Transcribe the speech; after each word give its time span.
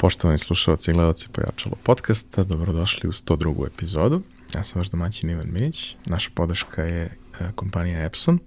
Poštovani 0.00 0.38
slušalci 0.38 0.90
i 0.90 0.94
gledalci 0.94 1.28
Pojačalo 1.32 1.76
podcasta, 1.82 2.44
dobrodošli 2.44 3.08
u 3.08 3.12
102. 3.12 3.66
epizodu. 3.66 4.22
Ja 4.54 4.62
sam 4.64 4.80
vaš 4.80 4.88
domaćin 4.88 5.30
Ivan 5.30 5.46
Milić, 5.52 5.96
naša 6.06 6.30
podrška 6.34 6.82
je 6.82 7.02
e, 7.04 7.10
kompanija 7.54 8.04
Epson, 8.04 8.38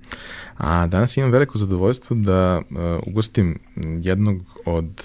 a 0.57 0.87
danas 0.87 1.18
imam 1.18 1.31
veliko 1.31 1.57
zadovoljstvo 1.57 2.15
da 2.15 2.61
uh, 2.61 2.77
ugostim 3.07 3.59
jednog 4.01 4.41
od 4.65 5.04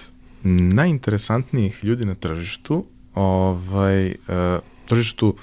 najinteresantnijih 0.74 1.84
ljudi 1.84 2.04
na 2.04 2.14
tržištu, 2.14 2.84
ovaj, 3.14 4.08
uh, 4.08 4.14
tržištu 4.86 5.36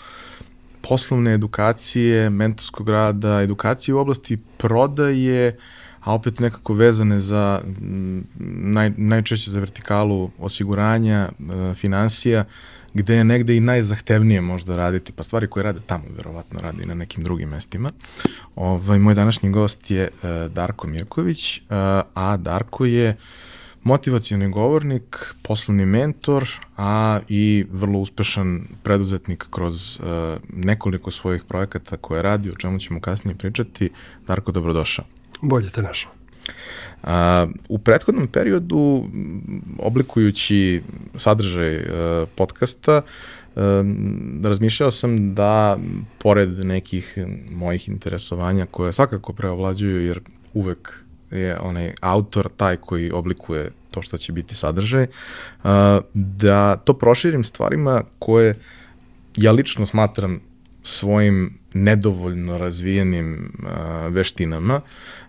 poslovne 0.81 1.33
edukacije, 1.33 2.29
mentorskog 2.29 2.89
rada, 2.89 3.41
edukacije 3.41 3.95
u 3.95 3.99
oblasti 3.99 4.37
prodaje, 4.57 5.58
a 6.05 6.14
opet 6.14 6.40
nekako 6.40 6.73
vezane 6.73 7.20
za 7.20 7.62
naj, 8.40 8.91
najčešće 8.98 9.52
za 9.52 9.59
vertikalu 9.59 10.30
osiguranja, 10.40 11.30
e, 11.30 11.73
financija, 11.73 12.45
gde 12.94 13.16
je 13.16 13.23
negde 13.23 13.58
i 13.58 13.59
najzahtevnije 13.59 14.41
možda 14.41 14.76
raditi, 14.76 15.12
pa 15.12 15.23
stvari 15.23 15.48
koje 15.48 15.64
rade 15.64 15.80
tamo 15.86 16.04
verovatno 16.18 16.59
radi 16.59 16.84
i 16.84 16.86
na 16.86 16.94
nekim 16.94 17.23
drugim 17.23 17.50
mestima. 17.50 17.90
Ovaj, 18.55 19.00
moj 19.00 19.14
današnji 19.14 19.50
gost 19.50 19.91
je 19.91 20.04
e, 20.04 20.09
Darko 20.50 20.88
Mirković, 20.88 21.58
e, 21.58 21.62
a 22.14 22.38
Darko 22.38 22.86
je 22.86 23.17
motivacioni 23.84 24.50
govornik, 24.50 25.34
poslovni 25.42 25.86
mentor, 25.86 26.50
a 26.78 27.20
i 27.30 27.66
vrlo 27.72 28.00
uspešan 28.00 28.67
preduzetnik 28.84 29.45
kroz 29.50 30.00
nekoliko 30.53 31.12
svojih 31.12 31.44
projekata 31.44 31.98
koje 31.98 32.22
radi, 32.22 32.50
o 32.50 32.56
čemu 32.56 32.80
ćemo 32.80 33.02
kasnije 33.02 33.36
pričati. 33.36 33.90
Darko, 34.28 34.52
dobrodošao. 34.52 35.06
Bolje 35.41 35.70
te 35.70 35.81
našao. 35.81 36.12
A, 37.03 37.47
u 37.69 37.78
prethodnom 37.78 38.28
periodu, 38.28 39.03
oblikujući 39.80 40.81
sadržaj 41.17 41.75
a, 41.75 41.81
e, 41.81 42.25
podcasta, 42.36 43.02
a, 43.02 43.03
e, 44.44 44.47
razmišljao 44.47 44.91
sam 44.91 45.36
da, 45.36 45.78
pored 46.19 46.66
nekih 46.66 47.17
mojih 47.52 47.89
interesovanja 47.89 48.66
koje 48.66 48.91
svakako 48.91 49.33
preovlađuju, 49.33 50.06
jer 50.06 50.19
uvek 50.53 50.94
je 51.31 51.59
onaj 51.59 51.94
autor 52.02 52.50
taj 52.58 52.78
koji 52.78 53.11
oblikuje 53.11 53.72
to 53.91 54.02
što 54.02 54.17
će 54.17 54.31
biti 54.31 54.56
sadržaj, 54.56 55.08
a, 55.63 56.00
da 56.13 56.75
to 56.75 56.94
proširim 56.94 57.44
stvarima 57.44 58.03
koje 58.19 58.59
ja 59.36 59.52
lično 59.52 59.86
smatram 59.86 60.39
svojim 60.86 61.58
nedovoljno 61.73 62.58
razvijenim 62.58 63.52
uh, 63.59 64.14
veštinama, 64.14 64.81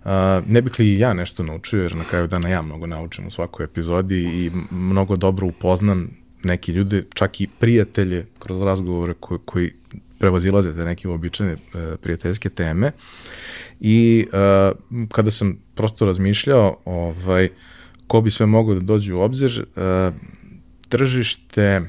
uh, 0.04 0.10
ne 0.46 0.62
bih 0.62 0.78
li 0.78 0.98
ja 0.98 1.14
nešto 1.14 1.42
naučio, 1.42 1.82
jer 1.82 1.96
na 1.96 2.04
kraju 2.04 2.26
dana 2.26 2.48
ja 2.48 2.62
mnogo 2.62 2.86
naučim 2.86 3.26
u 3.26 3.30
svakoj 3.30 3.64
epizodi 3.64 4.22
i 4.22 4.50
mnogo 4.70 5.16
dobro 5.16 5.46
upoznam 5.46 6.10
neki 6.42 6.72
ljude, 6.72 7.04
čak 7.14 7.40
i 7.40 7.48
prijatelje 7.58 8.26
kroz 8.38 8.62
razgovore 8.62 9.14
koji, 9.20 9.40
koji 9.44 9.70
prevazilaze 10.18 10.74
te 10.74 10.84
neke 10.84 11.08
uobičajene 11.08 11.54
uh, 11.54 11.80
prijateljske 12.02 12.48
teme. 12.48 12.92
I 13.80 14.26
uh, 14.32 15.08
kada 15.08 15.30
sam 15.30 15.58
prosto 15.74 16.06
razmišljao 16.06 16.78
ovaj, 16.84 17.48
ko 18.06 18.20
bi 18.20 18.30
sve 18.30 18.46
mogao 18.46 18.74
da 18.74 18.80
dođe 18.80 19.14
u 19.14 19.20
obzir, 19.20 19.66
uh, 19.76 20.14
tržište 20.88 21.82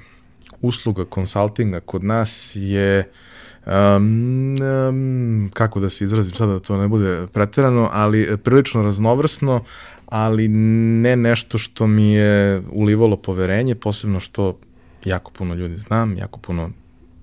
usluga 0.62 1.06
konsultinga 1.06 1.80
kod 1.80 2.04
nas 2.04 2.52
je 2.56 3.00
uh, 3.00 3.37
um, 3.68 5.50
kako 5.54 5.80
da 5.80 5.90
se 5.90 6.06
izrazim 6.06 6.34
sada 6.36 6.54
da 6.54 6.60
to 6.60 6.78
ne 6.78 6.88
bude 6.88 7.28
preterano, 7.34 7.90
ali 7.94 8.38
prilično 8.44 8.84
raznovrsno, 8.84 9.64
ali 10.06 10.48
ne 10.48 11.16
nešto 11.16 11.58
što 11.58 11.88
mi 11.88 12.12
je 12.12 12.62
ulivalo 12.72 13.18
poverenje, 13.18 13.76
posebno 13.76 14.20
što 14.20 14.60
jako 15.06 15.32
puno 15.32 15.54
ljudi 15.54 15.78
znam, 15.78 16.18
jako 16.18 16.40
puno 16.40 16.70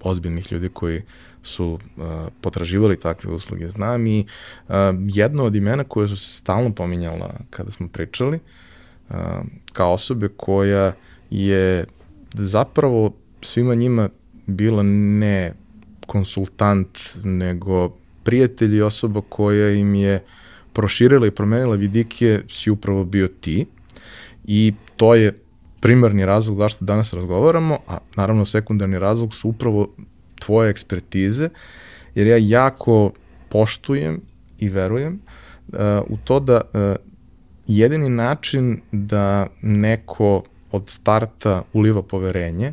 ozbiljnih 0.02 0.52
ljudi 0.52 0.68
koji 0.68 1.02
su 1.42 1.66
uh, 1.72 2.04
potraživali 2.40 3.00
takve 3.00 3.32
usluge 3.32 3.70
znam 3.70 4.06
i 4.06 4.26
uh, 4.68 4.74
jedno 5.08 5.44
od 5.44 5.54
imena 5.54 5.84
koje 5.84 6.08
su 6.08 6.16
se 6.16 6.32
stalno 6.32 6.74
pominjala 6.74 7.34
kada 7.50 7.70
smo 7.70 7.88
pričali 7.88 8.38
uh, 9.08 9.16
kao 9.72 9.92
osobe 9.92 10.28
koja 10.36 10.92
je 11.30 11.84
zapravo 12.32 13.14
svima 13.40 13.74
njima 13.74 14.08
bila 14.46 14.82
ne 14.82 15.52
konsultant, 16.06 16.98
nego 17.24 17.90
prijatelj 18.22 18.76
i 18.76 18.82
osoba 18.82 19.20
koja 19.28 19.70
im 19.70 19.94
je 19.94 20.22
proširila 20.72 21.26
i 21.26 21.30
promenila 21.30 21.76
vidike 21.76 22.40
si 22.50 22.70
upravo 22.70 23.04
bio 23.04 23.28
ti. 23.28 23.66
I 24.44 24.74
to 24.96 25.14
je 25.14 25.38
primarni 25.80 26.26
razlog 26.26 26.58
zašto 26.58 26.84
danas 26.84 27.12
razgovaramo, 27.12 27.78
a 27.88 27.98
naravno 28.16 28.44
sekundarni 28.44 28.98
razlog 28.98 29.34
su 29.34 29.48
upravo 29.48 29.88
tvoje 30.40 30.70
ekspertize, 30.70 31.48
jer 32.14 32.26
ja 32.26 32.36
jako 32.36 33.12
poštujem 33.48 34.20
i 34.58 34.68
verujem 34.68 35.20
uh, 35.68 35.78
u 36.08 36.16
to 36.24 36.40
da 36.40 36.60
uh, 36.60 36.80
jedini 37.66 38.08
način 38.08 38.80
da 38.92 39.46
neko 39.62 40.42
od 40.72 40.88
starta 40.88 41.62
uliva 41.72 42.02
poverenje 42.02 42.72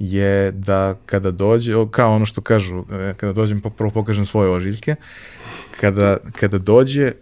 je 0.00 0.52
da 0.52 0.94
kada 1.06 1.30
dođe, 1.30 1.74
kao 1.90 2.14
ono 2.14 2.26
što 2.26 2.40
kažu, 2.40 2.84
e, 2.92 3.14
kada 3.16 3.32
dođem 3.32 3.60
pa 3.60 3.70
prvo 3.70 3.90
pokažem 3.90 4.24
svoje 4.24 4.50
ožiljke, 4.50 4.94
kada, 5.80 6.16
kada 6.32 6.58
dođe 6.58 7.12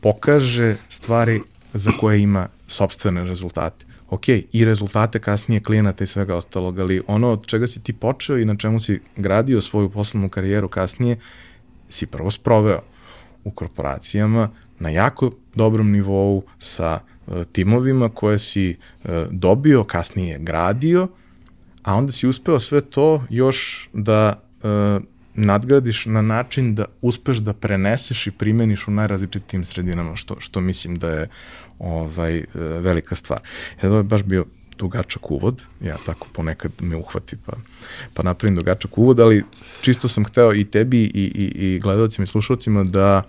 pokaže 0.00 0.76
stvari 0.88 1.40
za 1.72 1.92
koje 2.00 2.20
ima 2.20 2.48
sobstvene 2.66 3.24
rezultate. 3.24 3.86
Ok, 4.10 4.28
i 4.28 4.64
rezultate 4.64 5.18
kasnije 5.18 5.60
klijenata 5.60 6.04
i 6.04 6.06
svega 6.06 6.36
ostalog, 6.36 6.78
ali 6.78 7.02
ono 7.06 7.30
od 7.30 7.46
čega 7.46 7.66
si 7.66 7.80
ti 7.80 7.92
počeo 7.92 8.38
i 8.38 8.44
na 8.44 8.56
čemu 8.56 8.80
si 8.80 9.00
gradio 9.16 9.62
svoju 9.62 9.88
poslovnu 9.88 10.28
karijeru 10.28 10.68
kasnije, 10.68 11.16
si 11.88 12.06
prvo 12.06 12.30
sproveo 12.30 12.80
u 13.44 13.50
korporacijama 13.50 14.48
na 14.78 14.88
jako 14.88 15.30
dobrom 15.54 15.90
nivou 15.90 16.42
sa 16.58 17.00
uh, 17.26 17.44
timovima 17.52 18.08
koje 18.08 18.38
si 18.38 18.76
uh, 19.04 19.10
dobio, 19.30 19.84
kasnije 19.84 20.38
gradio, 20.38 21.08
a 21.84 21.94
onda 21.94 22.12
si 22.12 22.28
uspeo 22.28 22.60
sve 22.60 22.80
to 22.80 23.24
još 23.30 23.88
da 23.92 24.42
e, 24.62 25.00
nadgradiš 25.34 26.06
na 26.06 26.22
način 26.22 26.74
da 26.74 26.84
uspeš 27.02 27.36
da 27.36 27.52
preneseš 27.52 28.26
i 28.26 28.30
primeniš 28.30 28.88
u 28.88 28.90
najrazličitijim 28.90 29.64
sredinama, 29.64 30.16
što, 30.16 30.40
što 30.40 30.60
mislim 30.60 30.96
da 30.96 31.10
je 31.10 31.28
ovaj, 31.78 32.36
e, 32.36 32.44
velika 32.58 33.14
stvar. 33.14 33.40
Sad 33.80 33.90
ovo 33.90 33.98
je 33.98 34.02
baš 34.02 34.22
bio 34.22 34.44
dugačak 34.78 35.30
uvod, 35.30 35.62
ja 35.80 35.96
tako 36.06 36.26
ponekad 36.32 36.72
me 36.80 36.96
uhvati 36.96 37.36
pa, 37.46 37.52
pa 38.14 38.22
napravim 38.22 38.56
dugačak 38.56 38.98
uvod, 38.98 39.20
ali 39.20 39.44
čisto 39.80 40.08
sam 40.08 40.24
hteo 40.24 40.54
i 40.54 40.64
tebi 40.64 41.02
i, 41.02 41.32
i, 41.34 41.74
i 41.74 41.78
gledalcima 41.78 42.24
i 42.24 42.26
slušalcima 42.26 42.84
da 42.84 43.22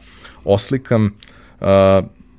oslikam 0.43 1.05
uh, 1.05 1.67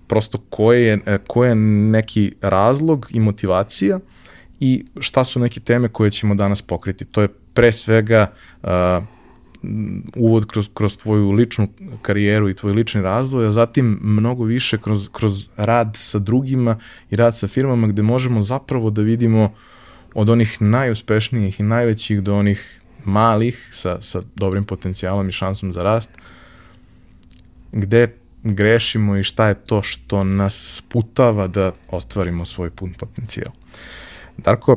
prosto 0.06 0.38
koje 0.50 0.83
je, 0.83 1.19
koje 1.27 1.48
je 1.48 1.54
neki 1.91 2.33
razlog 2.41 3.06
i 3.10 3.21
motivacija 3.21 3.97
uh, 3.97 4.03
i 4.61 4.84
šta 5.00 5.25
su 5.25 5.41
neke 5.41 5.61
teme 5.61 5.89
koje 5.89 6.11
ćemo 6.11 6.34
danas 6.34 6.62
pokriti. 6.62 7.05
To 7.05 7.22
je 7.22 7.28
pre 7.28 7.72
svega 7.72 8.33
uh, 8.62 8.69
uvod 10.17 10.47
kroz, 10.47 10.69
kroz 10.75 10.97
tvoju 10.97 11.31
ličnu 11.31 11.69
karijeru 12.03 12.49
i 12.49 12.55
tvoj 12.55 12.72
lični 12.72 13.03
razvoj, 13.03 13.47
a 13.47 13.53
zatim 13.53 13.99
mnogo 14.03 14.45
više 14.45 14.78
kroz, 14.78 15.09
kroz 15.12 15.49
rad 15.56 15.91
sa 15.95 16.19
drugima 16.19 16.78
i 17.11 17.16
rad 17.16 17.37
sa 17.37 17.49
firmama 17.49 17.87
gde 17.87 18.03
možemo 18.03 18.43
zapravo 18.43 18.91
da 18.91 19.03
vidimo 19.03 19.55
od 20.15 20.31
onih 20.31 20.62
najuspešnijih 20.62 21.61
i 21.61 21.62
najvećih 21.62 22.22
do 22.22 22.37
onih 22.37 22.81
malih 23.05 23.69
sa, 23.72 24.00
sa 24.00 24.22
dobrim 24.37 24.65
potencijalom 24.65 25.28
i 25.28 25.33
šansom 25.33 25.72
za 25.72 25.83
rast, 25.83 26.11
gde 27.72 28.15
grešimo 28.42 29.16
i 29.16 29.25
šta 29.25 29.48
je 29.48 29.54
to 29.54 29.83
što 29.83 30.25
nas 30.25 30.77
sputava 30.77 31.47
da 31.47 31.72
ostvarimo 31.89 32.45
svoj 32.45 32.71
pun 32.71 32.92
potencijal. 32.92 33.53
Darko, 34.38 34.77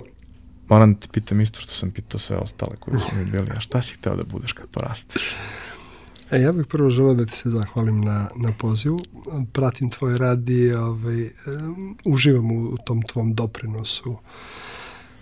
moram 0.69 0.94
da 0.94 1.00
ti 1.00 1.07
pitam 1.11 1.41
isto 1.41 1.59
što 1.59 1.73
sam 1.73 1.91
pitao 1.91 2.19
sve 2.19 2.38
ostale 2.38 2.75
koji 2.79 3.00
su 3.00 3.15
mi 3.15 3.25
bili, 3.25 3.47
a 3.56 3.59
šta 3.59 3.81
si 3.81 3.94
hteo 3.94 4.15
da 4.15 4.23
budeš 4.23 4.53
kad 4.53 4.67
porasteš? 4.69 5.35
E, 6.31 6.41
ja 6.41 6.51
bih 6.51 6.65
prvo 6.69 6.89
želeo 6.89 7.13
da 7.13 7.25
ti 7.25 7.31
se 7.31 7.50
zahvalim 7.50 8.01
na, 8.01 8.29
na 8.35 8.53
pozivu. 8.59 9.00
Pratim 9.51 9.89
tvoj 9.89 10.17
rad 10.17 10.50
i 10.50 10.73
ovaj, 10.73 11.21
um, 11.23 11.97
uživam 12.06 12.51
u, 12.51 12.69
u 12.69 12.77
tom 12.85 13.01
tvom 13.01 13.33
doprinosu 13.33 14.17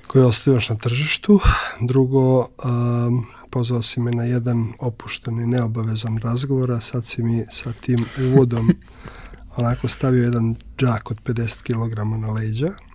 koji 0.07 0.25
ostaviš 0.25 0.69
na 0.69 0.75
tržištu. 0.75 1.39
Drugo, 1.81 2.39
um, 2.39 3.25
pozvao 3.49 3.81
si 3.81 3.99
me 3.99 4.11
na 4.11 4.23
jedan 4.23 4.73
opušten 4.79 5.39
i 5.39 5.47
neobavezan 5.47 6.17
razgovor, 6.17 6.71
a 6.71 6.81
sad 6.81 7.05
si 7.05 7.23
mi 7.23 7.45
sa 7.51 7.73
tim 7.73 8.05
uvodom 8.19 8.69
onako 9.57 9.87
stavio 9.87 10.23
jedan 10.23 10.55
džak 10.77 11.11
od 11.11 11.21
50 11.23 11.61
kg 11.61 12.21
na 12.21 12.31
leđa 12.31 12.86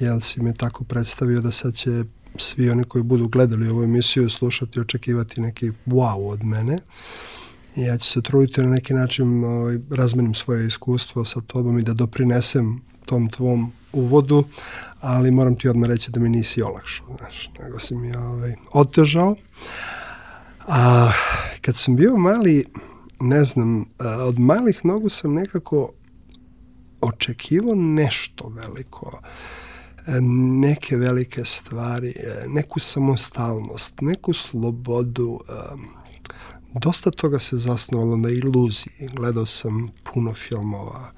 jer 0.00 0.22
si 0.22 0.42
me 0.42 0.54
tako 0.54 0.84
predstavio 0.84 1.40
da 1.40 1.52
sad 1.52 1.74
će 1.74 2.04
svi 2.38 2.70
oni 2.70 2.84
koji 2.84 3.04
budu 3.04 3.28
gledali 3.28 3.68
ovu 3.68 3.82
emisiju 3.82 4.28
slušati 4.28 4.78
i 4.78 4.82
očekivati 4.82 5.40
neki 5.40 5.70
wow 5.86 6.30
od 6.30 6.44
mene. 6.44 6.78
Ja 7.76 7.98
ću 7.98 8.06
se 8.10 8.22
truditi 8.22 8.60
na 8.62 8.68
neki 8.68 8.94
način 8.94 9.44
ovaj, 9.44 9.78
razmenim 9.90 10.34
svoje 10.34 10.66
iskustvo 10.66 11.24
sa 11.24 11.40
tobom 11.40 11.78
i 11.78 11.82
da 11.82 11.92
doprinesem 11.92 12.82
tom 13.06 13.30
tvom 13.30 13.72
uvodu, 13.92 14.44
ali 15.00 15.30
moram 15.30 15.56
ti 15.56 15.68
odmah 15.68 15.88
reći 15.88 16.10
da 16.10 16.20
mi 16.20 16.28
nisi 16.28 16.62
olakšao, 16.62 17.06
znaš, 17.18 17.50
nego 17.62 17.78
si 17.78 17.94
mi 17.94 18.16
ovaj, 18.16 18.54
otežao. 18.72 19.36
A 20.66 21.12
kad 21.60 21.76
sam 21.76 21.96
bio 21.96 22.16
mali, 22.16 22.64
ne 23.20 23.44
znam, 23.44 23.84
od 24.28 24.38
malih 24.38 24.84
nogu 24.84 25.08
sam 25.08 25.34
nekako 25.34 25.90
očekivao 27.00 27.74
nešto 27.74 28.48
veliko, 28.48 29.20
neke 30.60 30.96
velike 30.96 31.44
stvari, 31.44 32.14
neku 32.48 32.80
samostalnost, 32.80 34.00
neku 34.00 34.32
slobodu. 34.32 35.40
Dosta 36.74 37.10
toga 37.10 37.38
se 37.38 37.56
zasnovalo 37.56 38.16
na 38.16 38.28
iluziji. 38.28 39.08
Gledao 39.12 39.46
sam 39.46 39.88
puno 40.12 40.34
filmova, 40.34 41.12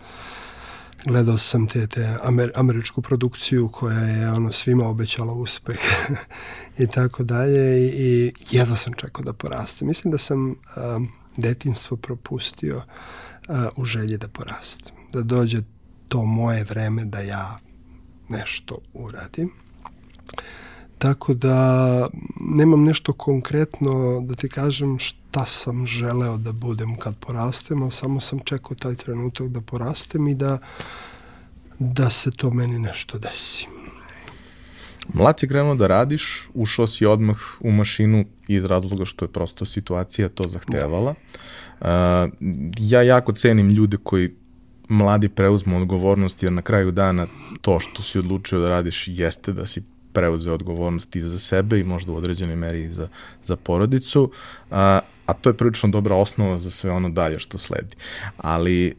gledao 1.05 1.39
sam 1.39 1.67
te, 1.67 1.87
te 1.87 2.17
amer, 2.23 2.53
američku 2.55 3.03
produkciju 3.03 3.69
koja 3.69 3.99
je 3.99 4.33
ono 4.33 4.53
svima 4.53 4.89
obećala 4.89 5.33
uspeh 5.33 5.79
i 6.79 6.87
tako 6.87 7.25
dalje 7.25 7.87
i 7.87 8.33
jedva 8.51 8.77
sam 8.77 8.93
čekao 8.93 9.25
da 9.25 9.33
poraste. 9.33 9.85
Mislim 9.85 10.13
da 10.13 10.19
sam 10.19 10.49
um, 10.51 11.09
detinstvo 11.37 11.97
propustio 11.97 12.83
u 13.77 13.85
želji 13.85 14.19
da 14.19 14.29
porastem. 14.29 14.95
Da 15.13 15.23
dođe 15.23 15.63
to 16.09 16.25
moje 16.25 16.65
vreme 16.65 17.05
da 17.05 17.21
ja 17.21 17.59
nešto 18.29 18.79
uradim. 18.95 19.51
Tako 20.99 21.35
da 21.35 22.09
nemam 22.41 22.85
nešto 22.85 23.13
konkretno 23.13 24.21
da 24.21 24.35
ti 24.35 24.49
kažem 24.49 24.99
šta 24.99 25.47
sam 25.47 25.87
želeo 25.87 26.37
da 26.37 26.53
budem 26.53 26.97
kad 26.97 27.17
porastem, 27.17 27.83
ali 27.83 27.91
samo 27.91 28.21
sam 28.21 28.39
čekao 28.45 28.75
taj 28.75 28.95
trenutak 28.95 29.49
da 29.49 29.61
porastem 29.61 30.29
i 30.29 30.35
da, 30.35 30.59
da 31.79 32.11
se 32.11 32.31
to 32.31 32.51
meni 32.51 32.79
nešto 32.79 33.19
desi. 33.19 33.67
Mlad 35.15 35.41
si 35.41 35.49
krenuo 35.49 35.75
da 35.75 35.87
radiš, 35.87 36.49
ušao 36.55 36.87
si 36.87 37.07
odmah 37.07 37.37
u 37.61 37.71
mašinu 37.71 38.25
iz 38.49 38.65
razloga 38.65 39.05
što 39.05 39.25
je 39.25 39.33
prosto 39.33 39.65
situacija 39.65 40.29
to 40.29 40.49
zahtevala. 40.49 41.15
Uh, 41.81 41.87
ja 42.79 43.03
jako 43.03 43.33
cenim 43.33 43.71
ljude 43.71 43.97
koji 44.03 44.35
mladi 44.89 45.29
preuzmu 45.29 45.77
odgovornost, 45.77 46.43
jer 46.43 46.53
na 46.53 46.63
kraju 46.63 46.91
dana 46.91 47.27
to 47.67 47.81
što 47.81 48.03
si 48.03 48.19
odlučio 48.19 48.61
da 48.61 48.69
radiš 48.69 49.09
jeste 49.09 49.53
da 49.53 49.67
si 49.67 49.83
preuzeo 50.13 50.55
odgovornost 50.55 51.17
i 51.17 51.21
za 51.21 51.39
sebe 51.39 51.81
i 51.81 51.85
možda 51.85 52.13
u 52.13 52.17
određenoj 52.17 52.57
meri 52.57 52.85
i 52.85 52.93
za, 52.93 53.09
za 53.43 53.57
porodicu, 53.57 54.31
a, 54.71 55.01
a 55.27 55.33
to 55.33 55.51
je 55.51 55.57
prilično 55.57 55.89
dobra 55.89 56.15
osnova 56.15 56.59
za 56.59 56.71
sve 56.71 56.91
ono 56.91 57.11
dalje 57.11 57.39
što 57.39 57.59
sledi. 57.59 57.97
Ali 58.37 58.87
e, 58.87 58.93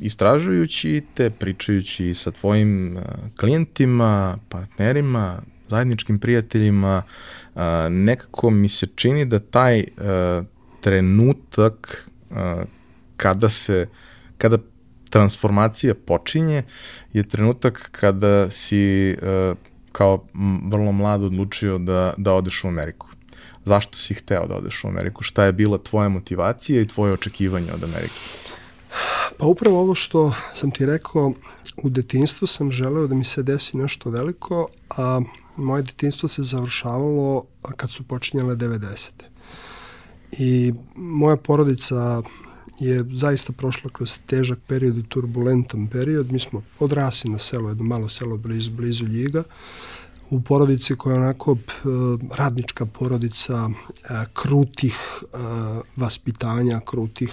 istražujući 0.00 1.02
te, 1.14 1.30
pričajući 1.30 2.14
sa 2.14 2.30
tvojim 2.30 2.98
klijentima, 3.40 4.38
partnerima, 4.48 5.42
zajedničkim 5.68 6.18
prijateljima, 6.18 7.02
a, 7.54 7.88
nekako 7.90 8.50
mi 8.50 8.68
se 8.68 8.86
čini 8.94 9.24
da 9.24 9.38
taj 9.38 9.84
a, 9.98 10.42
trenutak 10.80 12.08
a, 12.30 12.64
kada 13.16 13.48
se 13.48 13.86
kada 14.38 14.58
transformacija 15.10 15.94
počinje 15.94 16.62
je 17.12 17.28
trenutak 17.28 17.88
kada 17.92 18.50
si 18.50 19.16
uh, 19.22 19.56
kao 19.92 20.24
vrlo 20.70 20.92
mlad 20.92 21.22
odlučio 21.22 21.78
da, 21.78 22.14
da 22.16 22.32
odeš 22.32 22.64
u 22.64 22.68
Ameriku. 22.68 23.06
Zašto 23.64 23.98
si 23.98 24.14
hteo 24.14 24.46
da 24.46 24.54
odeš 24.54 24.84
u 24.84 24.88
Ameriku? 24.88 25.22
Šta 25.22 25.44
je 25.44 25.52
bila 25.52 25.78
tvoja 25.78 26.08
motivacija 26.08 26.80
i 26.80 26.88
tvoje 26.88 27.12
očekivanje 27.12 27.72
od 27.72 27.84
Amerike? 27.84 28.14
Pa 29.38 29.46
upravo 29.46 29.80
ovo 29.80 29.94
što 29.94 30.34
sam 30.54 30.70
ti 30.70 30.86
rekao, 30.86 31.32
u 31.76 31.88
detinstvu 31.88 32.46
sam 32.46 32.70
želeo 32.70 33.06
da 33.06 33.14
mi 33.14 33.24
se 33.24 33.42
desi 33.42 33.76
nešto 33.76 34.10
veliko, 34.10 34.68
a 34.96 35.20
moje 35.56 35.82
detinstvo 35.82 36.28
se 36.28 36.42
završavalo 36.42 37.44
kad 37.76 37.90
su 37.90 38.02
počinjale 38.02 38.56
90. 38.56 39.10
I 40.32 40.72
moja 40.94 41.36
porodica 41.36 42.22
je 42.80 43.04
zaista 43.12 43.52
prošla 43.52 43.90
kroz 43.90 44.18
težak 44.26 44.58
period 44.66 44.98
i 44.98 45.02
turbulentan 45.02 45.86
period. 45.86 46.32
Mi 46.32 46.38
smo 46.38 46.62
odrasli 46.78 47.30
na 47.30 47.38
selo, 47.38 47.68
jedno 47.68 47.84
malo 47.84 48.08
selo 48.08 48.36
blizu, 48.36 48.70
blizu 48.70 49.04
Ljiga, 49.04 49.42
u 50.30 50.40
porodici 50.40 50.96
koja 50.96 51.14
je 51.14 51.20
onako 51.20 51.52
e, 51.52 51.58
radnička 52.34 52.86
porodica 52.86 53.68
e, 53.68 54.24
krutih 54.32 54.96
e, 55.22 55.26
vaspitanja, 55.96 56.80
krutih 56.80 57.32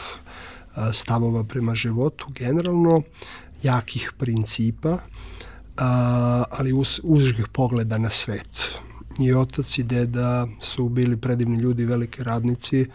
stavova 0.94 1.44
prema 1.44 1.75
životu, 1.75 2.25
generalno 2.30 3.01
jakih 3.63 4.12
principa, 4.18 4.98
ali 6.50 6.74
uz, 6.74 7.00
užih 7.04 7.46
pogleda 7.51 7.98
na 7.98 8.10
svet. 8.10 8.80
I 9.19 9.34
otac 9.34 9.78
i 9.78 9.84
deda 9.84 10.48
su 10.62 10.89
bili 10.89 11.18
predivni 11.18 11.57
ljudi, 11.57 11.86
velike 11.86 12.24
radnici, 12.24 12.86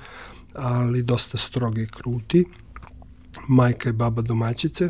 ali 0.59 1.03
dosta 1.03 1.39
strogi 1.39 1.83
i 1.83 1.87
kruti, 1.87 2.45
majka 3.49 3.89
i 3.89 3.93
baba 3.93 4.23
domaćice. 4.23 4.89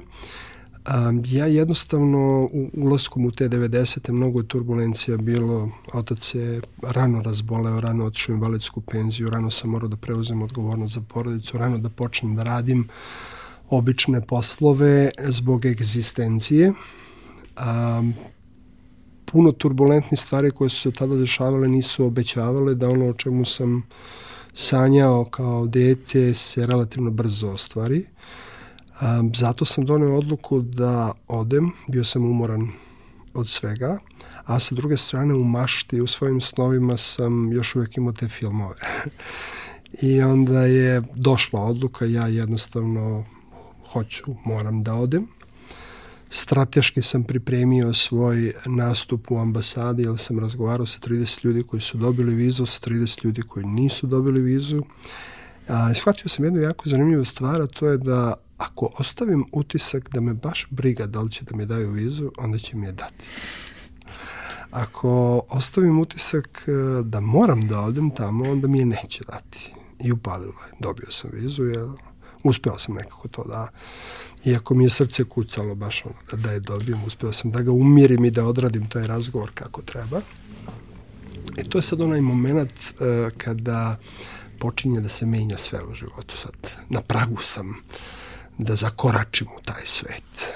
Ja 1.24 1.46
jednostavno 1.46 2.48
u 2.52 2.70
ulaskom 2.74 3.26
u 3.26 3.30
te 3.30 3.48
90. 3.48 4.12
mnogo 4.12 4.40
je 4.40 4.48
turbulencija 4.48 5.16
bilo, 5.16 5.70
otac 5.92 6.18
se 6.24 6.60
rano 6.82 7.22
razboleo, 7.22 7.80
rano 7.80 8.04
otišao 8.04 8.32
invalidsku 8.32 8.80
penziju, 8.80 9.30
rano 9.30 9.50
sam 9.50 9.70
morao 9.70 9.88
da 9.88 9.96
preuzem 9.96 10.42
odgovornost 10.42 10.94
za 10.94 11.00
porodicu, 11.00 11.58
rano 11.58 11.78
da 11.78 11.88
počnem 11.88 12.36
da 12.36 12.42
radim 12.42 12.88
obične 13.70 14.26
poslove 14.26 15.10
zbog 15.18 15.64
egzistencije. 15.64 16.72
Um, 17.58 18.14
puno 19.24 19.52
turbulentnih 19.52 20.20
stvari 20.20 20.50
koje 20.50 20.70
su 20.70 20.80
se 20.80 20.92
tada 20.92 21.16
dešavale 21.16 21.68
nisu 21.68 22.06
obećavale 22.06 22.74
da 22.74 22.88
ono 22.88 23.08
o 23.08 23.12
čemu 23.12 23.44
sam 23.44 23.82
sanjao 24.58 25.24
kao 25.24 25.66
dete 25.66 26.34
se 26.34 26.66
relativno 26.66 27.10
brzo 27.10 27.50
ostvari. 27.50 28.04
Zato 29.34 29.64
sam 29.64 29.86
doneo 29.86 30.16
odluku 30.16 30.60
da 30.60 31.12
odem, 31.28 31.70
bio 31.88 32.04
sam 32.04 32.24
umoran 32.24 32.68
od 33.34 33.48
svega, 33.48 33.98
a 34.44 34.58
sa 34.58 34.74
druge 34.74 34.96
strane 34.96 35.34
u 35.34 35.44
mašti, 35.44 36.00
u 36.00 36.06
svojim 36.06 36.40
snovima 36.40 36.96
sam 36.96 37.52
još 37.52 37.76
uvek 37.76 37.96
imao 37.96 38.12
te 38.12 38.28
filmove. 38.28 38.74
I 40.02 40.22
onda 40.22 40.62
je 40.62 41.02
došla 41.14 41.60
odluka, 41.60 42.04
ja 42.04 42.26
jednostavno 42.26 43.24
hoću, 43.92 44.24
moram 44.44 44.82
da 44.82 44.94
odem 44.94 45.37
strateški 46.30 47.02
sam 47.02 47.24
pripremio 47.24 47.92
svoj 47.92 48.52
nastup 48.66 49.30
u 49.30 49.38
ambasadi, 49.38 50.02
jer 50.02 50.18
sam 50.18 50.38
razgovarao 50.38 50.86
sa 50.86 50.98
30 51.00 51.44
ljudi 51.44 51.62
koji 51.62 51.82
su 51.82 51.98
dobili 51.98 52.34
vizu, 52.34 52.66
sa 52.66 52.80
30 52.90 53.24
ljudi 53.24 53.42
koji 53.42 53.66
nisu 53.66 54.06
dobili 54.06 54.40
vizu. 54.40 54.82
A, 55.68 55.94
shvatio 55.94 56.28
sam 56.28 56.44
jednu 56.44 56.60
jako 56.60 56.88
zanimljivu 56.88 57.24
stvar, 57.24 57.62
a 57.62 57.66
to 57.66 57.86
je 57.88 57.98
da 57.98 58.34
ako 58.58 58.90
ostavim 58.98 59.44
utisak 59.52 60.08
da 60.12 60.20
me 60.20 60.34
baš 60.34 60.66
briga 60.70 61.06
da 61.06 61.20
li 61.20 61.30
će 61.30 61.44
da 61.44 61.56
mi 61.56 61.66
daju 61.66 61.90
vizu, 61.90 62.30
onda 62.38 62.58
će 62.58 62.76
mi 62.76 62.86
je 62.86 62.92
dati. 62.92 63.24
Ako 64.70 65.42
ostavim 65.48 65.98
utisak 65.98 66.64
e, 66.68 67.02
da 67.02 67.20
moram 67.20 67.68
da 67.68 67.80
odem 67.80 68.10
tamo, 68.10 68.50
onda 68.50 68.68
mi 68.68 68.78
je 68.78 68.84
neće 68.84 69.24
dati. 69.24 69.74
I 70.04 70.12
upalilo 70.12 70.52
je. 70.66 70.72
Dobio 70.80 71.10
sam 71.10 71.30
vizu, 71.32 71.64
jer 71.64 71.88
uspeo 72.42 72.78
sam 72.78 72.94
nekako 72.94 73.28
to 73.28 73.44
da 73.44 73.68
iako 74.44 74.74
mi 74.74 74.84
je 74.84 74.90
srce 74.90 75.24
kucalo 75.24 75.74
baš 75.74 76.04
ono 76.04 76.14
da, 76.30 76.36
da 76.36 76.52
je 76.52 76.60
dobijem, 76.60 77.04
uspeo 77.04 77.32
sam 77.32 77.50
da 77.50 77.62
ga 77.62 77.72
umirim 77.72 78.24
i 78.24 78.30
da 78.30 78.44
odradim 78.44 78.88
taj 78.88 79.06
razgovor 79.06 79.50
kako 79.54 79.82
treba. 79.82 80.20
I 81.56 81.64
to 81.64 81.78
je 81.78 81.82
sad 81.82 82.00
onaj 82.00 82.20
moment 82.20 82.72
uh, 82.72 83.32
kada 83.36 83.98
počinje 84.58 85.00
da 85.00 85.08
se 85.08 85.26
menja 85.26 85.58
sve 85.58 85.80
u 85.90 85.94
životu. 85.94 86.36
Sad 86.36 86.52
na 86.88 87.00
pragu 87.00 87.42
sam 87.42 87.74
da 88.58 88.74
zakoračim 88.74 89.46
u 89.46 89.62
taj 89.64 89.82
svet. 89.84 90.54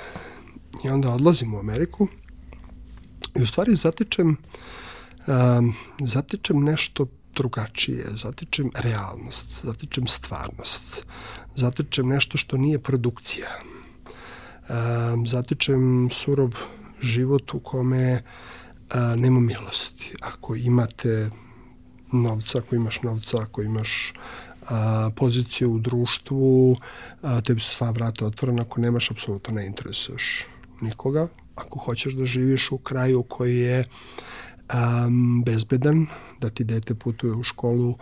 I 0.84 0.88
onda 0.88 1.10
odlazim 1.10 1.54
u 1.54 1.58
Ameriku 1.58 2.08
i 3.38 3.42
u 3.42 3.46
stvari 3.46 3.74
zatičem 3.74 4.36
um, 5.26 5.74
zatičem 6.00 6.64
nešto 6.64 7.06
drugačije, 7.34 8.04
zatičem 8.10 8.70
realnost, 8.74 9.64
zatičem 9.64 10.06
stvarnost, 10.06 11.04
zatičem 11.54 12.08
nešto 12.08 12.38
što 12.38 12.56
nije 12.56 12.78
produkcija, 12.78 13.48
um, 14.68 15.26
zatičem 15.26 16.08
surov 16.12 16.54
život 17.02 17.54
u 17.54 17.60
kome 17.60 18.22
a, 18.90 19.16
nema 19.16 19.40
milosti. 19.40 20.14
Ako 20.20 20.56
imate 20.56 21.30
novca, 22.12 22.58
ako 22.58 22.74
imaš 22.74 23.02
novca, 23.02 23.42
ako 23.42 23.62
imaš 23.62 24.14
a, 24.68 25.10
poziciju 25.16 25.72
u 25.72 25.78
društvu, 25.78 26.76
a, 27.22 27.40
tebi 27.40 27.60
su 27.60 27.76
sva 27.76 27.90
vrata 27.90 28.26
otvorena, 28.26 28.62
ako 28.62 28.80
nemaš, 28.80 29.10
apsolutno 29.10 29.54
ne 29.54 29.66
interesuješ 29.66 30.46
nikoga. 30.80 31.28
Ako 31.54 31.78
hoćeš 31.78 32.12
da 32.12 32.26
živiš 32.26 32.72
u 32.72 32.78
kraju 32.78 33.22
koji 33.22 33.56
je 33.56 33.84
um, 34.74 35.42
bezbedan, 35.44 36.06
da 36.40 36.50
ti 36.50 36.64
dete 36.64 36.94
putuje 36.94 37.32
u 37.32 37.42
školu, 37.42 37.88
uh, 37.88 37.96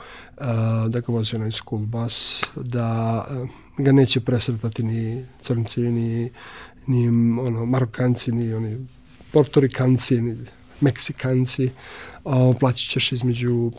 da 0.88 1.00
ga 1.00 1.12
vozi 1.12 1.38
na 1.38 1.50
school 1.50 1.80
bus, 1.80 2.44
da 2.56 3.24
uh, 3.30 3.48
ga 3.78 3.92
neće 3.92 4.20
presretati 4.20 4.82
ni 4.82 5.24
crnci, 5.42 5.80
ni, 5.80 6.30
ni 6.86 7.08
ono, 7.40 7.66
Marokanci, 7.66 8.32
ni 8.32 8.54
oni 8.54 8.86
Portorikanci, 9.32 10.20
ni 10.20 10.36
Meksikanci, 10.80 11.70
a, 12.24 12.52
plaćat 12.60 12.88
ćeš 12.88 13.12
između 13.12 13.72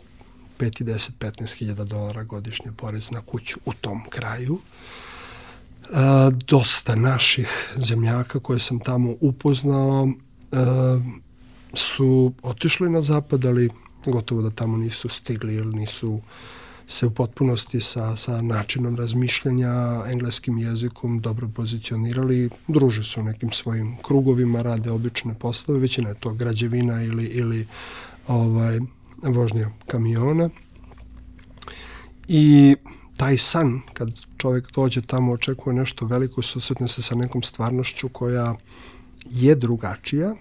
5 0.58 0.80
i 0.80 0.84
10, 0.84 1.10
15 1.18 1.54
hiljada 1.54 1.84
dolara 1.84 2.24
godišnje 2.24 2.72
porez 2.76 3.10
na 3.10 3.20
kuću 3.20 3.58
u 3.64 3.72
tom 3.72 4.02
kraju. 4.10 4.58
A, 5.92 6.30
dosta 6.46 6.94
naših 6.94 7.72
zemljaka 7.76 8.40
koje 8.40 8.58
sam 8.58 8.78
tamo 8.78 9.14
upoznao 9.20 10.08
a, 10.52 11.00
su 11.74 12.32
otišli 12.42 12.90
na 12.90 13.02
zapad, 13.02 13.44
ali 13.44 13.70
gotovo 14.06 14.42
da 14.42 14.50
tamo 14.50 14.76
nisu 14.76 15.08
stigli 15.08 15.54
ili 15.54 15.76
nisu 15.76 16.20
se 16.86 17.06
u 17.06 17.10
potpunosti 17.10 17.80
sa, 17.80 18.16
sa 18.16 18.42
načinom 18.42 18.96
razmišljanja, 18.96 20.02
engleskim 20.06 20.58
jezikom 20.58 21.20
dobro 21.20 21.48
pozicionirali, 21.48 22.50
druže 22.68 23.02
se 23.02 23.22
nekim 23.22 23.52
svojim 23.52 23.96
krugovima, 24.02 24.62
rade 24.62 24.90
obične 24.90 25.34
poslove, 25.34 25.80
većina 25.80 26.08
je 26.08 26.14
to 26.14 26.32
građevina 26.32 27.02
ili, 27.02 27.24
ili 27.24 27.66
ovaj, 28.28 28.80
vožnja 29.22 29.70
kamiona. 29.86 30.50
I 32.28 32.76
taj 33.16 33.38
san, 33.38 33.80
kad 33.94 34.08
čovjek 34.36 34.72
dođe 34.72 35.02
tamo, 35.02 35.32
očekuje 35.32 35.74
nešto 35.74 36.06
veliko, 36.06 36.42
susretne 36.42 36.88
se 36.88 37.02
sa 37.02 37.14
nekom 37.14 37.42
stvarnošću 37.42 38.08
koja 38.08 38.54
je 39.26 39.54
drugačija, 39.54 40.34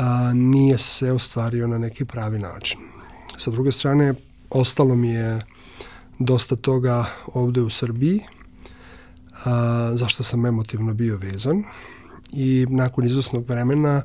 a, 0.00 0.32
nije 0.34 0.78
se 0.78 1.12
ostvario 1.12 1.66
na 1.66 1.78
neki 1.78 2.04
pravi 2.04 2.38
način. 2.38 2.80
Sa 3.36 3.50
druge 3.50 3.72
strane, 3.72 4.14
ostalo 4.50 4.94
mi 4.96 5.10
je 5.10 5.40
dosta 6.18 6.56
toga 6.56 7.04
ovde 7.26 7.60
u 7.60 7.70
Srbiji, 7.70 8.20
a, 9.44 9.90
zašto 9.94 10.22
sam 10.22 10.46
emotivno 10.46 10.94
bio 10.94 11.16
vezan 11.16 11.64
i 12.32 12.66
nakon 12.68 13.06
izvesnog 13.06 13.48
vremena 13.48 14.02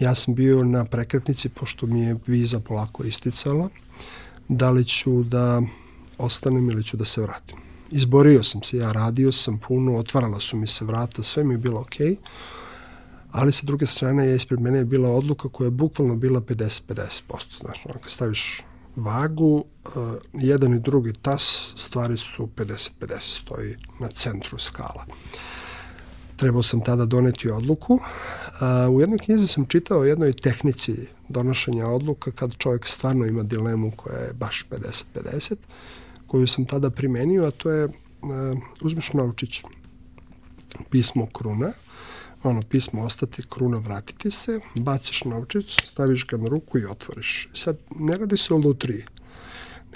ja 0.00 0.14
sam 0.14 0.34
bio 0.34 0.64
na 0.64 0.84
prekretnici 0.84 1.48
pošto 1.48 1.86
mi 1.86 2.00
je 2.00 2.16
viza 2.26 2.60
polako 2.60 3.04
isticala 3.04 3.68
da 4.48 4.70
li 4.70 4.84
ću 4.84 5.22
da 5.22 5.62
ostanem 6.18 6.70
ili 6.70 6.84
ću 6.84 6.96
da 6.96 7.04
se 7.04 7.20
vratim. 7.20 7.56
Izborio 7.90 8.44
sam 8.44 8.62
se, 8.62 8.76
ja 8.76 8.92
radio 8.92 9.32
sam 9.32 9.58
puno, 9.58 9.96
otvarala 9.96 10.40
su 10.40 10.56
mi 10.56 10.66
se 10.66 10.84
vrata, 10.84 11.22
sve 11.22 11.44
mi 11.44 11.54
je 11.54 11.58
bilo 11.58 11.80
okej. 11.80 12.06
Okay 12.06 12.16
ali 13.36 13.52
sa 13.52 13.66
druge 13.66 13.86
strane 13.86 14.26
je 14.26 14.36
ispred 14.36 14.60
mene 14.60 14.78
je 14.78 14.84
bila 14.84 15.10
odluka 15.10 15.48
koja 15.48 15.66
je 15.66 15.70
bukvalno 15.70 16.16
bila 16.16 16.40
50-50%. 16.40 17.58
Znači, 17.60 17.80
ako 17.94 18.08
staviš 18.08 18.62
vagu, 18.96 19.64
uh, 19.84 19.92
jedan 20.32 20.74
i 20.74 20.80
drugi 20.80 21.12
tas, 21.12 21.72
stvari 21.76 22.16
su 22.16 22.48
50-50, 22.56 23.40
stoji 23.42 23.76
na 24.00 24.08
centru 24.08 24.58
skala. 24.58 25.06
Trebao 26.36 26.62
sam 26.62 26.80
tada 26.80 27.04
doneti 27.04 27.50
odluku. 27.50 27.94
Uh, 27.94 28.94
u 28.94 29.00
jednoj 29.00 29.18
knjizi 29.18 29.46
sam 29.46 29.66
čitao 29.66 30.00
o 30.00 30.04
jednoj 30.04 30.32
tehnici 30.32 31.06
donošenja 31.28 31.86
odluka 31.86 32.30
kad 32.30 32.56
čovjek 32.56 32.86
stvarno 32.86 33.26
ima 33.26 33.42
dilemu 33.42 33.92
koja 33.96 34.18
je 34.18 34.32
baš 34.32 34.66
50-50, 34.70 35.54
koju 36.26 36.46
sam 36.46 36.64
tada 36.64 36.90
primenio, 36.90 37.44
a 37.44 37.50
to 37.50 37.70
je 37.70 37.84
uh, 37.84 37.92
uzmeš 38.82 39.12
novčić, 39.12 39.62
pismo 40.90 41.26
kruna, 41.26 41.72
ono 42.42 42.62
pismo 42.62 43.02
ostati, 43.02 43.42
kruna 43.48 43.78
vratiti 43.78 44.30
se, 44.30 44.60
baciš 44.74 45.24
novčić, 45.24 45.76
staviš 45.86 46.26
ga 46.26 46.36
na 46.36 46.48
ruku 46.48 46.78
i 46.78 46.84
otvoriš. 46.84 47.48
Sad, 47.54 47.78
ne 47.98 48.16
radi 48.16 48.36
se 48.36 48.54
o 48.54 48.56
lutriji, 48.56 49.04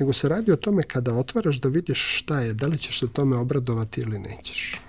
nego 0.01 0.13
se 0.13 0.29
radi 0.29 0.53
o 0.53 0.57
tome 0.57 0.83
kada 0.83 1.15
otvaraš 1.15 1.61
da 1.61 1.69
vidiš 1.69 2.19
šta 2.19 2.41
je, 2.41 2.55
da 2.55 2.67
li 2.67 2.79
ćeš 2.79 3.01
se 3.01 3.09
tome 3.09 3.37
obradovati 3.37 4.01
ili 4.01 4.19
nećeš. 4.19 4.81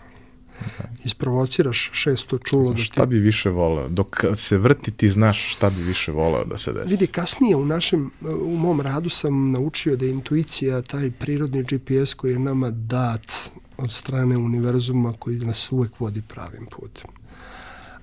Okay. 0.62 1.05
Isprovociraš 1.05 1.89
šesto 1.93 2.38
čulo 2.38 2.70
da 2.70 2.75
ti... 2.75 2.84
Šta 2.84 3.05
bi 3.05 3.20
više 3.20 3.50
voleo? 3.50 3.89
Dok 3.89 4.24
se 4.36 4.58
vrti 4.58 4.91
ti 4.91 5.10
znaš 5.10 5.53
šta 5.53 5.70
bi 5.70 5.84
više 5.84 6.12
voleo 6.12 6.46
da 6.46 6.58
se 6.58 6.74
desi. 6.74 6.89
Vidi, 6.89 7.08
kasnije 7.08 7.55
u 7.55 7.65
našem, 7.65 8.12
u 8.46 8.58
mom 8.58 8.81
radu 8.81 9.10
sam 9.10 9.51
naučio 9.51 9.96
da 9.96 10.05
je 10.05 10.12
intuicija 10.12 10.81
taj 10.81 11.12
prirodni 11.12 11.63
GPS 11.63 12.13
koji 12.13 12.31
je 12.31 12.39
nama 12.39 12.70
dat 12.70 13.31
od 13.77 13.91
strane 13.91 14.38
univerzuma 14.38 15.13
koji 15.20 15.38
nas 15.38 15.72
uvek 15.72 16.00
vodi 16.00 16.22
pravim 16.27 16.65
putem 16.65 17.21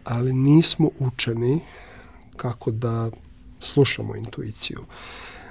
ali 0.08 0.32
nismo 0.32 0.90
učeni 0.98 1.60
kako 2.36 2.70
da 2.70 3.10
slušamo 3.60 4.16
intuiciju. 4.16 4.80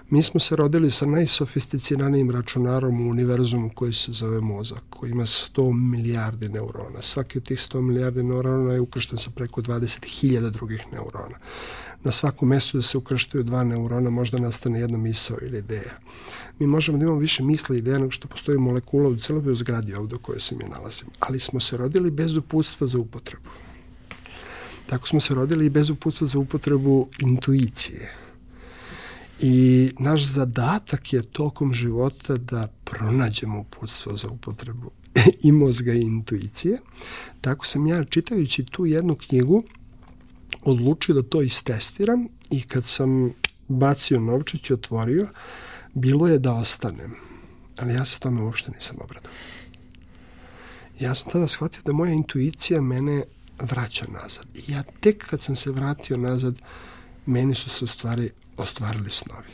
Mi 0.10 0.24
smo 0.24 0.40
se 0.40 0.56
rodili 0.56 0.92
sa 0.92 1.06
najsofisticiranijim 1.06 2.32
računarom 2.32 3.02
u 3.02 3.10
univerzumu 3.10 3.70
koji 3.76 3.94
se 3.94 4.12
zove 4.12 4.42
mozak, 4.42 4.84
koji 4.90 5.12
ima 5.12 5.26
100 5.26 5.74
milijardi 5.74 6.50
neurona. 6.50 7.02
Svaki 7.02 7.38
od 7.38 7.44
tih 7.44 7.58
100 7.58 7.82
milijardi 7.82 8.24
neurona 8.24 8.74
je 8.74 8.82
ukršten 8.82 9.18
sa 9.18 9.30
preko 9.30 9.62
20.000 9.62 10.50
drugih 10.50 10.84
neurona. 10.92 11.38
Na 12.04 12.12
svakom 12.12 12.50
mestu 12.50 12.78
da 12.78 12.82
se 12.82 12.98
ukrštaju 12.98 13.44
dva 13.44 13.64
neurona 13.64 14.10
možda 14.10 14.38
nastane 14.38 14.80
jedna 14.80 14.98
misao 14.98 15.38
ili 15.42 15.58
ideja. 15.58 16.00
Mi 16.60 16.68
možemo 16.68 16.98
da 16.98 17.04
imamo 17.04 17.20
više 17.20 17.44
misla 17.44 17.76
i 17.76 17.80
ideja 17.80 18.00
nego 18.00 18.12
što 18.12 18.28
postoji 18.28 18.58
molekula 18.58 19.10
u 19.10 19.16
celoj 19.16 19.56
zgradi 19.56 19.94
ovde 19.94 20.16
u 20.16 20.20
kojoj 20.20 20.40
se 20.40 20.56
mi 20.56 20.64
nalazimo. 20.64 21.12
Ali 21.20 21.40
smo 21.40 21.60
se 21.60 21.78
rodili 21.78 22.12
bez 22.12 22.38
uputstva 22.38 22.88
za 22.88 23.00
upotrebu. 23.00 23.50
Tako 24.90 25.08
smo 25.08 25.20
se 25.20 25.34
rodili 25.36 25.66
i 25.66 25.70
bez 25.70 25.90
uputstva 25.90 26.28
za 26.28 26.40
upotrebu 26.40 27.08
intuicije. 27.20 28.14
I 29.40 29.92
naš 30.00 30.26
zadatak 30.26 31.14
je 31.14 31.22
tokom 31.22 31.74
života 31.74 32.38
da 32.38 32.68
pronađemo 32.84 33.60
uputstvo 33.60 34.18
za 34.18 34.30
upotrebu 34.30 34.92
i 35.48 35.52
mozga 35.52 35.94
i 35.94 36.02
intuicije. 36.02 36.78
Tako 37.42 37.66
sam 37.66 37.88
ja 37.88 38.04
čitajući 38.04 38.66
tu 38.66 38.86
jednu 38.86 39.16
knjigu 39.16 39.64
odlučio 40.64 41.16
da 41.16 41.24
to 41.24 41.42
istestiram 41.42 42.28
i 42.50 42.62
kad 42.62 42.86
sam 42.86 43.34
bacio 43.68 44.20
novčić 44.20 44.70
i 44.70 44.74
otvorio, 44.74 45.28
bilo 45.94 46.28
je 46.28 46.40
da 46.40 46.54
ostanem. 46.54 47.16
Ali 47.78 47.94
ja 47.94 48.06
se 48.06 48.20
tome 48.20 48.42
uopšte 48.42 48.72
nisam 48.72 48.98
obradao. 49.02 49.32
Ja 51.00 51.16
sam 51.16 51.32
tada 51.32 51.48
shvatio 51.48 51.82
da 51.86 51.94
moja 51.94 52.14
intuicija 52.14 52.82
mene 52.82 53.24
vraća 53.60 54.06
nazad. 54.24 54.46
I 54.56 54.72
ja 54.72 54.84
tek 55.00 55.26
kad 55.30 55.42
sam 55.42 55.56
se 55.56 55.72
vratio 55.72 56.18
nazad, 56.18 56.56
meni 57.26 57.56
su 57.56 57.70
se 57.70 57.86
u 57.86 57.88
stvari 57.88 58.30
ostvarili 58.58 59.10
snovi. 59.10 59.48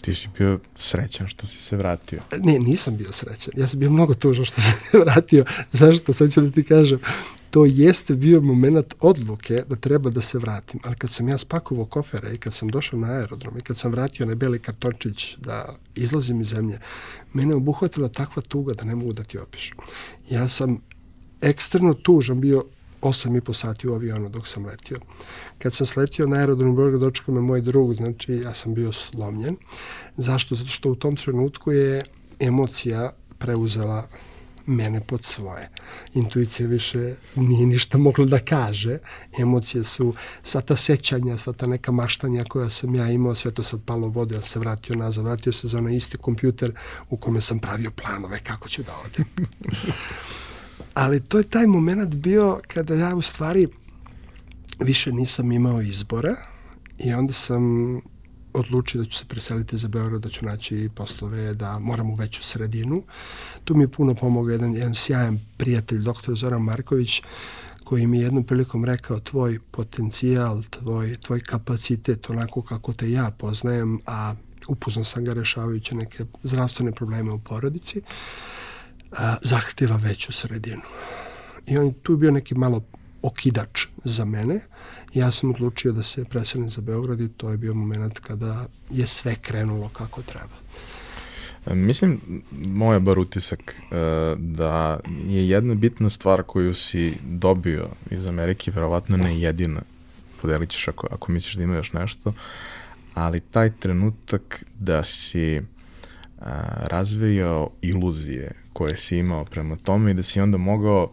Ti 0.00 0.14
si 0.14 0.28
bio 0.38 0.60
srećan 0.76 1.28
što 1.28 1.46
si 1.46 1.62
se 1.62 1.76
vratio. 1.76 2.22
Ne, 2.38 2.58
nisam 2.58 2.96
bio 2.96 3.12
srećan. 3.12 3.52
Ja 3.56 3.66
sam 3.66 3.80
bio 3.80 3.90
mnogo 3.90 4.14
tužan 4.14 4.44
što 4.44 4.60
sam 4.60 4.72
se 4.90 4.98
vratio. 4.98 5.44
Zašto? 5.72 6.12
Sad 6.12 6.32
ću 6.32 6.40
da 6.40 6.50
ti 6.50 6.64
kažem. 6.64 6.98
To 7.50 7.64
jeste 7.64 8.14
bio 8.14 8.40
moment 8.40 8.94
odluke 9.00 9.62
da 9.68 9.76
treba 9.76 10.10
da 10.10 10.20
se 10.20 10.38
vratim. 10.38 10.80
Ali 10.84 10.94
kad 10.96 11.12
sam 11.12 11.28
ja 11.28 11.38
spakovao 11.38 11.84
kofere 11.84 12.34
i 12.34 12.38
kad 12.38 12.54
sam 12.54 12.68
došao 12.68 12.98
na 13.00 13.12
aerodrom 13.12 13.58
i 13.58 13.60
kad 13.60 13.78
sam 13.78 13.92
vratio 13.92 14.26
na 14.26 14.34
beli 14.34 14.58
kartončić 14.58 15.36
da 15.36 15.76
izlazim 15.94 16.40
iz 16.40 16.46
zemlje, 16.46 16.78
mene 17.32 17.54
obuhvatila 17.54 18.08
takva 18.08 18.42
tuga 18.42 18.74
da 18.74 18.84
ne 18.84 18.94
mogu 18.94 19.12
da 19.12 19.24
ti 19.24 19.38
opišem. 19.38 19.76
Ja 20.30 20.48
sam 20.48 20.80
ekstremno 21.40 21.94
tužan 21.94 22.40
bio 22.40 22.64
8 23.02 23.36
i 23.36 23.40
po 23.40 23.54
sati 23.54 23.88
u 23.88 23.94
avionu 23.94 24.28
dok 24.28 24.48
sam 24.48 24.66
letio. 24.66 24.98
Kad 25.58 25.74
sam 25.74 25.86
sletio 25.86 26.26
na 26.26 26.36
aerodrom 26.36 26.76
Beograd, 26.76 27.00
dočekao 27.00 27.34
me 27.34 27.40
moj 27.40 27.60
drug, 27.60 27.94
znači 27.94 28.32
ja 28.32 28.54
sam 28.54 28.74
bio 28.74 28.92
slomljen. 28.92 29.56
Zašto? 30.16 30.54
Zato 30.54 30.70
što 30.70 30.90
u 30.90 30.94
tom 30.94 31.16
trenutku 31.16 31.72
je 31.72 32.04
emocija 32.40 33.12
preuzela 33.38 34.08
mene 34.68 35.00
pod 35.00 35.24
svoje. 35.24 35.70
Intuicija 36.14 36.68
više 36.68 37.14
nije 37.36 37.66
ništa 37.66 37.98
mogla 37.98 38.26
da 38.26 38.38
kaže. 38.38 38.98
Emocije 39.38 39.84
su, 39.84 40.14
sva 40.42 40.60
ta 40.60 40.76
sećanja, 40.76 41.38
sva 41.38 41.52
ta 41.52 41.66
neka 41.66 41.92
maštanja 41.92 42.44
koja 42.44 42.70
sam 42.70 42.94
ja 42.94 43.10
imao, 43.10 43.34
sve 43.34 43.50
to 43.50 43.62
sad 43.62 43.80
palo 43.86 44.08
vodu, 44.08 44.34
ja 44.34 44.42
se 44.42 44.58
vratio 44.58 44.96
nazad, 44.96 45.24
vratio 45.24 45.52
se 45.52 45.68
za 45.68 45.78
onaj 45.78 45.96
isti 45.96 46.18
kompjuter 46.18 46.72
u 47.10 47.16
kome 47.16 47.40
sam 47.40 47.58
pravio 47.58 47.90
planove 47.90 48.40
kako 48.40 48.68
ću 48.68 48.82
da 48.82 48.92
odem. 49.06 49.24
Ali 50.94 51.20
to 51.20 51.38
je 51.38 51.44
taj 51.44 51.66
moment 51.66 52.14
bio 52.14 52.60
kada 52.66 52.94
ja 52.94 53.14
u 53.14 53.22
stvari 53.22 53.68
više 54.80 55.12
nisam 55.12 55.52
imao 55.52 55.80
izbora 55.80 56.36
i 56.98 57.12
onda 57.12 57.32
sam 57.32 57.62
odlučio 58.52 59.02
da 59.02 59.08
ću 59.08 59.18
se 59.18 59.24
preseliti 59.24 59.76
za 59.76 59.88
Beograd, 59.88 60.22
da 60.22 60.28
ću 60.28 60.44
naći 60.44 60.90
poslove, 60.94 61.54
da 61.54 61.78
moram 61.78 62.10
u 62.10 62.14
veću 62.14 62.42
sredinu. 62.42 63.02
Tu 63.64 63.74
mi 63.76 63.84
je 63.84 63.88
puno 63.88 64.14
pomogao 64.14 64.52
jedan, 64.52 64.74
jedan 64.74 64.94
sjajan 64.94 65.40
prijatelj, 65.56 65.98
doktor 65.98 66.34
Zoran 66.34 66.62
Marković, 66.62 67.22
koji 67.84 68.06
mi 68.06 68.18
je 68.18 68.24
jednom 68.24 68.44
prilikom 68.44 68.84
rekao 68.84 69.20
tvoj 69.20 69.58
potencijal, 69.70 70.62
tvoj, 70.62 71.16
tvoj 71.16 71.40
kapacitet, 71.40 72.30
onako 72.30 72.62
kako 72.62 72.92
te 72.92 73.10
ja 73.10 73.30
poznajem, 73.30 74.00
a 74.06 74.34
upoznao 74.68 75.04
sam 75.04 75.24
ga 75.24 75.32
rešavajući 75.32 75.94
neke 75.94 76.24
zdravstvene 76.42 76.92
probleme 76.92 77.32
u 77.32 77.38
porodici, 77.38 78.02
a, 79.12 79.36
zahteva 79.42 79.96
veću 79.96 80.32
sredinu. 80.32 80.82
I 81.66 81.78
on 81.78 81.92
tu 82.02 82.12
je 82.12 82.16
bio 82.16 82.30
neki 82.30 82.54
malo 82.54 82.82
okidač 83.22 83.86
za 84.04 84.24
mene. 84.24 84.60
Ja 85.14 85.30
sam 85.30 85.50
odlučio 85.50 85.92
da 85.92 86.02
se 86.02 86.24
preselim 86.24 86.70
za 86.70 86.80
Beograd 86.80 87.20
i 87.20 87.28
to 87.28 87.50
je 87.50 87.56
bio 87.56 87.74
moment 87.74 88.18
kada 88.18 88.66
je 88.90 89.06
sve 89.06 89.34
krenulo 89.34 89.88
kako 89.88 90.22
treba. 90.22 90.56
Mislim, 91.74 92.20
moj 92.50 92.96
je 92.96 93.00
bar 93.00 93.18
utisak 93.18 93.60
uh, 93.76 93.96
da 94.38 95.00
je 95.26 95.48
jedna 95.48 95.74
bitna 95.74 96.10
stvar 96.10 96.42
koju 96.42 96.74
si 96.74 97.14
dobio 97.24 97.88
iz 98.10 98.26
Amerike, 98.26 98.70
verovatno 98.70 99.16
ne 99.16 99.40
jedina, 99.40 99.80
podelit 100.42 100.70
ćeš 100.70 100.88
ako, 100.88 101.06
ako 101.10 101.32
misliš 101.32 101.54
da 101.54 101.62
ima 101.62 101.76
još 101.76 101.92
nešto, 101.92 102.32
ali 103.14 103.40
taj 103.40 103.72
trenutak 103.72 104.64
da 104.78 105.04
si 105.04 105.58
uh, 105.58 106.44
razvijao 106.82 107.70
iluzije 107.82 108.52
koje 108.78 108.96
si 108.96 109.16
imao 109.16 109.44
prema 109.44 109.76
tome 109.76 110.10
i 110.10 110.14
da 110.14 110.22
si 110.22 110.40
onda 110.40 110.58
mogao 110.58 111.12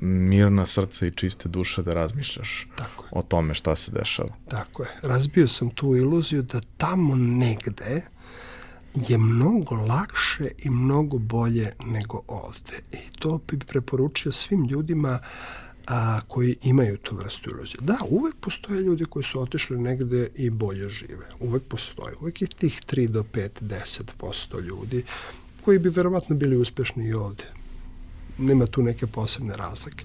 mirna 0.00 0.66
srca 0.66 1.06
i 1.06 1.10
čiste 1.10 1.48
duše 1.48 1.82
da 1.82 1.94
razmišljaš 1.94 2.68
Tako 2.76 3.04
je. 3.04 3.08
o 3.12 3.22
tome 3.22 3.54
šta 3.54 3.74
se 3.76 3.90
dešava. 3.90 4.34
Tako 4.48 4.82
je. 4.82 4.88
Razbio 5.02 5.48
sam 5.48 5.70
tu 5.70 5.96
iluziju 5.96 6.42
da 6.42 6.60
tamo 6.76 7.16
negde 7.16 8.02
je 8.94 9.18
mnogo 9.18 9.74
lakše 9.74 10.48
i 10.58 10.70
mnogo 10.70 11.18
bolje 11.18 11.72
nego 11.84 12.22
ovde. 12.28 12.76
I 12.92 13.18
to 13.18 13.40
bi 13.48 13.58
preporučio 13.58 14.32
svim 14.32 14.64
ljudima 14.64 15.18
a, 15.86 16.20
koji 16.28 16.56
imaju 16.62 16.96
tu 16.96 17.16
vrstu 17.16 17.50
iluzije. 17.50 17.78
Da, 17.80 17.96
uvek 18.10 18.34
postoje 18.40 18.80
ljudi 18.80 19.04
koji 19.04 19.24
su 19.24 19.42
otišli 19.42 19.78
negde 19.78 20.28
i 20.36 20.50
bolje 20.50 20.88
žive. 20.88 21.26
Uvek 21.40 21.62
postoje. 21.62 22.14
Uvek 22.20 22.42
je 22.42 22.48
tih 22.48 22.80
3 22.86 23.06
do 23.06 23.22
5, 23.22 23.48
10% 23.60 24.60
ljudi 24.60 25.04
koji 25.64 25.78
bi 25.78 25.88
verovatno 25.88 26.36
bili 26.36 26.56
uspešni 26.56 27.08
i 27.08 27.14
ovde. 27.14 27.44
Nema 28.38 28.66
tu 28.66 28.82
neke 28.82 29.06
posebne 29.06 29.56
razlike. 29.56 30.04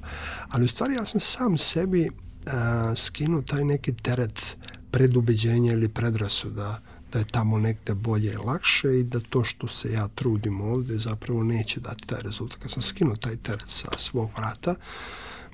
Ali 0.49 0.65
u 0.65 0.67
stvari 0.67 0.93
ja 0.93 1.05
sam 1.05 1.19
sam 1.19 1.57
sebi 1.57 2.09
a, 2.47 2.93
skinuo 2.95 3.41
taj 3.41 3.63
neki 3.63 3.93
teret 3.93 4.57
predubeđenja 4.91 5.73
ili 5.73 5.89
predrasuda 5.89 6.81
da 7.11 7.19
je 7.19 7.25
tamo 7.25 7.59
negde 7.59 7.93
bolje 7.93 8.31
i 8.31 8.37
lakše 8.37 8.99
i 8.99 9.03
da 9.03 9.19
to 9.29 9.43
što 9.43 9.67
se 9.67 9.91
ja 9.91 10.07
trudim 10.07 10.61
ovde 10.61 10.97
zapravo 10.97 11.43
neće 11.43 11.79
dati 11.79 12.07
taj 12.07 12.21
rezultat. 12.21 12.59
Kad 12.59 12.71
sam 12.71 12.81
skinuo 12.81 13.15
taj 13.15 13.37
teret 13.37 13.67
sa 13.67 13.87
svog 13.97 14.29
vrata, 14.37 14.75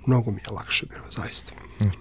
mnogo 0.06 0.32
mi 0.32 0.38
je 0.38 0.52
lakše 0.52 0.86
bilo, 0.86 1.06
zaista. 1.12 1.52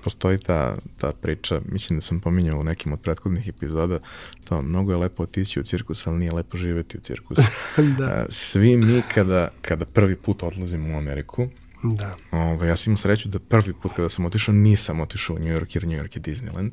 Postoji 0.04 0.38
ta, 0.38 0.76
ta 0.96 1.12
priča, 1.12 1.60
mislim 1.68 1.96
da 1.96 2.00
sam 2.00 2.20
pominjao 2.20 2.60
u 2.60 2.64
nekim 2.64 2.92
od 2.92 3.00
prethodnih 3.00 3.48
epizoda, 3.48 3.98
to 4.44 4.62
mnogo 4.62 4.92
je 4.92 4.96
lepo 4.96 5.22
otići 5.22 5.60
u 5.60 5.62
cirkus, 5.62 6.06
ali 6.06 6.18
nije 6.18 6.32
lepo 6.32 6.56
živeti 6.56 6.98
u 6.98 7.00
cirkusu. 7.00 7.42
da. 7.98 8.26
Svi 8.28 8.76
mi 8.76 9.02
kada, 9.14 9.48
kada 9.62 9.84
prvi 9.84 10.16
put 10.16 10.42
odlazimo 10.42 10.94
u 10.94 10.98
Ameriku, 10.98 11.48
Da. 11.82 12.14
Ove, 12.30 12.42
ovaj, 12.42 12.68
ja 12.68 12.76
sam 12.76 12.90
imao 12.90 12.98
sreću 12.98 13.28
da 13.28 13.38
prvi 13.38 13.72
put 13.72 13.92
kada 13.92 14.08
sam 14.08 14.24
otišao 14.24 14.54
nisam 14.54 15.00
otišao 15.00 15.36
u 15.36 15.38
New 15.38 15.48
York 15.48 15.76
jer 15.76 15.86
New 15.86 15.98
York 16.02 16.16
je 16.16 16.22
Disneyland, 16.22 16.70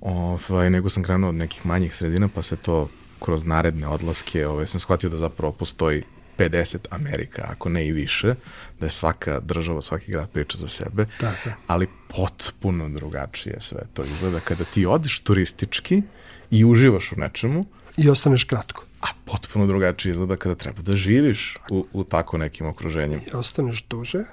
Ove, 0.00 0.38
ovaj, 0.48 0.70
nego 0.70 0.88
sam 0.88 1.02
krenuo 1.02 1.28
od 1.28 1.34
nekih 1.34 1.66
manjih 1.66 1.94
sredina 1.94 2.28
pa 2.28 2.42
se 2.42 2.56
to 2.56 2.88
kroz 3.20 3.44
naredne 3.44 3.88
odlaske 3.88 4.46
ove, 4.46 4.54
ovaj, 4.54 4.66
sam 4.66 4.80
shvatio 4.80 5.10
da 5.10 5.18
zapravo 5.18 5.52
postoji 5.52 6.02
50 6.42 6.76
Amerika, 6.90 7.42
ako 7.48 7.68
ne 7.68 7.86
i 7.86 7.92
više, 7.92 8.34
da 8.80 8.86
je 8.86 8.90
svaka 8.90 9.40
država, 9.40 9.82
svaki 9.82 10.12
grad 10.12 10.30
priča 10.30 10.58
za 10.58 10.68
sebe, 10.68 11.06
Tako. 11.20 11.50
ali 11.66 11.88
potpuno 12.08 12.88
drugačije 12.88 13.60
sve 13.60 13.78
to 13.94 14.02
izgleda 14.02 14.40
kada 14.40 14.64
ti 14.64 14.86
odiš 14.86 15.20
turistički 15.20 16.02
i 16.50 16.64
uživaš 16.64 17.12
u 17.12 17.20
nečemu. 17.20 17.64
I 17.96 18.08
ostaneš 18.08 18.44
kratko. 18.44 18.84
A 19.00 19.06
potpuno 19.24 19.66
drugačije 19.66 20.12
izgleda 20.12 20.36
kada 20.36 20.54
treba 20.54 20.82
da 20.82 20.96
živiš 20.96 21.58
u, 21.70 21.86
u 21.92 22.04
tako 22.04 22.38
nekim 22.38 22.66
okruženjima. 22.66 23.22
I 23.32 23.36
ostaneš 23.36 23.84
duže 23.88 24.24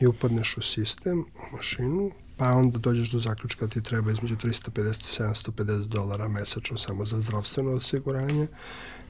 i 0.00 0.06
upadneš 0.06 0.56
u 0.56 0.62
sistem, 0.62 1.20
u 1.20 1.56
mašinu, 1.56 2.10
pa 2.36 2.50
onda 2.50 2.78
dođeš 2.78 3.10
do 3.10 3.18
zaključka 3.18 3.66
da 3.66 3.72
ti 3.72 3.82
treba 3.82 4.10
između 4.10 4.36
350 4.36 4.78
i 4.78 5.24
750 5.24 5.86
dolara 5.86 6.28
mesečno 6.28 6.78
samo 6.78 7.04
za 7.06 7.20
zdravstveno 7.20 7.72
osiguranje 7.72 8.46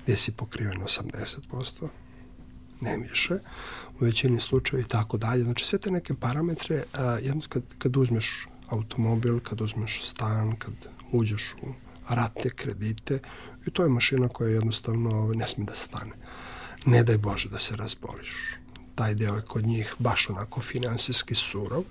gde 0.04 0.16
si 0.16 0.32
pokriven 0.32 0.78
80%, 0.78 1.88
ne 2.80 2.96
više, 2.96 3.34
u 4.00 4.04
većini 4.04 4.40
slučaja 4.40 4.80
i 4.80 4.88
tako 4.88 5.18
dalje. 5.18 5.44
Znači 5.44 5.64
sve 5.64 5.78
te 5.78 5.90
neke 5.90 6.14
parametre, 6.14 6.82
jedno 7.22 7.42
kad, 7.48 7.62
kad 7.78 7.96
uzmeš 7.96 8.48
automobil, 8.68 9.40
kad 9.40 9.60
uzmeš 9.60 10.02
stan, 10.02 10.56
kad 10.56 10.74
uđeš 11.12 11.54
u 11.62 11.66
rate, 12.08 12.50
kredite, 12.50 13.18
i 13.66 13.70
to 13.70 13.82
je 13.82 13.88
mašina 13.88 14.28
koja 14.28 14.50
jednostavno 14.50 15.32
ne 15.34 15.48
sme 15.48 15.64
da 15.64 15.74
stane. 15.74 16.12
Ne 16.86 17.02
daj 17.02 17.18
Bože 17.18 17.48
da 17.48 17.58
se 17.58 17.76
razboliš 17.76 18.58
taj 18.94 19.14
deo 19.14 19.34
je 19.34 19.42
kod 19.42 19.66
njih 19.66 19.94
baš 19.98 20.30
onako 20.30 20.60
finansijski 20.60 21.34
surov, 21.34 21.84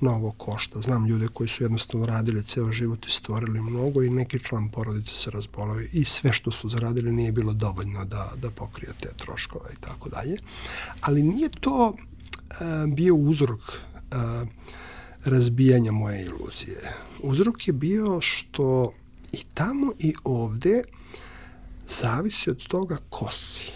mnogo 0.00 0.30
košta. 0.30 0.80
Znam 0.80 1.06
ljude 1.06 1.28
koji 1.28 1.48
su 1.48 1.64
jednostavno 1.64 2.06
radili 2.06 2.42
ceo 2.42 2.72
život 2.72 3.06
i 3.06 3.10
stvorili 3.10 3.60
mnogo 3.60 4.02
i 4.02 4.10
neki 4.10 4.38
član 4.38 4.68
porodice 4.68 5.14
se 5.14 5.30
razbolao 5.30 5.80
i 5.92 6.04
sve 6.04 6.32
što 6.32 6.50
su 6.50 6.68
zaradili 6.68 7.12
nije 7.12 7.32
bilo 7.32 7.52
dovoljno 7.52 8.04
da, 8.04 8.32
da 8.42 8.50
pokrije 8.50 8.92
te 9.00 9.08
troškove 9.16 9.70
i 9.72 9.80
tako 9.80 10.08
dalje. 10.08 10.36
Ali 11.00 11.22
nije 11.22 11.48
to 11.60 11.88
uh, 11.88 12.94
bio 12.94 13.14
uzrok 13.14 13.60
uh, 13.60 14.48
razbijanja 15.24 15.92
moje 15.92 16.24
iluzije. 16.24 16.92
Uzrok 17.22 17.68
je 17.68 17.72
bio 17.72 18.20
što 18.20 18.92
i 19.32 19.44
tamo 19.54 19.92
i 19.98 20.14
ovde 20.24 20.82
zavisi 22.00 22.50
od 22.50 22.66
toga 22.66 22.96
ko 23.10 23.30
si 23.30 23.72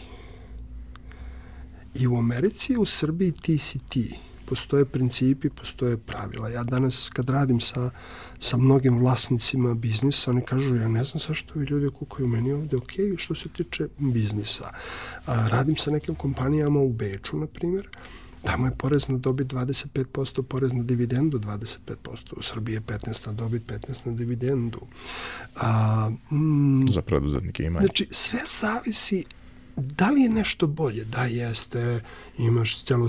I 1.95 2.07
u 2.07 2.17
Americi 2.17 2.73
i 2.73 2.77
u 2.77 2.85
Srbiji 2.87 3.33
ti 3.33 3.59
si 3.59 3.79
ti. 3.79 4.19
Postoje 4.51 4.85
principi, 4.85 5.51
postoje 5.51 5.97
pravila. 5.97 6.49
Ja 6.49 6.65
danas 6.65 7.11
kad 7.15 7.31
radim 7.31 7.61
sa, 7.61 7.91
sa 8.39 8.57
mnogim 8.57 8.99
vlasnicima 8.99 9.75
biznisa, 9.75 10.31
oni 10.31 10.43
kažu, 10.43 10.75
ja 10.77 10.89
ne 10.89 11.05
znam 11.05 11.23
zašto 11.29 11.55
ovi 11.55 11.67
ljudi 11.67 11.91
kukaju 11.99 12.29
meni 12.29 12.53
ovde, 12.53 12.77
ok, 12.77 12.93
što 13.17 13.35
se 13.35 13.49
tiče 13.49 13.89
biznisa. 13.99 14.71
A, 15.27 15.49
radim 15.49 15.77
sa 15.77 15.91
nekim 15.91 16.15
kompanijama 16.15 16.81
u 16.81 16.93
Beču, 16.93 17.39
na 17.39 17.47
primjer, 17.47 17.89
Tamo 18.45 18.67
je 18.67 18.73
porez 18.79 19.09
na 19.09 19.19
dobit 19.19 19.53
25%, 19.53 20.43
porez 20.43 20.73
na 20.73 20.83
dividendu 20.83 21.39
25%. 21.39 21.67
U 22.37 22.43
Srbiji 22.43 22.75
je 22.75 22.81
15 22.81 23.27
na 23.27 23.33
dobit, 23.33 23.63
15 23.67 24.07
na 24.07 24.13
dividendu. 24.13 24.81
A, 25.57 26.11
mm, 26.31 26.87
Za 26.95 27.03
preduzetnike 27.03 27.63
ima. 27.63 27.81
Znači, 27.81 28.07
sve 28.11 28.41
zavisi 28.61 29.25
Da 29.81 30.11
li 30.11 30.23
je 30.23 30.29
nešto 30.29 30.67
bolje? 30.67 31.05
Da 31.05 31.25
jeste, 31.25 32.01
imaš 32.39 32.85
celo 32.85 33.09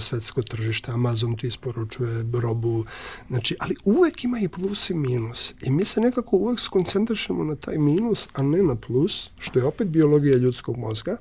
tržište, 0.49 0.91
Amazon 0.91 1.37
ti 1.37 1.47
isporučuje 1.47 2.25
robu, 2.33 2.85
znači, 3.29 3.55
ali 3.59 3.75
uvek 3.85 4.23
ima 4.23 4.39
i 4.39 4.47
plus 4.47 4.89
i 4.89 4.93
minus. 4.93 5.53
I 5.61 5.71
mi 5.71 5.85
se 5.85 6.01
nekako 6.01 6.37
uvek 6.37 6.59
skoncentrišemo 6.59 7.43
na 7.43 7.55
taj 7.55 7.77
minus, 7.77 8.27
a 8.33 8.41
ne 8.41 8.63
na 8.63 8.75
plus, 8.75 9.29
što 9.39 9.59
je 9.59 9.65
opet 9.65 9.87
biologija 9.87 10.37
ljudskog 10.37 10.77
mozga, 10.77 11.17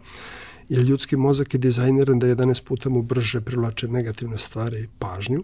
jer 0.68 0.82
ljudski 0.82 1.16
mozak 1.16 1.54
je 1.54 1.58
dizajniran 1.58 2.18
da 2.18 2.26
11 2.26 2.64
puta 2.64 2.88
mu 2.88 3.02
brže 3.02 3.40
privlače 3.40 3.88
negativne 3.88 4.38
stvari 4.38 4.78
i 4.78 4.88
pažnju, 4.98 5.42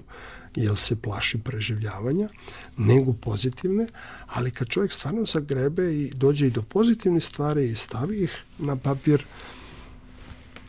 jer 0.57 0.77
se 0.77 0.97
plaši 0.97 1.39
preživljavanja, 1.39 2.29
nego 2.77 3.13
pozitivne, 3.13 3.87
ali 4.27 4.51
kad 4.51 4.69
čovjek 4.69 4.93
stvarno 4.93 5.25
zagrebe 5.25 5.95
i 5.95 6.11
dođe 6.15 6.47
i 6.47 6.51
do 6.51 6.63
pozitivnih 6.63 7.25
stvari 7.25 7.71
i 7.71 7.77
stavi 7.77 8.23
ih 8.23 8.43
na 8.59 8.77
papir, 8.77 9.25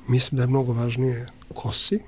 mislim 0.07 0.37
da 0.37 0.43
je 0.43 0.47
mnogo 0.47 0.73
važnije 0.73 1.27
ko 1.53 1.73
si 1.73 1.99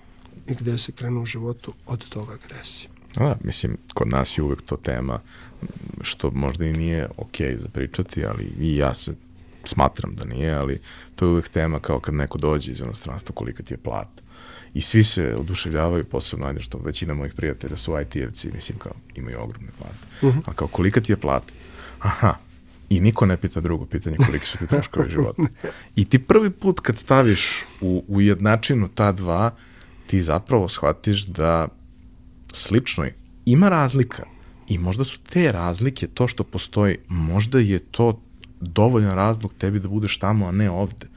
i 0.47 0.53
gde 0.53 0.77
si 0.77 0.91
krenuo 0.91 1.23
u 1.23 1.25
životu 1.25 1.73
od 1.85 2.09
toga 2.09 2.37
gde 2.45 2.63
si. 2.63 2.87
Da, 3.15 3.37
mislim, 3.43 3.77
kod 3.93 4.07
nas 4.07 4.37
je 4.37 4.43
uvek 4.43 4.61
to 4.61 4.77
tema 4.77 5.19
što 6.01 6.31
možda 6.31 6.65
i 6.65 6.73
nije 6.73 7.07
okej 7.17 7.55
okay 7.55 7.61
za 7.61 7.67
pričati, 7.67 8.25
ali 8.25 8.53
i 8.59 8.77
ja 8.77 8.93
se 8.93 9.13
smatram 9.65 10.15
da 10.15 10.25
nije, 10.25 10.53
ali 10.53 10.79
to 11.15 11.25
je 11.25 11.31
uvek 11.31 11.49
tema 11.49 11.79
kao 11.79 11.99
kad 11.99 12.13
neko 12.13 12.37
dođe 12.37 12.71
iz 12.71 12.79
inostranstva 12.79 13.35
kolika 13.35 13.63
ti 13.63 13.73
je 13.73 13.77
plata. 13.77 14.21
I 14.73 14.81
svi 14.81 15.03
se 15.03 15.35
oduševljavaju, 15.35 16.05
posebno 16.05 16.47
ajde 16.47 16.61
što 16.61 16.77
većina 16.77 17.13
mojih 17.13 17.33
prijatelja 17.33 17.77
su 17.77 17.91
IT-evci, 17.91 18.53
mislim 18.53 18.77
kao 18.77 18.93
imaju 19.15 19.41
ogromne 19.41 19.71
plate. 19.77 19.97
Uh 20.21 20.29
mhm. 20.29 20.39
-huh. 20.39 20.51
A 20.51 20.53
kao 20.53 20.67
kolika 20.67 21.01
ti 21.01 21.11
je 21.11 21.17
plata? 21.17 21.53
Aha, 21.99 22.35
I 22.89 22.99
niko 22.99 23.25
ne 23.25 23.37
pita 23.37 23.61
drugo 23.61 23.85
pitanje 23.85 24.17
koliki 24.17 24.45
su 24.45 24.57
ti 24.57 24.67
troškovi 24.67 25.09
života. 25.15 25.43
I 25.95 26.05
ti 26.05 26.19
prvi 26.19 26.49
put 26.49 26.79
kad 26.79 26.97
staviš 26.97 27.65
u, 27.81 28.03
u 28.07 28.21
jednačinu 28.21 28.87
ta 28.87 29.11
dva, 29.11 29.51
ti 30.07 30.21
zapravo 30.21 30.67
shvatiš 30.67 31.25
da 31.25 31.67
slično 32.53 33.03
je. 33.03 33.15
Ima 33.45 33.69
razlika 33.69 34.23
i 34.67 34.77
možda 34.77 35.03
su 35.03 35.19
te 35.19 35.51
razlike 35.51 36.07
to 36.07 36.27
što 36.27 36.43
postoji, 36.43 36.97
možda 37.07 37.59
je 37.59 37.79
to 37.79 38.21
dovoljan 38.61 39.15
razlog 39.15 39.53
tebi 39.57 39.79
da 39.79 39.87
budeš 39.87 40.19
tamo, 40.19 40.47
a 40.47 40.51
ne 40.51 40.69
ovde. 40.69 41.07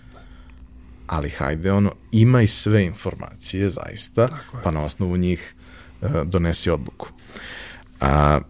Ali 1.06 1.30
hajde, 1.30 1.72
ono, 1.72 1.92
ima 2.12 2.42
i 2.42 2.46
sve 2.46 2.84
informacije, 2.84 3.70
zaista, 3.70 4.28
pa 4.64 4.70
na 4.70 4.84
osnovu 4.84 5.16
njih 5.16 5.54
uh, 6.00 6.10
donesi 6.24 6.70
odluku. 6.70 7.08
A, 8.00 8.40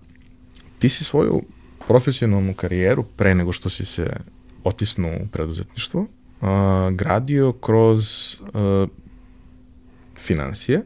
ti 0.79 0.89
si 0.89 1.05
svoju 1.05 1.43
profesionalnu 1.87 2.55
karijeru 2.55 3.05
pre 3.17 3.35
nego 3.35 3.53
što 3.53 3.71
si 3.71 3.85
se 3.85 4.17
otisnuo 4.65 5.17
u 5.25 5.27
preduzetništvo, 5.33 6.01
uh, 6.01 6.49
gradio 6.93 7.53
kroz 7.53 8.35
uh, 8.41 8.89
financije, 10.17 10.83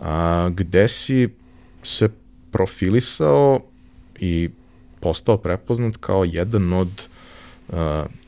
uh, 0.00 0.06
gde 0.50 0.88
si 0.88 1.28
se 1.82 2.08
profilisao 2.50 3.60
i 4.20 4.50
postao 5.00 5.36
prepoznat 5.36 5.96
kao 5.96 6.24
jedan 6.24 6.72
od 6.72 6.88
uh, 7.68 7.76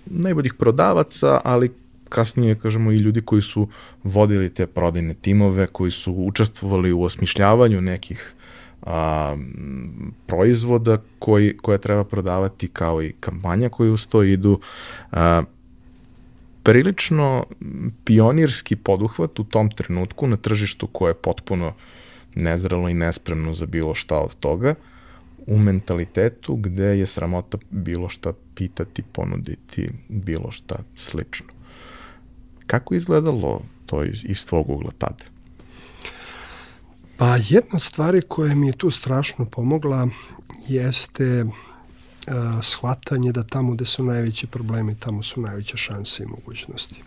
najboljih 0.07 0.55
prodavaca, 0.55 1.41
ali 1.45 1.73
kasnije, 2.09 2.59
kažemo, 2.59 2.93
i 2.93 2.99
ljudi 2.99 3.21
koji 3.21 3.43
su 3.43 3.69
vodili 4.05 4.55
te 4.55 4.67
prodajne 4.67 5.15
timove, 5.15 5.67
koji 5.67 5.91
su 5.91 6.13
učestvovali 6.13 6.93
u 6.93 7.03
osmišljavanju 7.03 7.81
nekih 7.81 8.35
a, 8.83 9.37
proizvoda 10.27 10.99
koji, 11.19 11.57
koje 11.57 11.79
treba 11.79 12.05
prodavati 12.05 12.69
kao 12.69 13.03
i 13.03 13.13
kampanja 13.21 13.69
koje 13.69 13.91
uz 13.91 14.07
to 14.07 14.23
idu. 14.23 14.61
A, 15.13 15.43
prilično 16.63 17.45
pionirski 18.05 18.77
poduhvat 18.77 19.39
u 19.39 19.45
tom 19.45 19.71
trenutku 19.71 20.27
na 20.27 20.37
tržištu 20.37 20.87
koje 20.87 21.11
je 21.11 21.15
potpuno 21.15 21.73
nezrelo 22.35 22.89
i 22.89 22.95
nespremno 22.95 23.55
za 23.55 23.67
bilo 23.67 23.95
šta 23.95 24.19
od 24.19 24.35
toga, 24.35 24.75
u 25.47 25.59
mentalitetu 25.59 26.57
gde 26.57 26.85
je 26.85 27.07
sramota 27.07 27.59
bilo 27.71 28.09
šta 28.09 28.33
pitati, 28.55 29.03
ponuditi, 29.03 29.91
bilo 30.09 30.51
šta 30.51 30.77
slično. 30.97 31.47
Kako 32.67 32.95
izgledalo 32.95 33.63
to 33.87 34.05
iz, 34.05 34.25
iz 34.25 34.47
tvog 34.47 34.71
ugla 34.71 34.91
tada? 34.99 35.25
Pa 37.21 37.37
jedna 37.37 37.71
od 37.73 37.83
stvari 37.83 38.23
koja 38.29 38.55
mi 38.55 38.67
je 38.67 38.73
tu 38.73 38.91
strašno 38.91 39.45
pomogla 39.45 40.09
jeste 40.69 41.45
uh, 41.45 41.53
shvatanje 42.63 43.33
da 43.33 43.43
tamo 43.43 43.73
gde 43.73 43.85
su 43.85 44.05
najveći 44.05 44.47
problemi, 44.47 44.95
tamo 44.95 45.23
su 45.23 45.41
najveće 45.41 45.77
šanse 45.77 46.23
i 46.23 46.27
mogućnosti. 46.27 47.03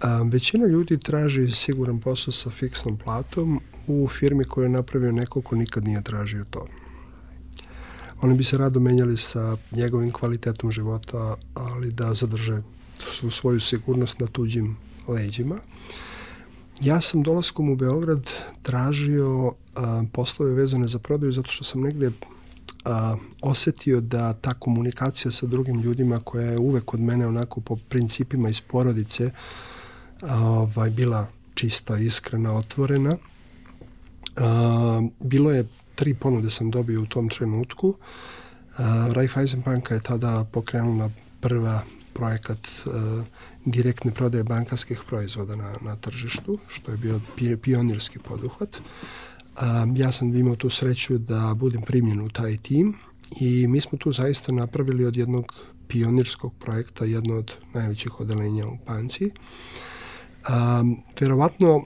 A, 0.00 0.22
većina 0.22 0.66
ljudi 0.66 1.00
traži 1.00 1.50
siguran 1.50 2.00
posao 2.00 2.32
sa 2.32 2.50
fiksnom 2.50 2.96
platom 2.96 3.60
u 3.86 4.08
firmi 4.08 4.44
koju 4.44 4.64
je 4.64 4.68
napravio 4.68 5.12
neko 5.12 5.40
ko 5.40 5.56
nikad 5.56 5.84
nije 5.84 6.02
tražio 6.02 6.44
to. 6.50 6.66
Oni 8.20 8.34
bi 8.34 8.44
se 8.44 8.58
rado 8.58 8.80
menjali 8.80 9.16
sa 9.16 9.56
njegovim 9.72 10.12
kvalitetom 10.12 10.72
života, 10.72 11.36
ali 11.54 11.92
da 11.92 12.14
zadrže 12.14 12.62
svoju 13.30 13.60
sigurnost 13.60 14.20
na 14.20 14.26
tuđim 14.26 14.76
leđima. 15.08 15.56
Ja 16.80 17.00
sam 17.00 17.22
dolaskom 17.22 17.70
u 17.70 17.76
Beograd 17.76 18.30
tražio 18.62 19.52
a, 19.76 20.02
poslove 20.12 20.54
vezane 20.54 20.86
za 20.86 20.98
prodaju 20.98 21.32
zato 21.32 21.50
što 21.50 21.64
sam 21.64 21.80
negde 21.80 22.10
a, 22.84 23.16
osetio 23.42 24.00
da 24.00 24.32
ta 24.32 24.54
komunikacija 24.54 25.32
sa 25.32 25.46
drugim 25.46 25.80
ljudima 25.80 26.20
koja 26.20 26.50
je 26.50 26.58
uvek 26.58 26.84
kod 26.84 27.00
mene 27.00 27.26
onako 27.26 27.60
po 27.60 27.76
principima 27.88 28.48
iz 28.48 28.60
porodice 28.60 29.30
a, 30.22 30.38
ovaj, 30.40 30.90
bila 30.90 31.26
čista, 31.54 31.96
iskrena, 31.96 32.52
otvorena. 32.56 33.16
A, 34.36 35.02
bilo 35.20 35.50
je 35.50 35.68
tri 35.94 36.14
ponude 36.14 36.50
sam 36.50 36.70
dobio 36.70 37.02
u 37.02 37.06
tom 37.06 37.28
trenutku. 37.28 37.94
A, 38.76 39.08
Raiffeisen 39.12 39.62
banka 39.64 39.94
je 39.94 40.00
tada 40.00 40.44
pokrenula 40.52 41.10
prva 41.40 41.82
projekat 42.14 42.68
uh, 42.86 42.92
direktne 43.64 44.14
prodaje 44.14 44.44
bankarskih 44.44 45.02
proizvoda 45.08 45.56
na, 45.56 45.74
na 45.80 45.96
tržištu, 45.96 46.58
što 46.68 46.90
je 46.90 46.96
bio 46.96 47.20
pionirski 47.62 48.18
poduhvat. 48.18 48.76
Ja 49.96 50.12
sam 50.12 50.36
imao 50.36 50.56
tu 50.56 50.70
sreću 50.70 51.18
da 51.18 51.54
budem 51.54 51.82
primljen 51.82 52.20
u 52.20 52.28
taj 52.28 52.56
tim 52.56 52.94
i 53.40 53.66
mi 53.66 53.80
smo 53.80 53.98
tu 53.98 54.12
zaista 54.12 54.52
napravili 54.52 55.04
od 55.04 55.16
jednog 55.16 55.54
pionirskog 55.88 56.54
projekta 56.58 57.04
jedno 57.04 57.34
od 57.34 57.52
najvećih 57.74 58.20
odelenja 58.20 58.66
u 58.66 58.78
Panci. 58.86 59.30
Verovatno 61.20 61.84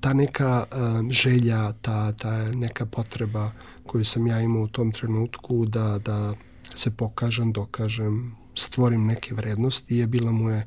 ta 0.00 0.14
neka 0.14 0.64
um, 0.64 1.10
želja, 1.10 1.72
ta, 1.72 2.12
ta 2.12 2.50
neka 2.52 2.86
potreba 2.86 3.50
koju 3.86 4.04
sam 4.04 4.26
ja 4.26 4.40
imao 4.40 4.62
u 4.62 4.68
tom 4.68 4.92
trenutku 4.92 5.66
da, 5.66 5.98
da 5.98 6.34
se 6.74 6.90
pokažem, 6.90 7.52
dokažem, 7.52 8.36
stvorim 8.54 9.06
neke 9.06 9.34
vrednosti 9.34 9.96
je 9.96 10.06
bila 10.06 10.32
moje 10.32 10.66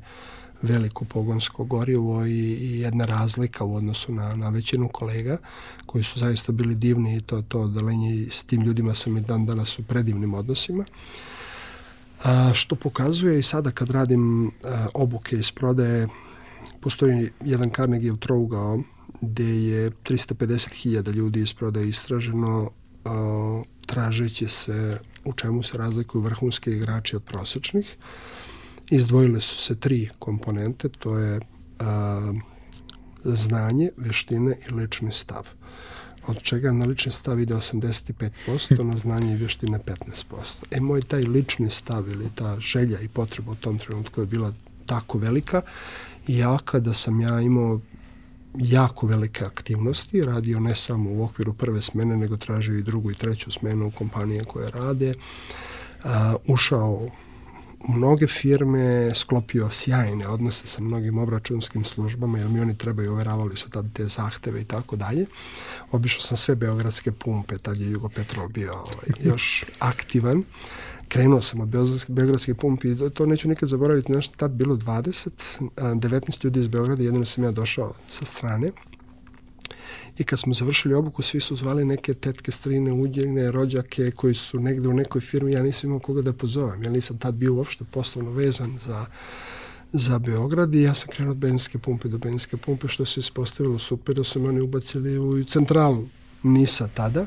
veliko 0.62 1.04
pogonsko 1.04 1.64
gorivo 1.64 2.26
i, 2.26 2.54
i 2.60 2.80
jedna 2.80 3.04
razlika 3.04 3.64
u 3.64 3.74
odnosu 3.74 4.12
na, 4.12 4.36
na 4.36 4.48
većinu 4.48 4.88
kolega 4.88 5.38
koji 5.86 6.04
su 6.04 6.18
zaista 6.18 6.52
bili 6.52 6.74
divni 6.74 7.16
i 7.16 7.20
to, 7.20 7.42
to 7.42 7.60
odelenje 7.60 8.26
s 8.30 8.44
tim 8.44 8.62
ljudima 8.62 8.94
sam 8.94 9.16
i 9.16 9.20
dan 9.20 9.46
danas 9.46 9.78
u 9.78 9.82
predivnim 9.82 10.34
odnosima. 10.34 10.84
A, 12.24 12.50
što 12.54 12.74
pokazuje 12.74 13.38
i 13.38 13.42
sada 13.42 13.70
kad 13.70 13.90
radim 13.90 14.46
a, 14.64 14.86
obuke 14.94 15.36
iz 15.36 15.50
prodaje, 15.50 16.08
postoji 16.80 17.30
jedan 17.44 17.70
Carnegie 17.70 18.16
trougao 18.20 18.82
gde 19.20 19.62
je 19.62 19.90
350.000 19.90 21.12
ljudi 21.12 21.40
iz 21.40 21.54
prodaje 21.54 21.88
istraženo 21.88 22.70
a, 23.04 23.62
tražeći 23.86 24.48
se 24.48 24.98
u 25.26 25.32
čemu 25.32 25.62
se 25.62 25.78
razlikuju 25.78 26.22
vrhunski 26.22 26.70
igrači 26.70 27.16
od 27.16 27.24
prosečnih. 27.24 27.96
Izdvojile 28.90 29.40
su 29.40 29.56
se 29.56 29.80
tri 29.80 30.08
komponente, 30.18 30.88
to 30.88 31.18
je 31.18 31.40
a, 31.78 32.32
znanje, 33.24 33.90
veštine 33.96 34.56
i 34.68 34.74
lični 34.74 35.12
stav 35.12 35.48
od 36.26 36.42
čega 36.42 36.72
na 36.72 36.86
lični 36.86 37.12
stav 37.12 37.40
ide 37.40 37.54
85%, 37.54 38.82
na 38.82 38.96
znanje 38.96 39.34
i 39.34 39.36
vještine 39.36 39.78
15%. 39.78 40.34
E, 40.70 40.80
moj 40.80 41.02
taj 41.02 41.22
lični 41.22 41.70
stav 41.70 42.08
ili 42.08 42.30
ta 42.34 42.60
želja 42.60 43.00
i 43.00 43.08
potreba 43.08 43.52
u 43.52 43.54
tom 43.54 43.78
trenutku 43.78 44.20
je 44.20 44.26
bila 44.26 44.52
tako 44.86 45.18
velika 45.18 45.62
i 46.26 46.38
ja 46.38 46.58
kada 46.64 46.94
sam 46.94 47.20
ja 47.20 47.40
imao 47.40 47.80
jako 48.58 49.06
velike 49.06 49.44
aktivnosti, 49.44 50.24
radio 50.24 50.60
ne 50.60 50.74
samo 50.74 51.10
u 51.10 51.24
okviru 51.24 51.52
prve 51.52 51.82
smene, 51.82 52.16
nego 52.16 52.36
tražio 52.36 52.78
i 52.78 52.82
drugu 52.82 53.10
i 53.10 53.14
treću 53.14 53.50
smenu 53.50 53.86
u 53.86 53.90
kompanije 53.90 54.44
koje 54.44 54.70
rade. 54.70 55.14
Uh, 56.04 56.10
ušao 56.46 57.08
u 57.80 57.92
mnoge 57.92 58.26
firme, 58.26 59.14
sklopio 59.14 59.70
sjajne 59.70 60.28
odnose 60.28 60.66
sa 60.66 60.82
mnogim 60.82 61.18
obračunskim 61.18 61.84
službama, 61.84 62.38
jer 62.38 62.48
mi 62.48 62.60
oni 62.60 62.78
trebaju, 62.78 63.12
overavali 63.12 63.56
su 63.56 63.70
tad 63.70 63.92
te 63.92 64.04
zahteve 64.04 64.60
i 64.60 64.64
tako 64.64 64.96
dalje. 64.96 65.26
Obišao 65.92 66.22
sam 66.22 66.36
sve 66.36 66.54
beogradske 66.54 67.12
pumpe, 67.12 67.58
tad 67.58 67.76
je 67.76 67.90
Jugopetrol 67.90 68.48
bio 68.48 68.72
ovaj, 68.72 69.08
još 69.20 69.64
aktivan 69.78 70.42
krenuo 71.08 71.42
sam 71.42 71.60
od 71.60 71.68
Beogradske 72.08 72.54
pumpe 72.54 72.88
i 72.88 72.96
to 73.14 73.26
neću 73.26 73.48
nikad 73.48 73.68
zaboraviti, 73.68 74.12
znaš, 74.12 74.28
tad 74.28 74.50
bilo 74.50 74.76
20, 74.76 75.28
19 75.76 76.44
ljudi 76.44 76.60
iz 76.60 76.66
Beograda, 76.66 77.02
jedino 77.02 77.24
sam 77.24 77.44
ja 77.44 77.50
došao 77.50 77.94
sa 78.08 78.24
strane. 78.24 78.70
I 80.18 80.24
kad 80.24 80.38
smo 80.38 80.54
završili 80.54 80.94
obuku, 80.94 81.22
svi 81.22 81.40
su 81.40 81.56
zvali 81.56 81.84
neke 81.84 82.14
tetke, 82.14 82.52
strine, 82.52 82.92
udjeljne, 82.92 83.50
rođake 83.50 84.10
koji 84.10 84.34
su 84.34 84.60
negde 84.60 84.88
u 84.88 84.92
nekoj 84.92 85.20
firmi, 85.20 85.52
ja 85.52 85.62
nisam 85.62 85.90
imao 85.90 85.98
koga 85.98 86.22
da 86.22 86.32
pozovem. 86.32 86.82
Ja 86.82 86.90
nisam 86.90 87.18
tad 87.18 87.34
bio 87.34 87.54
uopšte 87.54 87.84
poslovno 87.90 88.30
vezan 88.30 88.78
za, 88.86 89.06
za 89.92 90.18
Beograd 90.18 90.74
i 90.74 90.82
ja 90.82 90.94
sam 90.94 91.08
krenuo 91.08 91.30
od 91.30 91.38
benzinske 91.38 91.78
pumpe 91.78 92.08
do 92.08 92.18
benzinske 92.18 92.56
pumpe, 92.56 92.88
što 92.88 93.04
se 93.06 93.20
ispostavilo 93.20 93.78
super, 93.78 94.14
da 94.14 94.24
su 94.24 94.40
me 94.40 94.48
oni 94.48 94.60
ubacili 94.60 95.18
u 95.18 95.44
centralu 95.44 96.08
Nisa 96.42 96.88
tada. 96.94 97.26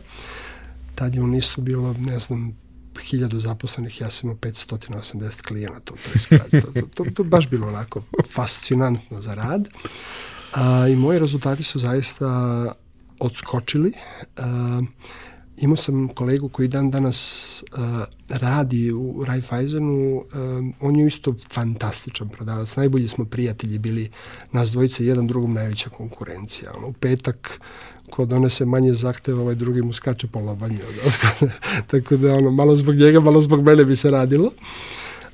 Tad 0.96 1.16
je 1.16 1.22
u 1.22 1.28
Nisu 1.28 1.62
bilo, 1.62 1.94
ne 1.94 2.20
znam, 2.20 2.58
hiljadu 3.04 3.40
zaposlenih, 3.40 4.02
ja 4.02 4.12
sam 4.12 4.30
imao 4.30 4.38
580 4.38 5.42
klijenata 5.42 5.94
u 5.94 5.98
toj 5.98 6.20
zgradi. 6.20 6.62
To, 6.62 6.72
to, 6.96 7.04
to, 7.04 7.12
to 7.12 7.24
baš 7.24 7.50
bilo 7.50 7.68
onako 7.68 8.04
fascinantno 8.34 9.22
za 9.22 9.34
rad. 9.34 9.70
A, 10.54 10.88
I 10.88 10.96
moji 10.96 11.20
rezultati 11.20 11.64
su 11.64 11.80
zaista 11.80 12.26
odskočili. 13.20 13.94
A, 14.38 14.82
imao 15.62 15.78
sam 15.78 16.08
kolegu 16.08 16.50
koji 16.50 16.68
dan 16.68 16.92
danas 16.92 17.64
uh, 17.72 17.80
radi 18.30 18.92
u 18.92 19.24
Raiffeisenu, 19.28 20.16
uh, 20.16 20.24
on 20.80 20.96
je 20.96 21.08
isto 21.08 21.36
fantastičan 21.54 22.30
prodavac, 22.30 22.76
najbolji 22.76 23.08
smo 23.08 23.26
prijatelji 23.26 23.78
bili, 23.78 24.10
nas 24.52 24.72
dvojice, 24.72 25.06
jedan 25.06 25.28
drugom 25.28 25.54
najveća 25.54 25.90
konkurencija. 25.90 26.72
Ono, 26.78 26.88
u 26.88 26.94
petak 26.94 27.62
ko 28.12 28.26
donese 28.26 28.66
manje 28.66 28.94
zahteva, 28.94 29.42
ovaj 29.42 29.56
drugi 29.56 29.82
mu 29.82 29.94
skače 29.94 30.28
po 30.28 30.40
lobanju. 30.40 30.80
Tako 31.92 32.18
da 32.18 32.34
ono, 32.34 32.52
malo 32.52 32.76
zbog 32.76 32.96
njega, 32.96 33.20
malo 33.20 33.42
zbog 33.42 33.64
mene 33.64 33.86
bi 33.86 33.96
se 33.96 34.12
radilo. 34.12 34.52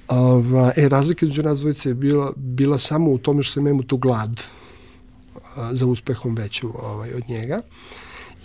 Ova, 0.07 0.71
e, 0.77 0.89
razlika 0.89 1.25
među 1.25 1.43
nas 1.43 1.59
dvojice 1.59 1.89
je 1.89 1.93
bila, 1.93 2.33
bila 2.35 2.79
samo 2.79 3.11
u 3.11 3.17
tome 3.17 3.43
što 3.43 3.59
imao 3.59 3.83
tu 3.83 3.97
glad 3.97 4.41
a, 5.55 5.75
za 5.75 5.85
uspehom 5.85 6.35
veću 6.35 6.69
ovaj, 6.83 7.13
od 7.13 7.29
njega. 7.29 7.61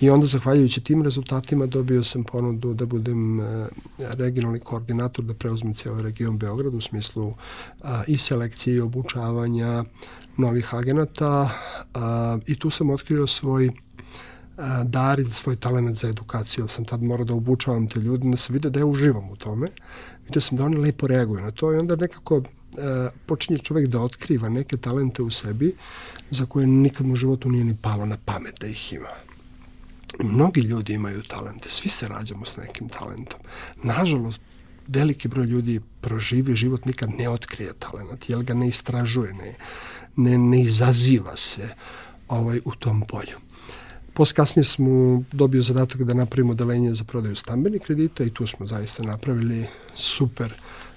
I 0.00 0.10
onda, 0.10 0.26
zahvaljujući 0.26 0.80
tim 0.80 1.02
rezultatima, 1.02 1.66
dobio 1.66 2.04
sam 2.04 2.24
ponudu 2.24 2.74
da 2.74 2.86
budem 2.86 3.40
e, 3.40 3.44
regionalni 3.98 4.60
koordinator, 4.60 5.24
da 5.24 5.34
preuzmem 5.34 5.74
ceo 5.74 6.02
region 6.02 6.38
Beograd 6.38 6.74
u 6.74 6.80
smislu 6.80 7.34
a, 7.82 8.02
i 8.08 8.18
selekcije 8.18 8.76
i 8.76 8.80
obučavanja 8.80 9.84
novih 10.36 10.74
agenata 10.74 11.50
i 12.46 12.58
tu 12.58 12.70
sam 12.70 12.90
otkrio 12.90 13.26
svoj 13.26 13.70
dar 14.84 15.20
i 15.20 15.24
svoj 15.24 15.56
talent 15.56 15.96
za 15.96 16.08
edukaciju, 16.08 16.68
sam 16.68 16.84
tad 16.84 17.02
morao 17.02 17.24
da 17.24 17.34
obučavam 17.34 17.88
te 17.88 18.00
ljude, 18.00 18.30
da 18.30 18.36
se 18.36 18.52
vide 18.52 18.70
da 18.70 18.80
ja 18.80 18.86
uživam 18.86 19.30
u 19.30 19.36
tome. 19.36 19.68
Vidio 20.24 20.40
sam 20.40 20.58
da 20.58 20.64
oni 20.64 20.76
lepo 20.76 21.06
reaguju 21.06 21.40
na 21.40 21.50
to 21.50 21.72
i 21.72 21.76
onda 21.76 21.96
nekako 21.96 22.42
počinje 23.26 23.58
čovek 23.58 23.86
da 23.86 24.00
otkriva 24.00 24.48
neke 24.48 24.76
talente 24.76 25.22
u 25.22 25.30
sebi 25.30 25.74
za 26.30 26.46
koje 26.46 26.66
nikad 26.66 27.06
u 27.10 27.16
životu 27.16 27.50
nije 27.50 27.64
ni 27.64 27.76
palo 27.82 28.06
na 28.06 28.16
pamet 28.24 28.60
da 28.60 28.66
ih 28.66 28.92
ima. 28.92 29.08
Mnogi 30.22 30.60
ljudi 30.60 30.92
imaju 30.92 31.22
talente, 31.22 31.70
svi 31.70 31.88
se 31.88 32.08
rađamo 32.08 32.44
s 32.44 32.56
nekim 32.56 32.88
talentom. 32.88 33.40
Nažalost, 33.82 34.40
veliki 34.88 35.28
broj 35.28 35.46
ljudi 35.46 35.80
proživi 36.00 36.56
život, 36.56 36.84
nikad 36.84 37.10
ne 37.18 37.28
otkrije 37.28 37.72
talent, 37.78 38.30
jer 38.30 38.42
ga 38.42 38.54
ne 38.54 38.68
istražuje, 38.68 39.34
ne, 39.34 39.54
ne, 40.16 40.38
ne 40.38 40.60
izaziva 40.60 41.36
se 41.36 41.68
ovaj, 42.28 42.60
u 42.64 42.74
tom 42.74 43.02
polju. 43.08 43.38
Posle 44.20 44.34
kasnije 44.34 44.64
smo 44.64 45.22
dobio 45.32 45.62
zadatak 45.62 46.02
da 46.02 46.14
napravimo 46.14 46.54
delenje 46.54 46.94
za 46.94 47.04
prodaju 47.04 47.36
stambenih 47.36 47.80
kredita 47.82 48.24
i 48.24 48.30
tu 48.30 48.46
smo 48.46 48.66
zaista 48.66 49.02
napravili 49.02 49.66
super 49.94 50.52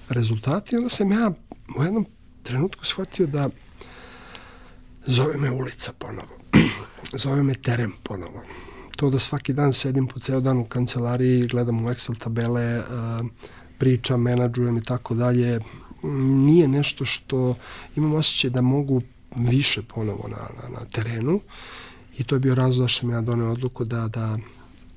rezultati. 0.08 0.76
Onda 0.76 0.88
sam 0.88 1.12
ja 1.12 1.30
u 1.78 1.84
jednom 1.84 2.06
trenutku 2.42 2.84
shvatio 2.84 3.26
da 3.26 3.48
zove 5.06 5.36
me 5.36 5.50
ulica 5.50 5.92
ponovo, 5.98 6.38
zove 7.24 7.42
me 7.42 7.54
teren 7.54 7.92
ponovo. 8.02 8.42
To 8.96 9.10
da 9.10 9.18
svaki 9.18 9.52
dan 9.52 9.72
sedim 9.72 10.06
po 10.06 10.20
ceo 10.20 10.40
dan 10.40 10.58
u 10.58 10.64
kancelariji, 10.64 11.46
gledam 11.46 11.84
u 11.84 11.88
Excel 11.88 12.18
tabele, 12.18 12.82
pričam, 13.78 14.22
menadžujem 14.22 14.76
i 14.76 14.84
tako 14.84 15.14
dalje, 15.14 15.60
nije 16.46 16.68
nešto 16.68 17.04
što 17.04 17.56
imam 17.96 18.14
osjećaj 18.14 18.50
da 18.50 18.60
mogu 18.60 19.02
više 19.36 19.82
ponovo 19.82 20.28
na, 20.28 20.36
na, 20.36 20.78
na 20.78 20.86
terenu 20.86 21.40
i 22.18 22.24
to 22.24 22.34
je 22.34 22.40
bio 22.40 22.54
razlog 22.54 22.90
što 22.90 23.00
sam 23.00 23.10
ja 23.10 23.20
doneo 23.20 23.52
odluku 23.52 23.84
da, 23.84 24.08
da 24.08 24.36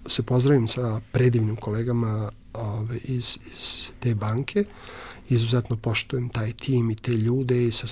se 0.07 0.23
pozdravim 0.23 0.67
sa 0.67 1.01
predivnim 1.11 1.55
kolegama 1.55 2.31
ove, 2.53 2.97
iz, 2.97 3.37
iz 3.53 3.89
te 3.99 4.15
banke. 4.15 4.63
Izuzetno 5.29 5.77
poštujem 5.77 6.29
taj 6.29 6.51
tim 6.51 6.91
i 6.91 6.95
te 6.95 7.11
ljude 7.11 7.67
i 7.67 7.71
sa 7.71 7.87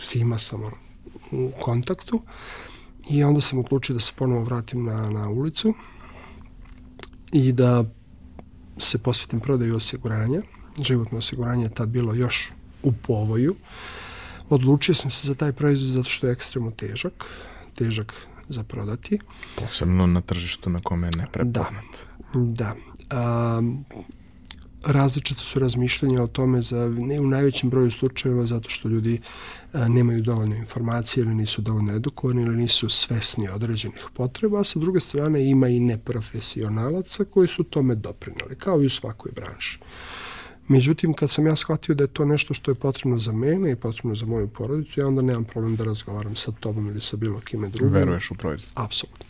svima 0.00 0.38
sam 0.38 0.62
u 1.32 1.50
kontaktu. 1.60 2.22
I 3.10 3.24
onda 3.24 3.40
sam 3.40 3.58
odlučio 3.58 3.94
da 3.94 4.00
se 4.00 4.12
ponovo 4.16 4.44
vratim 4.44 4.84
na, 4.84 5.10
na 5.10 5.28
ulicu 5.28 5.74
i 7.32 7.52
da 7.52 7.84
se 8.78 8.98
posvetim 8.98 9.40
prodaju 9.40 9.76
osiguranja. 9.76 10.42
Životno 10.82 11.18
osiguranje 11.18 11.64
je 11.64 11.74
tad 11.74 11.88
bilo 11.88 12.14
još 12.14 12.52
u 12.82 12.92
povoju. 12.92 13.56
Odlučio 14.48 14.94
sam 14.94 15.10
se 15.10 15.26
za 15.26 15.34
taj 15.34 15.52
proizvod 15.52 15.90
zato 15.90 16.08
što 16.08 16.26
je 16.26 16.32
ekstremno 16.32 16.70
težak, 16.70 17.24
težak 17.74 18.27
za 18.48 18.64
prodati. 18.64 19.18
Posebno 19.56 20.06
na 20.06 20.20
tržištu 20.20 20.70
na 20.70 20.80
kome 20.80 21.06
je 21.06 21.12
neprepoznat. 21.18 21.84
Da, 22.34 22.40
da. 22.64 22.74
A, 23.10 23.62
različite 24.86 25.40
su 25.40 25.58
razmišljanja 25.58 26.22
o 26.22 26.26
tome 26.26 26.62
za 26.62 26.88
ne 26.98 27.20
u 27.20 27.26
najvećem 27.26 27.70
broju 27.70 27.90
slučajeva 27.90 28.46
zato 28.46 28.70
što 28.70 28.88
ljudi 28.88 29.20
a, 29.72 29.88
nemaju 29.88 30.22
dovoljno 30.22 30.56
informacije 30.56 31.22
ili 31.22 31.34
nisu 31.34 31.62
dovoljno 31.62 31.92
edukovani 31.92 32.42
ili 32.42 32.56
nisu 32.56 32.88
svesni 32.88 33.48
određenih 33.48 34.06
potreba, 34.14 34.60
a 34.60 34.64
sa 34.64 34.78
druge 34.78 35.00
strane 35.00 35.50
ima 35.50 35.68
i 35.68 35.80
neprofesionalaca 35.80 37.24
koji 37.24 37.48
su 37.48 37.64
tome 37.64 37.94
doprinali, 37.94 38.56
kao 38.58 38.82
i 38.82 38.86
u 38.86 38.90
svakoj 38.90 39.32
branši. 39.32 39.80
Međutim, 40.68 41.14
kad 41.14 41.30
sam 41.30 41.46
ja 41.46 41.56
shvatio 41.56 41.94
da 41.94 42.04
je 42.04 42.08
to 42.08 42.24
nešto 42.24 42.54
što 42.54 42.70
je 42.70 42.74
potrebno 42.74 43.18
za 43.18 43.32
mene 43.32 43.72
i 43.72 43.76
potrebno 43.76 44.14
za 44.14 44.26
moju 44.26 44.48
porodicu, 44.48 45.00
ja 45.00 45.06
onda 45.06 45.22
nemam 45.22 45.44
problem 45.44 45.76
da 45.76 45.84
razgovaram 45.84 46.36
sa 46.36 46.52
tobom 46.60 46.86
ili 46.86 47.00
sa 47.00 47.16
bilo 47.16 47.40
kime 47.40 47.68
drugim. 47.68 47.94
Veruješ 47.94 48.30
u 48.30 48.34
proizvod. 48.34 48.72
Apsolutno. 48.74 49.26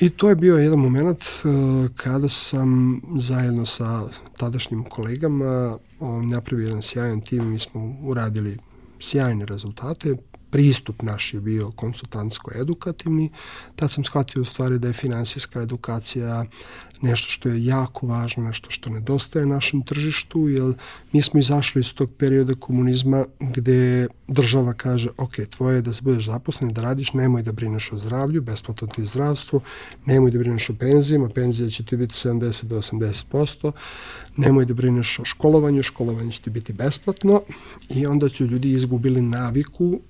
I 0.00 0.10
to 0.10 0.28
je 0.28 0.34
bio 0.34 0.56
jedan 0.56 0.78
moment 0.78 1.20
uh, 1.20 1.90
kada 1.96 2.28
sam 2.28 3.00
zajedno 3.18 3.66
sa 3.66 4.08
tadašnjim 4.36 4.84
kolegama 4.84 5.78
um, 6.00 6.28
napravio 6.28 6.66
jedan 6.66 6.82
sjajan 6.82 7.20
tim 7.20 7.42
i 7.42 7.46
mi 7.46 7.58
smo 7.58 7.96
uradili 8.02 8.58
sjajne 9.00 9.46
rezultate 9.46 10.16
pristup 10.50 11.02
naš 11.02 11.34
je 11.34 11.40
bio 11.40 11.70
konsultantsko-edukativni, 11.70 13.30
tad 13.76 13.90
sam 13.90 14.04
shvatio 14.04 14.42
u 14.42 14.44
stvari 14.44 14.78
da 14.78 14.88
je 14.88 14.94
finansijska 14.94 15.60
edukacija 15.60 16.44
nešto 17.02 17.30
što 17.30 17.48
je 17.48 17.64
jako 17.64 18.06
važno, 18.06 18.42
nešto 18.42 18.70
što 18.70 18.90
nedostaje 18.90 19.46
našem 19.46 19.82
tržištu, 19.82 20.48
jer 20.48 20.74
mi 21.12 21.22
smo 21.22 21.40
izašli 21.40 21.80
iz 21.80 21.94
tog 21.94 22.10
perioda 22.18 22.54
komunizma 22.54 23.24
gde 23.40 24.08
država 24.28 24.72
kaže, 24.72 25.08
ok, 25.16 25.34
tvoje 25.50 25.76
je 25.76 25.82
da 25.82 25.92
se 25.92 26.02
budeš 26.02 26.24
zaposlen, 26.24 26.72
da 26.72 26.82
radiš, 26.82 27.12
nemoj 27.12 27.42
da 27.42 27.52
brineš 27.52 27.92
o 27.92 27.98
zdravlju, 27.98 28.42
besplatno 28.42 28.88
ti 28.88 29.06
zdravstvo, 29.06 29.60
nemoj 30.06 30.30
da 30.30 30.38
brineš 30.38 30.70
o 30.70 30.74
penzijama, 30.74 31.28
penzija 31.28 31.70
će 31.70 31.84
ti 31.84 31.96
biti 31.96 32.14
70 32.14 32.64
do 32.64 32.76
80%, 32.76 33.72
nemoj 34.36 34.64
da 34.64 34.74
brineš 34.74 35.18
o 35.18 35.24
školovanju, 35.24 35.82
školovanje 35.82 36.32
će 36.32 36.42
ti 36.42 36.50
biti 36.50 36.72
besplatno 36.72 37.42
i 37.88 38.06
onda 38.06 38.28
su 38.28 38.46
ljudi 38.46 38.72
izgubili 38.72 39.22
naviku 39.22 39.84
uh, 39.84 40.00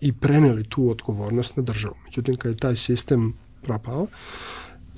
i 0.00 0.12
preneli 0.12 0.64
tu 0.64 0.90
odgovornost 0.90 1.56
na 1.56 1.62
državu. 1.62 1.94
Međutim, 2.04 2.36
kad 2.36 2.50
je 2.50 2.56
taj 2.56 2.76
sistem 2.76 3.34
propao, 3.62 4.06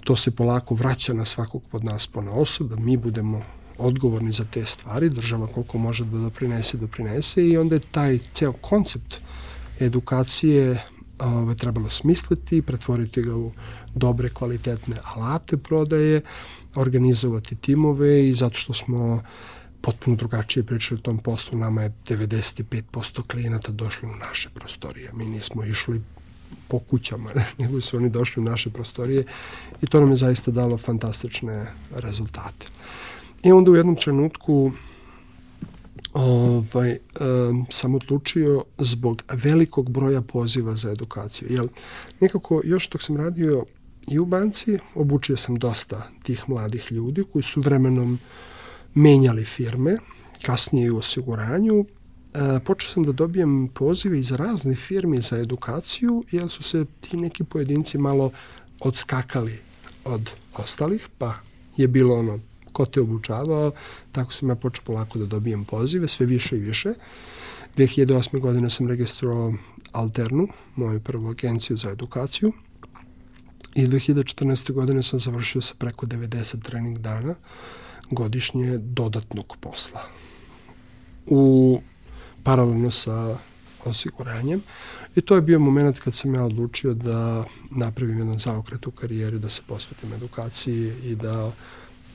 to 0.05 0.17
se 0.17 0.31
polako 0.31 0.75
vraća 0.75 1.15
na 1.15 1.25
svakog 1.25 1.63
pod 1.71 1.85
nas 1.85 2.07
po 2.07 2.23
na 2.23 2.33
osob, 2.33 2.69
da 2.69 2.77
mi 2.77 2.97
budemo 2.97 3.43
odgovorni 3.79 4.33
za 4.33 4.45
te 4.45 4.65
stvari, 4.65 5.09
država 5.09 5.47
koliko 5.47 5.79
može 5.79 6.05
da 6.05 6.19
doprinese, 6.19 6.77
doprinese 6.77 7.47
i 7.47 7.57
onda 7.57 7.75
je 7.75 7.81
taj 7.91 8.19
ceo 8.35 8.53
koncept 8.53 9.17
edukacije 9.81 10.85
ove, 11.19 11.55
trebalo 11.55 11.91
smisliti, 11.91 12.63
pretvoriti 12.63 13.23
ga 13.23 13.37
u 13.37 13.53
dobre, 13.95 14.29
kvalitetne 14.29 14.97
alate 15.15 15.57
prodaje, 15.57 16.21
organizovati 16.75 17.57
timove 17.57 18.29
i 18.29 18.35
zato 18.35 18.57
što 18.57 18.75
smo 18.75 19.23
potpuno 19.81 20.17
drugačije 20.17 20.63
pričali 20.67 20.99
o 20.99 21.03
tom 21.03 21.19
poslu. 21.19 21.59
Nama 21.59 21.83
je 21.83 21.93
95% 22.09 23.27
klijenata 23.27 23.73
došlo 23.73 24.09
u 24.09 24.17
naše 24.17 24.51
prostorije. 24.55 25.11
Mi 25.13 25.25
nismo 25.25 25.65
išli 25.65 26.03
po 26.69 26.79
kućama, 26.79 27.31
nego 27.59 27.81
su 27.81 27.97
oni 27.97 28.11
došli 28.11 28.43
u 28.43 28.45
naše 28.45 28.71
prostorije 28.71 29.25
i 29.83 29.87
to 29.87 30.01
nam 30.01 30.11
je 30.11 30.17
zaista 30.17 30.51
dalo 30.51 30.77
fantastične 30.77 31.67
rezultate. 31.95 32.67
I 33.43 33.53
onda 33.53 33.71
u 33.71 33.75
jednom 33.75 33.97
trenutku 33.97 34.73
ovaj, 36.13 36.99
um, 37.21 37.67
sam 37.71 37.95
odlučio 37.95 38.65
zbog 38.79 39.23
velikog 39.33 39.91
broja 39.91 40.21
poziva 40.21 40.77
za 40.77 40.91
edukaciju. 40.91 41.49
Jel, 41.51 41.67
nekako 42.21 42.61
još 42.65 42.91
dok 42.91 43.03
sam 43.03 43.17
radio 43.17 43.65
i 44.09 44.19
u 44.19 44.25
banci, 44.25 44.79
obučio 44.95 45.37
sam 45.37 45.57
dosta 45.57 46.09
tih 46.23 46.45
mladih 46.49 46.93
ljudi 46.93 47.25
koji 47.33 47.43
su 47.43 47.61
vremenom 47.61 48.19
menjali 48.95 49.45
firme, 49.45 49.97
kasnije 50.43 50.93
u 50.93 50.99
osiguranju. 50.99 51.85
E, 52.35 52.61
počeo 52.61 52.91
sam 52.91 53.03
da 53.03 53.13
dobijem 53.13 53.69
pozive 53.69 54.19
iz 54.19 54.33
raznih 54.33 54.79
firmi 54.79 55.21
za 55.21 55.39
edukaciju, 55.39 56.25
jer 56.31 56.49
su 56.49 56.63
se 56.63 56.85
ti 57.01 57.17
neki 57.17 57.45
pojedinci 57.45 57.99
malo 57.99 58.31
odskakali 58.81 59.59
od 60.05 60.31
ostalih, 60.55 61.09
pa 61.19 61.35
je 61.77 61.89
bilo 61.89 62.15
ono 62.15 62.39
ko 62.73 62.87
te 62.87 63.01
obučavao, 63.01 63.73
tako 64.13 64.33
sam 64.33 64.49
ja 64.49 64.55
počeo 64.55 64.85
polako 64.85 65.19
da 65.19 65.27
dobijem 65.27 65.65
pozive, 65.65 66.09
sve 66.09 66.27
više 66.27 66.57
i 66.57 66.61
više. 66.61 66.93
2008. 67.77 68.41
godine 68.41 68.71
sam 68.71 68.89
registrovao 68.89 69.55
Alternu, 69.93 70.49
moju 70.77 71.01
prvu 71.01 71.31
agenciju 71.31 71.77
za 71.77 71.91
edukaciju. 71.91 72.53
I 73.75 73.87
2014. 73.87 74.73
godine 74.73 75.03
sam 75.03 75.21
završio 75.21 75.63
sa 75.63 75.75
preko 75.79 76.07
90 76.07 76.63
trening 76.63 76.99
dana 76.99 77.35
godišnje 78.11 78.79
dodatnog 78.79 79.57
posla. 79.61 80.01
U 81.27 81.81
paralelno 82.45 82.91
sa 82.91 83.39
osiguranjem 83.85 84.63
i 85.17 85.21
to 85.21 85.35
je 85.35 85.43
bio 85.43 85.59
moment 85.59 85.99
kad 85.99 86.15
sam 86.15 86.35
ja 86.35 86.45
odlučio 86.45 86.95
da 86.95 87.45
napravim 87.71 88.19
jedan 88.19 88.39
zaokret 88.39 88.87
u 88.87 88.91
karijeri, 88.91 89.39
da 89.39 89.49
se 89.49 89.63
posvetim 89.67 90.13
edukaciji 90.13 90.93
i 91.05 91.15
da 91.15 91.53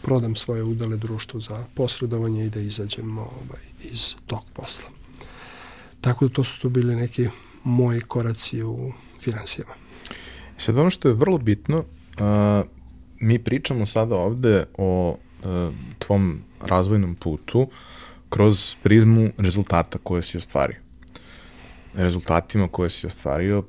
prodam 0.02 0.36
svoje 0.36 0.64
udele 0.64 0.98
društvu 0.98 1.42
za 1.42 1.66
posredovanje 1.74 2.46
i 2.46 2.50
da 2.50 2.60
izađem 2.60 3.18
ovaj, 3.18 3.64
iz 3.92 4.16
tog 4.28 4.42
posla. 4.54 4.90
Tako 6.02 6.28
da 6.28 6.34
to 6.34 6.44
su 6.44 6.62
to 6.62 6.70
bili 6.70 6.96
neki 6.96 7.28
moji 7.64 8.02
koraci 8.02 8.64
u 8.64 8.92
finansijama. 9.22 9.74
Sad 10.58 10.78
ono 10.78 10.90
što 10.90 11.08
je 11.08 11.14
vrlo 11.14 11.38
bitno, 11.38 11.84
a, 12.20 12.64
mi 13.20 13.40
pričamo 13.40 13.86
sada 13.86 14.16
ovde 14.16 14.66
o 14.78 15.18
E, 15.44 15.72
tvom 16.00 16.40
razvojnom 16.62 17.16
putu 17.16 17.68
kroz 18.30 18.76
prizmu 18.84 19.30
rezultata 19.38 19.98
koje 20.04 20.22
si 20.22 20.38
ostvario. 20.38 20.78
Rezultatima 21.94 22.68
koje 22.68 22.90
si 22.90 23.08
ostvario 23.08 23.64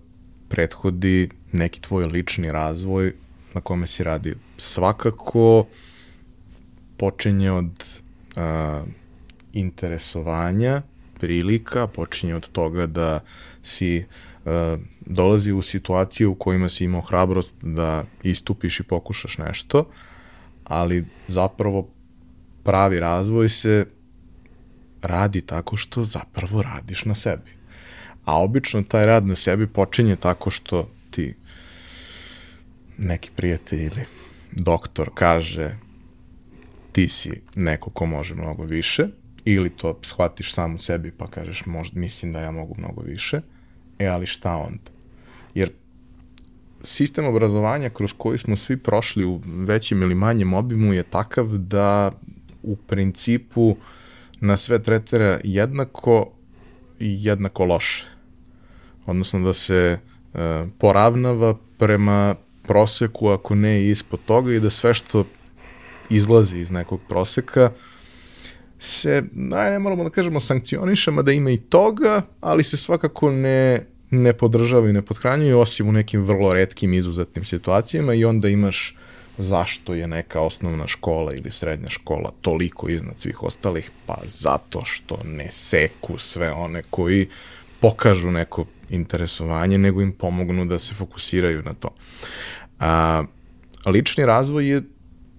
prethodi 0.49 1.29
neki 1.53 1.81
tvoj 1.81 2.07
lični 2.07 2.53
razvoj 2.53 3.13
na 3.55 3.61
kome 3.61 3.87
si 3.87 4.05
radio. 4.05 4.35
Svakako 4.59 5.67
počinje 6.97 7.53
od 7.53 7.85
uh, 8.37 8.89
interesovanja, 9.53 10.83
prilika, 11.21 11.87
počinje 11.87 12.35
od 12.35 12.49
toga 12.49 12.87
da 12.87 13.21
si 13.63 14.05
uh, 14.45 14.53
dolazi 15.01 15.53
u 15.53 15.63
situacije 15.63 16.27
u 16.27 16.35
kojima 16.35 16.69
si 16.69 16.85
imao 16.85 17.01
hrabrost 17.01 17.55
da 17.63 18.05
istupiš 18.23 18.81
i 18.81 18.83
pokušaš 18.83 19.39
nešto, 19.39 19.89
ali 20.65 21.05
zapravo 21.29 21.89
pravi 22.65 23.01
razvoj 23.01 23.49
se 23.49 23.87
radi 25.03 25.41
tako 25.41 25.77
što 25.77 26.05
zapravo 26.05 26.63
radiš 26.63 27.05
na 27.05 27.15
sebi. 27.15 27.51
A 28.25 28.43
obično 28.43 28.83
taj 28.83 29.07
rad 29.07 29.27
na 29.27 29.35
sebi 29.35 29.67
počinje 29.67 30.17
tako 30.17 30.51
što 30.51 30.91
ti 31.11 31.35
neki 32.99 33.31
prijatelj 33.37 33.83
ili 33.83 34.05
doktor 34.53 35.11
kaže 35.15 35.77
ti 36.93 37.09
si 37.09 37.41
neko 37.55 37.91
ko 37.91 38.07
može 38.07 38.35
mnogo 38.35 38.65
više, 38.65 39.07
ili 39.45 39.71
to 39.71 39.99
shvatiš 40.03 40.55
sam 40.55 40.75
u 40.75 40.79
sebi 40.79 41.11
pa 41.11 41.27
kažeš 41.27 41.67
možda 41.67 42.01
mislim 42.01 42.33
da 42.33 42.41
ja 42.41 42.51
mogu 42.51 42.75
mnogo 42.79 43.03
više, 43.03 43.41
e 43.99 44.07
ali 44.07 44.27
šta 44.27 44.57
onda? 44.57 44.91
Jer 45.55 45.71
sistem 46.83 47.27
obrazovanja 47.27 47.91
kroz 47.91 48.13
koji 48.19 48.39
smo 48.39 48.57
svi 48.57 48.77
prošli 48.77 49.25
u 49.25 49.41
većim 49.45 50.03
ili 50.03 50.15
manjem 50.15 50.55
obimu 50.55 50.93
je 50.93 51.03
takav 51.03 51.47
da 51.59 52.13
u 52.63 52.77
principu 52.77 53.77
na 54.41 54.57
sve 54.57 54.83
tretira 54.83 55.41
jednako 55.45 56.33
i 56.99 57.25
jednako 57.25 57.65
loše. 57.65 58.07
Odnosno 59.07 59.41
da 59.41 59.55
se 59.55 59.99
e, 60.35 60.67
poravnava 60.79 61.55
prema 61.79 62.35
proseku, 62.63 63.29
ako 63.29 63.55
ne 63.55 63.89
ispod 63.89 64.21
toga 64.27 64.53
i 64.53 64.61
da 64.61 64.71
sve 64.71 64.95
što 64.95 65.25
izlazi 66.11 66.59
iz 66.59 66.71
nekog 66.71 67.01
proseka 67.09 67.71
se, 68.79 69.23
aj, 69.55 69.71
ne 69.71 69.79
moramo 69.79 70.05
da 70.05 70.11
kažemo 70.11 70.41
sankcionišemo 70.41 71.23
da 71.23 71.33
ima 71.33 71.51
i 71.51 71.57
toga, 71.57 72.23
ali 72.41 72.65
se 72.65 72.77
svakako 72.77 73.31
ne, 73.31 73.87
ne 74.11 74.33
podržava 74.33 74.89
i 74.89 74.93
ne 74.93 75.03
podhranjuje, 75.03 75.57
osim 75.57 75.89
u 75.89 75.93
nekim 75.93 76.23
vrlo 76.23 76.53
redkim 76.53 76.95
izuzetnim 76.95 77.45
situacijama 77.45 78.15
i 78.15 78.25
onda 78.25 78.49
imaš 78.49 78.97
zašto 79.43 79.95
je 79.95 80.07
neka 80.07 80.41
osnovna 80.41 80.87
škola 80.87 81.35
ili 81.35 81.51
srednja 81.51 81.89
škola 81.89 82.33
toliko 82.41 82.89
iznad 82.89 83.19
svih 83.19 83.43
ostalih, 83.43 83.91
pa 84.07 84.19
zato 84.25 84.85
što 84.85 85.19
ne 85.25 85.51
seku 85.51 86.19
sve 86.19 86.53
one 86.53 86.83
koji 86.91 87.29
pokažu 87.81 88.31
neko 88.31 88.65
interesovanje, 88.91 89.79
nego 89.79 90.03
im 90.03 90.13
pomognu 90.13 90.65
da 90.65 90.79
se 90.79 90.95
fokusiraju 90.95 91.63
na 91.63 91.75
to. 91.75 91.89
A, 92.81 93.25
lični 93.87 94.27
razvoj 94.27 94.71
je 94.71 94.83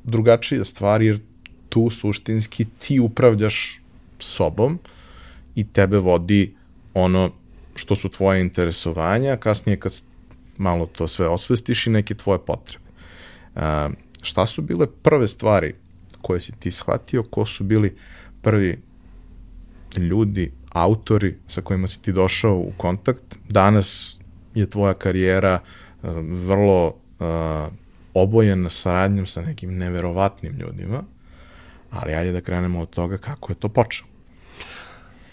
drugačija 0.04 0.66
stvar, 0.66 1.02
jer 1.02 1.20
tu 1.70 1.90
suštinski 1.90 2.66
ti 2.80 3.00
upravljaš 3.00 3.80
sobom 4.20 4.80
i 5.56 5.68
tebe 5.68 5.98
vodi 5.98 6.56
ono 6.94 7.32
što 7.76 7.96
su 7.96 8.10
tvoje 8.10 8.42
interesovanja, 8.42 9.38
kasnije 9.38 9.80
kad 9.80 10.02
malo 10.58 10.86
to 10.86 11.08
sve 11.08 11.28
osvestiš 11.28 11.88
i 11.88 11.90
neke 11.90 12.16
tvoje 12.16 12.40
potrebe. 12.40 12.90
A, 13.56 13.90
šta 14.22 14.46
su 14.46 14.62
bile 14.62 14.88
prve 14.88 15.28
stvari 15.28 15.74
koje 16.22 16.40
si 16.40 16.52
ti 16.52 16.72
shvatio, 16.72 17.24
ko 17.24 17.46
su 17.46 17.64
bili 17.64 17.96
prvi 18.42 18.82
ljudi, 19.98 20.52
autori 20.70 21.38
sa 21.48 21.62
kojima 21.62 21.88
si 21.88 22.02
ti 22.02 22.12
došao 22.14 22.56
u 22.56 22.72
kontakt. 22.78 23.38
Danas 23.50 24.20
je 24.56 24.70
tvoja 24.70 24.94
karijera 24.94 25.60
vrlo 26.48 26.88
uh, 26.88 27.74
obojena 28.14 28.70
saradnjom 28.70 29.26
sa 29.26 29.42
nekim 29.42 29.78
neverovatnim 29.78 30.54
ljudima, 30.54 31.04
ali 31.92 32.14
ajde 32.14 32.32
da 32.32 32.42
krenemo 32.42 32.80
od 32.80 32.90
toga 32.90 33.18
kako 33.18 33.52
je 33.52 33.56
to 33.56 33.70
počelo. 33.70 34.10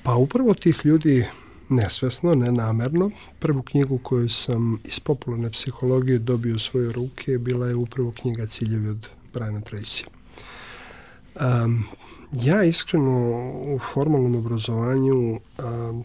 Pa 0.03 0.15
upravo 0.15 0.55
tih 0.55 0.81
ljudi 0.85 1.27
nesvesno, 1.69 2.35
nenamerno. 2.35 3.11
Prvu 3.39 3.63
knjigu 3.63 3.99
koju 3.99 4.29
sam 4.29 4.79
iz 4.85 5.01
popularne 5.01 5.51
psihologije 5.51 6.19
dobio 6.19 6.57
u 6.57 6.59
svoje 6.59 6.93
ruke 6.93 7.39
bila 7.39 7.67
je 7.67 7.75
upravo 7.75 8.13
knjiga 8.13 8.47
Ciljevi 8.47 8.89
od 8.89 9.09
Briana 9.35 9.61
Tracy. 9.61 10.05
Um, 11.65 11.85
ja 12.33 12.65
iskreno 12.65 13.51
u 13.75 13.79
formalnom 13.95 14.35
obrazovanju 14.35 15.33
um, 15.33 16.05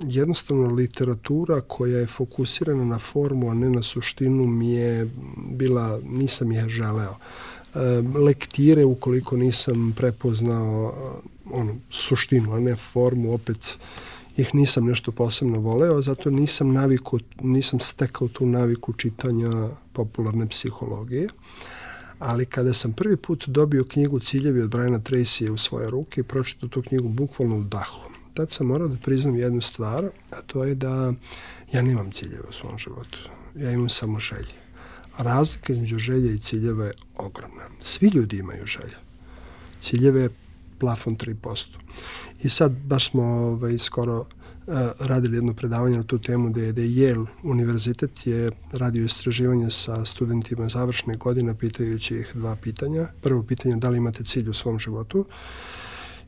jednostavno 0.00 0.74
literatura 0.74 1.60
koja 1.60 1.98
je 1.98 2.06
fokusirana 2.06 2.84
na 2.84 2.98
formu, 2.98 3.50
a 3.50 3.54
ne 3.54 3.70
na 3.70 3.82
suštinu 3.82 4.46
mi 4.46 4.70
je 4.70 5.10
bila, 5.36 6.00
nisam 6.04 6.52
je 6.52 6.68
želeo. 6.68 7.16
Lektire, 8.14 8.84
ukoliko 8.84 9.36
nisam 9.36 9.94
prepoznao 9.96 10.94
ono, 11.52 11.74
suštinu, 11.90 12.52
a 12.52 12.60
ne 12.60 12.76
formu, 12.76 13.34
opet 13.34 13.78
ih 14.36 14.54
nisam 14.54 14.86
nešto 14.86 15.12
posebno 15.12 15.60
voleo, 15.60 16.02
zato 16.02 16.30
nisam 16.30 16.72
naviku, 16.72 17.18
nisam 17.42 17.80
stekao 17.80 18.28
tu 18.28 18.46
naviku 18.46 18.92
čitanja 18.92 19.68
popularne 19.92 20.48
psihologije. 20.48 21.28
Ali 22.18 22.46
kada 22.46 22.72
sam 22.72 22.92
prvi 22.92 23.16
put 23.16 23.48
dobio 23.48 23.84
knjigu 23.84 24.20
Ciljevi 24.20 24.60
od 24.60 24.70
Briana 24.70 24.98
Tracy 24.98 25.50
u 25.50 25.56
svoje 25.56 25.90
ruke 25.90 26.20
i 26.20 26.24
pročitao 26.24 26.68
tu 26.68 26.82
knjigu 26.82 27.08
bukvalno 27.08 27.56
u 27.56 27.64
dahu, 27.64 28.00
tad 28.34 28.50
sam 28.50 28.66
morao 28.66 28.88
da 28.88 28.96
priznam 28.96 29.36
jednu 29.36 29.60
stvar, 29.60 30.04
a 30.30 30.42
to 30.46 30.64
je 30.64 30.74
da 30.74 31.12
ja 31.72 31.82
nemam 31.82 32.12
ciljeve 32.12 32.44
u 32.48 32.52
svom 32.52 32.78
životu. 32.78 33.18
Ja 33.56 33.70
imam 33.70 33.88
samo 33.88 34.20
želje. 34.20 34.54
Razlika 35.18 35.72
između 35.72 35.98
želje 35.98 36.34
i 36.34 36.40
ciljeva 36.40 36.84
je 36.84 36.92
ogromna. 37.16 37.62
Svi 37.80 38.08
ljudi 38.08 38.38
imaju 38.38 38.66
želje. 38.66 38.96
Ciljeve 39.80 40.20
je 40.20 40.30
plafon 40.78 41.16
3%. 41.16 41.66
I 42.44 42.48
sad 42.48 42.72
baš 42.72 43.10
smo 43.10 43.22
ovaj, 43.22 43.78
skoro 43.78 44.20
uh, 44.20 44.26
radili 45.00 45.36
jedno 45.36 45.54
predavanje 45.54 45.96
na 45.96 46.02
tu 46.02 46.18
temu 46.18 46.50
da 46.50 46.60
je, 46.60 46.72
da 46.72 46.82
je 46.82 46.88
Yale 46.88 47.26
univerzitet 47.42 48.26
je 48.26 48.50
radio 48.72 49.04
istraživanje 49.04 49.70
sa 49.70 50.04
studentima 50.04 50.68
završne 50.68 51.16
godine 51.16 51.58
pitajući 51.58 52.16
ih 52.16 52.30
dva 52.34 52.56
pitanja. 52.56 53.08
Prvo 53.20 53.42
pitanje 53.42 53.76
da 53.76 53.88
li 53.88 53.98
imate 53.98 54.24
cilj 54.24 54.48
u 54.48 54.52
svom 54.52 54.78
životu 54.78 55.26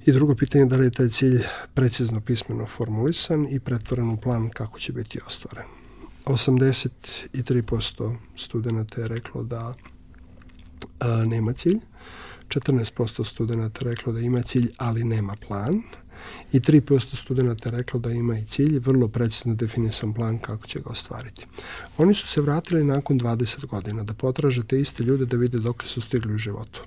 I 0.07 0.13
drugo 0.13 0.35
pitanje 0.35 0.63
je 0.63 0.69
da 0.69 0.77
li 0.77 0.85
je 0.85 0.91
taj 0.91 1.09
cilj 1.09 1.43
precizno 1.75 2.21
pismeno 2.21 2.67
formulisan 2.67 3.47
i 3.51 3.61
pretvoren 3.61 4.09
u 4.09 4.17
plan 4.17 4.51
kako 4.51 4.79
će 4.79 4.93
biti 4.93 5.21
ostvaren. 5.27 5.65
83% 6.25 8.17
studenta 8.37 9.01
je 9.01 9.09
reklo 9.09 9.43
da 9.43 9.75
a, 11.01 11.25
nema 11.25 11.53
cilj, 11.53 11.79
14% 12.49 13.25
studenta 13.25 13.85
reklo 13.85 14.13
da 14.13 14.21
ima 14.21 14.43
cilj, 14.43 14.71
ali 14.77 15.05
nema 15.05 15.37
plan 15.49 15.83
i 16.53 16.61
3% 16.61 17.23
studenta 17.23 17.71
reklo 17.71 18.01
da 18.01 18.11
ima 18.11 18.39
i 18.39 18.45
cilj, 18.45 18.79
vrlo 18.79 19.09
precizno 19.09 19.55
definisan 19.55 20.15
plan 20.15 20.39
kako 20.39 20.67
će 20.67 20.81
ga 20.81 20.91
ostvariti. 20.91 21.47
Oni 21.99 22.15
su 22.15 22.29
se 22.29 22.41
vratili 22.41 22.85
nakon 22.85 23.21
20 23.21 23.67
godina 23.67 24.03
da 24.03 24.15
potraže 24.15 24.63
te 24.63 24.81
iste 24.81 25.05
ljude 25.05 25.27
da 25.27 25.37
vide 25.37 25.59
dok 25.59 25.85
su 25.85 26.01
stigli 26.01 26.35
u 26.35 26.39
životu. 26.39 26.83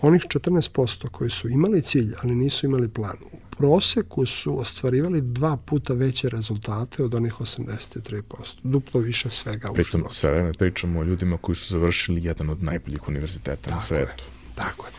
Onih 0.00 0.22
14% 0.22 1.08
koji 1.08 1.30
su 1.30 1.48
imali 1.48 1.82
cilj, 1.82 2.14
ali 2.22 2.34
nisu 2.34 2.66
imali 2.66 2.88
plan, 2.88 3.16
u 3.32 3.36
proseku 3.56 4.26
su 4.26 4.60
ostvarivali 4.60 5.20
dva 5.20 5.56
puta 5.56 5.94
veće 5.94 6.28
rezultate 6.28 7.04
od 7.04 7.14
onih 7.14 7.34
83%. 7.34 8.22
Duplo 8.62 9.00
više 9.00 9.30
svega 9.30 9.70
u 9.70 9.74
Pritom, 9.74 10.04
sve 10.08 10.30
vreme 10.30 10.52
pričamo 10.52 11.00
o 11.00 11.04
ljudima 11.04 11.36
koji 11.36 11.56
su 11.56 11.72
završili 11.72 12.24
jedan 12.24 12.50
od 12.50 12.62
najboljih 12.62 13.08
univerziteta 13.08 13.62
tako 13.62 13.74
na 13.74 13.80
svetu. 13.80 14.24
Je, 14.24 14.54
tako 14.54 14.86
je. 14.86 14.92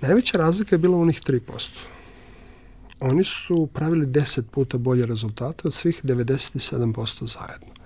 Najveća 0.00 0.38
razlika 0.38 0.74
je 0.74 0.78
bila 0.78 0.96
u 0.96 1.00
onih 1.00 1.20
3%. 1.20 1.68
Oni 3.00 3.24
su 3.24 3.68
pravili 3.74 4.06
10 4.06 4.42
puta 4.42 4.78
bolje 4.78 5.06
rezultate 5.06 5.68
od 5.68 5.74
svih 5.74 6.04
97% 6.04 7.38
zajedno. 7.38 7.78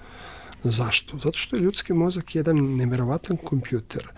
Zašto? 0.65 1.19
Zato 1.19 1.39
što 1.39 1.57
je 1.57 1.63
ljudski 1.63 1.93
mozak 1.93 2.35
jedan 2.35 2.57
neverovatan 2.77 3.37
kompjuter. 3.37 4.09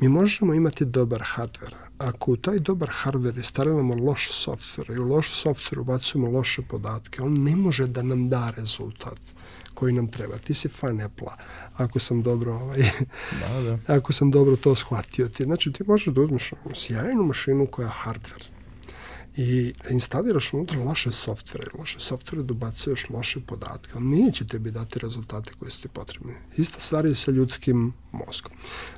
Mi 0.00 0.08
možemo 0.08 0.54
imati 0.54 0.84
dobar 0.84 1.22
hardware, 1.36 1.74
ako 1.98 2.32
u 2.32 2.36
taj 2.36 2.58
dobar 2.58 2.88
hardware 2.88 3.36
instaliramo 3.36 3.94
loš 3.94 4.28
software 4.46 4.94
i 4.96 4.98
u 4.98 5.08
loš 5.08 5.44
software 5.44 5.80
ubacujemo 5.80 6.30
loše 6.30 6.62
podatke, 6.62 7.22
on 7.22 7.32
ne 7.32 7.56
može 7.56 7.86
da 7.86 8.02
nam 8.02 8.28
da 8.28 8.52
rezultat 8.56 9.20
koji 9.74 9.92
nam 9.92 10.08
treba. 10.10 10.38
Ti 10.38 10.54
si 10.54 10.68
fan 10.68 11.00
Apple-a, 11.00 11.36
ako 11.76 11.98
sam 11.98 12.22
dobro 12.22 12.54
ovaj, 12.54 12.78
da, 13.40 13.78
da. 13.86 13.94
ako 13.96 14.12
sam 14.12 14.30
dobro 14.30 14.56
to 14.56 14.74
shvatio. 14.74 15.28
Ti, 15.28 15.44
znači, 15.44 15.72
ti 15.72 15.84
možeš 15.86 16.14
da 16.14 16.20
uzmeš 16.20 16.52
sjajnu 16.74 17.22
mašinu 17.22 17.66
koja 17.66 17.86
je 17.86 17.92
hardware 18.04 18.55
i 19.36 19.72
instaliraš 19.90 20.52
unutra 20.52 20.82
loše 20.82 21.12
softvere, 21.12 21.66
loše 21.78 22.00
softvere 22.00 22.42
dobacuješ 22.42 23.08
loše 23.10 23.40
podatke, 23.40 23.92
on 23.96 24.08
neće 24.08 24.46
tebi 24.46 24.70
dati 24.70 24.98
rezultate 24.98 25.50
koje 25.58 25.70
su 25.70 25.82
ti 25.82 25.88
potrebne. 25.88 26.34
Ista 26.56 26.80
stvar 26.80 27.06
je 27.06 27.14
sa 27.14 27.30
ljudskim 27.30 27.92
mozgom. 28.12 28.52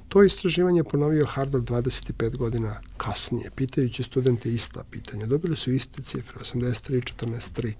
To 0.09 0.23
istraživanje 0.23 0.79
je 0.79 0.85
ponovio 0.85 1.27
Harvard 1.27 1.65
25 1.71 2.37
godina 2.37 2.81
kasnije, 2.97 3.51
pitajući 3.57 4.03
studente 4.03 4.53
ista 4.53 4.85
pitanja. 4.91 5.27
Dobili 5.27 5.57
su 5.57 5.73
iste 5.73 6.03
cifre, 6.03 6.41
83, 6.41 7.15
14, 7.21 7.73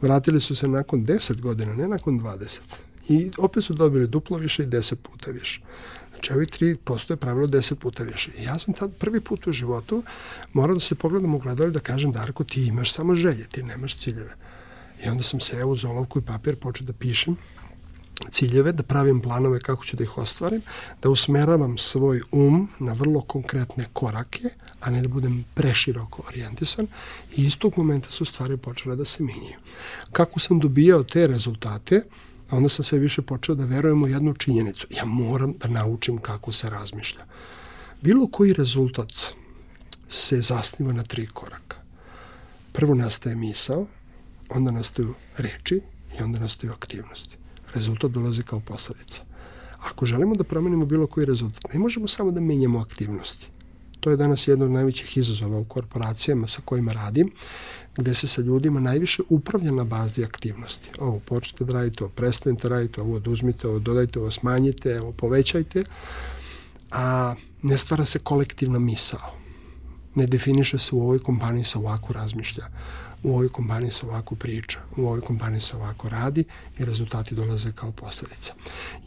Vratili 0.00 0.40
su 0.40 0.54
se 0.54 0.68
nakon 0.68 1.06
10 1.06 1.40
godina, 1.40 1.74
ne 1.74 1.88
nakon 1.88 2.20
20. 2.20 2.58
I 3.08 3.30
opet 3.38 3.64
su 3.64 3.74
dobili 3.74 4.06
duplo 4.06 4.38
više 4.38 4.62
i 4.62 4.66
10 4.66 4.94
puta 4.94 5.30
više. 5.30 5.60
Znači, 6.18 6.32
ovi 6.32 6.46
3% 6.46 7.10
je 7.10 7.16
pravilo 7.16 7.46
10 7.46 7.74
puta 7.74 8.02
više. 8.02 8.30
I 8.38 8.44
ja 8.44 8.58
sam 8.58 8.74
tad 8.74 8.94
prvi 8.98 9.20
put 9.20 9.46
u 9.46 9.52
životu 9.52 10.02
morao 10.52 10.74
da 10.74 10.80
se 10.80 10.94
pogledam 10.94 11.34
u 11.34 11.38
gledalju 11.38 11.70
da 11.70 11.80
kažem, 11.80 12.12
Darko, 12.12 12.44
ti 12.44 12.66
imaš 12.66 12.92
samo 12.92 13.14
želje, 13.14 13.46
ti 13.48 13.62
nemaš 13.62 13.96
ciljeve. 13.96 14.34
I 15.04 15.08
onda 15.08 15.22
sam 15.22 15.40
se 15.40 15.64
uz 15.64 15.84
olovku 15.84 16.18
i 16.18 16.22
papir 16.22 16.56
počeo 16.56 16.86
da 16.86 16.92
pišem 16.92 17.36
ciljeve, 18.30 18.72
da 18.72 18.82
pravim 18.82 19.20
planove 19.20 19.60
kako 19.60 19.84
ću 19.84 19.96
da 19.96 20.02
ih 20.02 20.18
ostvarim, 20.18 20.62
da 21.02 21.10
usmeravam 21.10 21.78
svoj 21.78 22.20
um 22.32 22.68
na 22.78 22.92
vrlo 22.92 23.20
konkretne 23.20 23.86
korake, 23.92 24.48
a 24.80 24.90
ne 24.90 25.02
da 25.02 25.08
budem 25.08 25.44
preširoko 25.54 26.22
orijentisan 26.28 26.86
i 27.36 27.46
iz 27.46 27.58
tog 27.58 27.78
momenta 27.78 28.10
su 28.10 28.24
stvari 28.24 28.56
počele 28.56 28.96
da 28.96 29.04
se 29.04 29.22
minjaju. 29.22 29.58
Kako 30.12 30.40
sam 30.40 30.58
dobijao 30.58 31.04
te 31.04 31.26
rezultate, 31.26 32.02
A 32.50 32.56
onda 32.56 32.68
sam 32.68 32.84
sve 32.84 32.98
više 32.98 33.22
počeo 33.22 33.54
da 33.54 33.64
verujem 33.64 34.02
u 34.02 34.08
jednu 34.08 34.34
činjenicu. 34.34 34.86
Ja 34.90 35.04
moram 35.04 35.52
da 35.58 35.68
naučim 35.68 36.18
kako 36.18 36.52
se 36.52 36.70
razmišlja. 36.70 37.24
Bilo 38.02 38.26
koji 38.26 38.52
rezultat 38.52 39.12
se 40.08 40.42
zasniva 40.42 40.92
na 40.92 41.02
tri 41.02 41.26
koraka. 41.26 41.76
Prvo 42.72 42.94
nastaje 42.94 43.36
misao, 43.36 43.86
onda 44.48 44.70
nastaju 44.70 45.14
reči 45.36 45.80
i 46.18 46.22
onda 46.22 46.38
nastaju 46.38 46.72
aktivnosti. 46.72 47.36
Rezultat 47.74 48.10
dolazi 48.10 48.42
kao 48.42 48.60
posledica. 48.60 49.22
Ako 49.80 50.06
želimo 50.06 50.34
da 50.34 50.44
promenimo 50.44 50.86
bilo 50.86 51.06
koji 51.06 51.26
rezultat, 51.26 51.72
ne 51.72 51.80
možemo 51.80 52.08
samo 52.08 52.30
da 52.30 52.40
menjamo 52.40 52.78
aktivnosti. 52.78 53.46
To 54.00 54.10
je 54.10 54.16
danas 54.16 54.48
jedno 54.48 54.64
od 54.64 54.70
najvećih 54.70 55.16
izazova 55.16 55.58
u 55.58 55.64
korporacijama 55.64 56.46
sa 56.46 56.62
kojima 56.64 56.92
radim, 56.92 57.30
gde 57.96 58.14
se 58.14 58.28
sa 58.28 58.40
ljudima 58.42 58.80
najviše 58.80 59.22
upravlja 59.28 59.72
na 59.72 59.84
bazi 59.84 60.24
aktivnosti. 60.24 60.88
Ovo 60.98 61.20
počnete 61.20 61.64
da 61.64 61.72
radite, 61.72 62.04
ovo 62.04 62.12
prestanete 62.12 62.68
da 62.68 62.74
radite, 62.74 63.00
ovo 63.00 63.16
oduzmite, 63.16 63.68
ovo 63.68 63.78
dodajte, 63.78 64.18
ovo 64.18 64.30
smanjite, 64.30 65.00
ovo 65.00 65.12
povećajte, 65.12 65.84
a 66.90 67.34
ne 67.62 67.78
stvara 67.78 68.04
se 68.04 68.18
kolektivna 68.18 68.78
misao. 68.78 69.34
Ne 70.14 70.26
definiše 70.26 70.78
se 70.78 70.94
u 70.94 71.02
ovoj 71.02 71.18
kompaniji 71.18 71.64
sa 71.64 71.78
ovako 71.78 72.12
razmišlja 72.12 72.66
u 73.22 73.30
ovoj 73.30 73.48
kompaniji 73.48 73.90
se 73.90 74.06
ovako 74.06 74.34
priča, 74.34 74.78
u 74.96 75.06
ovoj 75.06 75.20
kompaniji 75.20 75.60
se 75.60 75.76
ovako 75.76 76.08
radi 76.08 76.44
i 76.78 76.84
rezultati 76.84 77.34
dolaze 77.34 77.72
kao 77.72 77.92
posledica. 77.92 78.54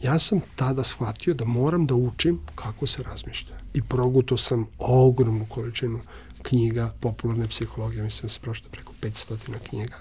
Ja 0.02 0.18
sam 0.18 0.40
tada 0.56 0.84
shvatio 0.84 1.34
da 1.34 1.44
moram 1.44 1.86
da 1.86 1.94
učim 1.94 2.40
kako 2.54 2.86
se 2.86 3.02
razmišlja 3.02 3.56
i 3.74 3.82
proguto 3.82 4.36
sam 4.36 4.66
ogromnu 4.78 5.46
količinu 5.48 6.00
knjiga 6.42 6.94
popularne 7.00 7.48
psihologije, 7.48 8.02
mislim 8.02 8.22
da 8.22 8.28
se 8.28 8.40
prošlo 8.40 8.68
preko 8.70 8.92
500 9.02 9.58
knjiga. 9.68 9.96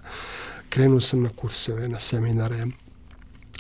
Krenuo 0.70 1.02
sam 1.02 1.22
na 1.22 1.30
kurseve, 1.30 1.88
na 1.88 2.00
seminare. 2.00 2.66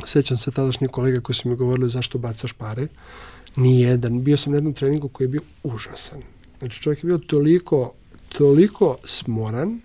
Sećam 0.05 0.37
se 0.37 0.51
tadašnjih 0.51 0.89
kolega 0.89 1.21
koji 1.21 1.35
su 1.35 1.49
mi 1.49 1.55
govorili 1.55 1.89
zašto 1.89 2.17
bacaš 2.17 2.53
pare. 2.53 2.87
Nijedan. 3.55 4.23
Bio 4.23 4.37
sam 4.37 4.51
na 4.51 4.57
jednom 4.57 4.73
treningu 4.73 5.07
koji 5.09 5.25
je 5.25 5.29
bio 5.29 5.41
užasan. 5.63 6.21
Znači 6.59 6.81
čovjek 6.81 7.03
je 7.03 7.07
bio 7.07 7.17
toliko, 7.17 7.93
toliko 8.29 8.97
smoran 9.05 9.81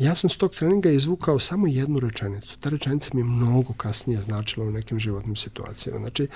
Ja 0.00 0.14
sam 0.14 0.30
s 0.30 0.36
tog 0.36 0.54
treninga 0.54 0.90
izvukao 0.90 1.38
samo 1.38 1.66
jednu 1.66 2.00
rečenicu. 2.00 2.58
Ta 2.60 2.68
rečenica 2.68 3.10
mi 3.12 3.24
mnogo 3.24 3.72
kasnije 3.72 4.22
značila 4.22 4.66
u 4.66 4.70
nekim 4.70 4.98
životnim 4.98 5.36
situacijama. 5.36 5.98
Znači, 5.98 6.28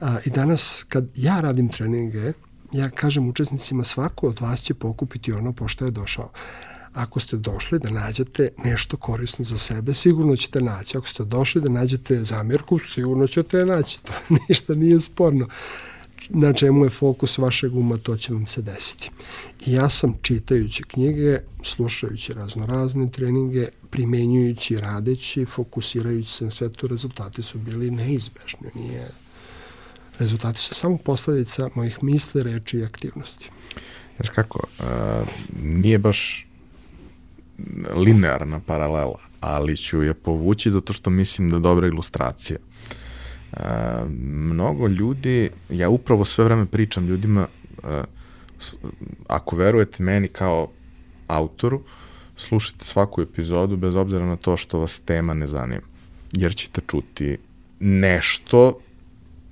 a, 0.00 0.18
i 0.24 0.30
danas 0.30 0.84
kad 0.88 1.10
ja 1.14 1.40
radim 1.40 1.68
treninge, 1.68 2.32
ja 2.72 2.90
kažem 2.90 3.28
učesnicima 3.28 3.84
svako 3.84 4.28
od 4.28 4.40
vas 4.40 4.60
će 4.60 4.74
pokupiti 4.74 5.32
ono 5.32 5.52
pošto 5.52 5.84
je 5.84 5.90
došao. 5.90 6.30
Ako 6.94 7.20
ste 7.20 7.36
došli 7.36 7.78
da 7.78 7.90
nađete 7.90 8.48
nešto 8.64 8.96
korisno 8.96 9.44
za 9.44 9.58
sebe, 9.58 9.94
sigurno 9.94 10.36
ćete 10.36 10.60
naći. 10.60 10.98
Ako 10.98 11.08
ste 11.08 11.24
došli 11.24 11.60
da 11.60 11.68
nađete 11.68 12.24
zamjerku, 12.24 12.78
sigurno 12.78 13.26
ćete 13.26 13.64
naći. 13.64 13.98
To 14.06 14.12
ništa 14.48 14.74
nije 14.74 15.00
sporno 15.00 15.48
na 16.28 16.52
čemu 16.52 16.84
je 16.84 16.90
fokus 16.90 17.38
vašeg 17.38 17.76
uma, 17.76 17.96
to 17.96 18.16
će 18.16 18.32
vam 18.32 18.46
se 18.46 18.62
desiti. 18.62 19.10
I 19.66 19.72
ja 19.72 19.88
sam 19.88 20.14
čitajući 20.22 20.82
knjige, 20.82 21.38
slušajući 21.62 22.32
razno 22.32 22.66
razne 22.66 23.08
treninge, 23.10 23.66
primenjujući, 23.90 24.76
radeći, 24.76 25.44
fokusirajući 25.44 26.30
se 26.30 26.44
na 26.44 26.50
sve 26.50 26.68
to, 26.68 26.86
rezultati 26.86 27.42
su 27.42 27.58
bili 27.58 27.90
neizbežni. 27.90 28.68
Nije, 28.74 29.08
rezultati 30.18 30.58
su 30.58 30.74
samo 30.74 30.96
posledica 30.96 31.68
mojih 31.74 32.02
misli, 32.02 32.42
reči 32.42 32.78
i 32.78 32.84
aktivnosti. 32.84 33.50
Znaš 34.16 34.28
kako, 34.28 34.66
uh, 34.78 34.84
nije 35.62 35.98
baš 35.98 36.46
linearna 37.94 38.60
paralela, 38.60 39.18
ali 39.40 39.76
ću 39.76 40.02
je 40.02 40.14
povući 40.14 40.70
zato 40.70 40.92
što 40.92 41.10
mislim 41.10 41.50
da 41.50 41.56
je 41.56 41.60
dobra 41.60 41.86
ilustracija 41.86 42.58
mnogo 44.30 44.88
ljudi, 44.88 45.50
ja 45.70 45.88
upravo 45.88 46.24
sve 46.24 46.44
vreme 46.44 46.66
pričam 46.66 47.06
ljudima, 47.06 47.46
ako 49.28 49.56
verujete 49.56 50.02
meni 50.02 50.28
kao 50.28 50.68
autoru, 51.26 51.82
slušajte 52.36 52.84
svaku 52.84 53.22
epizodu 53.22 53.76
bez 53.76 53.94
obzira 53.94 54.26
na 54.26 54.36
to 54.36 54.56
što 54.56 54.78
vas 54.78 55.00
tema 55.00 55.34
ne 55.34 55.46
zanima. 55.46 55.82
Jer 56.32 56.54
ćete 56.54 56.80
čuti 56.86 57.38
nešto 57.80 58.78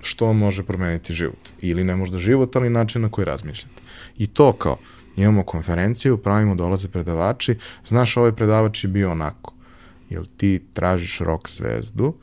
što 0.01 0.25
vam 0.25 0.37
može 0.37 0.63
promeniti 0.63 1.13
život. 1.13 1.49
Ili 1.61 1.83
ne 1.83 1.95
možda 1.95 2.19
život, 2.19 2.55
ali 2.55 2.69
način 2.69 3.01
na 3.01 3.09
koji 3.09 3.25
razmišljate. 3.25 3.81
I 4.17 4.27
to 4.27 4.51
kao, 4.53 4.77
imamo 5.15 5.43
konferenciju, 5.43 6.17
pravimo 6.17 6.55
dolaze 6.55 6.87
predavači, 6.87 7.57
znaš 7.85 8.17
ovaj 8.17 8.31
predavač 8.31 8.83
je 8.83 8.87
bio 8.87 9.11
onako. 9.11 9.53
Jel 10.09 10.25
ti 10.37 10.63
tražiš 10.73 11.19
rock 11.19 11.49
zvezdu 11.49 12.13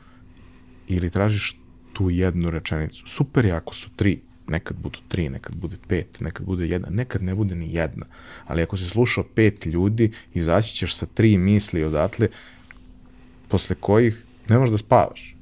ili 0.87 1.09
tražiš 1.09 1.60
tu 2.01 2.09
jednu 2.09 2.49
rečenicu. 2.49 3.07
Super 3.07 3.45
je 3.45 3.51
ako 3.51 3.75
su 3.75 3.89
tri, 3.95 4.19
nekad 4.47 4.77
budu 4.77 4.99
tri, 5.07 5.29
nekad 5.29 5.55
bude 5.55 5.77
pet, 5.87 6.19
nekad 6.19 6.45
bude 6.45 6.67
jedna, 6.67 6.89
nekad 6.89 7.23
ne 7.23 7.35
bude 7.35 7.55
ni 7.55 7.73
jedna. 7.73 8.05
Ali 8.47 8.63
ako 8.63 8.77
si 8.77 8.89
slušao 8.89 9.23
pet 9.35 9.65
ljudi, 9.65 10.11
izaći 10.33 10.75
ćeš 10.75 10.95
sa 10.95 11.05
tri 11.05 11.37
misli 11.37 11.83
odatle, 11.83 12.27
posle 13.47 13.75
kojih 13.75 14.23
ne 14.49 14.57
možeš 14.57 14.71
da 14.71 14.77
spavaš. 14.77 15.35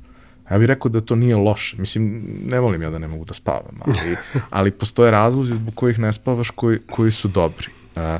Ja 0.51 0.57
bih 0.57 0.67
rekao 0.67 0.91
da 0.91 1.01
to 1.01 1.15
nije 1.15 1.35
loše. 1.35 1.77
Mislim, 1.77 2.23
ne 2.45 2.59
volim 2.59 2.81
ja 2.81 2.89
da 2.89 2.99
ne 2.99 3.07
mogu 3.07 3.25
da 3.25 3.33
spavam, 3.33 3.79
ali, 3.85 4.15
ali 4.59 4.71
postoje 4.71 5.11
razlozi 5.11 5.55
zbog 5.55 5.75
kojih 5.75 5.99
ne 5.99 6.13
spavaš 6.13 6.49
koji, 6.49 6.79
koji 6.91 7.11
su 7.11 7.27
dobri. 7.27 7.67
A, 7.95 8.19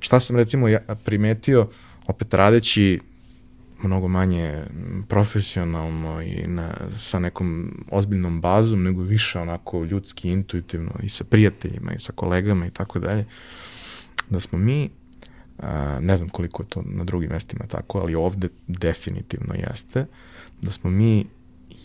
šta 0.00 0.20
sam 0.20 0.36
recimo 0.36 0.68
ja 0.68 0.80
primetio, 1.04 1.68
opet 2.06 2.34
radeći 2.34 3.00
mnogo 3.82 4.08
manje 4.08 4.64
profesionalno 5.08 6.22
i 6.22 6.46
na, 6.46 6.74
sa 6.96 7.18
nekom 7.18 7.78
ozbiljnom 7.90 8.40
bazom, 8.40 8.82
nego 8.82 9.02
više 9.02 9.38
onako 9.38 9.84
ljudski, 9.84 10.30
intuitivno 10.30 10.92
i 11.02 11.08
sa 11.08 11.24
prijateljima 11.24 11.92
i 11.92 11.98
sa 11.98 12.12
kolegama 12.12 12.66
i 12.66 12.70
tako 12.70 12.98
dalje, 12.98 13.24
da 14.30 14.40
smo 14.40 14.58
mi, 14.58 14.90
a, 15.58 15.98
ne 16.00 16.16
znam 16.16 16.28
koliko 16.28 16.62
je 16.62 16.68
to 16.68 16.82
na 16.86 17.04
drugim 17.04 17.30
mestima 17.30 17.66
tako, 17.66 17.98
ali 17.98 18.14
ovde 18.14 18.48
definitivno 18.66 19.54
jeste, 19.54 20.06
da 20.62 20.70
smo 20.70 20.90
mi 20.90 21.26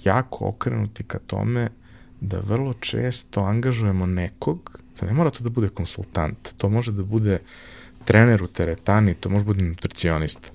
jako 0.04 0.48
okrenuti 0.48 1.04
ka 1.04 1.20
tome 1.20 1.70
da 2.22 2.40
vrlo 2.40 2.74
često 2.74 3.42
angažujemo 3.42 4.06
nekog, 4.06 4.80
sad 4.96 5.10
ne 5.10 5.16
mora 5.16 5.30
to 5.30 5.44
da 5.44 5.50
bude 5.50 5.70
konsultant, 5.70 6.54
to 6.58 6.70
može 6.70 6.92
da 6.92 7.04
bude 7.04 7.40
trener 8.06 8.44
u 8.44 8.48
teretani, 8.48 9.14
to 9.14 9.30
može 9.30 9.44
da 9.44 9.54
bude 9.54 9.64
nutricionista, 9.64 10.48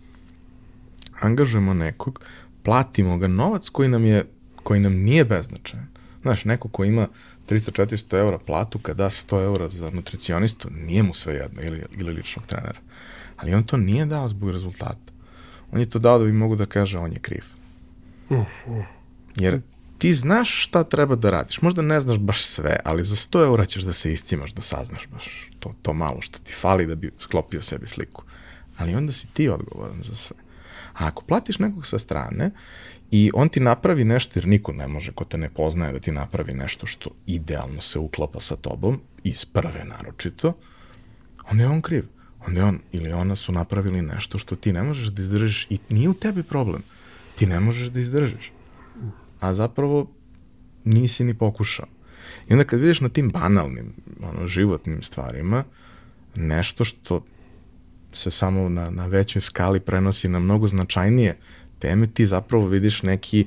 angažujemo 1.21 1.75
nekog, 1.75 2.21
platimo 2.63 3.19
ga 3.19 3.29
novac 3.29 3.69
koji 3.69 3.89
nam 3.89 4.05
je 4.05 4.25
koji 4.67 4.81
nam 4.81 4.93
nije 4.93 5.25
beznačajan. 5.25 5.87
Znaš, 6.23 6.45
neko 6.45 6.69
ko 6.69 6.85
ima 6.85 7.09
300-400 7.49 8.19
eura 8.19 8.39
platu, 8.39 8.79
kada 8.79 9.05
da 9.05 9.11
100 9.11 9.45
eura 9.45 9.69
za 9.69 9.91
nutricionistu, 9.91 10.69
nije 10.71 11.03
mu 11.03 11.15
sve 11.15 11.35
jedno, 11.35 11.63
ili, 11.63 11.85
ili 11.99 12.13
ličnog 12.13 12.47
trenera. 12.47 12.81
Ali 13.37 13.55
on 13.55 13.63
to 13.63 13.77
nije 13.77 14.07
dao 14.07 14.29
zbog 14.29 14.51
rezultata. 14.51 15.13
On 15.73 15.81
je 15.81 15.91
to 15.91 15.99
dao 15.99 16.19
da 16.19 16.25
bi 16.25 16.33
mogu 16.33 16.57
da 16.57 16.67
kaže 16.67 16.99
on 16.99 17.13
je 17.13 17.19
kriv. 17.19 17.45
Jer 19.37 19.61
ti 19.99 20.15
znaš 20.15 20.65
šta 20.65 20.85
treba 20.85 21.17
da 21.17 21.31
radiš. 21.31 21.63
Možda 21.63 21.83
ne 21.83 22.01
znaš 22.01 22.19
baš 22.19 22.45
sve, 22.45 22.81
ali 22.85 23.05
za 23.05 23.17
100 23.17 23.45
eura 23.45 23.67
ćeš 23.67 23.83
da 23.83 23.93
se 23.93 24.13
iscimaš, 24.13 24.53
da 24.53 24.63
saznaš 24.63 25.07
baš 25.13 25.51
to, 25.59 25.75
to 25.83 25.93
malo 25.93 26.21
što 26.21 26.39
ti 26.39 26.53
fali 26.53 26.87
da 26.87 26.95
bi 26.95 27.11
sklopio 27.19 27.63
sebi 27.63 27.89
sliku. 27.89 28.23
Ali 28.79 28.95
onda 28.95 29.13
si 29.13 29.27
ti 29.27 29.49
odgovoran 29.49 30.03
za 30.03 30.15
sve. 30.15 30.37
A 30.97 31.07
ako 31.07 31.23
platiš 31.23 31.59
nekog 31.59 31.87
sa 31.87 31.99
strane 31.99 32.51
i 33.11 33.31
on 33.35 33.49
ti 33.49 33.61
napravi 33.61 34.05
nešto, 34.05 34.39
jer 34.39 34.47
niko 34.47 34.73
ne 34.73 34.89
može 34.89 35.13
ko 35.13 35.25
te 35.25 35.39
ne 35.39 35.51
poznaje 35.51 35.93
da 35.93 35.99
ti 35.99 36.13
napravi 36.13 36.55
nešto 36.55 36.87
što 36.87 37.11
idealno 37.27 37.81
se 37.81 37.99
uklapa 37.99 38.41
sa 38.41 38.57
tobom, 38.57 39.01
iz 39.25 39.45
prve 39.45 39.85
naročito, 39.85 40.53
onda 41.51 41.63
je 41.63 41.69
on 41.69 41.83
kriv. 41.83 42.05
Onda 42.47 42.61
je 42.61 42.65
on 42.65 42.79
ili 42.93 43.13
ona 43.13 43.37
su 43.37 43.53
napravili 43.53 44.03
nešto 44.03 44.39
što 44.39 44.57
ti 44.57 44.73
ne 44.73 44.83
možeš 44.83 45.07
da 45.07 45.23
izdržiš 45.23 45.67
i 45.71 45.79
nije 45.91 46.09
u 46.09 46.15
tebi 46.15 46.43
problem. 46.43 46.83
Ti 47.35 47.47
ne 47.47 47.61
možeš 47.61 47.89
da 47.89 48.01
izdržiš. 48.01 48.53
A 49.41 49.55
zapravo 49.55 50.11
nisi 50.85 51.25
ni 51.25 51.35
pokušao. 51.35 51.87
I 52.49 52.53
onda 52.53 52.65
kad 52.65 52.81
vidiš 52.81 53.01
na 53.01 53.09
tim 53.09 53.29
banalnim, 53.29 53.93
ono, 54.23 54.47
životnim 54.47 55.03
stvarima, 55.03 55.65
nešto 56.35 56.85
što 56.85 57.25
se 58.17 58.31
samo 58.31 58.69
na, 58.69 58.91
na 58.91 59.07
većoj 59.07 59.43
skali 59.43 59.81
prenosi 59.81 60.29
na 60.29 60.39
mnogo 60.39 60.67
značajnije 60.67 61.37
teme, 61.79 62.07
ti 62.07 62.27
zapravo 62.27 62.67
vidiš 62.67 63.03
neki 63.03 63.47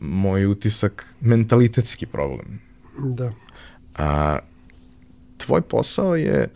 moj 0.00 0.46
utisak 0.46 1.06
mentalitetski 1.20 2.06
problem. 2.06 2.60
Da. 2.98 3.32
A, 3.98 4.38
tvoj 5.38 5.62
posao 5.62 6.16
je 6.16 6.48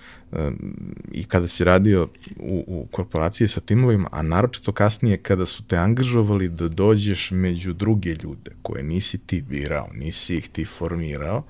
i 1.13 1.25
kada 1.25 1.49
si 1.49 1.65
radio 1.65 2.09
u, 2.37 2.65
u 2.67 2.87
korporaciji 2.91 3.49
sa 3.49 3.61
timovima, 3.61 4.09
a 4.13 4.23
naročito 4.23 4.73
kasnije 4.73 5.17
kada 5.17 5.47
su 5.47 5.65
te 5.65 5.77
angažovali 5.77 6.49
da 6.49 6.69
dođeš 6.69 7.31
među 7.31 7.73
druge 7.73 8.11
ljude 8.23 8.51
koje 8.63 8.83
nisi 8.83 9.19
ti 9.19 9.43
birao, 9.43 9.89
nisi 9.95 10.37
ih 10.37 10.49
ti 10.49 10.65
formirao, 10.65 11.45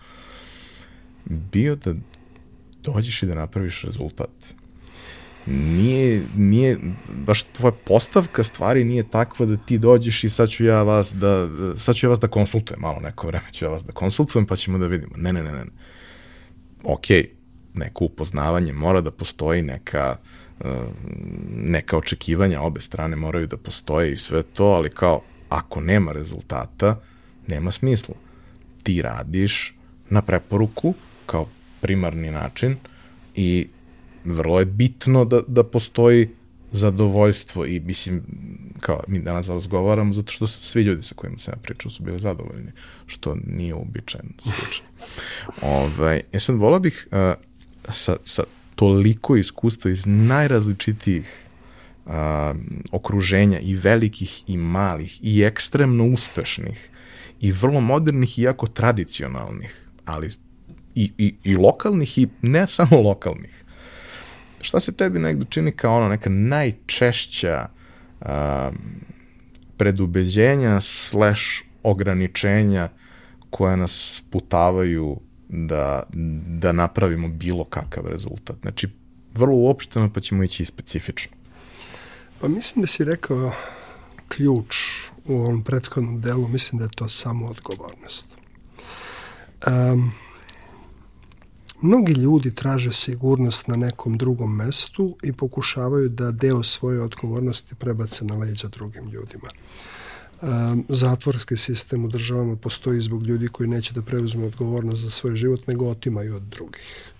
bio 1.24 1.76
da 1.76 1.94
dođeš 2.82 3.22
i 3.22 3.26
da 3.26 3.34
napraviš 3.34 3.82
rezultat 3.82 4.30
nije, 5.46 6.22
nije, 6.36 6.78
baš 7.26 7.42
tvoja 7.42 7.72
postavka 7.84 8.44
stvari 8.44 8.84
nije 8.84 9.08
takva 9.08 9.46
da 9.46 9.56
ti 9.56 9.78
dođeš 9.78 10.24
i 10.24 10.30
sad 10.30 10.48
ću 10.48 10.64
ja 10.64 10.82
vas 10.82 11.12
da, 11.14 11.48
sad 11.78 11.96
ću 11.96 12.06
ja 12.06 12.10
vas 12.10 12.20
da 12.20 12.28
konsultujem 12.28 12.80
malo 12.80 13.00
neko 13.00 13.26
vreme 13.26 13.52
ću 13.52 13.64
ja 13.64 13.70
vas 13.70 13.84
da 13.84 13.92
konsultujem 13.92 14.46
pa 14.46 14.56
ćemo 14.56 14.78
da 14.78 14.86
vidimo. 14.86 15.16
Ne, 15.16 15.32
ne, 15.32 15.42
ne, 15.42 15.52
ne. 15.52 15.64
Ok, 16.84 17.06
neko 17.74 18.04
upoznavanje, 18.04 18.72
mora 18.72 19.00
da 19.00 19.10
postoji 19.10 19.62
neka 19.62 20.16
neka 21.56 21.96
očekivanja 21.96 22.60
obe 22.60 22.80
strane 22.80 23.16
moraju 23.16 23.46
da 23.46 23.56
postoje 23.56 24.12
i 24.12 24.16
sve 24.16 24.42
to, 24.42 24.64
ali 24.64 24.90
kao 24.90 25.20
ako 25.48 25.80
nema 25.80 26.12
rezultata, 26.12 27.00
nema 27.46 27.70
smisla. 27.70 28.14
Ti 28.82 29.02
radiš 29.02 29.74
na 30.10 30.22
preporuku 30.22 30.94
kao 31.26 31.48
primarni 31.80 32.30
način 32.30 32.76
i 33.34 33.68
vrlo 34.26 34.58
je 34.58 34.64
bitno 34.64 35.24
da, 35.24 35.40
da 35.46 35.64
postoji 35.64 36.28
zadovoljstvo 36.72 37.66
i 37.66 37.80
mislim, 37.80 38.22
kao 38.80 39.00
mi 39.08 39.18
danas 39.18 39.48
razgovaramo 39.48 40.12
zato 40.12 40.32
što 40.32 40.46
svi 40.46 40.82
ljudi 40.82 41.02
sa 41.02 41.14
kojima 41.14 41.38
sam 41.38 41.54
ja 41.54 41.62
pričao 41.62 41.90
su 41.90 42.02
bili 42.02 42.18
zadovoljni, 42.18 42.72
što 43.06 43.36
nije 43.46 43.74
uobičajeno 43.74 44.30
slučaj. 44.42 44.86
ovaj, 45.78 46.22
ja 46.32 46.40
sad 46.40 46.56
volao 46.56 46.80
bih 46.80 47.08
uh, 47.10 47.18
sa, 47.92 48.16
sa 48.24 48.42
toliko 48.74 49.36
iskustva 49.36 49.90
iz 49.90 50.06
najrazličitijih 50.06 51.42
uh, 52.06 52.12
okruženja 52.92 53.58
i 53.58 53.74
velikih 53.74 54.44
i 54.46 54.56
malih 54.56 55.18
i 55.22 55.42
ekstremno 55.42 56.04
uspešnih 56.04 56.90
i 57.40 57.52
vrlo 57.52 57.80
modernih 57.80 58.38
i 58.38 58.42
jako 58.42 58.66
tradicionalnih, 58.66 59.86
ali 60.04 60.30
i, 60.94 61.12
i, 61.18 61.34
i 61.44 61.56
lokalnih 61.56 62.18
i 62.18 62.28
ne 62.42 62.66
samo 62.66 63.00
lokalnih. 63.00 63.65
Šta 64.66 64.80
se 64.80 64.92
tebi 64.92 65.18
negde 65.18 65.46
čini 65.48 65.72
kao 65.72 65.96
ono 65.96 66.08
neka 66.08 66.30
najčešća 66.30 67.68
uh, 68.20 68.26
predubeđenja 69.76 70.80
slash 70.80 71.42
ograničenja 71.82 72.88
koja 73.50 73.76
nas 73.76 74.22
putavaju 74.30 75.20
da, 75.48 76.02
da 76.46 76.72
napravimo 76.72 77.28
bilo 77.28 77.64
kakav 77.64 78.06
rezultat. 78.06 78.56
Znači, 78.62 78.88
vrlo 79.34 79.56
uopšteno 79.56 80.10
pa 80.12 80.20
ćemo 80.20 80.42
ići 80.42 80.62
i 80.62 80.66
specifično. 80.66 81.36
Pa 82.40 82.48
mislim 82.48 82.82
da 82.82 82.86
si 82.86 83.04
rekao 83.04 83.52
ključ 84.28 84.76
u 85.24 85.34
ovom 85.34 85.62
prethodnom 85.62 86.20
delu, 86.20 86.48
mislim 86.48 86.78
da 86.78 86.84
je 86.84 86.96
to 86.96 87.08
samo 87.08 87.46
odgovornost. 87.46 88.36
Um, 89.66 90.12
mnogi 91.86 92.12
ljudi 92.12 92.50
traže 92.54 92.92
sigurnost 92.92 93.68
na 93.68 93.76
nekom 93.76 94.18
drugom 94.18 94.56
mestu 94.56 95.16
i 95.22 95.32
pokušavaju 95.32 96.08
da 96.08 96.30
deo 96.30 96.62
svoje 96.62 97.02
odgovornosti 97.02 97.74
prebace 97.74 98.24
na 98.24 98.36
leđa 98.36 98.68
drugim 98.68 99.08
ljudima. 99.08 99.50
Um, 100.42 100.84
zatvorski 100.88 101.56
sistem 101.56 102.04
u 102.04 102.08
državama 102.08 102.56
postoji 102.56 103.00
zbog 103.00 103.26
ljudi 103.26 103.48
koji 103.48 103.68
neće 103.68 103.94
da 103.94 104.02
preuzme 104.02 104.46
odgovornost 104.46 105.02
za 105.02 105.10
svoj 105.10 105.36
život, 105.36 105.66
nego 105.66 105.88
otimaju 105.88 106.36
od 106.36 106.42
drugih 106.42 107.12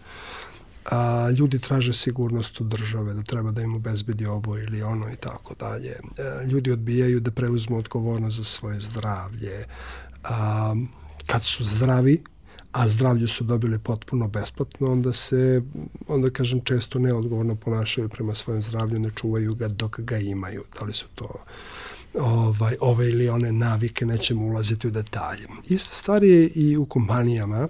a, 0.91 1.31
ljudi 1.31 1.59
traže 1.59 1.93
sigurnost 1.93 2.61
od 2.61 2.67
države, 2.67 3.14
da 3.14 3.23
treba 3.23 3.51
da 3.51 3.62
im 3.62 3.75
obezbedi 3.75 4.27
ovo 4.27 4.59
ili 4.59 4.83
ono 4.83 5.11
i 5.11 5.17
tako 5.17 5.55
dalje. 5.55 5.91
E, 5.91 6.47
ljudi 6.47 6.71
odbijaju 6.71 7.21
da 7.21 7.31
preuzmu 7.31 7.79
odgovornost 7.79 8.37
za 8.37 8.45
svoje 8.45 8.81
zdravlje. 8.81 9.64
A, 10.25 10.75
kad 11.27 11.43
su 11.45 11.64
zdravi, 11.64 12.23
a 12.73 12.89
zdravlje 12.89 13.29
su 13.29 13.45
dobili 13.45 13.79
potpuno 13.79 14.29
besplatno, 14.29 14.93
onda 14.93 15.12
se, 15.12 15.62
onda 16.09 16.31
kažem, 16.31 16.61
često 16.61 16.99
neodgovorno 16.99 17.55
ponašaju 17.55 18.09
prema 18.09 18.35
svojem 18.35 18.62
zdravlju, 18.62 18.99
ne 18.99 19.11
čuvaju 19.17 19.55
ga 19.55 19.69
dok 19.69 20.01
ga 20.01 20.19
imaju. 20.19 20.62
Da 20.79 20.85
li 20.85 20.93
su 20.93 21.07
to 21.14 21.45
ovaj, 22.14 22.77
ove 22.81 23.09
ili 23.09 23.29
one 23.29 23.53
navike, 23.53 24.07
nećemo 24.07 24.47
ulaziti 24.47 24.89
u 24.89 24.91
detalje. 24.91 25.47
Ista 25.69 25.95
stvar 25.95 26.25
je 26.25 26.49
i 26.49 26.77
u 26.77 26.87
kompanijama. 26.87 27.69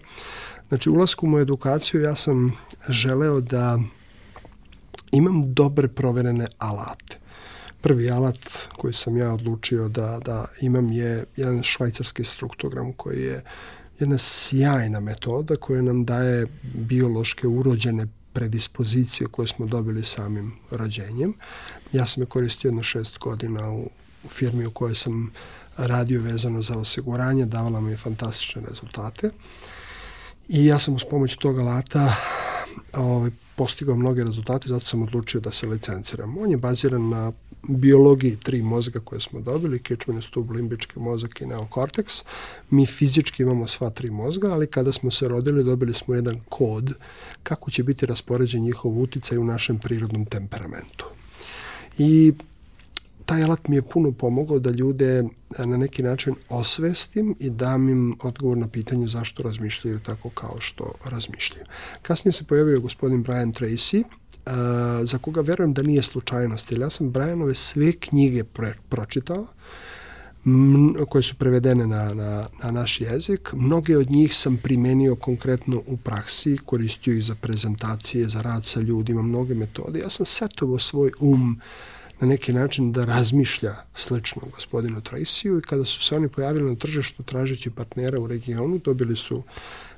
Znači, 0.68 0.90
ulaskom 0.90 1.34
u 1.34 1.38
edukaciju 1.38 2.00
ja 2.00 2.14
sam 2.14 2.52
želeo 2.88 3.40
da 3.40 3.78
imam 5.12 5.54
dobre 5.54 5.88
proverene 5.88 6.46
alate. 6.58 7.18
Prvi 7.80 8.10
alat 8.10 8.38
koji 8.76 8.92
sam 8.92 9.16
ja 9.16 9.32
odlučio 9.32 9.88
da, 9.88 10.20
da 10.24 10.44
imam 10.60 10.92
je 10.92 11.24
jedan 11.36 11.62
švajcarski 11.62 12.24
struktogram 12.24 12.92
koji 12.92 13.22
je 13.22 13.42
jedna 14.00 14.18
sjajna 14.18 15.00
metoda 15.00 15.56
koja 15.56 15.82
nam 15.82 16.04
daje 16.04 16.46
biološke 16.62 17.46
urođene 17.46 18.06
predispozicije 18.32 19.28
koje 19.28 19.48
smo 19.48 19.66
dobili 19.66 20.04
samim 20.04 20.52
rađenjem. 20.70 21.34
Ja 21.92 22.06
sam 22.06 22.22
je 22.22 22.26
koristio 22.26 22.68
jedno 22.68 22.82
šest 22.82 23.18
godina 23.18 23.70
u, 23.70 23.90
u 24.24 24.28
firmi 24.28 24.66
u 24.66 24.70
kojoj 24.70 24.94
sam 24.94 25.32
radio 25.76 26.22
vezano 26.22 26.62
za 26.62 26.78
osiguranje, 26.78 27.46
davala 27.46 27.80
mi 27.80 27.90
je 27.90 27.96
fantastične 27.96 28.62
rezultate. 28.68 29.30
I 30.48 30.66
ja 30.66 30.78
sam 30.78 30.94
uz 30.94 31.02
pomoć 31.10 31.36
tog 31.36 31.58
alata 31.58 32.16
ovaj, 32.92 33.30
postigao 33.56 33.96
mnoge 33.96 34.24
rezultate, 34.24 34.68
zato 34.68 34.86
sam 34.86 35.02
odlučio 35.02 35.40
da 35.40 35.50
se 35.50 35.66
licenciram. 35.66 36.38
On 36.38 36.50
je 36.50 36.56
baziran 36.56 37.08
na 37.08 37.32
biologiji 37.68 38.36
tri 38.36 38.62
mozga 38.62 39.00
koje 39.00 39.20
smo 39.20 39.40
dobili, 39.40 39.82
kičmeni 39.82 40.22
stub, 40.22 40.50
limbički 40.50 40.98
mozak 40.98 41.40
i 41.40 41.46
neokorteks. 41.46 42.22
Mi 42.70 42.86
fizički 42.86 43.42
imamo 43.42 43.66
sva 43.66 43.90
tri 43.90 44.10
mozga, 44.10 44.52
ali 44.52 44.66
kada 44.66 44.92
smo 44.92 45.10
se 45.10 45.28
rodili 45.28 45.64
dobili 45.64 45.94
smo 45.94 46.14
jedan 46.14 46.40
kod 46.48 46.94
kako 47.42 47.70
će 47.70 47.82
biti 47.82 48.06
raspoređen 48.06 48.62
njihov 48.62 49.00
uticaj 49.00 49.38
u 49.38 49.44
našem 49.44 49.78
prirodnom 49.78 50.24
temperamentu. 50.24 51.04
I 51.98 52.32
taj 53.26 53.42
alat 53.42 53.68
mi 53.68 53.76
je 53.76 53.82
puno 53.82 54.12
pomogao 54.12 54.58
da 54.58 54.70
ljude 54.70 55.18
e, 55.18 55.66
na 55.66 55.76
neki 55.76 56.02
način 56.02 56.34
osvestim 56.48 57.36
i 57.40 57.50
dam 57.50 57.88
im 57.88 58.16
odgovor 58.22 58.58
na 58.58 58.68
pitanje 58.68 59.06
zašto 59.06 59.42
razmišljaju 59.42 60.00
tako 60.00 60.30
kao 60.30 60.56
što 60.60 60.92
razmišljaju. 61.04 61.64
Kasnije 62.02 62.32
se 62.32 62.44
pojavio 62.44 62.80
gospodin 62.80 63.22
Brian 63.22 63.52
Tracy, 63.52 64.02
uh, 64.02 64.52
za 65.08 65.18
koga 65.18 65.40
verujem 65.40 65.74
da 65.74 65.82
nije 65.82 66.02
slučajnost, 66.02 66.72
jer 66.72 66.80
ja 66.80 66.90
sam 66.90 67.10
Brianove 67.10 67.54
sve 67.54 67.92
knjige 67.92 68.44
pre, 68.44 68.74
pročitao, 68.88 69.46
koje 71.08 71.22
su 71.22 71.34
prevedene 71.34 71.86
na, 71.86 72.14
na, 72.14 72.46
na 72.62 72.70
naš 72.70 73.00
jezik. 73.00 73.52
Mnoge 73.52 73.96
od 73.96 74.10
njih 74.10 74.36
sam 74.36 74.56
primenio 74.56 75.16
konkretno 75.16 75.82
u 75.86 75.96
praksi, 75.96 76.58
koristio 76.64 77.14
ih 77.14 77.24
za 77.24 77.34
prezentacije, 77.34 78.28
za 78.28 78.42
rad 78.42 78.64
sa 78.64 78.80
ljudima, 78.80 79.22
mnoge 79.22 79.54
metode. 79.54 79.98
Ja 79.98 80.10
sam 80.10 80.26
setovao 80.26 80.78
svoj 80.78 81.10
um 81.20 81.50
uh, 81.50 81.95
na 82.20 82.26
neki 82.26 82.52
način 82.52 82.92
da 82.92 83.04
razmišlja 83.04 83.74
slično 83.94 84.42
gospodinu 84.54 85.00
Tracyju 85.00 85.58
i 85.58 85.62
kada 85.62 85.84
su 85.84 86.02
se 86.02 86.16
oni 86.16 86.28
pojavili 86.28 86.70
na 86.70 86.76
tržištu 86.76 87.22
tražeći 87.22 87.70
partnera 87.70 88.20
u 88.20 88.26
regionu, 88.26 88.78
dobili 88.78 89.16
su 89.16 89.42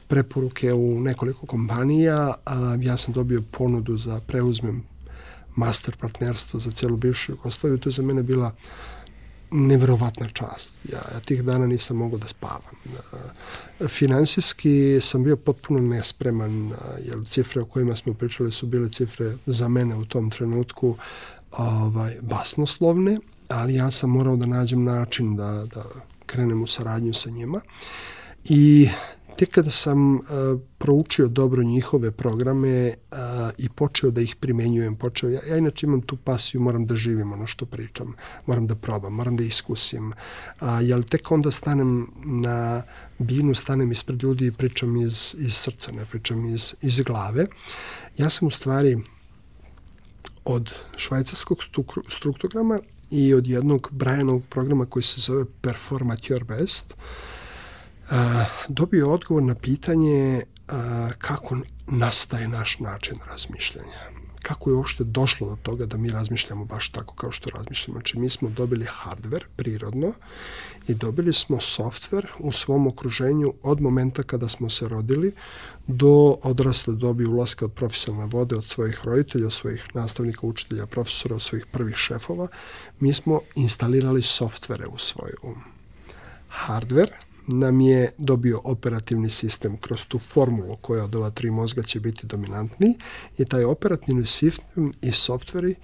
preporuke 0.09 0.73
u 0.73 1.01
nekoliko 1.01 1.47
kompanija, 1.47 2.35
a 2.45 2.77
ja 2.81 2.97
sam 2.97 3.15
dobio 3.15 3.43
ponudu 3.51 3.99
za 3.99 4.21
preuzmem 4.27 4.83
master 5.57 5.97
partnerstvo 5.97 6.61
za 6.61 6.71
celu 6.71 6.97
bivšu 6.97 7.33
Jugoslaviju, 7.33 7.79
to 7.79 7.89
je 7.89 7.93
za 7.93 8.03
mene 8.03 8.23
bila 8.23 8.55
neverovatna 9.51 10.29
čast. 10.29 10.71
Ja, 10.93 11.03
ja 11.15 11.21
tih 11.21 11.43
dana 11.43 11.67
nisam 11.67 11.97
mogao 11.97 12.19
da 12.19 12.29
spavam. 12.29 12.63
Finansijski 13.89 14.99
sam 15.01 15.25
bio 15.25 15.37
potpuno 15.37 15.81
nespreman, 15.81 16.73
jer 17.05 17.19
cifre 17.29 17.63
o 17.63 17.65
kojima 17.65 17.97
smo 17.97 18.15
pričali 18.15 18.53
su 18.53 18.67
bile 18.67 18.89
cifre 18.89 19.37
za 19.47 19.69
mene 19.69 19.97
u 19.97 20.05
tom 20.05 20.31
trenutku 20.31 20.97
ovaj, 21.53 22.15
basnoslovne, 22.23 23.19
ali 23.49 23.75
ja 23.75 23.91
sam 23.91 24.11
morao 24.11 24.37
da 24.37 24.47
nađem 24.47 24.85
način 24.85 25.37
da, 25.37 25.67
da 25.75 25.85
krenem 26.27 26.63
u 26.63 26.67
saradnju 26.67 27.15
sa 27.15 27.31
njima. 27.31 27.61
I 28.45 28.89
tek 29.39 29.51
kada 29.51 29.71
sam 29.71 30.15
uh, 30.15 30.21
proučio 30.79 31.29
dobro 31.29 31.63
njihove 31.63 32.11
programe 32.11 32.89
uh, 32.89 33.19
i 33.59 33.69
počeo 33.69 34.11
da 34.11 34.21
ih 34.21 34.37
primenjujem, 34.37 34.97
počeo, 34.97 35.31
ja, 35.31 35.41
ja 35.49 35.57
inače 35.57 35.87
imam 35.87 36.01
tu 36.03 36.17
pasiju, 36.17 36.61
moram 36.61 36.87
da 36.87 36.97
živim 36.97 37.33
ono 37.33 37.47
što 37.47 37.67
pričam, 37.67 38.15
moram 38.47 38.67
da 38.67 38.75
probam, 38.75 39.15
moram 39.15 39.37
da 39.37 39.45
iskusim, 39.45 40.13
uh, 40.13 40.69
jel 40.83 41.03
tek 41.03 41.33
onda 41.33 41.51
stanem 41.51 42.07
na 42.25 42.83
binu, 43.19 43.55
stanem 43.55 43.93
ispred 43.93 44.23
ljudi 44.23 44.47
i 44.47 44.53
pričam 44.53 44.97
iz, 44.97 45.37
iz 45.39 45.55
srca, 45.55 45.93
ne 45.93 46.05
pričam 46.05 46.45
iz, 46.45 46.75
iz 46.83 47.01
glave. 47.01 47.47
Ja 48.17 48.31
sam 48.31 48.49
u 48.49 48.51
stvari 48.51 48.99
od 50.49 50.73
švajcarskog 50.97 51.59
struktograma 52.09 52.79
i 53.11 53.35
od 53.35 53.47
jednog 53.47 53.89
Brianovog 53.93 54.43
programa 54.49 54.87
koji 54.87 55.03
se 55.03 55.21
zove 55.21 55.45
Perform 55.61 56.11
at 56.11 56.21
your 56.21 56.45
best, 56.45 56.95
uh, 56.95 58.17
dobio 58.69 59.13
odgovor 59.13 59.43
na 59.43 59.55
pitanje 59.55 60.43
uh, 60.43 60.75
kako 61.19 61.57
nastaje 61.87 62.49
naš 62.49 62.79
način 62.79 63.19
razmišljanja 63.31 64.19
kako 64.43 64.71
je 64.71 64.77
uopšte 64.77 65.05
došlo 65.05 65.49
do 65.49 65.57
toga 65.63 65.87
da 65.87 65.97
mi 65.97 66.11
razmišljamo 66.11 66.65
baš 66.65 66.89
tako 66.89 67.15
kao 67.15 67.33
što 67.33 67.51
razmišljamo. 67.51 67.99
Znači, 67.99 68.19
mi 68.19 68.29
smo 68.29 68.49
dobili 68.49 68.87
hardware 68.87 69.45
prirodno 69.57 70.13
i 70.89 70.95
dobili 70.95 71.33
smo 71.33 71.57
software 71.57 72.27
u 72.39 72.53
svom 72.53 72.87
okruženju 72.87 73.53
od 73.63 73.81
momenta 73.81 74.23
kada 74.23 74.49
smo 74.49 74.71
se 74.71 74.89
rodili 74.89 75.33
do 75.89 76.37
odrasle 76.43 76.95
dobi 76.95 77.27
ulaska 77.27 77.65
od 77.65 77.73
profesionalne 77.73 78.27
vode, 78.33 78.57
od 78.57 78.65
svojih 78.65 79.05
roditelja, 79.05 79.47
od 79.47 79.53
svojih 79.53 79.87
nastavnika, 79.95 80.47
učitelja, 80.47 80.87
profesora, 80.87 81.35
od 81.35 81.43
svojih 81.43 81.67
prvih 81.67 81.97
šefova. 81.97 82.49
Mi 83.01 83.15
smo 83.15 83.41
instalirali 83.55 84.23
softvere 84.23 84.87
u 84.87 84.99
svoj 84.99 85.31
um. 85.43 85.55
Hardware 86.49 87.13
nam 87.47 87.81
je 87.81 88.13
dobio 88.19 88.61
operativni 88.65 89.31
sistem 89.31 89.77
kroz 89.77 90.05
tu 90.09 90.19
formulu 90.19 90.77
koja 90.77 91.05
od 91.05 91.15
ova 91.15 91.31
tri 91.31 91.51
mozga 91.51 91.83
će 91.83 92.01
biti 92.01 92.27
dominantni 92.27 92.99
i 93.39 93.45
taj 93.45 93.65
operativni 93.65 94.27
sistem 94.27 94.93
i 95.03 95.13
softveri 95.13 95.75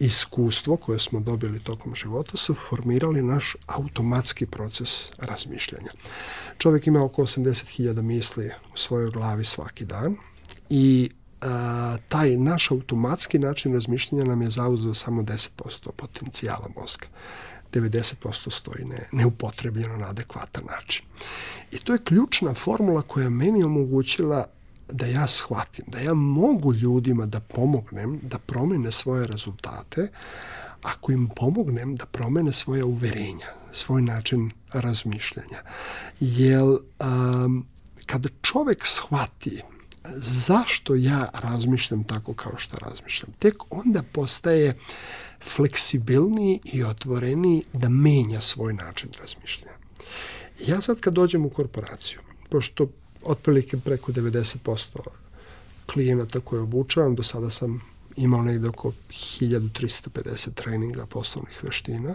iskustvo 0.00 0.76
koje 0.76 1.00
smo 1.00 1.20
dobili 1.20 1.60
tokom 1.60 1.94
života 1.94 2.36
su 2.36 2.54
formirali 2.54 3.22
naš 3.22 3.56
automatski 3.66 4.46
proces 4.46 4.90
razmišljanja. 5.18 5.90
Čovjek 6.58 6.86
ima 6.86 7.04
oko 7.04 7.22
80.000 7.22 8.02
misli 8.02 8.50
u 8.74 8.76
svojoj 8.76 9.10
glavi 9.10 9.44
svaki 9.44 9.84
dan 9.84 10.16
i 10.70 11.10
a, 11.40 11.96
taj 12.08 12.36
naš 12.36 12.70
automatski 12.70 13.38
način 13.38 13.74
razmišljanja 13.74 14.24
nam 14.24 14.42
je 14.42 14.50
zauzeo 14.50 14.94
samo 14.94 15.22
10% 15.22 15.90
potencijala 15.96 16.68
mozga. 16.76 17.06
90% 17.72 18.50
stoji 18.50 18.84
ne, 18.84 19.08
neupotrebljeno 19.12 19.96
na 19.96 20.08
adekvatan 20.08 20.64
način. 20.66 21.04
I 21.72 21.78
to 21.78 21.92
je 21.92 22.04
ključna 22.04 22.54
formula 22.54 23.02
koja 23.02 23.30
meni 23.30 23.64
omogućila 23.64 24.46
da 24.92 25.06
ja 25.06 25.26
shvatim, 25.26 25.84
da 25.88 25.98
ja 25.98 26.14
mogu 26.14 26.74
ljudima 26.74 27.26
da 27.26 27.40
pomognem 27.40 28.20
da 28.22 28.38
promene 28.38 28.92
svoje 28.92 29.26
rezultate 29.26 30.08
ako 30.82 31.12
im 31.12 31.28
pomognem 31.36 31.96
da 31.96 32.06
promene 32.06 32.52
svoje 32.52 32.84
uverenja, 32.84 33.46
svoj 33.72 34.02
način 34.02 34.50
razmišljanja. 34.72 35.62
Jer 36.20 36.62
um, 36.64 37.66
kada 38.06 38.28
čovek 38.42 38.86
shvati 38.86 39.60
zašto 40.16 40.94
ja 40.94 41.28
razmišljam 41.34 42.04
tako 42.04 42.34
kao 42.34 42.52
što 42.56 42.76
razmišljam, 42.76 43.32
tek 43.38 43.54
onda 43.70 44.02
postaje 44.02 44.78
fleksibilniji 45.44 46.60
i 46.64 46.84
otvoreniji 46.84 47.62
da 47.72 47.88
menja 47.88 48.40
svoj 48.40 48.72
način 48.72 49.10
razmišljanja. 49.20 49.76
Ja 50.66 50.80
sad 50.80 51.00
kad 51.00 51.14
dođem 51.14 51.46
u 51.46 51.50
korporaciju, 51.50 52.20
pošto 52.50 52.86
otprilike 53.22 53.76
preko 53.76 54.12
90% 54.12 55.00
klijenata 55.86 56.40
koje 56.40 56.62
obučavam, 56.62 57.14
do 57.14 57.22
sada 57.22 57.50
sam 57.50 57.80
imao 58.16 58.42
negde 58.42 58.68
oko 58.68 58.92
1350 59.10 60.54
treninga 60.54 61.06
poslovnih 61.06 61.64
veština 61.64 62.14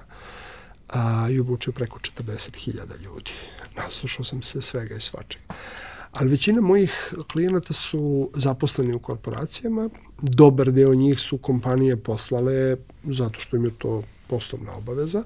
a, 0.94 1.28
i 1.32 1.40
obučio 1.40 1.74
preko 1.74 2.00
40.000 2.00 3.04
ljudi. 3.04 3.32
Naslušao 3.76 4.26
sam 4.26 4.42
se 4.42 4.62
svega 4.62 4.96
i 4.96 5.02
svačega. 5.02 5.44
Ali 6.12 6.30
većina 6.30 6.62
mojih 6.62 7.14
klijenata 7.32 7.74
su 7.74 8.30
zaposleni 8.34 8.94
u 8.94 9.00
korporacijama, 9.00 9.90
dobar 10.22 10.72
deo 10.72 10.96
njih 10.96 11.20
su 11.20 11.38
kompanije 11.38 11.98
poslale 11.98 12.78
zato 13.04 13.40
što 13.40 13.56
im 13.56 13.66
je 13.66 13.72
to 13.78 14.04
poslovna 14.28 14.76
obaveza. 14.76 15.20
Uh, 15.20 15.26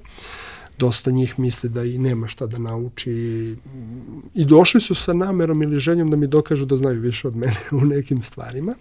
dosta 0.79 1.11
njih 1.11 1.39
misli 1.39 1.69
da 1.69 1.83
i 1.83 1.97
nema 1.97 2.27
šta 2.27 2.47
da 2.47 2.57
nauči 2.57 3.11
i 4.35 4.45
došli 4.45 4.81
su 4.81 4.95
sa 4.95 5.13
namerom 5.13 5.61
ili 5.61 5.79
željom 5.79 6.09
da 6.09 6.17
mi 6.17 6.27
dokažu 6.27 6.65
da 6.65 6.77
znaju 6.77 7.01
više 7.01 7.27
od 7.27 7.35
mene 7.35 7.57
u 7.81 7.85
nekim 7.85 8.23
stvarima. 8.23 8.75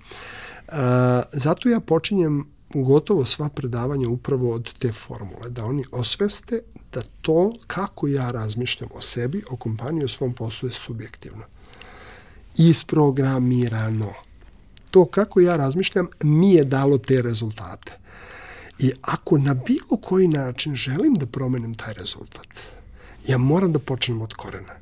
A, 0.68 1.22
zato 1.32 1.68
ja 1.68 1.80
počinjem 1.80 2.44
gotovo 2.74 3.24
sva 3.24 3.48
predavanja 3.48 4.08
upravo 4.08 4.52
od 4.52 4.72
te 4.78 4.92
formule, 4.92 5.50
da 5.50 5.64
oni 5.64 5.84
osveste 5.92 6.60
da 6.92 7.00
to 7.20 7.52
kako 7.66 8.08
ja 8.08 8.30
razmišljam 8.30 8.90
o 8.94 9.02
sebi, 9.02 9.42
o 9.50 9.56
kompaniji, 9.56 10.04
o 10.04 10.08
svom 10.08 10.34
poslu 10.34 10.68
je 10.68 10.72
subjektivno. 10.72 11.44
Isprogramirano. 12.56 14.12
To 14.90 15.04
kako 15.04 15.40
ja 15.40 15.56
razmišljam 15.56 16.08
mi 16.22 16.52
je 16.52 16.64
dalo 16.64 16.98
te 16.98 17.22
rezultate. 17.22 17.92
I 18.78 18.92
ako 19.02 19.38
na 19.38 19.54
bilo 19.54 19.96
koji 20.02 20.28
način 20.28 20.74
želim 20.74 21.14
da 21.14 21.26
promenim 21.26 21.74
taj 21.74 21.94
rezultat, 21.94 22.46
ja 23.26 23.38
moram 23.38 23.72
da 23.72 23.78
počnem 23.78 24.22
od 24.22 24.34
korena. 24.34 24.74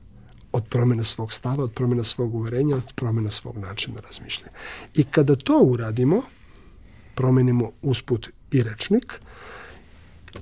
Od 0.53 0.65
promjene 0.69 1.05
svog 1.05 1.33
stava, 1.33 1.65
od 1.65 1.73
promjene 1.73 2.05
svog 2.05 2.35
uverenja, 2.35 2.77
od 2.77 2.93
promjene 2.95 3.31
svog 3.31 3.59
načina 3.59 4.01
razmišljanja. 4.01 4.53
I 4.95 5.05
kada 5.05 5.37
to 5.37 5.59
uradimo, 5.59 6.23
promenimo 7.15 7.73
usput 7.83 8.29
i 8.51 8.63
rečnik, 8.63 9.21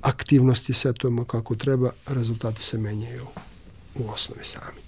aktivnosti 0.01 0.73
setujemo 0.73 1.25
kako 1.25 1.55
treba, 1.55 1.91
rezultati 2.07 2.63
se 2.63 2.77
menjaju 2.77 3.25
u 3.95 4.09
osnovi 4.09 4.45
sami. 4.45 4.81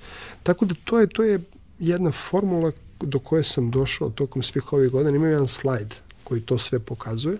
Tako 0.43 0.65
da 0.65 0.75
to 0.83 0.99
je, 0.99 1.07
to 1.07 1.23
je 1.23 1.39
jedna 1.79 2.11
formula 2.11 2.71
do 2.99 3.19
koje 3.19 3.43
sam 3.43 3.71
došao 3.71 4.09
tokom 4.09 4.43
svih 4.43 4.73
ovih 4.73 4.89
godina. 4.89 5.15
Imam 5.15 5.29
jedan 5.29 5.47
slajd 5.47 5.95
koji 6.27 6.41
to 6.41 6.57
sve 6.57 6.79
pokazuje. 6.79 7.37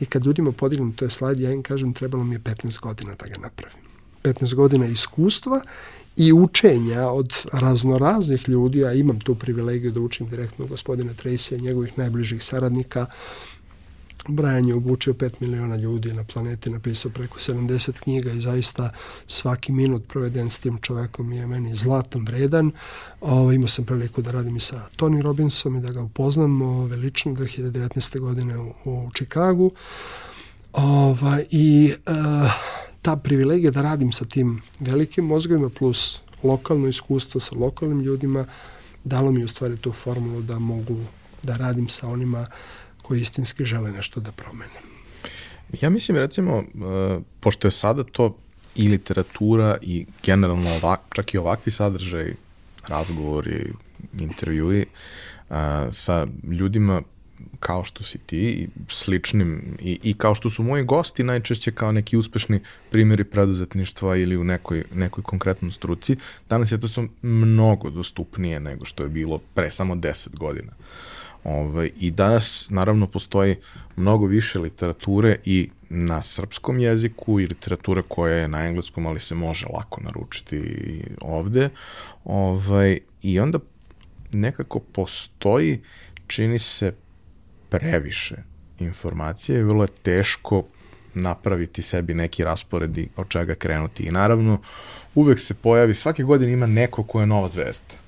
I 0.00 0.06
kad 0.06 0.24
ljudima 0.24 0.52
podignem 0.52 0.92
to 0.92 1.04
je 1.04 1.10
slajd, 1.10 1.40
ja 1.40 1.52
im 1.52 1.62
kažem 1.62 1.92
trebalo 1.92 2.24
mi 2.24 2.34
je 2.34 2.40
15 2.40 2.80
godina 2.80 3.14
da 3.14 3.26
ga 3.26 3.40
napravim. 3.42 3.84
15 4.22 4.54
godina 4.54 4.86
iskustva 4.86 5.60
i 6.16 6.32
učenja 6.32 7.08
od 7.08 7.32
raznoraznih 7.52 8.48
ljudi, 8.48 8.84
a 8.84 8.92
imam 8.92 9.20
tu 9.20 9.34
privilegiju 9.34 9.92
da 9.92 10.00
učim 10.00 10.28
direktno 10.28 10.66
gospodina 10.66 11.12
i 11.50 11.60
njegovih 11.60 11.98
najbližih 11.98 12.44
saradnika, 12.44 13.06
Brian 14.28 14.68
je 14.68 14.74
obučio 14.74 15.12
5 15.12 15.32
miliona 15.40 15.76
ljudi 15.76 16.12
na 16.12 16.24
planeti, 16.24 16.70
napisao 16.70 17.10
preko 17.10 17.38
70 17.38 18.00
knjiga 18.00 18.32
i 18.32 18.40
zaista 18.40 18.90
svaki 19.26 19.72
minut 19.72 20.08
proveden 20.08 20.50
s 20.50 20.58
tim 20.58 20.78
čovekom 20.82 21.32
je 21.32 21.46
meni 21.46 21.76
zlatan, 21.76 22.24
vredan. 22.24 22.70
Ovo, 23.20 23.52
imao 23.52 23.68
sam 23.68 23.84
priliku 23.84 24.22
da 24.22 24.30
radim 24.30 24.56
i 24.56 24.60
sa 24.60 24.88
Tony 24.96 25.22
Robbinsom 25.22 25.76
i 25.76 25.80
da 25.80 25.92
ga 25.92 26.02
upoznam 26.02 26.62
ove, 26.62 26.96
lično 26.96 27.32
2019. 27.32 28.18
godine 28.18 28.58
u, 28.58 28.72
u 28.84 29.10
Čikagu. 29.14 29.70
Ova, 30.72 31.40
I 31.50 31.92
uh, 32.06 32.52
ta 33.02 33.16
privilegija 33.16 33.70
da 33.70 33.82
radim 33.82 34.12
sa 34.12 34.24
tim 34.24 34.60
velikim 34.80 35.24
mozgovima 35.24 35.68
plus 35.68 36.20
lokalno 36.42 36.88
iskustvo 36.88 37.40
sa 37.40 37.56
lokalnim 37.56 38.00
ljudima 38.00 38.46
dalo 39.04 39.32
mi 39.32 39.44
u 39.44 39.48
stvari 39.48 39.76
tu 39.76 39.92
formulu 39.92 40.42
da 40.42 40.58
mogu 40.58 40.96
da 41.42 41.56
radim 41.56 41.88
sa 41.88 42.08
onima 42.08 42.40
uh, 42.40 42.48
koji 43.04 43.20
istinski 43.20 43.64
žele 43.64 43.92
nešto 43.92 44.20
da 44.20 44.32
promene. 44.32 44.80
Ja 45.80 45.90
mislim 45.90 46.16
recimo, 46.16 46.58
uh, 46.58 47.22
pošto 47.40 47.66
je 47.66 47.70
sada 47.70 48.04
to 48.04 48.36
i 48.74 48.88
literatura 48.88 49.76
i 49.82 50.06
generalno 50.22 50.70
ovak, 50.70 51.00
čak 51.12 51.34
i 51.34 51.38
ovakvi 51.38 51.72
sadržaj, 51.72 52.34
razgovori, 52.88 53.72
intervjui 54.18 54.84
uh, 54.84 55.56
sa 55.90 56.26
ljudima 56.52 57.02
kao 57.60 57.84
što 57.84 58.02
si 58.02 58.18
ti 58.18 58.38
i 58.38 58.68
sličnim 58.88 59.76
i, 59.80 59.98
i 60.02 60.14
kao 60.14 60.34
što 60.34 60.50
su 60.50 60.62
moji 60.62 60.84
gosti 60.84 61.24
najčešće 61.24 61.72
kao 61.72 61.92
neki 61.92 62.16
uspešni 62.16 62.60
primjeri 62.90 63.24
preduzetništva 63.24 64.16
ili 64.16 64.36
u 64.36 64.44
nekoj, 64.44 64.84
nekoj 64.94 65.24
konkretnom 65.24 65.70
struci, 65.70 66.16
danas 66.48 66.72
je 66.72 66.80
to 66.80 66.88
su 66.88 67.08
mnogo 67.22 67.90
dostupnije 67.90 68.60
nego 68.60 68.84
što 68.84 69.02
je 69.02 69.08
bilo 69.08 69.38
pre 69.54 69.70
samo 69.70 69.94
10 69.94 70.36
godina. 70.36 70.72
Uh, 70.78 71.13
Ovaj, 71.44 71.90
I 71.96 72.10
danas, 72.10 72.66
naravno, 72.70 73.06
postoji 73.06 73.56
mnogo 73.96 74.26
više 74.26 74.58
literature 74.58 75.36
i 75.44 75.70
na 75.88 76.22
srpskom 76.22 76.78
jeziku 76.78 77.40
i 77.40 77.46
literature 77.46 78.02
koja 78.08 78.34
je 78.34 78.48
na 78.48 78.66
engleskom, 78.66 79.06
ali 79.06 79.20
se 79.20 79.34
može 79.34 79.66
lako 79.66 80.00
naručiti 80.00 81.02
ovde. 81.20 81.68
Ovaj, 82.24 82.98
I 83.22 83.40
onda 83.40 83.58
nekako 84.32 84.78
postoji, 84.80 85.80
čini 86.26 86.58
se, 86.58 86.94
previše 87.68 88.36
informacije 88.78 89.58
i 89.58 89.62
vrlo 89.62 89.84
je 89.84 89.88
teško 90.02 90.64
napraviti 91.14 91.82
sebi 91.82 92.14
neki 92.14 92.44
rasporedi 92.44 93.08
od 93.16 93.28
čega 93.28 93.54
krenuti. 93.54 94.02
I 94.02 94.10
naravno, 94.10 94.60
uvek 95.14 95.40
se 95.40 95.54
pojavi, 95.54 95.94
svake 95.94 96.22
godine 96.22 96.52
ima 96.52 96.66
neko 96.66 97.02
ko 97.02 97.20
je 97.20 97.26
nova 97.26 97.48
zvezda 97.48 98.03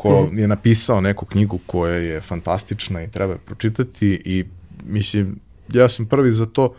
ko 0.00 0.28
mm. 0.32 0.38
je 0.38 0.48
napisao 0.48 1.00
neku 1.00 1.26
knjigu 1.26 1.58
koja 1.66 1.94
je 1.94 2.20
fantastična 2.20 3.02
i 3.02 3.10
treba 3.10 3.36
pročitati 3.36 4.22
i 4.24 4.44
mislim, 4.86 5.38
ja 5.72 5.88
sam 5.88 6.06
prvi 6.06 6.32
za 6.32 6.46
to 6.46 6.74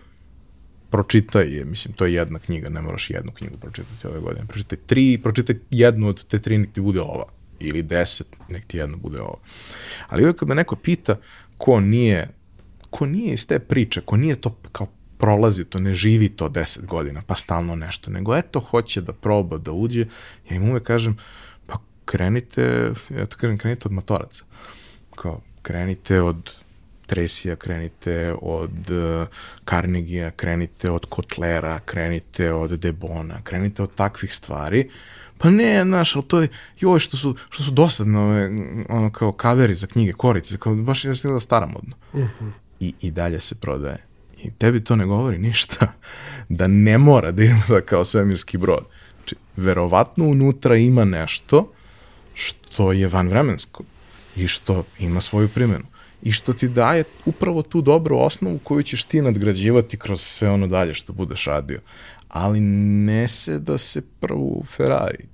pročitaj 0.90 1.56
je, 1.58 1.66
mislim, 1.66 1.94
to 1.94 2.06
je 2.06 2.14
jedna 2.14 2.40
knjiga, 2.40 2.70
ne 2.70 2.82
moraš 2.82 3.10
jednu 3.10 3.32
knjigu 3.32 3.58
pročitati 3.58 4.08
ove 4.08 4.20
godine. 4.20 4.46
Pročitaj 4.48 4.78
tri, 4.86 5.20
pročitaj 5.24 5.56
jednu 5.70 6.08
od 6.08 6.26
te 6.26 6.40
tri, 6.40 6.58
nek 6.58 6.72
ti 6.74 6.82
bude 6.82 7.02
ova. 7.02 7.26
Ili 7.60 7.84
deset, 7.84 8.28
nek 8.50 8.66
ti 8.68 8.78
jedna 8.78 8.98
bude 8.98 9.22
ova. 9.22 9.38
Ali 10.10 10.24
uvek 10.24 10.36
kada 10.36 10.54
neko 10.54 10.76
pita 10.76 11.20
ko 11.58 11.80
nije, 11.80 12.30
ko 12.90 13.06
nije 13.06 13.34
iz 13.34 13.48
te 13.48 13.60
priče, 13.60 14.02
ko 14.02 14.18
nije 14.18 14.36
to 14.36 14.58
kao 14.72 14.88
prolazi 15.18 15.66
to, 15.66 15.80
ne 15.80 15.96
živi 15.96 16.30
to 16.30 16.50
deset 16.50 16.86
godina, 16.86 17.22
pa 17.28 17.36
stalno 17.36 17.76
nešto, 17.76 18.12
nego 18.12 18.36
eto, 18.36 18.60
hoće 18.60 19.02
da 19.02 19.14
proba, 19.14 19.58
da 19.58 19.72
uđe, 19.72 20.06
ja 20.50 20.56
im 20.56 20.70
uvek 20.70 20.84
kažem, 20.84 21.18
krenite, 22.06 22.92
ja 23.10 23.26
to 23.26 23.38
kažem, 23.38 23.58
krenite 23.58 23.88
od 23.88 23.92
motoraca. 23.92 24.44
Kao, 25.16 25.42
krenite 25.62 26.22
od 26.22 26.52
Tresija, 27.12 27.56
krenite 27.56 28.36
od 28.42 28.90
uh, 28.90 29.28
Carnegija, 29.66 30.32
krenite 30.32 30.92
od 30.92 31.06
Kotlera, 31.06 31.80
krenite 31.86 32.54
od 32.54 32.72
Debona, 32.72 33.42
krenite 33.44 33.84
od 33.84 33.96
takvih 33.96 34.34
stvari. 34.34 34.90
Pa 35.38 35.50
ne, 35.50 35.84
znaš, 35.84 36.16
ali 36.16 36.26
to 36.28 36.42
je, 36.42 36.48
joj, 36.80 37.00
što 37.00 37.18
su, 37.18 37.36
što 37.50 37.64
su 37.64 37.72
dosadne 37.72 38.20
ove, 38.20 38.50
ono, 38.90 39.12
kao 39.12 39.32
kaveri 39.32 39.76
za 39.76 39.88
knjige, 39.88 40.14
korice, 40.14 40.58
kao 40.58 40.76
baš 40.76 41.06
je 41.06 41.14
da 41.24 41.40
staramodno. 41.40 41.96
Mhm. 42.14 42.24
-huh. 42.24 42.52
I, 42.80 42.94
I 43.02 43.12
dalje 43.12 43.40
se 43.40 43.56
prodaje. 43.56 44.06
I 44.44 44.52
tebi 44.52 44.84
to 44.84 44.96
ne 44.96 45.06
govori 45.06 45.38
ništa. 45.38 45.88
Da 46.50 46.68
ne 46.68 46.98
mora 46.98 47.32
da 47.32 47.44
izgleda 47.44 47.86
kao 47.86 48.06
svemirski 48.06 48.58
brod. 48.58 48.86
Znači, 49.16 49.36
verovatno 49.56 50.26
unutra 50.26 50.76
ima 50.76 51.06
nešto 51.06 51.72
što 52.34 52.92
je 52.92 53.08
vanvremensko 53.08 53.84
i 54.36 54.48
što 54.48 54.84
ima 55.00 55.22
svoju 55.22 55.50
primjenu 55.50 55.86
i 56.22 56.32
što 56.32 56.54
ti 56.54 56.68
daje 56.68 57.04
upravo 57.26 57.62
tu 57.62 57.82
dobru 57.82 58.18
osnovu 58.18 58.60
koju 58.64 58.84
ćeš 58.84 59.04
ti 59.04 59.22
nadgrađivati 59.22 59.98
kroz 59.98 60.22
sve 60.22 60.50
ono 60.50 60.68
dalje 60.68 60.94
što 60.94 61.14
budeš 61.14 61.46
radio. 61.46 61.80
Ali 62.30 62.60
ne 62.60 63.28
se 63.28 63.60
da 63.60 63.78
se 63.78 64.02
prvo 64.20 64.46
u 64.46 64.64
Ferrari, 64.66 65.26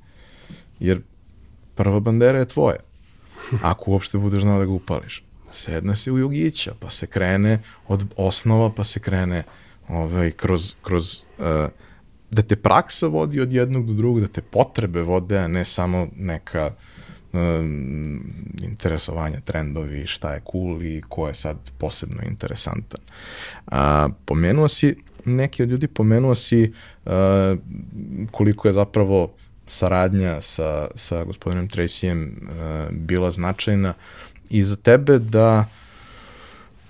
jer 0.80 1.02
prva 1.76 2.00
bandera 2.00 2.40
je 2.40 2.48
tvoja. 2.48 2.80
Ako 3.62 3.92
uopšte 3.92 4.18
budeš 4.18 4.42
znao 4.42 4.60
da 4.60 4.66
ga 4.66 4.72
upališ. 4.72 5.24
Sedna 5.52 5.96
se 5.96 6.12
u 6.12 6.18
jugića, 6.18 6.74
pa 6.80 6.90
se 6.90 7.08
krene 7.08 7.62
od 7.88 8.06
osnova, 8.16 8.72
pa 8.76 8.84
se 8.84 9.00
krene 9.00 9.44
ovaj, 9.88 10.32
kroz, 10.32 10.74
kroz 10.82 11.26
uh, 11.38 11.46
da 12.32 12.42
te 12.42 12.56
praksa 12.56 13.08
vodi 13.08 13.40
od 13.42 13.54
jednog 13.54 13.88
do 13.88 13.94
drugog, 13.94 14.22
da 14.22 14.28
te 14.28 14.42
potrebe 14.42 15.02
vode, 15.02 15.38
a 15.40 15.48
ne 15.48 15.66
samo 15.66 16.08
neka 16.16 16.72
um, 17.34 18.22
interesovanja, 18.62 19.40
trendovi, 19.40 20.08
šta 20.08 20.34
je 20.34 20.42
cool 20.52 20.84
i 20.84 21.02
ko 21.10 21.28
je 21.28 21.34
sad 21.34 21.58
posebno 21.78 22.22
interesantan. 22.28 23.02
A, 23.68 24.10
pomenuo 24.26 24.68
si, 24.68 24.96
neki 25.26 25.64
od 25.64 25.70
ljudi 25.70 25.88
pomenuo 25.88 26.36
si 26.36 26.74
a, 27.06 27.56
koliko 28.32 28.68
je 28.68 28.74
zapravo 28.74 29.34
saradnja 29.68 30.42
sa, 30.42 30.88
sa 30.96 31.24
gospodinom 31.24 31.68
Tracyjem 31.68 32.32
a, 32.50 32.88
bila 32.92 33.32
značajna 33.32 33.94
i 34.50 34.64
za 34.64 34.76
tebe 34.76 35.20
da 35.20 35.66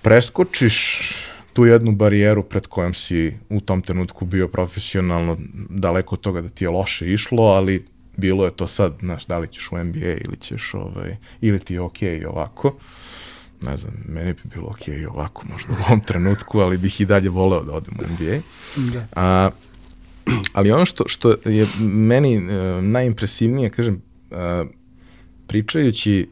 preskočiš 0.02 1.12
tu 1.58 1.66
jednu 1.66 1.92
barijeru 1.92 2.42
pred 2.42 2.66
kojom 2.66 2.94
si 2.94 3.34
u 3.48 3.60
tom 3.60 3.82
trenutku 3.82 4.26
bio 4.26 4.48
profesionalno 4.48 5.36
daleko 5.70 6.14
od 6.14 6.20
toga 6.20 6.40
da 6.40 6.48
ti 6.48 6.64
je 6.64 6.70
loše 6.70 7.12
išlo, 7.12 7.42
ali 7.42 7.84
bilo 8.16 8.44
je 8.44 8.50
to 8.50 8.66
sad, 8.66 8.94
znaš, 9.00 9.26
da 9.26 9.38
li 9.38 9.48
ćeš 9.48 9.72
u 9.72 9.84
NBA 9.84 10.12
ili 10.24 10.36
ćeš, 10.40 10.74
ovaj, 10.74 11.16
ili 11.40 11.58
ti 11.58 11.74
je 11.74 11.80
okej 11.80 12.20
okay 12.20 12.28
ovako. 12.28 12.74
Ne 13.62 13.76
znam, 13.76 13.94
meni 14.08 14.32
bi 14.32 14.40
bilo 14.54 14.68
okej 14.68 14.94
okay 14.94 15.08
ovako 15.08 15.46
možda 15.52 15.72
u 15.72 15.82
ovom 15.86 16.00
trenutku, 16.00 16.60
ali 16.60 16.78
bih 16.78 17.00
i 17.00 17.06
dalje 17.06 17.28
voleo 17.28 17.64
da 17.64 17.72
odem 17.72 17.94
u 17.98 18.02
NBA. 18.02 18.38
Da. 18.76 19.06
A, 19.16 19.50
ali 20.52 20.70
ono 20.70 20.84
što, 20.84 21.08
što 21.08 21.34
je 21.44 21.66
meni 21.80 22.36
uh, 22.36 22.44
najimpresivnije, 22.84 23.70
kažem, 23.70 24.02
uh, 24.30 24.36
pričajući 25.46 26.28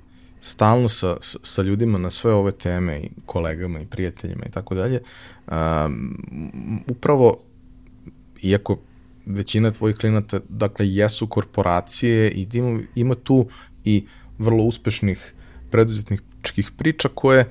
stalno 0.46 0.88
sa, 0.88 1.16
sa, 1.20 1.62
ljudima 1.62 1.98
na 1.98 2.10
sve 2.10 2.34
ove 2.34 2.52
teme 2.52 3.00
i 3.00 3.10
kolegama 3.26 3.80
i 3.80 3.86
prijateljima 3.86 4.44
i 4.46 4.50
tako 4.50 4.74
dalje, 4.74 5.00
upravo, 6.88 7.38
iako 8.42 8.78
većina 9.26 9.70
tvojih 9.70 9.96
klinata, 9.96 10.40
dakle, 10.48 10.88
jesu 10.88 11.26
korporacije 11.26 12.30
i 12.30 12.46
ima, 12.52 12.80
ima 12.94 13.14
tu 13.14 13.46
i 13.84 14.04
vrlo 14.38 14.64
uspešnih 14.64 15.34
preduzetničkih 15.70 16.70
priča 16.76 17.08
koje 17.14 17.50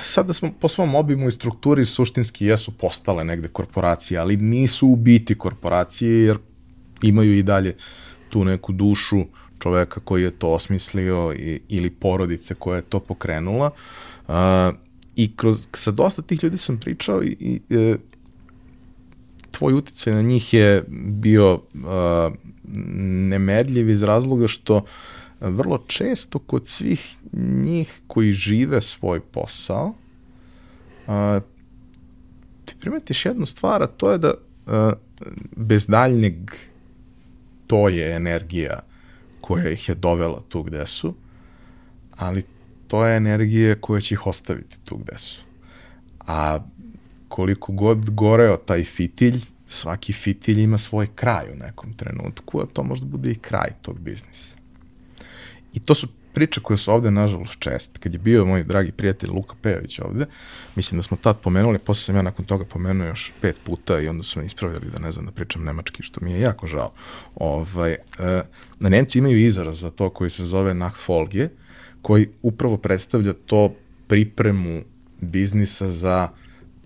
sada 0.00 0.32
smo 0.32 0.52
po 0.60 0.68
svom 0.68 0.94
obimu 0.94 1.28
i 1.28 1.32
strukturi 1.32 1.86
suštinski 1.86 2.46
jesu 2.46 2.70
postale 2.70 3.24
negde 3.24 3.48
korporacije, 3.48 4.18
ali 4.18 4.36
nisu 4.36 4.88
u 4.88 4.96
biti 4.96 5.34
korporacije 5.34 6.24
jer 6.24 6.38
imaju 7.02 7.38
i 7.38 7.42
dalje 7.42 7.76
tu 8.28 8.44
neku 8.44 8.72
dušu 8.72 9.24
čoveka 9.62 10.00
koji 10.00 10.22
je 10.22 10.30
to 10.30 10.48
osmislio 10.48 11.32
i, 11.32 11.60
ili 11.68 11.90
porodice 11.90 12.54
koja 12.54 12.76
je 12.76 12.82
to 12.82 13.00
pokrenula. 13.00 13.70
Uh, 14.28 14.34
I 15.16 15.36
kroz, 15.36 15.66
sa 15.72 15.90
dosta 15.90 16.22
tih 16.22 16.44
ljudi 16.44 16.58
sam 16.58 16.78
pričao 16.80 17.22
i, 17.22 17.36
i 17.40 17.60
e, 17.70 17.96
tvoj 19.50 19.74
uticaj 19.74 20.14
na 20.14 20.22
njih 20.22 20.54
je 20.54 20.84
bio 20.98 21.54
uh, 21.54 22.32
nemedljiv 23.28 23.90
iz 23.90 24.02
razloga 24.02 24.48
što 24.48 24.84
vrlo 25.40 25.78
često 25.86 26.38
kod 26.38 26.66
svih 26.66 27.16
njih 27.64 28.00
koji 28.06 28.32
žive 28.32 28.80
svoj 28.80 29.20
posao 29.20 29.94
uh, 31.06 31.42
ti 32.64 32.74
primetiš 32.80 33.26
jednu 33.26 33.46
stvar, 33.46 33.82
a 33.82 33.86
to 33.86 34.12
je 34.12 34.18
da 34.18 34.34
uh, 34.34 34.72
bez 35.56 35.86
daljnjeg 35.86 36.34
to 37.66 37.88
je 37.88 38.16
energija 38.16 38.80
koja 39.42 39.70
ih 39.70 39.88
je 39.88 39.94
dovela 39.94 40.42
tu 40.48 40.62
gde 40.62 40.86
su, 40.86 41.14
ali 42.16 42.42
to 42.88 43.06
je 43.06 43.16
energija 43.16 43.74
koja 43.80 44.00
će 44.00 44.14
ih 44.14 44.26
ostaviti 44.26 44.76
tu 44.84 44.96
gde 44.96 45.18
su. 45.18 45.42
A 46.20 46.60
koliko 47.28 47.72
god 47.72 48.10
goreo 48.10 48.56
taj 48.56 48.84
fitilj, 48.84 49.40
svaki 49.68 50.12
fitilj 50.12 50.62
ima 50.62 50.78
svoj 50.78 51.06
kraj 51.14 51.52
u 51.52 51.56
nekom 51.56 51.94
trenutku, 51.94 52.60
a 52.60 52.66
to 52.72 52.82
možda 52.82 53.06
bude 53.06 53.30
i 53.30 53.38
kraj 53.38 53.70
tog 53.82 53.98
biznisa. 53.98 54.56
I 55.72 55.80
to 55.80 55.94
su 55.94 56.08
priče 56.34 56.60
koje 56.60 56.76
su 56.76 56.92
ovde, 56.92 57.10
nažalost, 57.10 57.58
čest. 57.58 57.98
Kad 57.98 58.12
je 58.12 58.18
bio 58.18 58.46
moj 58.46 58.64
dragi 58.64 58.92
prijatelj 58.92 59.30
Luka 59.30 59.54
Pejović 59.62 59.98
ovde, 59.98 60.26
mislim 60.76 60.98
da 60.98 61.02
smo 61.02 61.16
tad 61.16 61.40
pomenuli, 61.40 61.78
posle 61.78 62.02
sam 62.02 62.16
ja 62.16 62.22
nakon 62.22 62.44
toga 62.44 62.64
pomenuo 62.64 63.06
još 63.06 63.32
pet 63.40 63.56
puta 63.64 64.00
i 64.00 64.08
onda 64.08 64.22
su 64.22 64.40
me 64.40 64.46
ispravljali 64.46 64.90
da 64.92 64.98
ne 64.98 65.12
znam 65.12 65.26
da 65.26 65.32
pričam 65.32 65.64
nemački, 65.64 66.02
što 66.02 66.20
mi 66.24 66.32
je 66.32 66.40
jako 66.40 66.66
žao. 66.66 66.92
Ovaj, 67.34 67.92
e, 67.92 67.98
na 68.80 68.88
Nemci 68.88 69.18
imaju 69.18 69.46
izraz 69.46 69.80
za 69.80 69.90
to 69.90 70.10
koji 70.10 70.30
se 70.30 70.44
zove 70.44 70.74
Nachfolge, 70.74 71.48
koji 72.02 72.28
upravo 72.42 72.76
predstavlja 72.76 73.32
to 73.32 73.74
pripremu 74.06 74.82
biznisa 75.20 75.90
za 75.90 76.28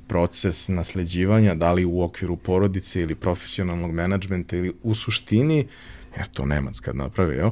proces 0.08 0.68
nasleđivanja, 0.68 1.54
da 1.54 1.72
li 1.72 1.84
u 1.84 2.02
okviru 2.02 2.36
porodice 2.36 3.00
ili 3.00 3.14
profesionalnog 3.14 3.92
menadžmenta 3.92 4.56
ili 4.56 4.72
u 4.82 4.94
suštini, 4.94 5.66
jer 6.16 6.26
to 6.26 6.46
Nemac 6.46 6.80
kad 6.80 6.96
napravi, 6.96 7.36
jel? 7.36 7.50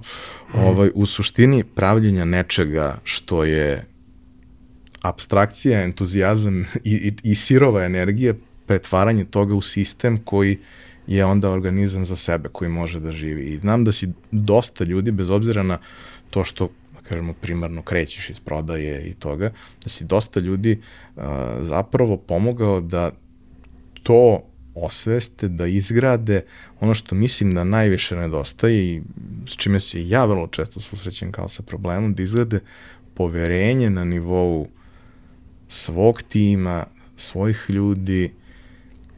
Ovaj, 0.54 0.90
u 0.94 1.06
suštini 1.06 1.64
pravljenja 1.64 2.24
nečega 2.24 2.96
što 3.04 3.44
je 3.44 3.84
abstrakcija, 5.02 5.82
entuzijazam 5.82 6.60
i, 6.60 6.92
i, 6.92 7.12
i 7.22 7.34
sirova 7.34 7.84
energija, 7.84 8.34
pretvaranje 8.66 9.24
toga 9.24 9.54
u 9.54 9.62
sistem 9.62 10.18
koji 10.24 10.58
je 11.06 11.24
onda 11.24 11.50
organizam 11.50 12.06
za 12.06 12.16
sebe 12.16 12.48
koji 12.52 12.70
može 12.70 13.00
da 13.00 13.12
živi. 13.12 13.42
I 13.42 13.58
znam 13.58 13.84
da 13.84 13.92
si 13.92 14.08
dosta 14.30 14.84
ljudi, 14.84 15.12
bez 15.12 15.30
obzira 15.30 15.62
na 15.62 15.78
to 16.30 16.44
što 16.44 16.68
kažemo, 17.08 17.32
primarno 17.32 17.82
krećeš 17.82 18.30
iz 18.30 18.40
prodaje 18.40 19.06
i 19.06 19.14
toga, 19.14 19.52
da 19.82 19.88
si 19.88 20.04
dosta 20.04 20.40
ljudi 20.40 20.80
uh, 21.16 21.22
zapravo 21.60 22.16
pomogao 22.16 22.80
da 22.80 23.10
to 24.02 24.42
osveste, 24.74 25.48
da 25.48 25.66
izgrade 25.66 26.42
ono 26.80 26.94
što 26.94 27.14
mislim 27.14 27.54
da 27.54 27.64
najviše 27.64 28.16
nedostaje 28.16 28.84
i 28.84 29.02
s 29.46 29.56
čime 29.56 29.80
se 29.80 30.08
ja 30.08 30.24
vrlo 30.24 30.46
često 30.46 30.80
susrećem 30.80 31.32
kao 31.32 31.48
sa 31.48 31.62
problemom, 31.62 32.14
da 32.14 32.22
izgrade 32.22 32.60
poverenje 33.14 33.90
na 33.90 34.04
nivou 34.04 34.68
svog 35.68 36.22
tima, 36.22 36.84
svojih 37.16 37.64
ljudi, 37.68 38.32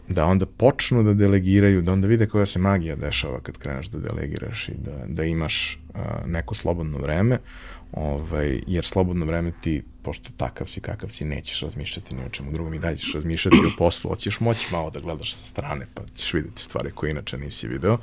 da 0.09 0.27
onda 0.27 0.47
počnu 0.47 1.03
da 1.03 1.15
delegiraju, 1.15 1.83
da 1.83 1.93
onda 1.93 2.07
vide 2.09 2.27
koja 2.27 2.47
se 2.47 2.59
magija 2.59 2.97
dešava 2.97 3.41
kad 3.41 3.59
kreneš 3.59 3.87
da 3.87 3.99
delegiraš 3.99 4.69
i 4.69 4.73
da, 4.85 5.05
da 5.07 5.25
imaš 5.25 5.81
uh, 5.89 6.01
neko 6.27 6.55
slobodno 6.55 6.99
vreme, 6.99 7.39
ovaj, 7.93 8.61
jer 8.67 8.85
slobodno 8.85 9.27
vreme 9.27 9.53
ti, 9.61 9.83
pošto 10.07 10.31
takav 10.37 10.67
si 10.67 10.81
kakav 10.81 11.09
si, 11.11 11.25
nećeš 11.25 11.61
razmišljati 11.61 12.15
ni 12.15 12.25
o 12.25 12.29
čemu 12.29 12.53
drugom 12.53 12.75
i 12.75 12.79
dalje 12.79 12.97
ćeš 12.97 13.15
razmišljati 13.15 13.57
o 13.57 13.77
poslu, 13.79 14.11
hoćeš 14.11 14.41
moći 14.41 14.69
malo 14.73 14.91
da 14.91 15.01
gledaš 15.01 15.35
sa 15.35 15.45
strane, 15.45 15.87
pa 15.95 16.03
ćeš 16.17 16.35
videti 16.35 16.63
stvari 16.63 16.91
koje 16.95 17.11
inače 17.11 17.39
nisi 17.39 17.69
video. 17.69 17.99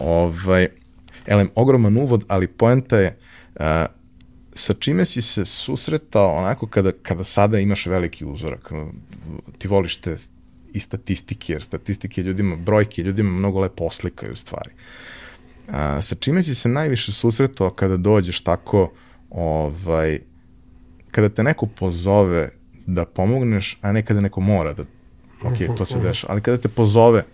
Ovaj, 0.00 0.68
elem, 1.26 1.50
ogroman 1.54 1.96
uvod, 1.96 2.24
ali 2.28 2.46
poenta 2.46 2.98
je 2.98 3.18
uh, 3.54 3.62
sa 4.54 4.74
čime 4.74 5.04
si 5.04 5.22
se 5.22 5.44
susretao 5.44 6.36
onako 6.36 6.66
kada, 6.66 6.92
kada 6.92 7.24
sada 7.24 7.58
imaš 7.58 7.86
veliki 7.86 8.24
uzorak, 8.24 8.72
ti 9.58 9.68
voliš 9.68 9.98
te 9.98 10.16
i 10.72 10.80
statistike, 10.80 11.52
jer 11.52 11.62
statistike 11.62 12.22
ljudima, 12.22 12.56
brojke 12.56 13.02
ljudima 13.02 13.30
mnogo 13.30 13.60
lepo 13.60 13.84
oslikaju 13.84 14.36
stvari. 14.36 14.70
A, 15.68 16.02
sa 16.02 16.14
čime 16.14 16.42
si 16.42 16.54
se 16.54 16.68
najviše 16.68 17.12
susretao 17.12 17.70
kada 17.70 17.96
dođeš 17.96 18.40
tako, 18.40 18.92
ovaj, 19.30 20.18
kada 21.14 21.28
te 21.28 21.42
neko 21.42 21.66
pozove 21.66 22.50
da 22.86 23.04
pomogneš, 23.04 23.78
a 23.80 23.92
ne 23.92 24.02
kada 24.02 24.20
neko 24.20 24.40
mora 24.40 24.72
da, 24.72 24.82
ok, 25.44 25.76
to 25.76 25.84
se 25.84 25.98
deša, 25.98 26.26
ali 26.30 26.40
kada 26.40 26.58
te 26.58 26.68
pozove, 26.68 27.24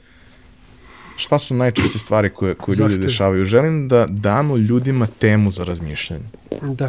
šta 1.17 1.39
su 1.39 1.55
najčešće 1.55 1.99
stvari 1.99 2.31
koje, 2.31 2.55
koje 2.55 2.77
ljudi 2.77 2.99
dešavaju? 2.99 3.47
Želim 3.47 3.89
da 3.89 4.07
damo 4.07 4.57
ljudima 4.57 5.07
temu 5.19 5.51
za 5.51 5.65
razmišljanje. 5.65 6.25
Da. 6.63 6.85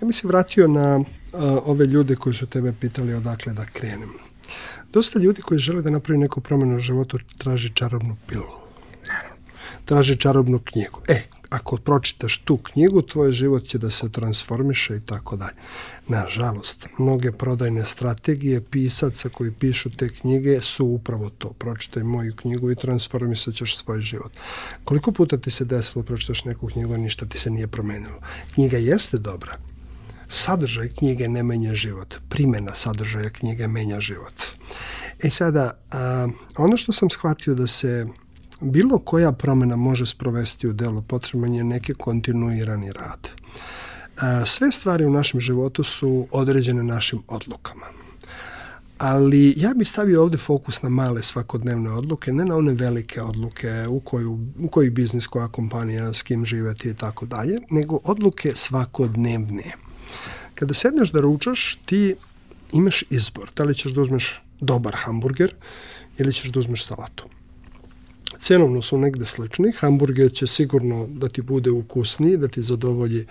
Ja 0.00 0.06
bih 0.06 0.16
se 0.16 0.28
vratio 0.28 0.68
na 0.68 0.96
uh, 0.96 1.04
ove 1.64 1.86
ljude 1.86 2.16
koji 2.16 2.34
su 2.34 2.46
tebe 2.46 2.72
pitali 2.80 3.14
odakle 3.14 3.52
da 3.52 3.64
krenem. 3.64 4.12
Dosta 4.92 5.18
ljudi 5.18 5.42
koji 5.42 5.58
žele 5.58 5.82
da 5.82 5.90
napravi 5.90 6.18
neku 6.18 6.40
promenu 6.40 6.76
u 6.76 6.80
životu 6.80 7.18
traži 7.38 7.70
čarobnu 7.74 8.16
pilu. 8.26 8.52
Traži 9.84 10.16
čarobnu 10.16 10.58
knjigu. 10.58 11.00
E, 11.08 11.22
ako 11.50 11.76
pročitaš 11.76 12.38
tu 12.38 12.56
knjigu, 12.56 13.02
tvoj 13.02 13.32
život 13.32 13.66
će 13.66 13.78
da 13.78 13.90
se 13.90 14.08
transformiše 14.08 14.96
i 14.96 15.00
tako 15.00 15.36
dalje. 15.36 15.54
Nažalost, 16.08 16.86
mnoge 16.98 17.32
prodajne 17.32 17.84
strategije 17.84 18.60
pisaca 18.60 19.28
koji 19.28 19.52
pišu 19.52 19.90
te 19.90 20.08
knjige 20.08 20.60
su 20.60 20.86
upravo 20.86 21.30
to. 21.30 21.48
Pročitaj 21.48 22.02
moju 22.02 22.34
knjigu 22.36 22.70
i 22.70 22.76
transformisat 22.76 23.54
ćeš 23.54 23.76
svoj 23.76 24.00
život. 24.00 24.32
Koliko 24.84 25.12
puta 25.12 25.36
ti 25.36 25.50
se 25.50 25.64
desilo 25.64 26.04
pročitaš 26.04 26.44
neku 26.44 26.66
knjigu, 26.66 26.94
a 26.94 26.96
ništa 26.96 27.26
ti 27.26 27.38
se 27.38 27.50
nije 27.50 27.66
promenilo? 27.66 28.20
Knjiga 28.54 28.76
jeste 28.76 29.18
dobra, 29.18 29.58
sadržaj 30.28 30.88
knjige 30.88 31.28
ne 31.28 31.42
menja 31.42 31.74
život. 31.74 32.14
Primena 32.28 32.74
sadržaja 32.74 33.30
knjige 33.30 33.68
menja 33.68 34.00
život. 34.00 34.42
E 35.22 35.30
sada, 35.30 35.70
a, 35.92 36.28
ono 36.56 36.76
što 36.76 36.92
sam 36.92 37.10
shvatio 37.10 37.54
da 37.54 37.66
se 37.66 38.06
bilo 38.60 38.98
koja 38.98 39.32
promena 39.32 39.76
može 39.76 40.06
sprovesti 40.06 40.68
u 40.68 40.72
delo, 40.72 41.02
potreban 41.02 41.54
je 41.54 41.64
neki 41.64 41.94
kontinuirani 41.94 42.92
rad. 42.92 43.28
Sve 44.46 44.72
stvari 44.72 45.04
u 45.04 45.10
našem 45.10 45.40
životu 45.40 45.84
su 45.84 46.28
određene 46.30 46.82
našim 46.82 47.22
odlukama. 47.28 47.86
Ali 48.98 49.54
ja 49.56 49.74
bih 49.74 49.88
stavio 49.88 50.22
ovde 50.22 50.38
fokus 50.38 50.82
na 50.82 50.88
male 50.88 51.22
svakodnevne 51.22 51.90
odluke, 51.90 52.32
ne 52.32 52.44
na 52.44 52.56
one 52.56 52.72
velike 52.72 53.22
odluke 53.22 53.86
u, 53.88 54.00
koju, 54.00 54.38
u 54.58 54.68
koji 54.68 54.90
biznis, 54.90 55.26
koja 55.26 55.48
kompanija, 55.48 56.12
s 56.12 56.22
kim 56.22 56.44
živeti 56.44 56.88
i 56.88 56.94
tako 56.94 57.26
dalje, 57.26 57.58
nego 57.70 58.00
odluke 58.04 58.52
svakodnevne. 58.54 59.72
Kada 60.54 60.74
sedneš 60.74 61.10
da 61.12 61.20
ručaš, 61.20 61.78
ti 61.84 62.14
imaš 62.72 63.04
izbor. 63.10 63.50
Da 63.56 63.64
li 63.64 63.74
ćeš 63.74 63.92
da 63.92 64.00
uzmeš 64.00 64.42
dobar 64.60 64.94
hamburger 64.96 65.54
ili 66.18 66.32
ćeš 66.32 66.50
da 66.50 66.60
uzmeš 66.60 66.86
salatu. 66.86 67.35
Cenovno 68.46 68.82
su 68.82 68.98
negde 68.98 69.26
slični. 69.26 69.72
Hamburger 69.72 70.32
će 70.32 70.46
sigurno 70.46 71.06
da 71.10 71.28
ti 71.28 71.42
bude 71.42 71.70
ukusniji, 71.70 72.36
da 72.36 72.48
ti 72.48 72.62
zadovolji 72.62 73.26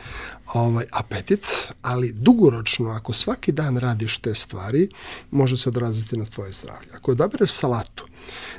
ovaj 0.53 0.85
apetit, 0.91 1.47
ali 1.81 2.11
dugoročno, 2.11 2.89
ako 2.89 3.13
svaki 3.13 3.51
dan 3.51 3.77
radiš 3.77 4.17
te 4.17 4.35
stvari, 4.35 4.89
može 5.31 5.57
se 5.57 5.69
odraziti 5.69 6.17
na 6.17 6.25
tvoje 6.25 6.51
zdravlje. 6.51 6.89
Ako 6.95 7.11
odabereš 7.11 7.51
salatu, 7.51 8.05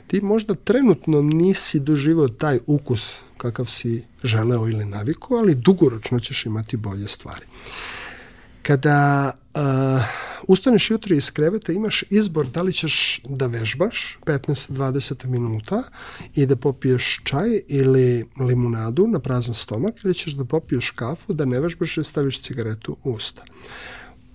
ti 0.06 0.20
možda 0.20 0.54
trenutno 0.54 1.22
nisi 1.22 1.80
doživao 1.80 2.28
taj 2.28 2.58
ukus 2.66 3.14
kakav 3.36 3.66
si 3.66 4.04
želeo 4.24 4.68
ili 4.68 4.84
navikao, 4.84 5.38
ali 5.38 5.54
dugoročno 5.54 6.20
ćeš 6.20 6.46
imati 6.46 6.76
bolje 6.76 7.08
stvari. 7.08 7.46
Kada 8.66 9.32
uh, 9.54 9.62
ustaneš 10.48 10.90
jutro 10.90 11.14
iz 11.14 11.30
kreveta, 11.30 11.72
imaš 11.72 12.04
izbor 12.10 12.46
da 12.46 12.62
li 12.62 12.72
ćeš 12.72 13.20
da 13.28 13.46
vežbaš 13.46 14.18
15-20 14.24 15.26
minuta 15.26 15.82
i 16.34 16.46
da 16.46 16.56
popiješ 16.56 17.20
čaj 17.24 17.60
ili 17.68 18.24
limunadu 18.40 19.06
na 19.06 19.18
prazan 19.18 19.54
stomak 19.54 20.04
ili 20.04 20.14
ćeš 20.14 20.32
da 20.32 20.44
popiješ 20.44 20.90
kafu, 20.90 21.32
da 21.32 21.44
ne 21.44 21.60
vežbaš 21.60 21.96
i 21.96 22.04
staviš 22.04 22.40
cigaretu 22.42 22.96
u 23.04 23.12
usta. 23.12 23.44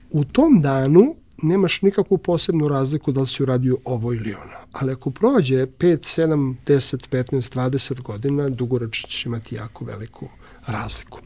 U 0.09 0.23
tom 0.23 0.61
danu 0.61 1.15
nemaš 1.43 1.81
nikakvu 1.81 2.17
posebnu 2.17 2.67
razliku 2.67 3.11
da 3.11 3.21
li 3.21 3.27
si 3.27 3.43
uradio 3.43 3.77
ovo 3.85 4.13
ili 4.13 4.33
ono. 4.33 4.57
Ali 4.71 4.91
ako 4.91 5.11
prođe 5.11 5.65
5, 5.65 5.75
7, 5.77 6.55
10, 6.65 7.09
15, 7.09 7.55
20 7.55 8.01
godina, 8.01 8.49
dugoročno 8.49 9.09
ćeš 9.09 9.25
imati 9.25 9.55
jako 9.55 9.85
veliku 9.85 10.29
razliku. 10.67 11.19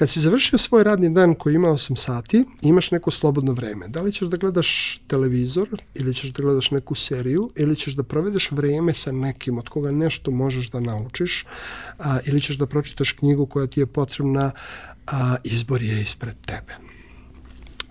Kad 0.00 0.10
si 0.10 0.20
završio 0.20 0.58
svoj 0.58 0.84
radni 0.84 1.10
dan 1.10 1.34
koji 1.34 1.54
ima 1.54 1.68
8 1.68 1.96
sati, 1.96 2.44
imaš 2.62 2.90
neko 2.90 3.10
slobodno 3.10 3.52
vreme. 3.52 3.88
Da 3.88 4.02
li 4.02 4.12
ćeš 4.12 4.28
da 4.28 4.36
gledaš 4.36 5.00
televizor 5.06 5.68
ili 5.94 6.14
ćeš 6.14 6.30
da 6.30 6.42
gledaš 6.42 6.70
neku 6.70 6.94
seriju 6.94 7.50
ili 7.56 7.76
ćeš 7.76 7.94
da 7.94 8.02
provedeš 8.02 8.50
vreme 8.50 8.94
sa 8.94 9.12
nekim 9.12 9.58
od 9.58 9.68
koga 9.68 9.90
nešto 9.90 10.30
možeš 10.30 10.70
da 10.70 10.80
naučiš 10.80 11.44
a, 11.98 12.18
ili 12.26 12.40
ćeš 12.40 12.56
da 12.56 12.66
pročitaš 12.66 13.12
knjigu 13.12 13.46
koja 13.46 13.66
ti 13.66 13.80
je 13.80 13.86
potrebna, 13.86 14.50
a, 15.06 15.36
izbor 15.44 15.82
je 15.82 16.02
ispred 16.02 16.34
tebe. 16.46 16.74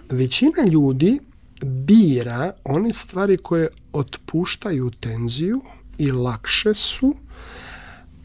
Većina 0.09 0.63
ljudi 0.71 1.19
bira 1.61 2.51
one 2.63 2.93
stvari 2.93 3.37
koje 3.37 3.67
otpuštaju 3.93 4.91
tenziju 4.99 5.61
i 5.97 6.11
lakše 6.11 6.73
su, 6.73 7.15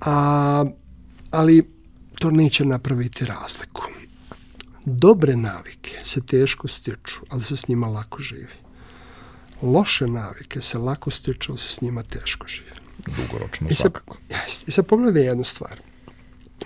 a, 0.01 0.65
ali 1.31 1.74
to 2.19 2.31
neće 2.31 2.65
napraviti 2.65 3.25
razliku. 3.25 3.83
Dobre 4.87 5.37
navike 5.37 5.99
se 6.03 6.21
teško 6.21 6.69
stiču, 6.69 7.21
ali 7.29 7.45
se 7.45 7.57
s 7.57 7.69
njima 7.69 7.87
lako 7.87 8.23
živi. 8.23 8.55
Loše 9.63 10.07
navike 10.07 10.63
se 10.63 10.79
lako 10.79 11.11
stiču, 11.11 11.53
ali 11.53 11.59
se 11.59 11.69
s 11.69 11.81
njima 11.81 12.03
teško 12.03 12.47
živi. 12.47 12.71
Dugoročno 13.07 13.67
I 13.71 13.75
sad, 13.75 13.81
svakako. 13.81 14.17
I 14.67 14.71
sad 14.71 14.87
pogledaj 14.87 15.25
jednu 15.25 15.45
stvar. 15.45 15.81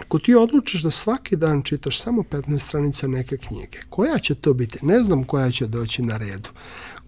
Ako 0.01 0.19
ti 0.19 0.35
odlučiš 0.35 0.83
da 0.83 0.91
svaki 0.91 1.37
dan 1.37 1.63
čitaš 1.63 2.03
samo 2.03 2.23
15 2.23 2.59
stranica 2.59 3.09
neke 3.09 3.37
knjige, 3.37 3.79
koja 3.89 4.19
će 4.19 4.35
to 4.35 4.55
biti? 4.55 4.87
Ne 4.87 5.01
znam 5.01 5.25
koja 5.25 5.51
će 5.51 5.67
doći 5.67 6.03
na 6.03 6.17
redu 6.17 6.51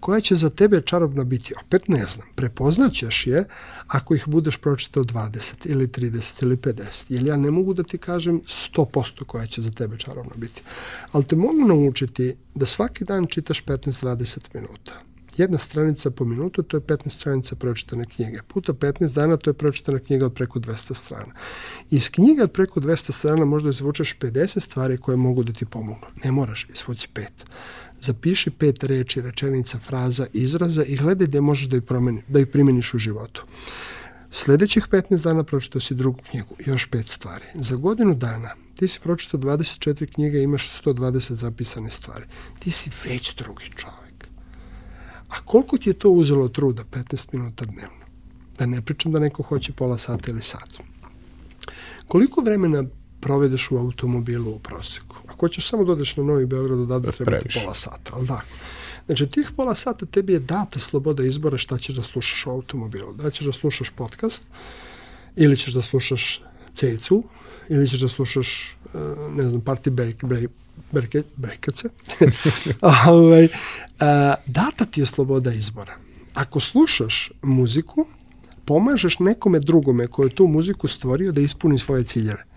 koja 0.01 0.21
će 0.21 0.35
za 0.35 0.49
tebe 0.49 0.81
čarobna 0.81 1.23
biti, 1.23 1.53
opet 1.65 1.87
ne 1.87 2.05
znam, 2.05 2.27
prepoznaćeš 2.35 3.27
je 3.27 3.45
ako 3.87 4.15
ih 4.15 4.23
budeš 4.27 4.57
pročitao 4.57 5.03
20 5.03 5.53
ili 5.65 5.87
30 5.87 6.43
ili 6.43 6.57
50, 6.57 7.03
jer 7.09 7.23
ja 7.23 7.37
ne 7.37 7.51
mogu 7.51 7.73
da 7.73 7.83
ti 7.83 7.97
kažem 7.97 8.41
100% 8.75 9.23
koja 9.25 9.47
će 9.47 9.61
za 9.61 9.71
tebe 9.71 9.97
čarobna 9.97 10.33
biti. 10.35 10.61
Ali 11.11 11.23
te 11.23 11.35
mogu 11.35 11.65
naučiti 11.67 12.35
da 12.55 12.65
svaki 12.65 13.05
dan 13.05 13.27
čitaš 13.27 13.65
15-20 13.65 14.39
minuta. 14.53 14.93
Jedna 15.37 15.57
stranica 15.57 16.11
po 16.11 16.25
minutu, 16.25 16.63
to 16.63 16.77
je 16.77 16.81
15 16.81 17.09
stranica 17.09 17.55
pročitane 17.55 18.05
knjige. 18.05 18.39
Puta 18.47 18.73
15 18.73 19.13
dana, 19.13 19.37
to 19.37 19.49
je 19.49 19.53
pročitana 19.53 19.99
knjiga 19.99 20.25
od 20.25 20.33
preko 20.33 20.59
200 20.59 20.93
strana. 20.93 21.33
Iz 21.89 22.09
knjiga 22.09 22.43
od 22.43 22.51
preko 22.51 22.79
200 22.79 23.11
strana 23.11 23.45
možda 23.45 23.69
izvučeš 23.69 24.17
50 24.19 24.59
stvari 24.59 24.97
koje 24.97 25.17
mogu 25.17 25.43
da 25.43 25.53
ti 25.53 25.65
pomognu. 25.65 26.07
Ne 26.23 26.31
moraš 26.31 26.67
izvući 26.69 27.07
pet 27.13 27.45
zapiši 28.01 28.49
pet 28.49 28.83
reči, 28.83 29.21
rečenica, 29.21 29.79
fraza, 29.79 30.27
izraza 30.33 30.83
i 30.83 30.95
gledaj 30.95 31.27
gde 31.27 31.41
možeš 31.41 31.67
da 31.67 31.77
ih, 31.77 31.83
promeni, 31.83 32.23
da 32.27 32.39
ih 32.39 32.47
primeniš 32.47 32.93
u 32.93 32.97
životu. 32.97 33.43
Sledećih 34.31 34.87
15 34.91 35.23
dana 35.23 35.43
pročitao 35.43 35.81
si 35.81 35.95
drugu 35.95 36.19
knjigu, 36.29 36.55
još 36.65 36.89
pet 36.89 37.07
stvari. 37.07 37.45
Za 37.55 37.75
godinu 37.75 38.15
dana 38.15 38.55
ti 38.75 38.87
si 38.87 38.99
pročitao 38.99 39.39
24 39.39 40.13
knjige 40.13 40.43
imaš 40.43 40.81
120 40.85 41.33
zapisane 41.33 41.89
stvari. 41.89 42.25
Ti 42.59 42.71
si 42.71 42.89
već 43.05 43.35
drugi 43.35 43.65
čovek. 43.75 44.27
A 45.29 45.41
koliko 45.45 45.77
ti 45.77 45.89
je 45.89 45.93
to 45.93 46.09
uzelo 46.09 46.47
truda? 46.47 46.83
15 46.83 47.27
minuta 47.31 47.65
dnevno. 47.65 48.05
Da 48.57 48.65
ne 48.65 48.81
pričam 48.81 49.11
da 49.11 49.19
neko 49.19 49.43
hoće 49.43 49.73
pola 49.73 49.97
sata 49.97 50.31
ili 50.31 50.41
sat. 50.41 50.79
Koliko 52.07 52.41
vremena 52.41 52.83
provedeš 53.21 53.71
u 53.71 53.77
automobilu 53.77 54.51
u 54.51 54.59
proseku. 54.59 55.15
Ako 55.27 55.49
ćeš 55.49 55.69
samo 55.69 55.83
dodeš 55.83 56.15
da 56.15 56.21
na 56.21 56.27
Novi 56.27 56.45
Beograd, 56.45 56.79
odavde 56.79 57.11
treba 57.11 57.39
ti 57.39 57.49
pola 57.61 57.73
sata, 57.75 58.11
ali 58.13 58.27
da. 58.27 58.41
Znači, 59.05 59.27
tih 59.27 59.51
pola 59.55 59.75
sata 59.75 60.05
tebi 60.05 60.33
je 60.33 60.39
data 60.39 60.79
sloboda 60.79 61.23
izbora 61.23 61.57
šta 61.57 61.77
ćeš 61.77 61.95
da 61.95 62.03
slušaš 62.03 62.45
u 62.45 62.49
automobilu. 62.49 63.13
Da 63.13 63.31
ćeš 63.31 63.45
da 63.45 63.53
slušaš 63.53 63.89
podcast, 63.89 64.47
ili 65.35 65.57
ćeš 65.57 65.73
da 65.73 65.81
slušaš 65.81 66.41
cecu, 66.73 67.23
ili 67.69 67.87
ćeš 67.87 67.99
da 67.99 68.07
slušaš, 68.07 68.77
e, 68.93 68.97
ne 69.35 69.49
znam, 69.49 69.61
party 69.61 69.89
break, 69.89 70.25
break, 70.25 70.51
breke, 70.91 71.23
brekece. 71.35 71.89
ovaj, 73.09 73.47
data 74.45 74.85
ti 74.85 75.01
je 75.01 75.05
sloboda 75.05 75.53
izbora. 75.53 75.97
Ako 76.33 76.59
slušaš 76.59 77.31
muziku, 77.41 78.07
pomažeš 78.65 79.19
nekome 79.19 79.59
drugome 79.59 80.07
koji 80.07 80.27
je 80.27 80.35
tu 80.35 80.47
muziku 80.47 80.87
stvorio 80.87 81.31
da 81.31 81.41
ispuni 81.41 81.79
svoje 81.79 82.03
ciljeve 82.03 82.50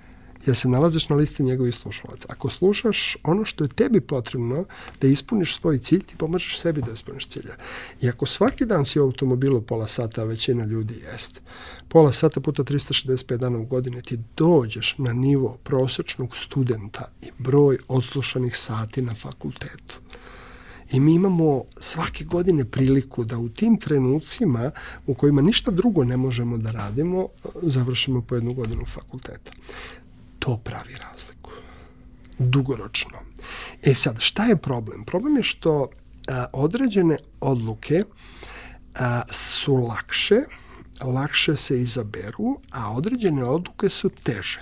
jer 0.47 0.57
se 0.57 0.68
nalaziš 0.68 1.09
na 1.09 1.16
listi 1.16 1.42
njegovih 1.42 1.74
slušalaca. 1.74 2.26
Ako 2.30 2.51
slušaš 2.51 3.16
ono 3.22 3.45
što 3.45 3.64
je 3.64 3.68
tebi 3.68 4.01
potrebno 4.01 4.64
da 5.01 5.07
ispuniš 5.09 5.57
svoj 5.57 5.78
cilj, 5.78 6.03
ti 6.03 6.16
pomažeš 6.16 6.59
sebi 6.61 6.82
da 6.82 6.92
ispuniš 6.92 7.26
cilja. 7.26 7.57
I 8.01 8.09
ako 8.09 8.26
svaki 8.26 8.66
dan 8.66 8.84
si 8.84 9.01
u 9.01 9.03
automobilu 9.03 9.62
pola 9.62 9.88
sata, 9.88 10.20
a 10.20 10.24
većina 10.24 10.64
ljudi 10.64 10.95
jeste, 11.12 11.40
pola 11.88 12.12
sata 12.12 12.40
puta 12.40 12.64
365 12.64 13.36
dana 13.36 13.59
u 13.59 13.64
godini 13.64 14.03
ti 14.03 14.18
dođeš 14.36 14.95
na 14.99 15.12
nivo 15.12 15.59
prosečnog 15.62 16.36
studenta 16.36 17.09
i 17.22 17.30
broj 17.38 17.78
odslušanih 17.88 18.57
sati 18.57 19.03
na 19.03 19.14
fakultetu. 19.14 20.01
I 20.92 21.01
mi 21.01 21.14
imamo 21.14 21.64
svake 21.80 22.24
godine 22.24 22.64
priliku 22.64 23.24
da 23.24 23.38
u 23.38 23.49
tim 23.49 23.76
trenucima 23.76 24.70
u 25.07 25.14
kojima 25.14 25.42
ništa 25.42 25.70
drugo 25.70 26.05
ne 26.05 26.16
možemo 26.16 26.59
da 26.59 26.70
radimo, 26.70 27.28
završimo 27.62 28.22
po 28.22 28.34
jednu 28.34 28.53
godinu 28.53 28.84
fakulteta 28.86 29.53
to 30.45 30.57
pravi 30.57 30.95
razliku. 30.95 31.51
Dugoročno. 32.38 33.18
E 33.82 33.95
sad, 33.95 34.16
šta 34.18 34.45
je 34.45 34.57
problem? 34.57 35.05
Problem 35.05 35.36
je 35.36 35.42
što 35.42 35.88
a, 36.28 36.47
određene 36.53 37.16
odluke 37.40 38.05
a, 38.95 39.22
su 39.30 39.74
lakše, 39.74 40.36
lakše 41.01 41.57
se 41.57 41.80
izaberu, 41.80 42.61
a 42.70 42.92
određene 42.92 43.45
odluke 43.45 43.88
su 43.88 44.09
teže. 44.09 44.61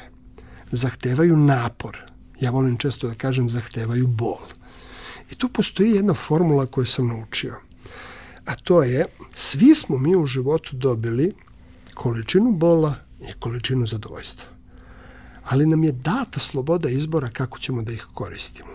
Zahtevaju 0.71 1.37
napor. 1.37 1.99
Ja 2.41 2.51
volim 2.51 2.79
često 2.79 3.09
da 3.09 3.15
kažem 3.15 3.49
zahtevaju 3.49 4.07
bol. 4.07 4.39
I 5.31 5.35
tu 5.35 5.49
postoji 5.49 5.91
jedna 5.91 6.15
formula 6.15 6.67
koju 6.67 6.87
sam 6.87 7.09
naučio. 7.09 7.57
A 8.47 8.55
to 8.55 8.83
je, 8.83 9.07
svi 9.35 9.75
smo 9.75 9.99
mi 9.99 10.17
u 10.17 10.27
životu 10.27 10.77
dobili 10.77 11.35
količinu 11.95 12.53
bola 12.53 12.95
i 13.21 13.33
količinu 13.41 13.87
zadovoljstva 13.87 14.53
ali 15.45 15.67
nam 15.67 15.85
je 15.85 15.93
data 15.93 16.41
sloboda 16.41 16.89
izbora 16.89 17.29
kako 17.29 17.59
ćemo 17.59 17.83
da 17.83 17.93
ih 17.93 18.07
koristimo. 18.15 18.69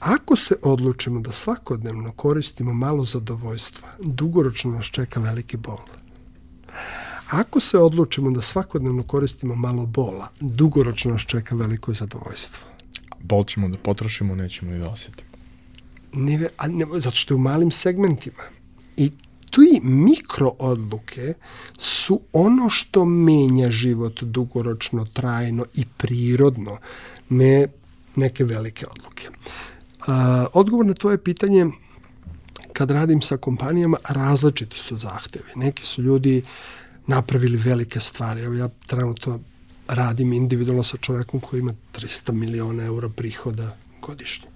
Ako 0.00 0.36
se 0.36 0.54
odlučimo 0.62 1.20
da 1.20 1.32
svakodnevno 1.32 2.12
koristimo 2.12 2.72
malo 2.74 3.04
zadovoljstva, 3.04 3.88
dugoročno 4.00 4.70
nas 4.70 4.86
čeka 4.86 5.20
veliki 5.20 5.56
bol. 5.56 5.78
Ako 7.30 7.60
se 7.60 7.78
odlučimo 7.78 8.30
da 8.30 8.42
svakodnevno 8.42 9.02
koristimo 9.02 9.54
malo 9.54 9.86
bola, 9.86 10.28
dugoročno 10.40 11.12
nas 11.12 11.22
čeka 11.22 11.54
veliko 11.54 11.94
zadovoljstvo. 11.94 12.66
Bol 13.20 13.44
ćemo 13.44 13.68
da 13.68 13.78
potrošimo, 13.78 14.34
nećemo 14.34 14.70
ni 14.70 14.78
da 14.78 14.88
osjetimo. 14.88 15.30
Ne, 16.12 16.48
a 16.56 16.68
ne, 16.68 16.86
zato 16.94 17.16
što 17.16 17.34
je 17.34 17.36
u 17.36 17.40
malim 17.40 17.70
segmentima. 17.70 18.42
I 18.96 19.10
ti 19.52 19.80
mikro 19.82 20.52
odluke 20.58 21.34
su 21.78 22.20
ono 22.32 22.70
što 22.70 23.04
menja 23.04 23.70
život 23.70 24.22
dugoročno, 24.22 25.06
trajno 25.12 25.64
i 25.74 25.84
prirodno, 25.96 26.78
ne 27.28 27.66
neke 28.16 28.44
velike 28.44 28.86
odluke. 28.86 29.28
A, 30.06 30.46
odgovor 30.52 30.86
na 30.86 30.94
tvoje 30.94 31.18
pitanje 31.18 31.66
kad 32.72 32.90
radim 32.90 33.22
sa 33.22 33.36
kompanijama, 33.36 33.96
različiti 34.08 34.78
su 34.78 34.96
zahtevi. 34.96 35.52
Neki 35.56 35.86
su 35.86 36.02
ljudi 36.02 36.42
napravili 37.06 37.56
velike 37.56 38.00
stvari. 38.00 38.40
Evo 38.40 38.54
ja 38.54 38.68
trenutno 38.86 39.40
radim 39.88 40.32
individualno 40.32 40.82
sa 40.82 40.96
čovekom 40.96 41.40
koji 41.40 41.60
ima 41.60 41.72
300 41.92 42.32
miliona 42.32 42.84
eura 42.84 43.08
prihoda 43.08 43.76
godišnje. 44.02 44.51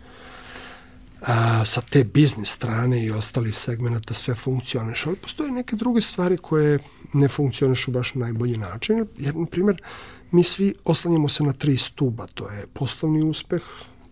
A, 1.27 1.65
sa 1.65 1.81
te 1.81 2.05
biznis 2.05 2.51
strane 2.51 3.05
i 3.05 3.11
ostali 3.11 3.53
segmenta 3.53 4.15
sve 4.15 4.35
funkcioniš, 4.35 5.07
ali 5.07 5.17
postoje 5.17 5.53
neke 5.53 5.77
druge 5.77 6.01
stvari 6.01 6.37
koje 6.37 6.79
ne 7.13 7.29
funkcionišu 7.29 7.91
baš 7.91 8.15
na 8.15 8.21
najbolji 8.21 8.57
način. 8.57 9.07
Jer, 9.19 9.37
na 9.37 9.47
primjer, 9.47 9.83
mi 10.31 10.45
svi 10.45 10.75
oslanjamo 10.85 11.29
se 11.29 11.45
na 11.45 11.53
tri 11.53 11.77
stuba. 11.77 12.27
To 12.27 12.51
je 12.51 12.67
poslovni 12.73 13.23
uspeh, 13.23 13.63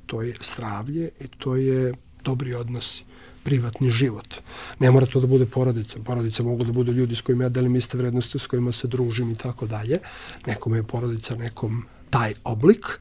to 0.06 0.22
je 0.22 0.36
zdravlje 0.42 1.10
i 1.20 1.28
to 1.28 1.56
je 1.56 1.94
dobri 2.24 2.54
odnosi 2.54 3.04
privatni 3.44 3.90
život. 3.90 4.34
Ne 4.78 4.90
mora 4.90 5.06
to 5.06 5.20
da 5.20 5.26
bude 5.26 5.46
porodica. 5.46 5.98
Porodica 6.04 6.42
mogu 6.42 6.64
da 6.64 6.72
budu 6.72 6.92
ljudi 6.92 7.16
s 7.16 7.20
kojima 7.20 7.44
ja 7.44 7.48
delim 7.48 7.76
iste 7.76 7.98
vrednosti, 7.98 8.38
s 8.38 8.46
kojima 8.46 8.72
se 8.72 8.88
družim 8.88 9.30
i 9.30 9.34
tako 9.34 9.66
dalje. 9.66 9.98
Nekom 10.46 10.74
je 10.74 10.82
porodica, 10.82 11.36
nekom 11.36 11.84
taj 12.10 12.34
oblik. 12.44 12.98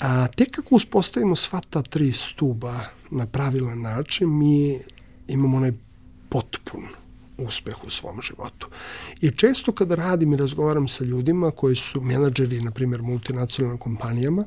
A 0.00 0.26
tek 0.26 0.50
kako 0.50 0.74
uspostavimo 0.74 1.36
sva 1.36 1.60
ta 1.70 1.82
tri 1.82 2.12
stuba 2.12 2.80
na 3.10 3.26
pravilan 3.26 3.80
način, 3.80 4.38
mi 4.38 4.78
imamo 5.28 5.56
onaj 5.56 5.72
potpun 6.28 6.84
uspeh 7.38 7.84
u 7.84 7.90
svom 7.90 8.20
životu. 8.22 8.68
I 9.20 9.30
često 9.30 9.72
kada 9.72 9.94
radim 9.94 10.32
i 10.32 10.36
razgovaram 10.36 10.88
sa 10.88 11.04
ljudima 11.04 11.50
koji 11.50 11.76
su 11.76 12.00
menadžeri, 12.00 12.60
na 12.60 12.70
primjer, 12.70 13.02
multinacionalnim 13.02 13.78
kompanijama, 13.78 14.44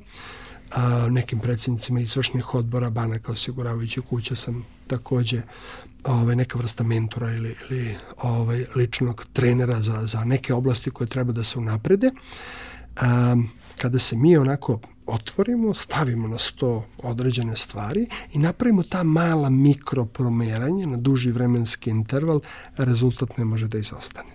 a, 0.72 1.08
nekim 1.10 1.39
predsednicima 1.39 1.99
izvršnih 1.99 2.56
odbora 2.56 2.89
banaka 2.89 3.32
osiguravajući 3.32 4.02
kuća 4.02 4.36
sam 4.36 4.66
takođe 4.88 5.41
ovaj, 6.04 6.36
neka 6.36 6.58
vrsta 6.58 6.84
mentora 6.84 7.32
ili, 7.32 7.56
ili 7.70 7.95
ovaj, 8.18 8.66
ličnog 8.76 9.26
trenera 9.34 9.82
za, 9.82 10.06
za 10.06 10.24
neke 10.24 10.54
oblasti 10.54 10.91
koje 10.91 11.08
treba 11.08 11.34
da 11.34 11.43
se 11.43 11.60
unaprede. 11.60 12.12
A, 12.97 13.36
kada 13.78 13.99
se 13.99 14.16
mi 14.16 14.38
onako 14.38 14.80
otvorimo, 15.12 15.74
stavimo 15.74 16.28
na 16.28 16.38
sto 16.38 16.86
određene 17.03 17.55
stvari 17.55 18.07
i 18.34 18.39
napravimo 18.39 18.84
ta 18.84 19.03
mala 19.03 19.49
mikro 19.49 20.05
promeranje 20.05 20.88
na 20.88 20.97
duži 20.97 21.32
vremenski 21.32 21.89
interval, 21.89 22.39
rezultat 22.78 23.38
ne 23.38 23.45
može 23.45 23.68
da 23.68 23.78
izostane. 23.78 24.30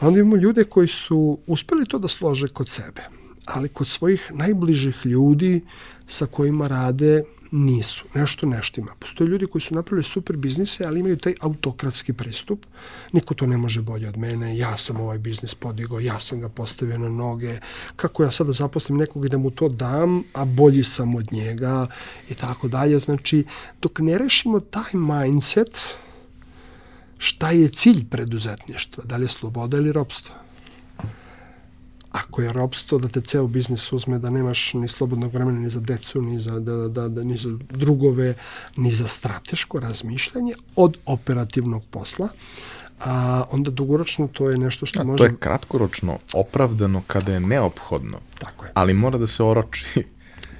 A 0.00 0.06
onda 0.08 0.20
imamo 0.20 0.36
ljude 0.36 0.64
koji 0.64 0.88
su 0.88 1.38
uspeli 1.46 1.86
to 1.86 1.98
da 1.98 2.08
slože 2.08 2.48
kod 2.48 2.68
sebe 2.68 3.02
ali 3.46 3.68
kod 3.68 3.88
svojih 3.88 4.32
najbližih 4.34 5.06
ljudi 5.06 5.60
sa 6.06 6.26
kojima 6.26 6.68
rade 6.68 7.22
nisu. 7.50 8.04
Nešto 8.14 8.46
nešto 8.46 8.80
ima. 8.80 8.92
Postoje 8.98 9.28
ljudi 9.28 9.46
koji 9.46 9.62
su 9.62 9.74
napravili 9.74 10.04
super 10.04 10.36
biznise, 10.36 10.84
ali 10.84 11.00
imaju 11.00 11.16
taj 11.16 11.34
autokratski 11.40 12.12
pristup. 12.12 12.66
Niko 13.12 13.34
to 13.34 13.46
ne 13.46 13.56
može 13.56 13.82
bolje 13.82 14.08
od 14.08 14.16
mene. 14.16 14.58
Ja 14.58 14.76
sam 14.76 15.00
ovaj 15.00 15.18
biznis 15.18 15.54
podigao, 15.54 16.00
ja 16.00 16.20
sam 16.20 16.40
ga 16.40 16.48
postavio 16.48 16.98
na 16.98 17.08
noge. 17.08 17.58
Kako 17.96 18.22
ja 18.22 18.30
sada 18.30 18.52
zaposlim 18.52 18.98
nekog 18.98 19.24
i 19.24 19.28
da 19.28 19.38
mu 19.38 19.50
to 19.50 19.68
dam, 19.68 20.22
a 20.32 20.44
bolji 20.44 20.84
sam 20.84 21.14
od 21.14 21.32
njega 21.32 21.86
i 22.30 22.34
tako 22.34 22.68
dalje. 22.68 22.98
Znači, 22.98 23.44
dok 23.82 23.98
ne 23.98 24.18
rešimo 24.18 24.60
taj 24.60 24.92
mindset, 24.92 25.80
šta 27.18 27.50
je 27.50 27.68
cilj 27.68 28.04
preduzetništva? 28.08 29.04
Da 29.04 29.16
li 29.16 29.24
je 29.24 29.28
sloboda 29.28 29.76
ili 29.76 29.92
ropstvo? 29.92 30.45
Ako 32.16 32.42
je 32.42 32.52
robstvo 32.52 32.98
da 32.98 33.08
te 33.08 33.20
ceo 33.20 33.46
biznis 33.46 33.92
uzme, 33.92 34.18
da 34.18 34.30
nemaš 34.30 34.74
ni 34.74 34.88
slobodnog 34.88 35.34
vremena 35.34 35.60
ni 35.60 35.70
za 35.70 35.80
decu, 35.80 36.22
ni 36.22 36.40
za, 36.40 36.60
da, 36.60 36.88
da, 36.88 37.08
da, 37.08 37.24
ni 37.24 37.36
za 37.36 37.50
drugove, 37.70 38.34
ni 38.76 38.90
za 38.90 39.08
strateško 39.08 39.80
razmišljanje 39.80 40.54
od 40.76 40.96
operativnog 41.06 41.84
posla, 41.90 42.28
a 43.00 43.44
onda 43.50 43.70
dugoročno 43.70 44.28
to 44.32 44.50
je 44.50 44.58
nešto 44.58 44.86
što 44.86 45.00
a, 45.00 45.04
može... 45.04 45.18
To 45.18 45.24
je 45.24 45.36
kratkoročno 45.36 46.18
opravdano 46.34 47.02
kada 47.06 47.32
je 47.32 47.40
neophodno. 47.40 48.20
Tako 48.38 48.64
je. 48.64 48.70
Ali 48.74 48.94
mora 48.94 49.18
da 49.18 49.26
se 49.26 49.42
oroči. 49.42 49.84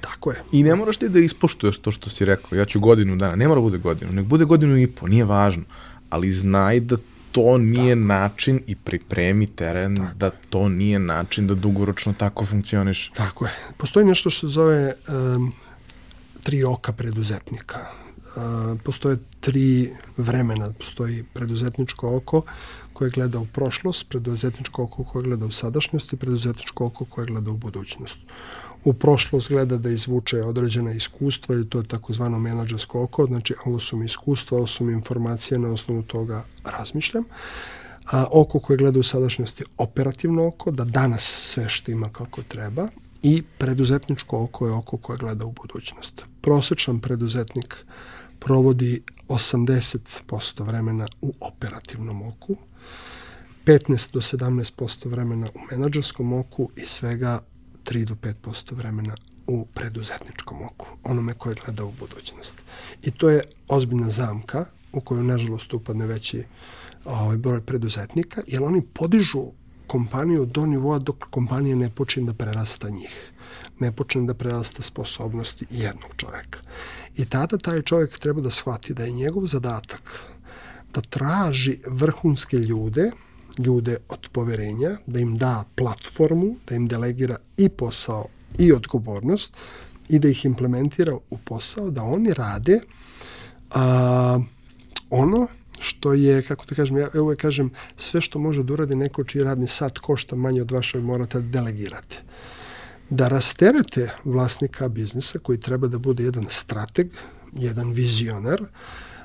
Tako 0.01 0.31
je. 0.31 0.43
I 0.51 0.63
ne 0.63 0.75
moraš 0.75 0.97
ti 0.97 1.09
da 1.09 1.19
ispoštuješ 1.19 1.77
to 1.77 1.91
što 1.91 2.09
si 2.09 2.25
rekao. 2.25 2.57
Ja 2.57 2.65
ću 2.65 2.79
godinu 2.79 3.15
dana. 3.15 3.35
Ne 3.35 3.47
mora 3.47 3.61
bude 3.61 3.77
godinu. 3.77 4.11
Nek 4.11 4.25
bude 4.25 4.45
godinu 4.45 4.77
i 4.77 4.87
po. 4.87 5.07
Nije 5.07 5.25
važno. 5.25 5.63
Ali 6.09 6.31
znaj 6.31 6.79
da 6.79 6.97
to 7.37 7.57
nije 7.57 7.95
tako. 7.95 8.05
način 8.05 8.61
i 8.67 8.75
pripremi 8.75 9.47
teren 9.47 9.95
tako. 9.95 10.17
da 10.17 10.29
to 10.49 10.69
nije 10.69 10.99
način 10.99 11.47
da 11.47 11.55
dugoročno 11.55 12.13
tako 12.13 12.45
funkcioniš. 12.45 13.11
Tako 13.15 13.45
je. 13.45 13.51
Postoji 13.77 14.05
nešto 14.05 14.29
što 14.29 14.47
se 14.47 14.53
zove 14.53 14.93
um, 15.35 15.53
tri 16.43 16.63
oka 16.63 16.91
preduzetnika. 16.91 17.79
Uh, 18.35 18.79
postoje 18.83 19.17
tri 19.39 19.89
vremena. 20.17 20.73
Postoji 20.79 21.23
preduzetničko 21.33 22.15
oko 22.17 22.41
koje 22.93 23.09
gleda 23.09 23.39
u 23.39 23.45
prošlost, 23.45 24.09
preduzetničko 24.09 24.83
oko 24.83 25.03
koje 25.03 25.23
gleda 25.23 25.45
u 25.45 25.51
sadašnjost 25.51 26.13
i 26.13 26.17
preduzetničko 26.17 26.85
oko 26.85 27.05
koje 27.05 27.27
gleda 27.27 27.51
u 27.51 27.57
budućnost 27.57 28.17
u 28.83 28.93
prošlost 28.93 29.49
gleda 29.49 29.77
da 29.77 29.89
izvuče 29.89 30.43
određena 30.43 30.91
iskustva 30.91 31.55
i 31.55 31.65
to 31.65 31.77
je 31.77 31.83
takozvano 31.83 32.39
menadžersko 32.39 33.03
oko, 33.03 33.25
znači 33.25 33.53
ovo 33.65 33.79
su 33.79 33.97
mi 33.97 34.05
iskustva, 34.05 34.57
ovo 34.57 34.67
su 34.67 34.83
mi 34.83 34.93
informacije, 34.93 35.59
na 35.59 35.69
osnovu 35.69 36.03
toga 36.03 36.43
razmišljam. 36.63 37.23
A, 38.11 38.25
oko 38.31 38.59
koje 38.59 38.77
gleda 38.77 38.99
u 38.99 39.03
sadašnjosti 39.03 39.63
operativno 39.77 40.47
oko, 40.47 40.71
da 40.71 40.83
danas 40.83 41.23
sve 41.23 41.69
što 41.69 41.91
ima 41.91 42.09
kako 42.09 42.43
treba 42.43 42.87
i 43.23 43.43
preduzetničko 43.57 44.43
oko 44.43 44.67
je 44.67 44.73
oko 44.73 44.97
koje 44.97 45.17
gleda 45.17 45.45
u 45.45 45.51
budućnost. 45.51 46.23
Prosečan 46.41 46.99
preduzetnik 46.99 47.85
provodi 48.39 49.01
80% 49.27 50.63
vremena 50.63 51.07
u 51.21 51.33
operativnom 51.39 52.21
oku, 52.21 52.55
15 53.65 54.13
do 54.13 54.21
17% 54.21 55.09
vremena 55.09 55.47
u 55.55 55.59
menadžerskom 55.71 56.33
oku 56.33 56.69
i 56.75 56.85
svega 56.85 57.39
3 57.89 58.05
do 58.05 58.15
5% 58.15 58.75
vremena 58.75 59.15
u 59.47 59.65
preduzetničkom 59.73 60.61
oku, 60.61 60.87
onome 61.03 61.33
koje 61.33 61.55
gleda 61.65 61.85
u 61.85 61.91
budućnost. 61.91 62.61
I 63.03 63.11
to 63.11 63.29
je 63.29 63.41
ozbiljna 63.67 64.09
zamka 64.09 64.65
u 64.93 65.01
koju, 65.01 65.23
nažalost, 65.23 65.73
upadne 65.73 66.05
veći 66.05 66.43
ovaj, 67.05 67.37
broj 67.37 67.61
preduzetnika, 67.61 68.41
jer 68.47 68.63
oni 68.63 68.81
podižu 68.81 69.45
kompaniju 69.87 70.45
do 70.45 70.65
nivoa 70.65 70.99
dok 70.99 71.17
kompanija 71.29 71.75
ne 71.75 71.89
počne 71.89 72.23
da 72.23 72.33
prerasta 72.33 72.89
njih 72.89 73.31
ne 73.79 73.91
počne 73.91 74.25
da 74.25 74.33
prerasta 74.33 74.81
sposobnosti 74.81 75.65
jednog 75.69 76.11
čoveka. 76.17 76.59
I 77.17 77.25
tada 77.25 77.57
taj 77.57 77.81
čovjek 77.81 78.19
treba 78.19 78.41
da 78.41 78.51
shvati 78.51 78.93
da 78.93 79.03
je 79.03 79.11
njegov 79.11 79.45
zadatak 79.45 80.21
da 80.93 81.01
traži 81.01 81.79
vrhunske 81.87 82.57
ljude 82.57 83.11
ljude 83.57 83.97
od 84.09 84.29
poverenja, 84.31 84.97
da 85.05 85.19
im 85.19 85.37
da 85.37 85.63
platformu, 85.75 86.55
da 86.67 86.75
im 86.75 86.87
delegira 86.87 87.37
i 87.57 87.69
posao 87.69 88.25
i 88.57 88.73
odgovornost 88.73 89.53
i 90.09 90.19
da 90.19 90.29
ih 90.29 90.45
implementira 90.45 91.15
u 91.29 91.37
posao, 91.37 91.89
da 91.89 92.03
oni 92.03 92.33
rade 92.33 92.79
a, 93.71 94.39
ono 95.09 95.47
što 95.79 96.13
je, 96.13 96.41
kako 96.41 96.65
da 96.65 96.75
kažem, 96.75 96.97
ja 96.97 97.07
uvek 97.21 97.39
kažem, 97.39 97.69
sve 97.97 98.21
što 98.21 98.39
može 98.39 98.63
da 98.63 98.73
uradi 98.73 98.95
neko 98.95 99.23
čiji 99.23 99.43
radni 99.43 99.67
sat 99.67 99.97
košta 99.97 100.35
manje 100.35 100.61
od 100.61 100.71
vašeg 100.71 101.03
morate 101.03 101.41
da 101.41 101.47
delegirate. 101.47 102.17
Da 103.09 103.27
rasterete 103.27 104.09
vlasnika 104.23 104.89
biznisa 104.89 105.39
koji 105.39 105.59
treba 105.59 105.87
da 105.87 105.97
bude 105.97 106.23
jedan 106.23 106.45
strateg, 106.49 107.07
jedan 107.53 107.91
vizionar, 107.91 108.61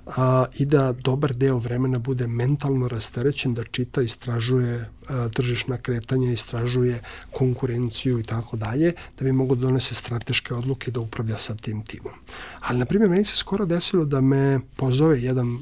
a, 0.07 0.45
i 0.59 0.67
da 0.67 0.93
dobar 0.93 1.35
deo 1.35 1.59
vremena 1.59 1.99
bude 1.99 2.27
mentalno 2.27 2.89
rasterećen 2.89 3.55
da 3.55 3.65
čita, 3.65 4.03
istražuje 4.03 4.89
tržišna 5.33 5.79
kretanja, 5.79 6.33
istražuje 6.33 7.01
konkurenciju 7.31 8.19
i 8.19 8.23
tako 8.23 8.57
dalje, 8.57 8.93
da 9.19 9.25
bi 9.25 9.33
mogo 9.33 9.55
da 9.55 9.61
donese 9.61 9.95
strateške 9.95 10.55
odluke 10.55 10.91
da 10.91 11.01
upravlja 11.01 11.39
sa 11.39 11.55
tim 11.55 11.83
timom. 11.83 12.13
Ali, 12.61 12.79
na 12.79 12.85
primjer, 12.85 13.11
meni 13.11 13.25
se 13.25 13.37
skoro 13.37 13.67
desilo 13.67 14.05
da 14.05 14.21
me 14.21 14.61
pozove 14.77 15.23
jedan 15.23 15.59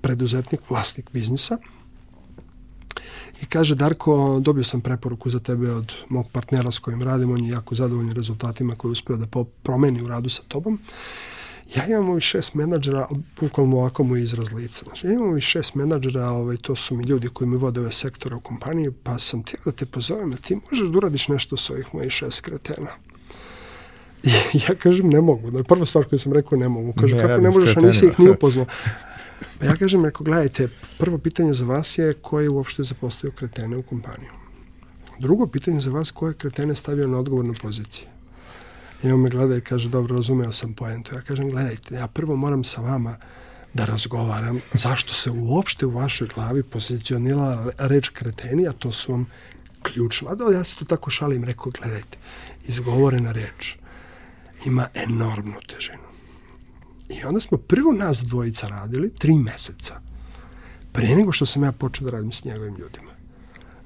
preduzetnik, 0.00 0.60
vlasnik 0.70 1.10
biznisa 1.12 1.58
i 3.42 3.46
kaže 3.46 3.74
Darko, 3.74 4.40
dobio 4.40 4.64
sam 4.64 4.80
preporuku 4.80 5.30
za 5.30 5.38
tebe 5.38 5.70
od 5.70 5.92
mog 6.08 6.30
partnera 6.32 6.70
s 6.70 6.78
kojim 6.78 7.02
radim, 7.02 7.30
on 7.30 7.44
je 7.44 7.50
jako 7.50 7.74
zadovoljan 7.74 8.12
rezultatima 8.12 8.74
koje 8.74 8.90
je 8.90 8.92
uspeo 8.92 9.16
da 9.16 9.26
promeni 9.62 10.02
u 10.02 10.08
radu 10.08 10.28
sa 10.28 10.42
tobom. 10.48 10.78
Ja 11.76 11.86
imam 11.88 12.08
ovih 12.08 12.22
šest 12.24 12.54
menadžera, 12.54 13.06
bukvalno 13.40 13.76
ovako 13.76 14.04
mu 14.04 14.16
izraz 14.16 14.52
lica. 14.52 14.84
Znači, 14.84 15.06
ja 15.06 15.12
imam 15.12 15.28
ovih 15.28 15.44
šest 15.44 15.74
menadžera, 15.74 16.28
ovaj, 16.28 16.56
to 16.56 16.76
su 16.76 16.94
mi 16.94 17.04
ljudi 17.04 17.28
koji 17.28 17.48
mi 17.48 17.56
vode 17.56 17.80
ove 17.80 17.92
sektore 17.92 18.34
u 18.34 18.40
kompaniji, 18.40 18.90
pa 19.02 19.18
sam 19.18 19.42
htio 19.42 19.58
da 19.64 19.72
te 19.72 19.86
pozovem, 19.86 20.30
da 20.30 20.36
ti 20.36 20.56
možeš 20.56 20.88
da 20.88 20.98
uradiš 20.98 21.28
nešto 21.28 21.56
s 21.56 21.70
ovih 21.70 21.86
mojih 21.92 22.12
šest 22.12 22.40
kretena. 22.40 22.90
I 24.54 24.58
ja 24.68 24.74
kažem, 24.74 25.08
ne 25.08 25.20
mogu. 25.20 25.50
Da, 25.50 25.64
prva 25.64 25.86
stvar 25.86 26.04
koju 26.04 26.18
sam 26.18 26.32
rekao, 26.32 26.58
ne 26.58 26.68
mogu. 26.68 26.92
Kaže, 27.00 27.14
ne, 27.14 27.22
kako 27.22 27.42
ne 27.42 27.50
možeš, 27.50 27.76
a 27.76 27.80
nisi 27.80 28.06
ih 28.06 28.20
ni 28.20 28.30
upoznao. 28.30 28.66
Pa 29.58 29.66
ja 29.66 29.76
kažem, 29.76 30.04
rekao, 30.04 30.24
gledajte, 30.24 30.68
prvo 30.98 31.18
pitanje 31.18 31.52
za 31.52 31.64
vas 31.64 31.98
je 31.98 32.14
ko 32.14 32.40
je 32.40 32.48
uopšte 32.48 32.82
zapostavio 32.82 33.34
kretene 33.36 33.76
u 33.76 33.82
kompaniju. 33.82 34.30
Drugo 35.18 35.46
pitanje 35.46 35.80
za 35.80 35.90
vas, 35.90 36.10
ko 36.10 36.28
je 36.28 36.34
kretene 36.34 36.76
stavio 36.76 37.08
na 37.08 37.18
odgovornu 37.18 37.54
poziciju. 37.62 38.11
I 39.02 39.10
on 39.10 39.20
me 39.20 39.30
gleda 39.30 39.56
i 39.56 39.60
kaže, 39.60 39.88
dobro, 39.88 40.16
razumeo 40.16 40.52
sam 40.52 40.74
poentu. 40.74 41.14
Ja 41.14 41.20
kažem, 41.20 41.50
gledajte, 41.50 41.94
ja 41.94 42.06
prvo 42.06 42.36
moram 42.36 42.64
sa 42.64 42.80
vama 42.80 43.16
da 43.74 43.84
razgovaram 43.84 44.60
zašto 44.72 45.14
se 45.14 45.30
uopšte 45.30 45.86
u 45.86 45.90
vašoj 45.90 46.28
glavi 46.34 46.62
pozicionila 46.62 47.72
reč 47.78 48.08
kreteni, 48.08 48.68
a 48.68 48.72
to 48.72 48.92
su 48.92 49.12
vam 49.12 49.26
ključno. 49.82 50.28
A 50.28 50.34
da, 50.34 50.44
ja 50.58 50.64
se 50.64 50.76
tu 50.76 50.84
tako 50.84 51.10
šalim, 51.10 51.44
rekao, 51.44 51.72
gledajte, 51.80 52.18
izgovorena 52.64 53.32
reč 53.32 53.76
ima 54.66 54.86
enormnu 54.94 55.60
težinu. 55.68 56.12
I 57.08 57.24
onda 57.24 57.40
smo 57.40 57.58
prvo 57.58 57.92
nas 57.92 58.18
dvojica 58.18 58.68
radili 58.68 59.14
tri 59.14 59.38
meseca 59.38 60.00
pre 60.92 61.16
nego 61.16 61.32
što 61.32 61.46
sam 61.46 61.64
ja 61.64 61.72
počeo 61.72 62.04
da 62.04 62.10
radim 62.10 62.32
s 62.32 62.44
njegovim 62.44 62.76
ljudima. 62.76 63.11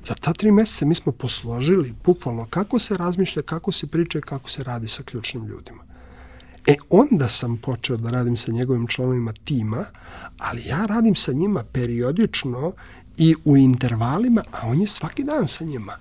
Za 0.08 0.14
ta 0.14 0.32
tri 0.32 0.52
meseca 0.52 0.86
mi 0.86 0.94
smo 0.94 1.12
posložili 1.12 1.94
bukvalno 2.04 2.46
kako 2.50 2.78
se 2.78 2.96
razmišlja, 2.96 3.42
kako 3.42 3.72
se 3.72 3.86
priča 3.86 4.18
i 4.18 4.22
kako 4.22 4.50
se 4.50 4.62
radi 4.62 4.88
sa 4.88 5.02
ključnim 5.02 5.46
ljudima. 5.46 5.82
E 6.66 6.74
onda 6.90 7.28
sam 7.28 7.56
počeo 7.56 7.96
da 7.96 8.10
radim 8.10 8.36
sa 8.36 8.52
njegovim 8.52 8.86
članovima 8.86 9.32
tima, 9.32 9.84
ali 10.38 10.62
ja 10.66 10.86
radim 10.86 11.14
sa 11.14 11.32
njima 11.32 11.64
periodično 11.72 12.72
i 13.16 13.34
u 13.44 13.56
intervalima, 13.56 14.42
a 14.52 14.68
on 14.68 14.80
je 14.80 14.86
svaki 14.86 15.24
dan 15.24 15.48
sa 15.48 15.64
njima. 15.64 15.96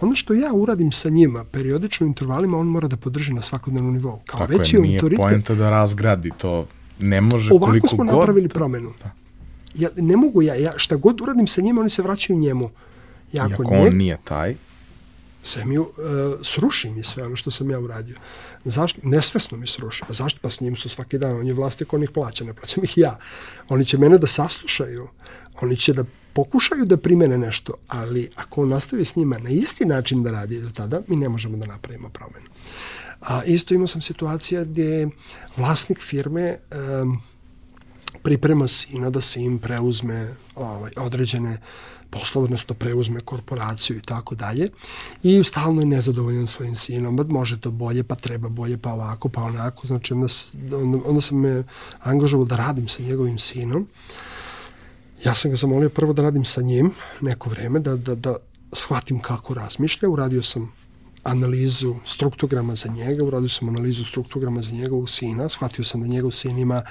Ono 0.00 0.14
što 0.14 0.34
ja 0.34 0.52
uradim 0.52 0.92
sa 0.92 1.08
njima 1.08 1.44
periodično 1.44 2.06
u 2.06 2.08
intervalima, 2.08 2.58
on 2.58 2.66
mora 2.66 2.88
da 2.88 2.96
podrži 2.96 3.32
na 3.32 3.42
svakodnevnom 3.42 3.94
nivou. 3.94 4.20
Kao 4.26 4.40
Tako 4.40 4.52
veći 4.58 4.76
je, 4.76 4.82
nije 4.82 4.96
autoritet, 4.98 5.24
poenta 5.24 5.54
da 5.54 5.70
razgradi 5.70 6.30
to. 6.38 6.66
Ne 7.00 7.20
može 7.20 7.52
Ovako 7.52 7.66
koliko 7.66 7.88
smo 7.88 8.04
god... 8.04 8.06
napravili 8.06 8.48
promenu. 8.48 8.92
Da. 9.02 9.10
Ja, 9.74 9.88
ne 9.96 10.16
mogu 10.16 10.42
ja, 10.42 10.54
ja, 10.54 10.72
šta 10.76 10.96
god 10.96 11.20
uradim 11.20 11.46
sa 11.46 11.60
njima, 11.60 11.80
oni 11.80 11.90
se 11.90 12.02
vraćaju 12.02 12.38
njemu. 12.38 12.70
Ja, 13.32 13.48
Iako 13.50 13.64
njeg, 13.64 13.86
on 13.86 13.96
nije 13.96 14.18
taj. 14.24 14.56
Sve 15.42 15.64
mi, 15.64 15.78
uh, 15.78 15.86
sruši 16.42 16.90
mi 16.90 17.04
sve 17.04 17.26
ono 17.26 17.36
što 17.36 17.50
sam 17.50 17.70
ja 17.70 17.80
uradio. 17.80 18.16
Zašto? 18.64 19.00
Nesvesno 19.02 19.58
mi 19.58 19.66
sruši. 19.66 20.04
Pa 20.06 20.12
zašto? 20.12 20.40
Pa 20.42 20.50
s 20.50 20.60
njim 20.60 20.76
su 20.76 20.88
svaki 20.88 21.18
dan. 21.18 21.36
On 21.36 21.46
je 21.46 21.54
vlasnik, 21.54 21.92
on 21.92 22.02
ih 22.02 22.10
plaća, 22.10 22.44
ne 22.44 22.54
plaćam 22.54 22.84
ih 22.84 22.98
ja. 22.98 23.18
Oni 23.68 23.84
će 23.84 23.98
mene 23.98 24.18
da 24.18 24.26
saslušaju. 24.26 25.08
Oni 25.60 25.76
će 25.76 25.92
da 25.92 26.04
pokušaju 26.32 26.84
da 26.84 26.96
primene 26.96 27.38
nešto, 27.38 27.72
ali 27.88 28.28
ako 28.36 28.62
on 28.62 28.68
nastavi 28.68 29.04
s 29.04 29.16
njima 29.16 29.38
na 29.38 29.50
isti 29.50 29.84
način 29.84 30.22
da 30.22 30.30
radi 30.30 30.60
do 30.60 30.70
tada, 30.70 31.00
mi 31.08 31.16
ne 31.16 31.28
možemo 31.28 31.56
da 31.56 31.66
napravimo 31.66 32.08
promenu. 32.08 32.46
A, 33.20 33.44
isto 33.44 33.74
imao 33.74 33.86
sam 33.86 34.02
situacija 34.02 34.64
gdje 34.64 35.08
vlasnik 35.56 36.00
firme 36.00 36.56
um, 37.02 37.22
priprema 38.22 38.68
sina 38.68 39.10
da 39.10 39.20
se 39.20 39.42
im 39.42 39.58
preuzme 39.58 40.34
ovaj, 40.54 40.92
određene 40.96 41.60
poslove, 42.10 42.44
odnosno 42.44 42.74
preuzme 42.74 43.20
korporaciju 43.20 43.96
i 43.96 44.00
tako 44.00 44.34
dalje. 44.34 44.68
I 45.22 45.44
stalno 45.44 45.82
je 45.82 45.86
nezadovoljan 45.86 46.46
svojim 46.46 46.76
sinom, 46.76 47.16
bad 47.16 47.30
može 47.30 47.60
to 47.60 47.70
bolje, 47.70 48.02
pa 48.02 48.14
treba 48.14 48.48
bolje, 48.48 48.78
pa 48.78 48.92
ovako, 48.92 49.28
pa 49.28 49.42
onako. 49.42 49.86
Znači, 49.86 50.14
onda, 50.14 50.26
onda, 50.72 50.98
onda 51.06 51.20
sam 51.20 51.40
me 51.40 51.64
angažovao 52.02 52.46
da 52.46 52.56
radim 52.56 52.88
sa 52.88 53.02
njegovim 53.02 53.38
sinom. 53.38 53.88
Ja 55.24 55.34
sam 55.34 55.50
ga 55.50 55.56
zamolio 55.56 55.90
prvo 55.90 56.12
da 56.12 56.22
radim 56.22 56.44
sa 56.44 56.62
njim 56.62 56.90
neko 57.20 57.50
vreme, 57.50 57.80
da, 57.80 57.96
da, 57.96 58.14
da 58.14 58.36
shvatim 58.72 59.20
kako 59.20 59.54
razmišlja. 59.54 60.08
Uradio 60.08 60.42
sam 60.42 60.72
analizu 61.26 61.94
struktograma 62.04 62.74
za 62.74 62.88
njega, 62.88 63.24
uradio 63.24 63.48
sam 63.48 63.68
analizu 63.68 64.04
struktograma 64.04 64.62
za 64.62 64.72
njegovog 64.72 65.10
sina, 65.10 65.48
shvatio 65.48 65.84
sam 65.84 66.00
da 66.00 66.06
njegov 66.06 66.30
sin 66.30 66.58
ima 66.58 66.82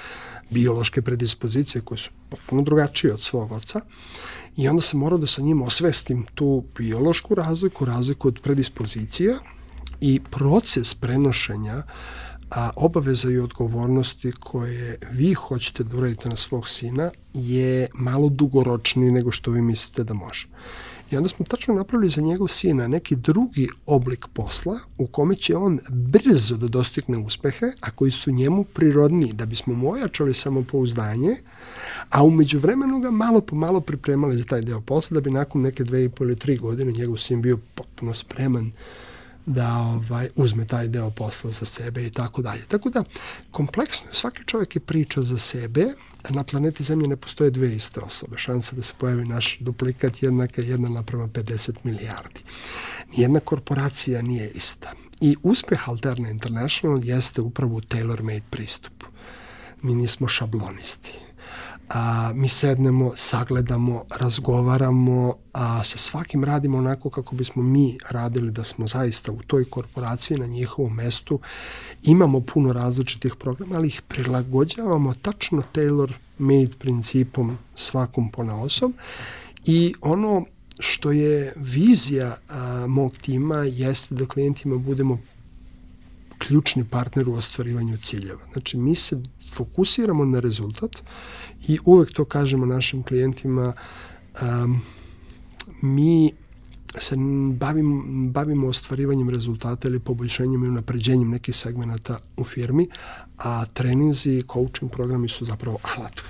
biološke 0.50 1.02
predispozicije 1.02 1.82
koje 1.82 1.98
su 1.98 2.10
potpuno 2.30 2.62
drugačije 2.62 3.14
od 3.14 3.20
svog 3.20 3.52
oca 3.52 3.80
i 4.56 4.68
onda 4.68 4.82
sam 4.82 5.00
morao 5.00 5.18
da 5.18 5.26
sa 5.26 5.42
njim 5.42 5.62
osvestim 5.62 6.26
tu 6.34 6.64
biološku 6.78 7.34
razliku, 7.34 7.84
razliku 7.84 8.28
od 8.28 8.40
predispozicija 8.42 9.34
i 10.00 10.20
proces 10.30 10.94
prenošenja 10.94 11.82
a 12.50 12.70
obaveza 12.76 13.30
i 13.30 13.38
odgovornosti 13.38 14.32
koje 14.32 14.98
vi 15.12 15.34
hoćete 15.34 15.84
da 15.84 15.96
uradite 15.96 16.28
na 16.28 16.36
svog 16.36 16.68
sina 16.68 17.10
je 17.34 17.88
malo 17.94 18.28
dugoročniji 18.28 19.10
nego 19.10 19.32
što 19.32 19.50
vi 19.50 19.62
mislite 19.62 20.04
da 20.04 20.14
može. 20.14 20.48
I 21.10 21.16
onda 21.16 21.28
smo 21.28 21.46
tačno 21.46 21.74
napravili 21.74 22.10
za 22.10 22.20
njegov 22.20 22.48
sina 22.48 22.88
neki 22.88 23.16
drugi 23.16 23.68
oblik 23.86 24.26
posla 24.32 24.78
u 24.98 25.06
kome 25.06 25.34
će 25.34 25.56
on 25.56 25.78
brzo 25.88 26.56
da 26.56 26.68
dostigne 26.68 27.18
uspehe, 27.18 27.66
a 27.80 27.90
koji 27.90 28.10
su 28.10 28.30
njemu 28.30 28.64
prirodniji, 28.64 29.32
da 29.32 29.46
bismo 29.46 29.74
mu 29.74 29.92
ojačali 29.92 30.34
samopouzdanje, 30.34 31.36
a 32.10 32.22
umeđu 32.22 32.58
vremenu 32.58 33.00
ga 33.00 33.10
malo 33.10 33.40
po 33.40 33.56
malo 33.56 33.80
pripremali 33.80 34.36
za 34.36 34.44
taj 34.44 34.60
deo 34.60 34.80
posla, 34.80 35.14
da 35.14 35.20
bi 35.20 35.30
nakon 35.30 35.62
neke 35.62 35.84
dve 35.84 36.04
i 36.04 36.08
pol 36.08 36.26
ili 36.26 36.36
tri 36.36 36.56
godine 36.56 36.92
njegov 36.92 37.16
sin 37.16 37.42
bio 37.42 37.58
potpuno 37.74 38.14
spreman 38.14 38.72
da 39.46 39.76
ovaj, 39.78 40.28
uzme 40.36 40.66
taj 40.66 40.88
deo 40.88 41.10
posla 41.10 41.50
za 41.50 41.66
sebe 41.66 42.06
i 42.06 42.10
tako 42.10 42.42
dalje. 42.42 42.62
Tako 42.68 42.90
da, 42.90 43.04
kompleksno 43.50 44.08
je, 44.08 44.14
svaki 44.14 44.44
čovjek 44.44 44.76
je 44.76 44.80
priča 44.80 45.22
za 45.22 45.38
sebe, 45.38 45.86
na 46.30 46.44
planeti 46.44 46.82
Zemlje 46.82 47.08
ne 47.08 47.16
postoje 47.16 47.50
dve 47.50 47.74
iste 47.74 48.00
osobe. 48.00 48.38
Šansa 48.38 48.76
da 48.76 48.82
se 48.82 48.92
pojavi 48.98 49.24
naš 49.24 49.58
duplikat 49.60 50.22
jednaka 50.22 50.62
je 50.62 50.68
jedna 50.68 50.88
naprema 50.88 51.28
50 51.28 51.72
milijardi. 51.84 52.40
Nijedna 53.16 53.40
korporacija 53.40 54.22
nije 54.22 54.50
ista. 54.50 54.92
I 55.20 55.36
uspeh 55.42 55.88
Alterna 55.88 56.30
International 56.30 57.04
jeste 57.04 57.40
upravo 57.40 57.76
u 57.76 57.80
tailor-made 57.80 58.42
pristupu. 58.50 59.06
Mi 59.82 59.94
nismo 59.94 60.28
šablonisti 60.28 61.25
a, 61.88 62.32
mi 62.34 62.48
sednemo, 62.48 63.12
sagledamo, 63.16 64.04
razgovaramo, 64.20 65.34
a 65.52 65.84
sa 65.84 65.98
svakim 65.98 66.44
radimo 66.44 66.78
onako 66.78 67.10
kako 67.10 67.34
bismo 67.34 67.62
mi 67.62 67.98
radili 68.10 68.50
da 68.50 68.64
smo 68.64 68.86
zaista 68.86 69.32
u 69.32 69.42
toj 69.46 69.64
korporaciji 69.64 70.38
na 70.38 70.46
njihovom 70.46 70.94
mestu. 70.94 71.40
Imamo 72.02 72.40
puno 72.40 72.72
različitih 72.72 73.34
programa, 73.34 73.76
ali 73.76 73.88
ih 73.88 74.02
prilagođavamo 74.08 75.14
tačno 75.14 75.62
tailor 75.72 76.14
made 76.38 76.74
principom 76.78 77.58
svakom 77.74 78.30
pona 78.30 78.60
osob 78.60 78.92
i 79.64 79.94
ono 80.00 80.44
što 80.78 81.12
je 81.12 81.52
vizija 81.56 82.36
a, 82.48 82.86
mog 82.88 83.12
tima 83.16 83.56
jeste 83.56 84.14
da 84.14 84.26
klijentima 84.26 84.78
budemo 84.78 85.18
ključni 86.38 86.84
partner 86.84 87.28
u 87.28 87.34
ostvarivanju 87.34 87.96
ciljeva. 87.96 88.40
Znači, 88.52 88.76
mi 88.76 88.94
se 88.94 89.20
fokusiramo 89.54 90.24
na 90.24 90.40
rezultat 90.40 90.96
i 91.68 91.78
uvek 91.84 92.12
to 92.12 92.24
kažemo 92.24 92.66
našim 92.66 93.02
klijentima, 93.02 93.72
um, 94.42 94.80
mi 95.82 96.32
se 96.98 97.16
bavimo, 97.52 98.02
bavimo 98.30 98.66
ostvarivanjem 98.68 99.30
rezultata 99.30 99.88
ili 99.88 100.00
poboljšanjem 100.00 100.64
i 100.64 100.68
unapređenjem 100.68 101.30
nekih 101.30 101.56
segmenta 101.56 102.18
u 102.36 102.44
firmi, 102.44 102.88
a 103.38 103.66
treninzi 103.66 104.30
i 104.30 104.44
coaching 104.52 104.92
programi 104.92 105.28
su 105.28 105.44
zapravo 105.44 105.78
alat 105.96 106.20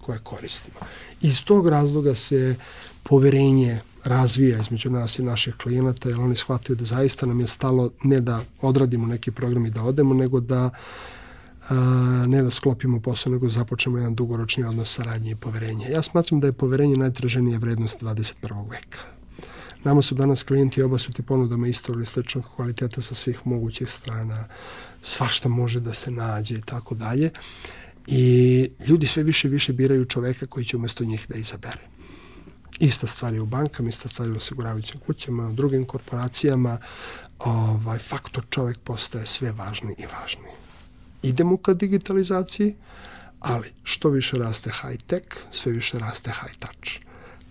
koje 0.00 0.18
koristimo. 0.18 0.76
Iz 1.20 1.44
tog 1.44 1.68
razloga 1.68 2.14
se 2.14 2.56
poverenje 3.02 3.80
razvija 4.04 4.58
između 4.58 4.90
nas 4.90 5.18
i 5.18 5.22
naših 5.22 5.54
klijenata, 5.54 6.08
jer 6.08 6.20
oni 6.20 6.36
shvataju 6.36 6.76
da 6.76 6.84
zaista 6.84 7.26
nam 7.26 7.40
je 7.40 7.46
stalo 7.46 7.90
ne 8.04 8.20
da 8.20 8.40
odradimo 8.60 9.06
neki 9.06 9.30
program 9.30 9.66
i 9.66 9.70
da 9.70 9.82
odemo, 9.82 10.14
nego 10.14 10.40
da 10.40 10.70
a, 11.68 11.74
ne 12.28 12.42
da 12.42 12.50
sklopimo 12.50 13.00
posao, 13.00 13.32
nego 13.32 13.48
započnemo 13.48 13.98
jedan 13.98 14.14
dugoročni 14.14 14.64
odnos 14.64 14.94
saradnje 14.94 15.30
i 15.30 15.36
poverenja. 15.36 15.88
Ja 15.88 16.02
smatram 16.02 16.40
da 16.40 16.46
je 16.46 16.52
poverenje 16.52 16.96
najtraženija 16.96 17.58
vrednost 17.58 18.02
21. 18.02 18.70
veka. 18.70 18.98
Nama 19.84 20.02
su 20.02 20.14
danas 20.14 20.42
klijenti 20.42 20.82
obasuti 20.82 21.22
ponudama 21.22 21.68
isto 21.68 21.92
ili 21.92 22.06
sličnog 22.06 22.44
kvaliteta 22.56 23.02
sa 23.02 23.14
svih 23.14 23.40
mogućih 23.44 23.90
strana, 23.90 24.44
svašta 25.02 25.48
može 25.48 25.80
da 25.80 25.94
se 25.94 26.10
nađe 26.10 26.54
i 26.54 26.60
tako 26.60 26.94
dalje. 26.94 27.30
I 28.06 28.70
ljudi 28.86 29.06
sve 29.06 29.22
više 29.22 29.48
i 29.48 29.50
više 29.50 29.72
biraju 29.72 30.04
čoveka 30.04 30.46
koji 30.46 30.64
će 30.64 30.76
umesto 30.76 31.04
njih 31.04 31.26
da 31.28 31.38
izabere. 31.38 31.80
Ista 32.80 33.06
stvar 33.06 33.34
je 33.34 33.40
u 33.40 33.46
bankama, 33.46 33.88
ista 33.88 34.08
stvar 34.08 34.28
je 34.28 34.34
u 34.34 34.36
osiguravajućim 34.36 35.00
kućama, 35.06 35.48
u 35.48 35.52
drugim 35.52 35.84
korporacijama. 35.84 36.78
Ovaj, 37.38 37.98
faktor 37.98 38.44
čovek 38.50 38.78
postaje 38.78 39.26
sve 39.26 39.52
važniji 39.52 39.96
i 39.98 40.06
važniji. 40.20 40.63
Idemo 41.28 41.56
ka 41.56 41.74
digitalizaciji, 41.74 42.74
ali 43.40 43.72
što 43.82 44.08
više 44.08 44.36
raste 44.36 44.70
high 44.70 45.02
tech, 45.02 45.28
sve 45.50 45.72
više 45.72 45.98
raste 45.98 46.30
high 46.30 46.58
touch. 46.58 47.04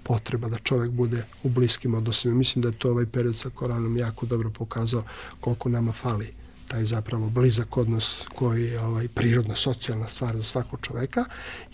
potreba 0.04 0.50
da 0.50 0.58
čovek 0.58 0.92
bude 0.92 1.26
u 1.44 1.50
bliskim 1.50 1.94
odnosima. 1.94 2.34
Mislim 2.34 2.62
da 2.62 2.68
je 2.68 2.78
to 2.78 2.90
ovaj 2.90 3.06
period 3.06 3.38
sa 3.38 3.50
koronom 3.50 3.98
jako 3.98 4.26
dobro 4.26 4.50
pokazao 4.50 5.04
koliko 5.40 5.70
nama 5.70 5.92
fali 5.92 6.34
taj 6.68 6.86
zapravo 6.86 7.30
blizak 7.30 7.78
odnos 7.78 8.22
koji 8.36 8.64
je 8.64 8.80
ovaj, 8.80 9.08
prirodna, 9.08 9.56
socijalna 9.56 10.08
stvar 10.08 10.38
za 10.38 10.44
svakog 10.44 10.80
čoveka 10.82 11.26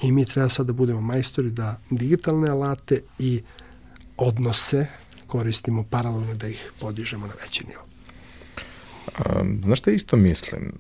i 0.04 0.12
mi 0.12 0.26
treba 0.26 0.50
sad 0.50 0.68
da 0.68 0.74
budemo 0.74 1.02
majstori 1.02 1.52
da 1.52 1.80
digitalne 1.90 2.50
alate 2.50 3.02
i 3.20 3.42
odnose 4.18 4.88
koristimo 5.28 5.84
paralelno 5.84 6.34
da 6.36 6.48
ih 6.48 6.72
podižemo 6.80 7.28
na 7.28 7.34
veći 7.42 7.68
nivo. 7.68 7.89
Um, 9.42 9.62
znaš 9.64 9.80
šta 9.80 9.92
isto 9.92 10.18
mislim? 10.18 10.72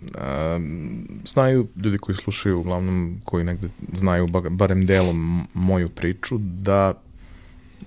Um, 0.56 1.08
znaju 1.26 1.68
ljudi 1.84 1.98
koji 1.98 2.16
slušaju, 2.16 2.60
uglavnom 2.60 3.22
koji 3.24 3.44
negde 3.44 3.68
znaju 3.94 4.28
barem 4.50 4.86
delom 4.86 5.48
moju 5.54 5.90
priču, 5.90 6.38
da 6.38 6.94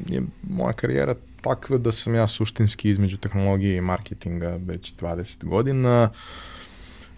je 0.09 0.23
moja 0.51 0.73
karijera 0.73 1.15
takva 1.41 1.79
da 1.79 1.93
sam 1.93 2.15
ja 2.15 2.27
suštinski 2.27 2.91
između 2.91 3.17
tehnologije 3.17 3.77
i 3.77 3.81
marketinga 3.81 4.59
već 4.67 4.95
20 4.97 5.45
godina, 5.45 6.11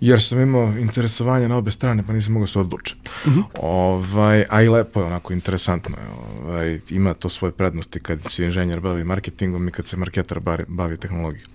jer 0.00 0.22
sam 0.22 0.40
imao 0.40 0.78
interesovanje 0.78 1.48
na 1.48 1.56
obe 1.56 1.70
strane, 1.70 2.02
pa 2.06 2.12
nisam 2.12 2.32
mogao 2.32 2.46
da 2.46 2.52
se 2.52 2.58
odlučiti. 2.58 3.10
Mhm. 3.26 3.38
-huh. 3.38 3.44
ovaj, 3.60 4.44
a 4.50 4.62
i 4.62 4.68
lepo 4.68 5.00
je, 5.00 5.06
onako 5.06 5.32
interesantno 5.32 5.96
je. 5.96 6.06
Ovaj, 6.42 6.80
ima 6.90 7.14
to 7.14 7.28
svoje 7.28 7.52
prednosti 7.52 8.00
kad 8.00 8.20
se 8.28 8.44
inženjer 8.44 8.80
bavi 8.80 9.04
marketingom 9.04 9.68
i 9.68 9.72
kad 9.72 9.86
se 9.86 9.96
marketar 9.96 10.40
bavi, 10.40 10.64
bavi 10.68 10.96
tehnologijom. 10.96 11.48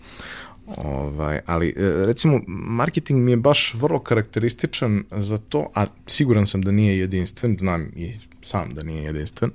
Ovaj, 0.78 1.40
ali 1.46 1.70
e, 1.70 1.74
recimo 2.06 2.42
marketing 2.48 3.20
mi 3.20 3.32
je 3.32 3.38
baš 3.38 3.74
vrlo 3.74 4.00
karakterističan 4.00 5.04
za 5.12 5.38
to, 5.38 5.72
a 5.76 5.86
siguran 6.08 6.48
sam 6.48 6.62
da 6.62 6.72
nije 6.72 6.98
jedinstven, 6.98 7.58
znam 7.60 7.92
i 7.96 8.14
sam 8.42 8.74
da 8.74 8.84
nije 8.84 9.04
jedinstven, 9.04 9.52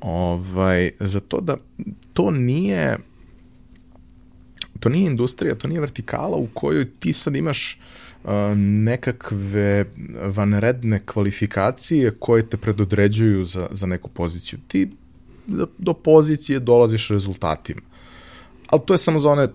ovaj, 0.00 0.90
za 1.00 1.20
to 1.20 1.40
da 1.40 1.56
to 2.12 2.30
nije 2.30 2.98
to 4.80 4.88
nije 4.88 5.06
industrija, 5.06 5.54
to 5.54 5.68
nije 5.68 5.80
vertikala 5.80 6.36
u 6.36 6.46
kojoj 6.54 6.90
ti 6.90 7.12
sad 7.12 7.36
imaš 7.36 7.80
uh, 8.24 8.30
nekakve 8.56 9.84
vanredne 10.24 11.00
kvalifikacije 11.06 12.10
koje 12.10 12.48
te 12.48 12.56
predodređuju 12.56 13.44
za, 13.44 13.68
za 13.70 13.86
neku 13.86 14.08
poziciju. 14.08 14.58
Ti 14.68 14.90
do, 15.46 15.66
do 15.78 15.94
pozicije 15.94 16.60
dolaziš 16.60 17.08
rezultatima. 17.08 17.80
Ali 18.66 18.82
to 18.86 18.94
je 18.94 18.98
samo 18.98 19.20
za 19.20 19.30
one 19.30 19.48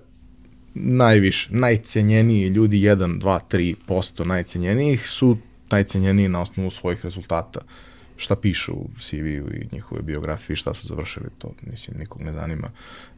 najviše, 0.76 1.50
najcenjeniji 1.52 2.48
ljudi, 2.48 2.78
1, 2.78 3.20
2, 3.22 3.40
3% 3.88 4.26
najcenjenijih 4.26 5.10
su 5.10 5.38
najcenjeniji 5.72 6.30
na 6.30 6.42
osnovu 6.42 6.72
svojih 6.72 7.04
rezultata. 7.04 7.60
Šta 8.18 8.36
pišu 8.36 8.74
u 8.74 8.90
CV-u 9.00 9.54
i 9.54 9.68
njihove 9.72 10.02
biografiji, 10.02 10.56
šta 10.56 10.74
su 10.74 10.88
završili, 10.88 11.26
to 11.38 11.54
mislim 11.72 11.98
nikog 12.00 12.22
ne 12.22 12.34
zanima 12.34 12.72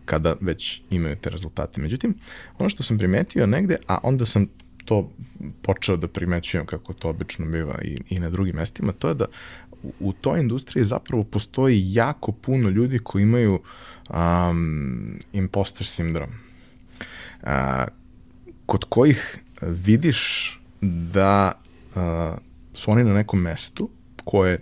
kada 0.05 0.35
već 0.41 0.81
imaju 0.89 1.15
te 1.15 1.29
rezultate. 1.29 1.81
Međutim, 1.81 2.15
ono 2.57 2.69
što 2.69 2.83
sam 2.83 2.97
primetio 2.97 3.47
negde, 3.47 3.77
a 3.87 3.97
onda 4.03 4.25
sam 4.25 4.47
to 4.85 5.11
počeo 5.61 5.97
da 5.97 6.07
primećujem 6.07 6.65
kako 6.65 6.93
to 6.93 7.09
obično 7.09 7.45
biva 7.45 7.81
i, 7.81 7.97
i 8.09 8.19
na 8.19 8.29
drugim 8.29 8.55
mestima, 8.55 8.93
to 8.93 9.07
je 9.07 9.13
da 9.13 9.25
u 9.99 10.13
toj 10.13 10.39
industriji 10.39 10.85
zapravo 10.85 11.23
postoji 11.23 11.93
jako 11.93 12.31
puno 12.31 12.69
ljudi 12.69 12.99
koji 12.99 13.23
imaju 13.23 13.59
um, 14.09 15.19
imposter 15.33 15.87
sindrom 15.87 16.44
a, 17.43 17.85
kod 18.65 18.85
kojih 18.89 19.39
vidiš 19.61 20.51
da 20.81 21.51
a, 21.95 22.37
su 22.73 22.91
oni 22.91 23.03
na 23.03 23.13
nekom 23.13 23.41
mestu 23.41 23.89
koje 24.23 24.59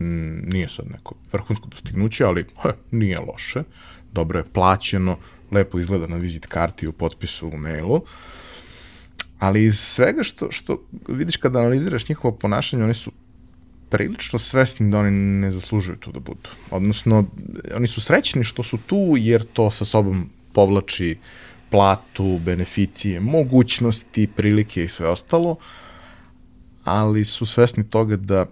m, 0.00 0.42
nije 0.52 0.68
sad 0.68 0.86
neko 0.90 1.14
vrhunsko 1.32 1.68
dostignuće, 1.68 2.24
ali 2.24 2.46
he, 2.62 2.68
nije 2.90 3.20
loše, 3.20 3.62
dobro 4.12 4.38
je 4.38 4.44
plaćeno, 4.52 5.18
lepo 5.50 5.78
izgleda 5.78 6.06
na 6.06 6.16
vizit 6.16 6.46
karti 6.46 6.86
u 6.86 6.92
potpisu 6.92 7.48
u 7.48 7.56
mailu, 7.56 8.02
ali 9.38 9.64
iz 9.64 9.78
svega 9.80 10.22
što, 10.22 10.50
što 10.50 10.82
vidiš 11.08 11.36
kada 11.36 11.58
analiziraš 11.58 12.08
njihovo 12.08 12.36
ponašanje, 12.36 12.84
oni 12.84 12.94
su 12.94 13.12
prilično 13.90 14.38
svesni 14.38 14.90
da 14.90 14.98
oni 14.98 15.10
ne 15.10 15.50
zaslužuju 15.50 15.96
tu 15.96 16.12
da 16.12 16.20
budu. 16.20 16.48
Odnosno, 16.70 17.24
oni 17.76 17.86
su 17.86 18.00
srećni 18.00 18.44
što 18.44 18.62
su 18.62 18.78
tu 18.86 19.14
jer 19.18 19.44
to 19.44 19.70
sa 19.70 19.84
sobom 19.84 20.30
povlači 20.52 21.18
uh, 21.18 21.51
platu, 21.72 22.38
beneficije, 22.44 23.20
mogućnosti, 23.20 24.26
prilike 24.26 24.84
i 24.84 24.88
sve 24.88 25.08
ostalo, 25.08 25.56
ali 26.84 27.24
su 27.24 27.46
svesni 27.46 27.90
toga 27.90 28.16
da 28.16 28.46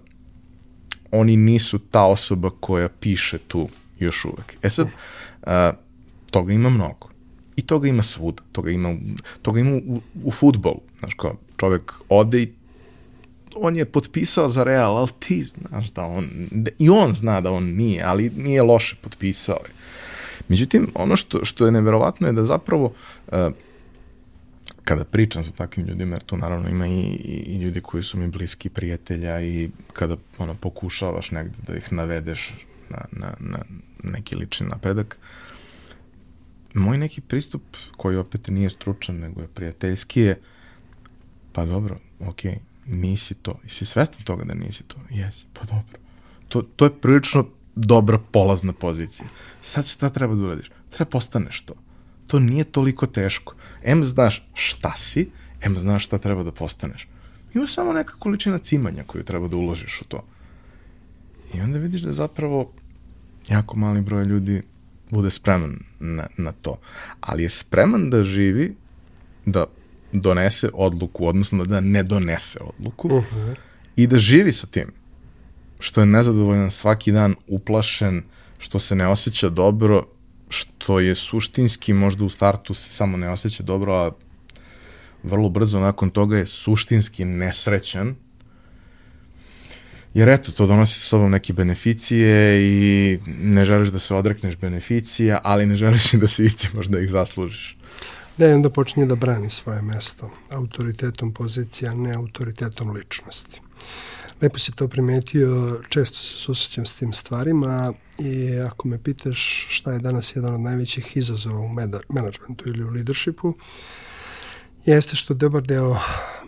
oni 1.11 1.37
nisu 1.37 1.79
ta 1.79 2.05
osoba 2.05 2.51
koja 2.61 2.89
piše 2.89 3.39
tu 3.39 3.69
još 3.99 4.25
uvek. 4.25 4.57
E 4.63 4.71
sad, 4.71 4.89
a, 5.43 5.73
toga 6.31 6.53
ima 6.53 6.71
mnogo. 6.71 7.11
I 7.57 7.63
toga 7.63 7.89
ima 7.89 8.03
svuda. 8.03 8.43
Toga 8.53 8.71
ima, 8.71 8.97
toga 9.43 9.61
ima 9.61 9.77
u, 9.87 10.01
u 10.25 10.31
futbolu. 10.31 10.81
Znaš, 10.99 11.15
kao 11.15 11.37
čovek 11.57 11.93
ode 12.09 12.43
i 12.43 12.53
on 13.57 13.77
je 13.77 13.85
potpisao 13.85 14.49
za 14.49 14.65
Real, 14.65 14.97
ali 14.97 15.09
ti 15.19 15.45
znaš 15.45 15.91
da 15.91 16.05
on, 16.05 16.49
i 16.79 16.91
on 16.91 17.15
zna 17.15 17.41
da 17.41 17.51
on 17.53 17.65
nije, 17.65 18.03
ali 18.03 18.31
nije 18.37 18.63
loše 18.63 18.97
potpisao. 19.03 19.59
Je. 19.65 19.80
Međutim, 20.49 20.91
ono 20.95 21.17
što, 21.17 21.45
što 21.45 21.67
je 21.67 21.73
neverovatno 21.73 22.27
je 22.27 22.33
da 22.33 22.45
zapravo 22.45 22.85
uh, 22.85 23.53
kada 24.85 25.05
pričam 25.05 25.45
sa 25.45 25.51
takvim 25.51 25.87
ljudima, 25.87 26.15
jer 26.15 26.23
tu 26.23 26.37
naravno 26.37 26.69
ima 26.69 26.87
i, 26.87 27.01
i, 27.47 27.57
ljudi 27.57 27.81
koji 27.81 28.03
su 28.03 28.19
mi 28.19 28.29
bliski 28.29 28.69
prijatelja 28.69 29.41
i 29.41 29.71
kada 29.93 30.17
ono, 30.39 30.55
pokušavaš 30.55 31.31
negde 31.31 31.57
da 31.67 31.77
ih 31.77 31.93
navedeš 31.93 32.55
na, 32.91 33.05
na, 33.11 33.35
na 33.39 33.59
neki 34.03 34.37
lični 34.37 34.67
napredak, 34.67 35.19
moj 36.75 36.99
neki 36.99 37.21
pristup, 37.21 37.63
koji 37.97 38.17
opet 38.17 38.49
nije 38.49 38.71
stručan, 38.71 39.17
nego 39.17 39.41
je 39.41 39.49
prijateljski 39.49 40.21
je, 40.21 40.41
pa 41.53 41.65
dobro, 41.65 41.99
okej, 42.21 42.59
nisi 42.87 43.35
to. 43.35 43.61
I 43.65 43.69
si 43.69 43.85
svestan 43.85 44.23
toga 44.25 44.45
da 44.45 44.55
nisi 44.55 44.83
to? 44.83 44.97
Jesi, 45.11 45.45
pa 45.53 45.61
dobro. 45.61 45.99
To, 46.49 46.63
to 46.63 46.85
je 46.85 47.01
prilično 47.01 47.47
dobra 47.75 48.19
polazna 48.19 48.73
pozicija. 48.73 49.29
Sad 49.63 49.87
šta 49.87 50.11
treba 50.11 50.35
da 50.35 50.43
uradiš? 50.43 50.71
Treba 50.91 51.11
postaneš 51.11 51.61
to. 51.63 51.75
To 52.27 52.39
nije 52.39 52.65
toliko 52.65 53.07
teško. 53.07 53.55
M 53.83 54.05
znaš 54.05 54.49
šta 54.55 54.93
si, 54.97 55.31
M 55.61 55.77
znaš 55.79 56.07
šta 56.07 56.19
treba 56.19 56.43
da 56.43 56.53
postaneš. 56.53 57.09
Ima 57.55 57.67
samo 57.67 57.93
neka 57.93 58.15
količina 58.19 58.59
cimanja 58.59 59.05
koju 59.07 59.25
treba 59.25 59.49
da 59.49 59.57
uložiš 59.57 60.03
u 60.03 60.05
to. 60.05 60.25
I 61.55 61.61
onda 61.61 61.79
vidiš 61.79 62.01
da 62.01 62.13
zapravo 62.13 62.73
jako 63.49 63.77
mali 63.77 64.01
broj 64.01 64.25
ljudi 64.25 64.63
bude 65.11 65.31
spreman 65.31 65.79
na, 66.01 66.27
na 66.37 66.53
to. 66.53 66.79
Ali 67.21 67.43
je 67.43 67.51
spreman 67.51 68.11
da 68.11 68.25
živi, 68.25 68.77
da 69.47 69.67
donese 70.13 70.71
odluku, 70.75 71.27
odnosno 71.27 71.65
da 71.65 71.81
ne 71.81 72.03
donese 72.03 72.59
odluku 72.61 73.09
uh 73.09 73.25
-huh. 73.35 73.55
i 73.97 74.07
da 74.07 74.19
živi 74.19 74.53
sa 74.53 74.67
tim 74.67 74.93
što 75.81 76.01
je 76.01 76.07
nezadovoljan 76.07 76.71
svaki 76.71 77.13
dan, 77.13 77.35
uplašen, 77.47 78.23
što 78.59 78.79
se 78.79 78.95
ne 78.95 79.09
osjeća 79.09 79.49
dobro, 79.49 80.07
što 80.49 81.01
je 81.01 81.15
suštinski 81.15 81.93
možda 81.93 82.25
u 82.25 82.29
startu 82.29 82.75
se 82.75 82.91
samo 82.91 83.17
ne 83.17 83.31
osjeća 83.31 83.63
dobro, 83.63 83.95
a 83.95 84.11
vrlo 85.23 85.49
brzo 85.49 85.81
nakon 85.81 86.11
toga 86.11 86.39
je 86.39 86.47
suštinski 86.47 87.25
nesrećan, 87.25 88.15
jer 90.15 90.29
eto, 90.29 90.53
to 90.53 90.67
donosi 90.67 90.99
sa 90.99 91.05
sobom 91.05 91.31
neke 91.31 91.53
beneficije 91.53 92.63
i 92.63 93.19
ne 93.27 93.65
želiš 93.65 93.89
da 93.89 93.99
se 93.99 94.15
odrekneš 94.15 94.57
beneficija, 94.57 95.41
ali 95.45 95.67
ne 95.67 95.77
želiš 95.77 96.13
da 96.13 96.29
se 96.29 96.45
istimaš 96.45 96.87
da 96.87 97.01
ih 97.01 97.11
zaslužiš. 97.11 97.77
Da, 98.37 98.49
i 98.49 98.53
onda 98.53 98.71
počinje 98.71 99.07
da 99.07 99.15
brani 99.15 99.51
svoje 99.51 99.83
mesto 99.83 100.31
autoritetom 100.51 101.33
pozicija, 101.35 101.95
ne 101.95 102.15
autoritetom 102.15 102.91
ličnosti. 102.91 103.61
Lepo 104.43 104.59
si 104.59 104.73
to 104.73 104.89
primetio, 104.89 105.81
često 105.89 106.19
se 106.19 106.35
susrećem 106.35 106.87
s 106.87 106.95
tim 106.95 107.13
stvarima 107.13 107.93
i 108.19 108.59
ako 108.59 108.89
me 108.89 109.03
pitaš 109.03 109.67
šta 109.71 109.93
je 109.93 109.99
danas 109.99 110.37
jedan 110.37 110.55
od 110.55 110.61
najvećih 110.61 111.17
izazova 111.17 111.59
u 111.59 111.69
menadžmentu 112.09 112.69
ili 112.69 112.85
u 112.85 112.91
leadershipu, 112.91 113.55
jeste 114.85 115.17
što 115.17 115.35
dobar 115.35 115.63
deo 115.63 115.97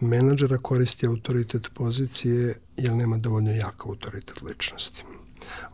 menadžera 0.00 0.58
koristi 0.58 1.06
autoritet 1.06 1.68
pozicije 1.74 2.54
jer 2.76 2.92
nema 2.92 3.18
dovoljno 3.18 3.50
jak 3.50 3.86
autoritet 3.86 4.42
ličnosti. 4.42 5.04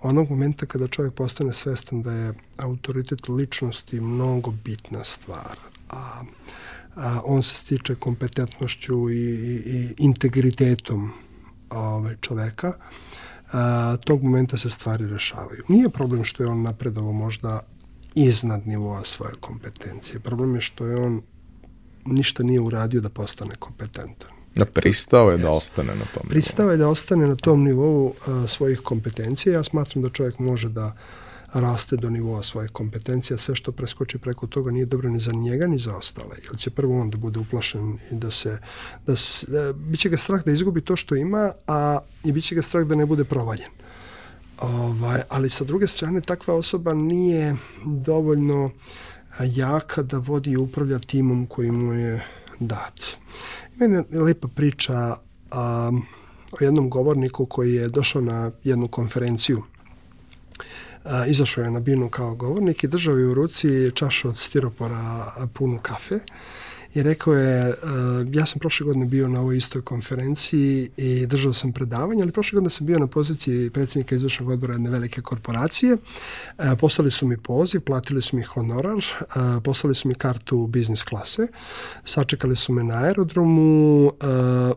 Onog 0.02 0.30
momenta 0.30 0.66
kada 0.66 0.88
čovjek 0.88 1.14
postane 1.14 1.52
svestan 1.52 2.02
da 2.02 2.12
je 2.12 2.34
autoritet 2.56 3.28
ličnosti 3.28 4.00
mnogo 4.00 4.50
bitna 4.50 5.04
stvar, 5.04 5.56
a, 5.88 6.22
a 6.94 7.20
on 7.24 7.42
se 7.42 7.54
stiče 7.54 7.94
kompetentnošću 7.94 9.10
i, 9.10 9.14
i, 9.14 9.62
i 9.66 9.94
integritetom 9.98 11.12
ovaj, 11.70 12.16
čoveka, 12.20 12.72
a, 13.52 13.96
tog 14.04 14.22
momenta 14.22 14.56
se 14.56 14.70
stvari 14.70 15.06
rešavaju. 15.06 15.62
Nije 15.68 15.88
problem 15.88 16.24
što 16.24 16.42
je 16.42 16.48
on 16.48 16.62
napredovo 16.62 17.12
možda 17.12 17.60
iznad 18.14 18.66
nivoa 18.66 19.04
svoje 19.04 19.32
kompetencije. 19.40 20.20
Problem 20.20 20.54
je 20.54 20.60
što 20.60 20.86
je 20.86 20.96
on 20.96 21.22
ništa 22.06 22.42
nije 22.42 22.60
uradio 22.60 23.00
da 23.00 23.08
postane 23.08 23.54
kompetentan. 23.58 24.30
Da 24.54 24.64
pristao 24.64 25.30
je 25.30 25.36
yes. 25.36 25.42
da 25.42 25.50
ostane 25.50 25.94
na 25.94 26.04
tom 26.14 26.28
Pristao 26.28 26.70
je 26.70 26.76
da 26.76 26.88
ostane 26.88 27.26
na 27.26 27.36
tom 27.36 27.64
nivou 27.64 28.12
a, 28.26 28.46
svojih 28.46 28.80
kompetencija. 28.80 29.52
Ja 29.52 29.64
smatram 29.64 30.02
da 30.02 30.10
čovjek 30.10 30.38
može 30.38 30.68
da 30.68 30.96
raste 31.52 31.96
do 31.96 32.10
nivoa 32.10 32.42
svoje 32.42 32.68
kompetencije, 32.68 33.38
sve 33.38 33.54
što 33.54 33.72
preskoči 33.72 34.18
preko 34.18 34.46
toga 34.46 34.70
nije 34.70 34.86
dobro 34.86 35.08
ni 35.08 35.20
za 35.20 35.32
njega 35.32 35.66
ni 35.66 35.78
za 35.78 35.96
ostale, 35.96 36.36
jer 36.44 36.58
će 36.58 36.70
prvo 36.70 37.00
on 37.00 37.10
da 37.10 37.18
bude 37.18 37.38
uplašen 37.38 37.98
i 38.10 38.14
da 38.14 38.30
se, 38.30 38.58
da, 39.06 39.16
se, 39.16 39.52
da 39.52 39.72
biće 39.72 40.08
ga 40.08 40.16
strah 40.16 40.44
da 40.44 40.52
izgubi 40.52 40.80
to 40.80 40.96
što 40.96 41.16
ima, 41.16 41.52
a 41.66 41.98
i 42.24 42.32
biće 42.32 42.54
ga 42.54 42.62
strah 42.62 42.86
da 42.86 42.94
ne 42.94 43.06
bude 43.06 43.24
provaljen. 43.24 43.70
Ovaj, 44.60 45.20
ali 45.28 45.50
sa 45.50 45.64
druge 45.64 45.86
strane 45.86 46.20
takva 46.20 46.54
osoba 46.54 46.94
nije 46.94 47.56
dovoljno 47.84 48.70
jaka 49.44 50.02
da 50.02 50.18
vodi 50.18 50.50
i 50.50 50.56
upravlja 50.56 50.98
timom 50.98 51.46
koji 51.46 51.70
mu 51.70 51.92
je 51.92 52.24
dat. 52.60 53.00
Ima 53.74 53.84
jedna 53.84 54.20
lepa 54.22 54.48
priča 54.48 55.16
a, 55.50 55.92
o 56.60 56.64
jednom 56.64 56.90
govorniku 56.90 57.46
koji 57.46 57.74
je 57.74 57.88
došao 57.88 58.22
na 58.22 58.50
jednu 58.64 58.88
konferenciju. 58.88 59.62
Izašao 61.26 61.64
je 61.64 61.70
na 61.70 61.80
binu 61.80 62.08
kao 62.08 62.34
govornik 62.34 62.84
i 62.84 62.88
držao 62.88 63.16
je 63.16 63.26
u 63.26 63.34
ruci 63.34 63.90
čašu 63.94 64.28
od 64.28 64.38
stiropora 64.38 65.32
punu 65.54 65.78
kafe 65.82 66.18
i 66.98 67.02
rekao 67.02 67.34
je, 67.34 67.68
uh, 67.68 68.34
ja 68.34 68.46
sam 68.46 68.58
prošle 68.58 68.86
godine 68.86 69.06
bio 69.06 69.28
na 69.28 69.40
ovoj 69.40 69.56
istoj 69.56 69.82
konferenciji 69.82 70.90
i 70.96 71.26
držao 71.26 71.52
sam 71.52 71.72
predavanje, 71.72 72.22
ali 72.22 72.32
prošle 72.32 72.56
godine 72.56 72.70
sam 72.70 72.86
bio 72.86 72.98
na 72.98 73.06
poziciji 73.06 73.70
predsjednika 73.70 74.14
izvršnog 74.14 74.48
odbora 74.48 74.74
jedne 74.74 74.90
velike 74.90 75.20
korporacije. 75.20 75.94
Uh, 75.94 76.64
poslali 76.80 77.10
su 77.10 77.26
mi 77.26 77.36
poziv, 77.36 77.80
platili 77.80 78.22
su 78.22 78.36
mi 78.36 78.42
honorar, 78.42 78.96
uh, 78.96 79.62
poslali 79.64 79.94
su 79.94 80.08
mi 80.08 80.14
kartu 80.14 80.66
biznis 80.66 81.02
klase, 81.02 81.46
sačekali 82.04 82.56
su 82.56 82.72
me 82.72 82.84
na 82.84 82.94
aerodromu, 82.94 84.12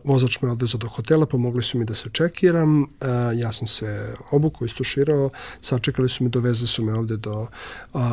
vozač 0.04 0.40
me 0.42 0.50
odvezao 0.50 0.78
do 0.78 0.88
hotela, 0.88 1.26
pomogli 1.26 1.62
su 1.62 1.78
mi 1.78 1.84
da 1.84 1.94
se 1.94 2.08
čekiram, 2.12 2.86
ja 3.34 3.52
sam 3.52 3.66
se 3.66 4.14
obukao, 4.30 4.66
istuširao, 4.66 5.30
sačekali 5.60 6.08
su 6.08 6.24
me, 6.24 6.30
doveze 6.30 6.66
su 6.66 6.84
me 6.84 6.94
ovde 6.94 7.16
do 7.16 7.46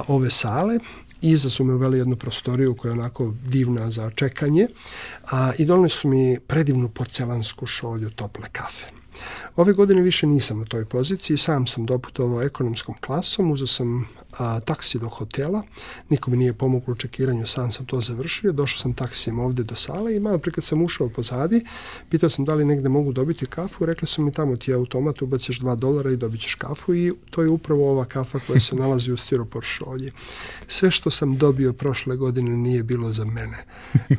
ove 0.08 0.32
sale 0.32 0.80
Iza 1.22 1.50
su 1.50 1.64
me 1.64 1.74
uveli 1.74 1.98
jednu 1.98 2.16
prostoriju 2.16 2.76
koja 2.76 2.90
je 2.90 3.00
onako 3.00 3.34
divna 3.46 3.92
za 3.92 4.12
čekanje 4.16 4.68
a, 5.32 5.52
i 5.58 5.66
doneli 5.66 5.90
su 5.90 6.08
mi 6.08 6.40
predivnu 6.48 6.90
porcelansku 6.90 7.66
šolju 7.66 8.10
tople 8.10 8.46
kafe. 8.52 8.99
Ove 9.56 9.74
godine 9.74 10.02
više 10.02 10.28
nisam 10.28 10.60
na 10.60 10.66
toj 10.66 10.86
poziciji, 10.86 11.38
sam 11.38 11.68
sam 11.68 11.86
doputovao 11.86 12.42
ekonomskom 12.42 12.96
klasom, 13.02 13.52
uzeo 13.52 13.68
sam 13.68 14.08
a, 14.38 14.60
taksi 14.60 15.00
do 15.00 15.10
hotela, 15.10 15.64
niko 16.10 16.32
nije 16.32 16.54
pomogao 16.54 16.92
u 16.92 16.96
čekiranju, 16.96 17.48
sam 17.48 17.72
sam 17.72 17.86
to 17.86 18.02
završio, 18.02 18.52
došao 18.52 18.80
sam 18.80 18.94
taksijem 18.94 19.40
ovde 19.40 19.64
do 19.64 19.76
sale 19.76 20.16
i 20.16 20.20
malo 20.20 20.38
pre 20.38 20.62
sam 20.62 20.82
ušao 20.82 21.10
pozadi, 21.10 21.66
pitao 22.10 22.30
sam 22.30 22.46
da 22.46 22.54
li 22.54 22.66
negde 22.66 22.90
mogu 22.90 23.12
dobiti 23.12 23.46
kafu, 23.46 23.86
rekli 23.86 24.08
su 24.08 24.22
mi 24.22 24.32
tamo 24.32 24.58
ti 24.58 24.72
je 24.72 24.76
automat, 24.76 25.22
ubaciš 25.22 25.60
2 25.60 25.76
dolara 25.76 26.12
i 26.12 26.18
dobit 26.18 26.42
ćeš 26.42 26.56
kafu 26.56 26.96
i 26.96 27.14
to 27.30 27.42
je 27.42 27.50
upravo 27.50 27.92
ova 27.92 28.06
kafa 28.06 28.40
koja 28.48 28.60
se 28.60 28.76
nalazi 28.76 29.12
u 29.12 29.18
stiropor 29.18 29.64
šolji. 29.64 30.12
Sve 30.68 30.92
što 30.92 31.10
sam 31.10 31.38
dobio 31.38 31.74
prošle 31.74 32.16
godine 32.16 32.52
nije 32.52 32.84
bilo 32.84 33.14
za 33.14 33.26
mene, 33.26 33.66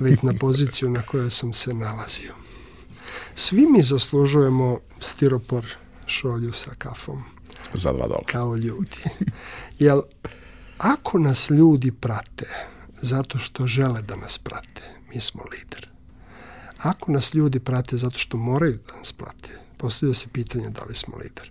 već 0.01 0.22
na 0.22 0.35
poziciju 0.40 0.90
na 0.90 1.02
kojoj 1.02 1.31
sam 1.31 1.52
se 1.52 1.74
nalazio. 1.74 2.49
Svi 3.35 3.66
mi 3.66 3.82
zaslužujemo 3.82 4.78
stiropor 4.98 5.66
šolju 6.07 6.52
sa 6.52 6.70
kafom. 6.78 7.23
Za 7.74 7.93
dva 7.93 8.07
dolara. 8.07 8.24
Kao 8.27 8.57
ljudi. 8.57 8.97
Jel, 9.78 10.02
ako 10.78 11.19
nas 11.19 11.51
ljudi 11.51 11.93
prate 11.93 12.47
zato 13.02 13.39
što 13.39 13.66
žele 13.66 14.02
da 14.02 14.16
nas 14.16 14.39
prate, 14.39 14.82
mi 15.15 15.20
smo 15.20 15.43
lider. 15.52 15.89
Ako 16.78 17.12
nas 17.12 17.35
ljudi 17.35 17.61
prate 17.61 17.97
zato 17.97 18.19
što 18.19 18.36
moraju 18.36 18.78
da 18.86 18.97
nas 18.97 19.12
prate, 19.12 19.51
postavlja 19.77 20.15
se 20.15 20.27
pitanje 20.32 20.70
da 20.70 20.85
li 20.85 20.94
smo 20.94 21.16
lider. 21.16 21.51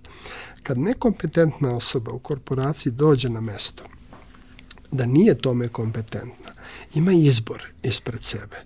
Kad 0.64 0.78
nekompetentna 0.78 1.76
osoba 1.76 2.12
u 2.12 2.20
korporaciji 2.20 2.94
dođe 2.94 3.30
na 3.30 3.42
mesto 3.42 3.84
da 4.92 5.06
nije 5.06 5.38
tome 5.38 5.68
kompetentna, 5.68 6.54
ima 6.94 7.12
izbor 7.12 7.64
ispred 7.84 8.24
sebe. 8.24 8.58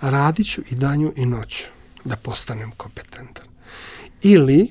Radiću 0.00 0.62
i 0.70 0.74
danju 0.74 1.12
i 1.16 1.26
noću 1.26 1.64
da 2.08 2.16
postanem 2.16 2.70
kompetentan. 2.76 3.46
Ili 4.22 4.70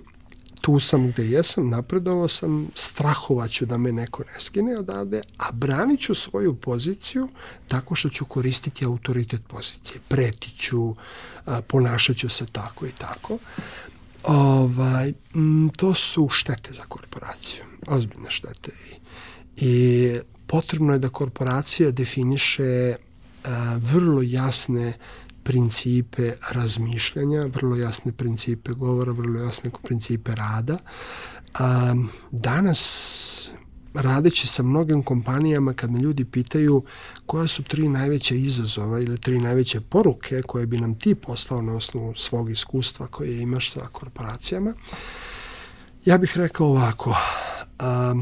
tu 0.62 0.80
sam 0.80 1.12
gde 1.12 1.26
jesam, 1.26 1.70
napredovao 1.70 2.28
sam, 2.28 2.68
strahovaću 2.76 3.66
da 3.66 3.78
me 3.78 3.92
neko 3.92 4.24
ne 4.24 4.40
skine 4.40 4.78
odavde, 4.78 5.22
a 5.38 5.52
branit 5.52 6.00
ću 6.00 6.16
svoju 6.16 6.56
poziciju 6.56 7.30
tako 7.68 7.96
što 7.96 8.10
ću 8.10 8.26
koristiti 8.26 8.86
autoritet 8.86 9.42
pozicije. 9.48 10.02
Pretiću, 10.08 10.96
ponašat 11.68 12.18
ću 12.18 12.30
se 12.30 12.46
tako 12.46 12.86
i 12.86 12.92
tako. 12.92 13.38
Ovaj, 14.24 15.14
to 15.78 15.94
su 15.94 16.30
štete 16.30 16.74
za 16.74 16.84
korporaciju, 16.84 17.64
ozbiljne 17.88 18.32
štete. 18.32 18.72
I, 19.56 20.12
potrebno 20.48 20.94
je 20.94 21.00
da 21.00 21.10
korporacija 21.10 21.92
definiše 21.92 22.96
vrlo 23.78 24.22
jasne 24.22 24.94
principe 25.48 26.32
razmišljanja, 26.52 27.46
vrlo 27.46 27.76
jasne 27.76 28.12
principe 28.12 28.72
govora, 28.72 29.12
vrlo 29.12 29.40
jasne 29.40 29.72
principe 29.84 30.36
rada. 30.36 30.78
A, 31.60 31.96
danas 32.32 33.50
radeći 33.94 34.48
sa 34.48 34.64
mnogim 34.64 35.04
kompanijama 35.04 35.74
kad 35.74 35.92
me 35.92 36.00
ljudi 36.00 36.26
pitaju 36.26 36.84
koja 37.26 37.48
su 37.48 37.64
tri 37.64 37.88
najveće 37.90 38.40
izazova 38.40 39.00
ili 39.00 39.22
tri 39.22 39.40
najveće 39.40 39.82
poruke 39.82 40.42
koje 40.42 40.66
bi 40.66 40.78
nam 40.78 41.00
ti 41.00 41.16
poslao 41.16 41.62
na 41.62 41.74
osnovu 41.74 42.14
svog 42.16 42.52
iskustva 42.52 43.08
koje 43.08 43.42
imaš 43.42 43.72
sa 43.72 43.88
korporacijama, 43.92 44.74
ja 46.06 46.18
bih 46.18 46.38
rekao 46.38 46.68
ovako, 46.68 47.16
a, 47.80 48.16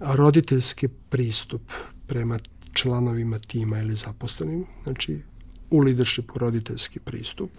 roditeljski 0.00 0.88
pristup 0.88 1.62
prema 2.06 2.38
članovima 2.72 3.38
tima 3.38 3.78
ili 3.78 3.96
zaposlenim, 3.96 4.66
znači 4.84 5.22
u 5.70 5.80
leadershipu 5.80 6.38
roditeljski 6.38 7.00
pristup. 7.00 7.50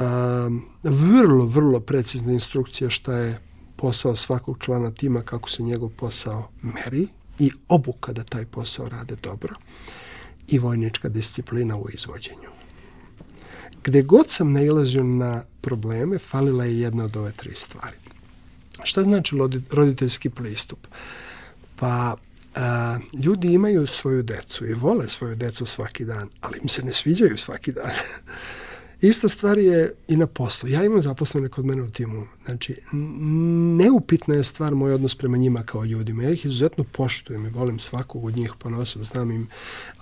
Um, 0.00 0.64
vrlo, 0.82 1.44
vrlo 1.44 1.80
precizna 1.80 2.32
instrukcija 2.32 2.90
šta 2.90 3.16
je 3.16 3.40
posao 3.76 4.16
svakog 4.16 4.58
člana 4.60 4.90
tima, 4.90 5.22
kako 5.22 5.50
se 5.50 5.62
njegov 5.62 5.88
posao 5.88 6.48
meri 6.62 7.08
i 7.38 7.50
obuka 7.68 8.12
da 8.12 8.24
taj 8.24 8.46
posao 8.46 8.88
rade 8.88 9.16
dobro 9.22 9.54
i 10.48 10.58
vojnička 10.58 11.08
disciplina 11.08 11.76
u 11.76 11.86
izvođenju. 11.94 12.50
Gde 13.84 14.02
god 14.02 14.30
sam 14.30 14.52
nailazio 14.52 15.04
na 15.04 15.42
probleme, 15.60 16.18
falila 16.18 16.64
je 16.64 16.80
jedna 16.80 17.04
od 17.04 17.16
ove 17.16 17.32
tri 17.32 17.54
stvari. 17.54 17.96
Šta 18.82 19.02
znači 19.02 19.36
roditeljski 19.70 20.30
pristup? 20.30 20.78
Pa 21.76 22.16
a, 22.56 22.98
ljudi 23.24 23.52
imaju 23.52 23.86
svoju 23.86 24.22
decu 24.22 24.66
i 24.66 24.74
vole 24.74 25.08
svoju 25.08 25.36
decu 25.36 25.66
svaki 25.66 26.04
dan, 26.04 26.28
ali 26.40 26.58
im 26.62 26.68
se 26.68 26.82
ne 26.82 26.92
sviđaju 26.92 27.38
svaki 27.38 27.72
dan. 27.72 27.90
Ista 29.00 29.28
stvar 29.28 29.58
je 29.58 29.92
i 30.08 30.16
na 30.16 30.26
poslu. 30.26 30.68
Ja 30.68 30.84
imam 30.84 31.02
zaposlene 31.02 31.48
kod 31.48 31.64
mene 31.64 31.82
u 31.82 31.90
timu. 31.90 32.26
Znači, 32.46 32.76
neupitna 33.76 34.34
je 34.34 34.44
stvar 34.44 34.74
moj 34.74 34.92
odnos 34.92 35.14
prema 35.14 35.36
njima 35.36 35.62
kao 35.62 35.84
ljudima. 35.84 36.22
Ja 36.22 36.30
ih 36.30 36.44
izuzetno 36.44 36.84
poštujem 36.84 37.46
i 37.46 37.48
volim 37.48 37.78
svakog 37.78 38.24
od 38.24 38.36
njih 38.36 38.52
ponosom. 38.58 39.04
Znam 39.04 39.30
im 39.30 39.48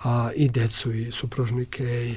a, 0.03 0.29
i 0.35 0.49
decu 0.49 0.93
i 0.93 1.11
supružnike 1.11 1.83
i, 1.83 2.15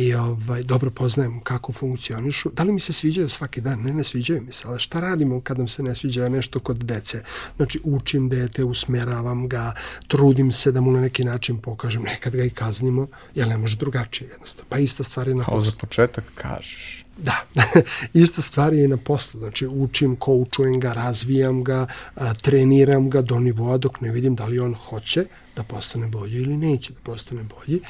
i 0.00 0.14
ovaj, 0.14 0.62
dobro 0.62 0.90
poznajem 0.90 1.40
kako 1.40 1.72
funkcionišu. 1.72 2.50
Da 2.50 2.62
li 2.62 2.72
mi 2.72 2.80
se 2.80 2.92
sviđaju 2.92 3.28
svaki 3.28 3.60
dan? 3.60 3.82
Ne, 3.82 3.92
ne 3.92 4.04
sviđaju 4.04 4.42
mi 4.42 4.52
se. 4.52 4.68
Ali 4.68 4.80
šta 4.80 5.00
radimo 5.00 5.40
kad 5.40 5.58
nam 5.58 5.68
se 5.68 5.82
ne 5.82 5.94
sviđa 5.94 6.28
nešto 6.28 6.60
kod 6.60 6.76
dece? 6.76 7.22
Znači, 7.56 7.80
učim 7.84 8.28
dete, 8.28 8.64
usmeravam 8.64 9.48
ga, 9.48 9.74
trudim 10.08 10.52
se 10.52 10.72
da 10.72 10.80
mu 10.80 10.92
na 10.92 11.00
neki 11.00 11.24
način 11.24 11.58
pokažem. 11.58 12.02
Nekad 12.02 12.36
ga 12.36 12.44
i 12.44 12.50
kaznimo, 12.50 13.06
jer 13.34 13.48
ne 13.48 13.58
može 13.58 13.76
drugačije 13.76 14.28
jednostavno. 14.30 14.68
Pa 14.68 14.78
ista 14.78 15.04
stvar 15.04 15.28
je 15.28 15.34
na 15.34 15.44
poslu. 15.44 15.64
za 15.64 15.72
početak 15.80 16.18
tak 16.24 16.34
kažeš. 16.34 17.04
Da, 17.22 17.46
ista 18.22 18.42
stvar 18.42 18.72
je 18.72 18.84
i 18.84 18.88
na 18.88 18.96
poslu. 18.96 19.40
Znači, 19.40 19.66
učim, 19.66 20.16
koučujem 20.16 20.80
ga, 20.80 20.92
razvijam 20.92 21.64
ga, 21.64 21.86
a, 22.14 22.34
treniram 22.34 23.10
ga 23.10 23.22
do 23.22 23.40
nivoa 23.40 23.78
dok 23.78 24.00
ne 24.00 24.12
vidim 24.12 24.34
da 24.34 24.46
li 24.46 24.58
on 24.58 24.74
hoće 24.74 25.24
da 25.56 25.62
postane 25.62 26.06
bolji 26.06 26.36
ili 26.36 26.56
neće 26.56 26.92
da 26.92 27.00
postane 27.00 27.42
bolji. 27.42 27.80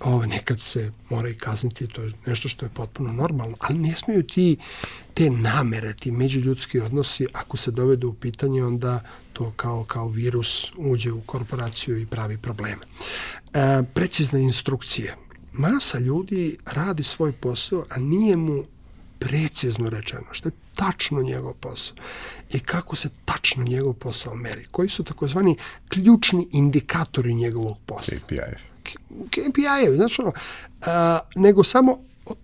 Ovo, 0.00 0.26
nekad 0.26 0.60
se 0.60 0.92
mora 1.10 1.28
i 1.28 1.34
kazniti, 1.34 1.86
to 1.86 2.02
je 2.02 2.12
nešto 2.26 2.48
što 2.48 2.66
je 2.66 2.70
potpuno 2.74 3.12
normalno, 3.12 3.56
ali 3.60 3.78
ne 3.78 3.96
smeju 3.96 4.22
ti 4.22 4.56
te 5.14 5.30
namere, 5.30 5.94
ti 5.94 6.10
međuljudski 6.10 6.80
odnosi, 6.80 7.26
ako 7.32 7.56
se 7.56 7.70
dovedu 7.70 8.08
u 8.08 8.14
pitanje, 8.14 8.64
onda 8.64 9.00
to 9.32 9.52
kao, 9.56 9.84
kao 9.84 10.08
virus 10.08 10.72
uđe 10.76 11.12
u 11.12 11.20
korporaciju 11.20 11.98
i 11.98 12.06
pravi 12.06 12.36
probleme. 12.36 12.82
E, 13.54 13.82
precizne 13.94 14.42
instrukcije 14.42 15.16
masa 15.52 15.98
ljudi 15.98 16.56
radi 16.66 17.02
svoj 17.02 17.32
posao, 17.32 17.84
a 17.90 17.98
nije 17.98 18.36
mu 18.36 18.64
precizno 19.18 19.90
rečeno 19.90 20.26
što 20.30 20.48
je 20.48 20.52
tačno 20.74 21.22
njegov 21.22 21.54
posao 21.54 21.96
i 22.52 22.58
kako 22.58 22.96
se 22.96 23.08
tačno 23.24 23.64
njegov 23.64 23.92
posao 23.92 24.34
meri. 24.34 24.64
Koji 24.70 24.88
su 24.88 25.04
takozvani 25.04 25.56
ključni 25.88 26.48
indikatori 26.52 27.34
njegovog 27.34 27.76
posla. 27.86 28.18
KPI. 28.18 28.36
KPI-evi, 29.30 29.96
znači 29.96 30.22
ono, 30.22 30.32
a, 30.86 31.18
nego 31.34 31.64
samo 31.64 31.98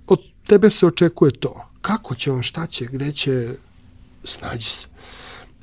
od 0.06 0.20
tebe 0.46 0.70
se 0.70 0.86
očekuje 0.86 1.32
to. 1.32 1.68
Kako 1.80 2.14
će 2.14 2.32
on, 2.32 2.42
šta 2.42 2.66
će, 2.66 2.86
gde 2.86 3.12
će, 3.12 3.54
snađi 4.24 4.70
se. 4.70 4.86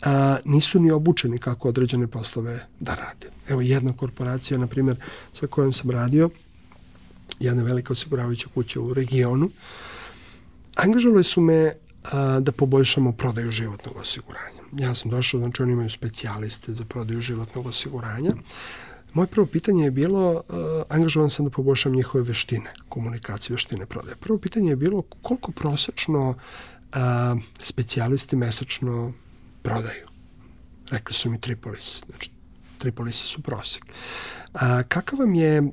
a, 0.01 0.37
nisu 0.45 0.79
ni 0.79 0.91
obučeni 0.91 1.37
kako 1.37 1.69
određene 1.69 2.07
poslove 2.07 2.67
da 2.79 2.95
rade. 2.95 3.27
Evo 3.49 3.61
jedna 3.61 3.93
korporacija, 3.93 4.57
na 4.57 4.67
primjer, 4.67 4.97
sa 5.33 5.47
kojom 5.47 5.73
sam 5.73 5.91
radio, 5.91 6.29
jedna 7.45 7.63
velika 7.63 7.93
osiguravajuća 7.93 8.47
kuća 8.53 8.81
u 8.81 8.93
regionu, 8.93 9.49
angažovali 10.75 11.23
su 11.23 11.41
me 11.41 11.73
a, 12.03 12.39
da 12.39 12.51
poboljšamo 12.51 13.11
prodaju 13.11 13.51
životnog 13.51 13.97
osiguranja. 13.97 14.61
Ja 14.77 14.95
sam 14.95 15.11
došao, 15.11 15.39
znači 15.39 15.63
oni 15.63 15.73
imaju 15.73 15.89
specijaliste 15.89 16.73
za 16.73 16.85
prodaju 16.85 17.21
životnog 17.21 17.65
osiguranja. 17.65 18.31
Moje 19.13 19.27
prvo 19.27 19.45
pitanje 19.45 19.83
je 19.83 19.91
bilo, 19.91 20.31
uh, 20.31 20.41
angažovan 20.89 21.29
sam 21.29 21.45
da 21.45 21.51
poboljšam 21.51 21.91
njihove 21.91 22.23
veštine, 22.23 22.73
komunikacije, 22.89 23.53
veštine 23.53 23.85
prodaje. 23.85 24.15
Prvo 24.15 24.37
pitanje 24.39 24.69
je 24.69 24.75
bilo 24.75 25.01
koliko 25.01 25.51
prosečno 25.51 26.29
uh, 26.29 26.97
specijalisti 27.61 28.35
mesečno 28.35 29.13
prodaju. 29.61 30.07
Rekli 30.89 31.13
su 31.15 31.29
mi 31.29 31.41
Tripolis, 31.41 32.03
znači 32.09 32.31
Tripolisi 32.77 33.27
su 33.27 33.41
prosek. 33.41 33.83
A, 34.53 34.83
kakav 34.83 35.19
vam 35.19 35.35
je 35.35 35.61
um, 35.61 35.71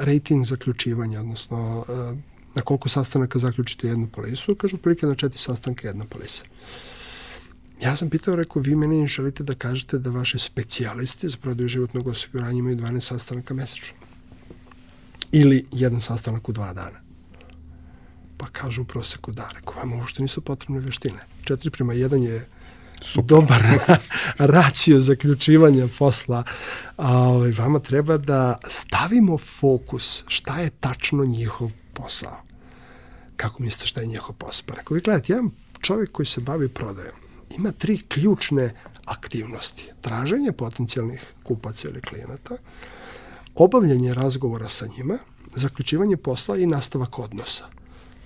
rating 0.00 0.46
zaključivanja, 0.46 1.20
odnosno 1.20 1.84
uh, 1.88 2.18
na 2.54 2.62
koliko 2.62 2.88
sastanaka 2.88 3.38
zaključite 3.38 3.88
jednu 3.88 4.08
polisu? 4.08 4.54
Kažu, 4.54 4.76
prilike 4.76 5.06
na 5.06 5.14
četiri 5.14 5.38
sastanka 5.38 5.88
jedna 5.88 6.04
polisa. 6.04 6.44
Ja 7.82 7.96
sam 7.96 8.10
pitao, 8.10 8.36
rekao, 8.36 8.62
vi 8.62 8.76
meni 8.76 9.06
želite 9.06 9.44
da 9.44 9.54
kažete 9.54 9.98
da 9.98 10.10
vaše 10.10 10.38
specijalisti 10.38 11.28
za 11.28 11.36
prodaju 11.36 11.68
životnog 11.68 12.06
osiguranja 12.06 12.58
imaju 12.58 12.76
12 12.76 13.00
sastanaka 13.00 13.54
mesečno. 13.54 13.96
Ili 15.32 15.64
jedan 15.72 16.00
sastanak 16.00 16.48
u 16.48 16.52
dva 16.52 16.72
dana. 16.72 17.00
Pa 18.36 18.46
kažu 18.46 18.82
u 18.82 18.84
proseku 18.84 19.32
da. 19.32 19.48
Rekao, 19.54 19.74
vama 19.74 19.96
uopšte 19.96 20.22
nisu 20.22 20.40
potrebne 20.40 20.80
veštine. 20.80 21.20
4 21.44 21.70
prema 21.70 21.94
1 21.94 22.22
je 22.22 22.48
Super. 23.02 23.24
dobar 23.24 23.62
racio 24.38 25.00
zaključivanja 25.00 25.88
posla. 25.98 26.44
A, 26.96 27.12
ovaj, 27.18 27.50
vama 27.50 27.78
treba 27.78 28.16
da 28.16 28.58
stavimo 28.68 29.38
fokus 29.38 30.24
šta 30.26 30.60
je 30.60 30.70
tačno 30.70 31.24
njihov 31.24 31.70
posao. 31.92 32.42
Kako 33.36 33.62
mislite 33.62 33.86
šta 33.86 34.00
je 34.00 34.06
njihov 34.06 34.34
posao? 34.36 34.64
Pa 34.66 34.74
rekao, 34.74 34.94
vi 34.94 35.00
gledajte, 35.00 35.32
jedan 35.32 35.50
čovjek 35.80 36.12
koji 36.12 36.26
se 36.26 36.40
bavi 36.40 36.68
prodajom 36.68 37.16
ima 37.56 37.72
tri 37.72 37.98
ključne 37.98 38.74
aktivnosti. 39.04 39.90
Traženje 40.00 40.52
potencijalnih 40.52 41.32
kupaca 41.42 41.88
ili 41.88 42.00
klijenata, 42.00 42.56
obavljanje 43.54 44.14
razgovora 44.14 44.68
sa 44.68 44.86
njima, 44.86 45.18
zaključivanje 45.54 46.16
posla 46.16 46.56
i 46.56 46.66
nastavak 46.66 47.18
odnosa 47.18 47.64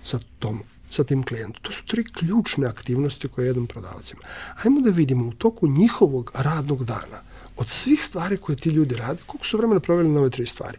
sa 0.02 0.18
tom 0.38 0.62
sa 0.90 1.04
tim 1.04 1.22
klijentom. 1.22 1.62
To 1.62 1.72
su 1.72 1.86
tri 1.86 2.04
ključne 2.12 2.66
aktivnosti 2.66 3.28
koje 3.28 3.46
jedan 3.46 3.66
prodavac 3.66 4.12
ima. 4.12 4.22
Hajmo 4.54 4.80
da 4.80 4.90
vidimo 4.90 5.28
u 5.28 5.32
toku 5.32 5.68
njihovog 5.68 6.30
radnog 6.34 6.84
dana, 6.84 7.22
od 7.56 7.68
svih 7.68 8.04
stvari 8.04 8.36
koje 8.36 8.56
ti 8.56 8.70
ljudi 8.70 8.94
rade, 8.94 9.22
koliko 9.26 9.46
su 9.46 9.58
vremena 9.58 9.80
proveli 9.80 10.08
na 10.08 10.20
ove 10.20 10.30
tri 10.30 10.46
stvari. 10.46 10.78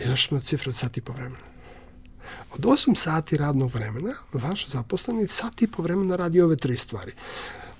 I 0.00 0.08
došli 0.08 0.34
na 0.34 0.40
cifru 0.40 0.70
od 0.70 0.76
sat 0.76 0.96
i 0.96 1.00
po 1.00 1.12
vremena. 1.12 1.56
Od 2.54 2.60
8 2.60 2.94
sati 2.94 3.36
radnog 3.36 3.74
vremena, 3.74 4.12
vaš 4.32 4.68
zaposleni 4.68 5.28
sat 5.28 5.62
i 5.62 5.66
po 5.66 5.82
vremena 5.82 6.16
radi 6.16 6.40
ove 6.40 6.56
tri 6.56 6.76
stvari. 6.76 7.12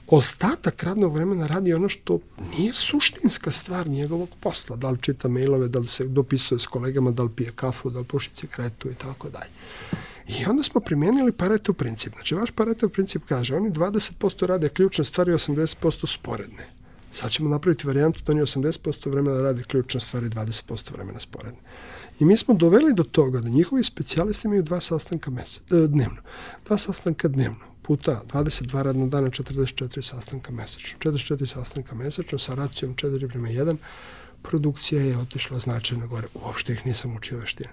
Ostatak 0.07 0.83
radnog 0.83 1.15
vremena 1.15 1.47
radi 1.47 1.75
ono 1.75 1.89
što 1.89 2.19
nije 2.59 2.73
suštinska 2.73 3.53
stvar 3.53 3.89
njegovog 3.89 4.29
posla. 4.41 4.77
Da 4.77 4.91
li 4.91 4.99
čita 5.01 5.29
mailove, 5.29 5.69
da 5.69 5.79
li 5.79 5.87
se 5.87 6.05
dopisuje 6.05 6.59
s 6.59 6.67
kolegama, 6.67 7.11
da 7.11 7.23
li 7.23 7.31
pije 7.37 7.53
kafu, 7.53 7.91
da 7.91 7.99
li 7.99 8.05
puši 8.05 8.31
cigaretu 8.35 8.91
i 8.91 8.95
tako 8.95 9.31
dalje. 9.31 9.51
I 10.29 10.47
onda 10.47 10.63
smo 10.63 10.81
primenili 10.81 11.33
Pareto 11.33 11.73
princip. 11.73 12.15
Znači, 12.15 12.35
vaš 12.35 12.51
Pareto 12.51 12.89
princip 12.89 13.23
kaže, 13.29 13.57
oni 13.57 13.71
20% 13.71 14.47
rade 14.47 14.69
ključne 14.69 15.05
stvari, 15.05 15.33
80% 15.33 16.15
sporedne. 16.15 16.67
Sad 17.13 17.31
ćemo 17.31 17.51
napraviti 17.51 17.87
varijantu 17.87 18.21
da 18.27 18.33
oni 18.33 18.43
80% 18.43 19.11
vremena 19.11 19.43
rade 19.43 19.63
ključne 19.63 20.01
stvari, 20.01 20.29
20% 20.29 20.93
vremena 20.93 21.21
sporedne. 21.21 21.61
I 22.21 22.25
mi 22.25 22.37
smo 22.37 22.55
doveli 22.55 22.95
do 22.95 23.03
toga 23.05 23.41
da 23.41 23.49
njihovi 23.49 23.85
specijalisti 23.85 24.47
imaju 24.49 24.63
dva 24.63 24.81
sastanka 24.81 25.31
mese, 25.31 25.61
e, 25.71 25.87
dnevno. 25.87 26.23
Dva 26.67 26.79
sastanka 26.79 27.29
dnevno 27.29 27.77
puta 27.87 28.23
22 28.33 28.83
radna 28.83 29.07
dana, 29.07 29.31
44 29.31 30.03
sastanka 30.03 30.53
mesečno. 30.53 30.99
44 30.99 31.47
sastanka 31.47 31.95
mesečno 31.95 32.39
sa 32.39 32.55
racijom 32.55 32.95
4 32.95 33.29
prema 33.29 33.49
1. 33.49 33.77
Produkcija 34.43 35.03
je 35.03 35.19
otišla 35.19 35.59
značajno 35.59 36.09
gore. 36.09 36.29
Uopšte 36.35 36.73
ih 36.73 36.87
nisam 36.87 37.17
učio 37.17 37.39
veštine. 37.39 37.71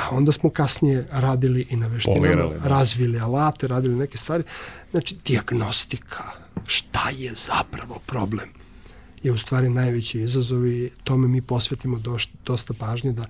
A 0.00 0.16
onda 0.16 0.32
smo 0.32 0.50
kasnije 0.50 1.06
radili 1.10 1.66
i 1.70 1.76
na 1.76 1.86
veštinama, 1.86 2.20
Polirali, 2.20 2.58
da. 2.62 2.68
razvili 2.68 3.20
alate, 3.20 3.68
radili 3.68 3.96
neke 3.96 4.18
stvari. 4.18 4.44
Znači, 4.90 5.16
diagnostika, 5.24 6.24
šta 6.66 7.10
je 7.10 7.32
zapravo 7.34 8.00
problem, 8.06 8.48
je 9.22 9.32
u 9.32 9.38
stvari 9.38 9.68
najveći 9.68 10.20
izazov 10.20 10.66
i 10.66 10.90
tome 11.04 11.28
mi 11.28 11.42
posvetimo 11.42 12.00
dosta 12.44 12.74
pažnje 12.78 13.12
da 13.12 13.24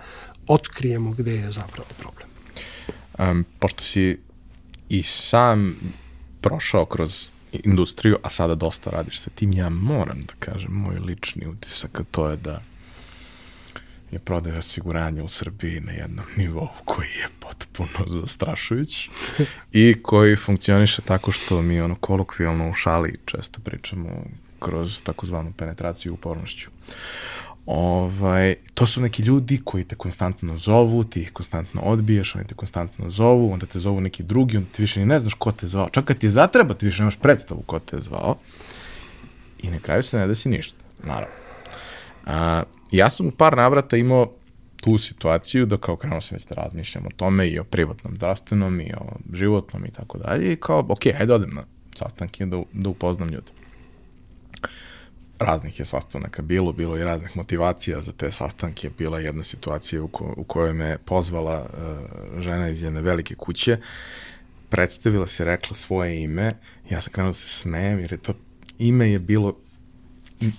otkrijemo 0.46 1.10
gde 1.10 1.34
je 1.34 1.50
zapravo 1.50 1.88
problem. 1.98 2.28
Um, 3.18 3.44
pošto 3.58 3.82
si 3.82 4.18
i 4.88 5.02
sam 5.02 5.76
prošao 6.40 6.84
kroz 6.84 7.24
industriju, 7.52 8.16
a 8.22 8.30
sada 8.30 8.54
dosta 8.54 8.90
radiš 8.90 9.20
sa 9.20 9.30
tim, 9.30 9.52
ja 9.52 9.68
moram 9.68 10.24
da 10.24 10.34
kažem, 10.38 10.72
moj 10.72 10.98
lični 10.98 11.46
utisak, 11.46 12.00
to 12.10 12.30
je 12.30 12.36
da 12.36 12.62
je 14.12 14.18
prodaj 14.18 14.58
osiguranja 14.58 15.24
u 15.24 15.28
Srbiji 15.28 15.80
na 15.80 15.92
jednom 15.92 16.26
nivou 16.36 16.68
koji 16.84 17.06
je 17.08 17.28
potpuno 17.40 18.06
zastrašujući 18.06 19.10
i 19.72 19.96
koji 20.02 20.36
funkcioniše 20.36 21.02
tako 21.02 21.32
što 21.32 21.62
mi 21.62 21.80
ono 21.80 21.94
kolokvijalno 21.94 22.70
u 22.70 22.74
šali 22.74 23.14
često 23.24 23.60
pričamo 23.60 24.24
kroz 24.58 25.02
takozvanu 25.02 25.52
penetraciju 25.52 26.14
upornošću. 26.14 26.70
Ovaj, 27.66 28.54
to 28.74 28.86
su 28.86 29.00
neki 29.00 29.22
ljudi 29.22 29.60
koji 29.64 29.84
te 29.84 29.96
konstantno 29.96 30.56
zovu, 30.56 31.04
ti 31.04 31.22
ih 31.22 31.32
konstantno 31.32 31.80
odbiješ, 31.80 32.34
oni 32.34 32.46
te 32.46 32.54
konstantno 32.54 33.10
zovu, 33.10 33.52
onda 33.52 33.66
te 33.66 33.78
zovu 33.78 34.00
neki 34.00 34.22
drugi, 34.22 34.56
onda 34.56 34.68
ti 34.72 34.82
više 34.82 35.00
ni 35.00 35.06
ne 35.06 35.20
znaš 35.20 35.34
ko 35.34 35.52
te 35.52 35.66
zvao. 35.66 35.88
Čak 35.90 36.04
kad 36.04 36.18
ti 36.18 36.30
zatreba, 36.30 36.74
ti 36.74 36.86
više 36.86 37.02
nemaš 37.02 37.16
predstavu 37.16 37.62
ko 37.62 37.78
te 37.78 37.98
zvao. 37.98 38.36
I 39.62 39.70
na 39.70 39.78
kraju 39.78 40.02
se 40.02 40.18
ne 40.18 40.26
desi 40.26 40.48
ništa, 40.48 40.78
naravno. 41.04 41.39
A, 42.26 42.62
ja 42.90 43.10
sam 43.10 43.26
u 43.26 43.30
par 43.30 43.56
navrata 43.56 43.96
imao 43.96 44.32
tu 44.76 44.98
situaciju 44.98 45.66
da 45.66 45.76
kao 45.76 45.96
krenuo 45.96 46.20
sam 46.20 46.36
već 46.36 46.46
da 46.46 46.54
razmišljam 46.54 47.06
o 47.06 47.10
tome 47.16 47.48
i 47.48 47.58
o 47.58 47.64
privatnom 47.64 48.16
zdravstvenom 48.16 48.80
i 48.80 48.92
o 48.92 49.16
životnom 49.32 49.86
i 49.86 49.90
tako 49.90 50.18
dalje 50.18 50.52
i 50.52 50.56
kao, 50.56 50.86
ok, 50.88 51.04
hajde 51.16 51.34
odem 51.34 51.54
na 51.54 51.64
sastanke 51.94 52.46
da, 52.46 52.62
da 52.72 52.88
upoznam 52.88 53.28
ljude. 53.28 53.52
Raznih 55.38 55.78
je 55.78 55.84
sastanaka 55.84 56.42
bilo, 56.42 56.72
bilo 56.72 56.98
i 56.98 57.04
raznih 57.04 57.36
motivacija 57.36 58.00
za 58.00 58.12
te 58.12 58.30
sastanke. 58.30 58.90
Bila 58.98 59.20
jedna 59.20 59.42
situacija 59.42 60.02
u, 60.02 60.08
ko, 60.08 60.34
u 60.36 60.44
kojoj 60.44 60.72
me 60.72 60.98
pozvala 60.98 61.66
uh, 61.66 62.40
žena 62.40 62.68
iz 62.68 62.82
jedne 62.82 63.02
velike 63.02 63.34
kuće, 63.34 63.78
predstavila 64.68 65.26
se, 65.26 65.44
rekla 65.44 65.74
svoje 65.74 66.22
ime, 66.22 66.52
ja 66.90 67.00
sam 67.00 67.12
krenuo 67.12 67.30
da 67.30 67.34
se 67.34 67.48
smejem 67.48 68.00
jer 68.00 68.12
je 68.12 68.18
to 68.18 68.32
ime 68.78 69.10
je 69.10 69.18
bilo 69.18 69.56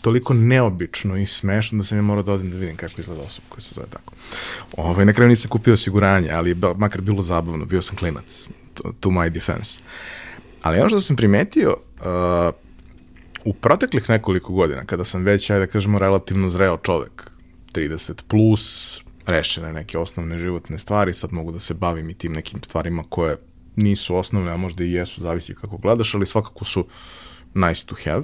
toliko 0.01 0.33
neobično 0.33 1.17
i 1.17 1.25
smešno 1.25 1.77
da 1.77 1.83
sam 1.83 1.97
ja 1.97 2.01
morao 2.01 2.23
da 2.23 2.33
odim 2.33 2.51
da 2.51 2.57
vidim 2.57 2.77
kako 2.77 3.01
izgleda 3.01 3.21
osoba 3.21 3.47
koja 3.49 3.61
se 3.61 3.75
zove 3.75 3.87
tako. 3.89 4.13
Ovaj, 4.77 5.05
na 5.05 5.13
kraju 5.13 5.29
nisam 5.29 5.49
kupio 5.49 5.73
osiguranje, 5.73 6.31
ali 6.31 6.49
je 6.49 6.55
makar 6.77 7.01
bilo 7.01 7.21
zabavno, 7.21 7.65
bio 7.65 7.81
sam 7.81 7.95
klinac, 7.95 8.47
to, 8.73 8.93
to 8.99 9.09
my 9.09 9.29
defense. 9.29 9.79
Ali 10.61 10.79
ono 10.79 10.89
što 10.89 11.01
sam 11.01 11.15
primetio, 11.15 11.77
uh, 11.99 12.55
u 13.45 13.53
proteklih 13.53 14.09
nekoliko 14.09 14.53
godina, 14.53 14.85
kada 14.85 15.03
sam 15.03 15.23
već, 15.23 15.49
ajde 15.49 15.65
da 15.65 15.71
kažemo, 15.71 15.99
relativno 15.99 16.49
zreo 16.49 16.77
čovek, 16.77 17.31
30 17.73 18.21
plus, 18.27 18.97
rešene 19.27 19.73
neke 19.73 19.97
osnovne 19.97 20.37
životne 20.37 20.79
stvari, 20.79 21.13
sad 21.13 21.33
mogu 21.33 21.51
da 21.51 21.59
se 21.59 21.73
bavim 21.73 22.09
i 22.09 22.13
tim 22.13 22.33
nekim 22.33 22.63
stvarima 22.63 23.03
koje 23.09 23.37
nisu 23.75 24.15
osnovne, 24.15 24.51
a 24.51 24.57
možda 24.57 24.83
i 24.83 24.91
jesu, 24.91 25.21
zavisi 25.21 25.55
kako 25.55 25.77
gledaš, 25.77 26.13
ali 26.13 26.25
svakako 26.25 26.65
su 26.65 26.85
nice 27.53 27.85
to 27.85 27.95
have. 28.03 28.23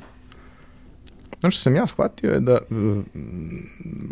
Ono 1.43 1.51
što 1.51 1.61
sam 1.61 1.75
ja 1.75 1.87
shvatio 1.87 2.31
je 2.31 2.39
da 2.39 2.57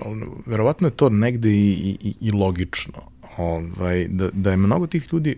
ono, 0.06 0.26
verovatno 0.46 0.88
je 0.88 0.92
to 0.92 1.10
negde 1.10 1.50
i, 1.50 1.98
i, 2.02 2.14
i 2.22 2.32
logično. 2.32 3.02
Ovaj, 3.38 4.08
da, 4.08 4.30
da 4.34 4.52
je 4.52 4.58
mnogo 4.58 4.88
tih 4.88 5.08
ljudi 5.14 5.38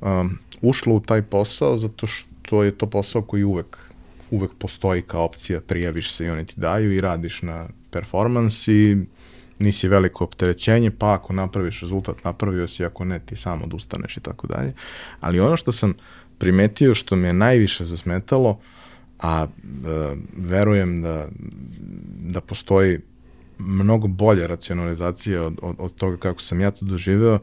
um, 0.00 0.38
ušlo 0.60 0.94
u 0.94 1.00
taj 1.00 1.22
posao 1.22 1.76
zato 1.76 2.06
što 2.06 2.62
je 2.62 2.78
to 2.78 2.86
posao 2.86 3.22
koji 3.22 3.44
uvek 3.44 3.92
uvek 4.30 4.50
postoji 4.58 5.02
kao 5.02 5.24
opcija, 5.24 5.60
prijaviš 5.60 6.12
se 6.12 6.26
i 6.26 6.30
oni 6.30 6.46
ti 6.46 6.54
daju 6.56 6.92
i 6.92 7.00
radiš 7.00 7.42
na 7.42 7.68
performans 7.90 8.68
i 8.68 8.96
nisi 9.58 9.88
veliko 9.88 10.24
opterećenje, 10.24 10.90
pa 10.90 11.12
ako 11.12 11.32
napraviš 11.32 11.80
rezultat, 11.80 12.24
napravio 12.24 12.68
si, 12.68 12.84
ako 12.84 13.04
ne, 13.04 13.18
ti 13.18 13.36
sam 13.36 13.62
odustaneš 13.62 14.16
i 14.16 14.20
tako 14.20 14.46
dalje. 14.46 14.72
Ali 15.20 15.40
ono 15.40 15.56
što 15.56 15.72
sam 15.72 15.94
primetio, 16.38 16.94
što 16.94 17.16
me 17.16 17.28
je 17.28 17.32
najviše 17.32 17.84
zasmetalo, 17.84 18.50
uh, 18.50 18.58
a 19.22 19.46
e, 19.46 20.16
verujem 20.36 21.02
da, 21.02 21.28
da 22.20 22.40
postoji 22.40 22.98
mnogo 23.58 24.06
bolja 24.08 24.46
racionalizacija 24.46 25.42
od, 25.42 25.58
od, 25.62 25.76
od 25.78 25.94
toga 25.94 26.16
kako 26.16 26.40
sam 26.40 26.60
ja 26.60 26.70
to 26.70 26.84
doživeo, 26.84 27.38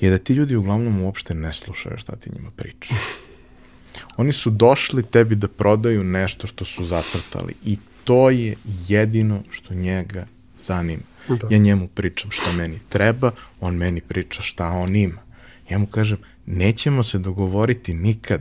je 0.00 0.10
da 0.10 0.18
ti 0.18 0.34
ljudi 0.34 0.56
uglavnom 0.56 1.02
uopšte 1.02 1.34
ne 1.34 1.52
slušaju 1.52 1.98
šta 1.98 2.16
ti 2.16 2.30
njima 2.34 2.50
priča. 2.50 2.94
Oni 4.16 4.32
su 4.32 4.50
došli 4.50 5.02
tebi 5.02 5.34
da 5.34 5.48
prodaju 5.48 6.04
nešto 6.04 6.46
što 6.46 6.64
su 6.64 6.84
zacrtali 6.84 7.54
i 7.64 7.78
to 8.04 8.30
je 8.30 8.54
jedino 8.88 9.42
što 9.50 9.74
njega 9.74 10.26
zanima. 10.58 11.02
Da. 11.28 11.48
Ja 11.50 11.58
njemu 11.58 11.88
pričam 11.88 12.30
šta 12.30 12.52
meni 12.52 12.80
treba, 12.88 13.30
on 13.60 13.74
meni 13.74 14.00
priča 14.00 14.42
šta 14.42 14.68
on 14.68 14.96
ima. 14.96 15.22
Ja 15.70 15.78
mu 15.78 15.86
kažem, 15.86 16.18
nećemo 16.46 17.02
se 17.02 17.18
dogovoriti 17.18 17.94
nikad. 17.94 18.40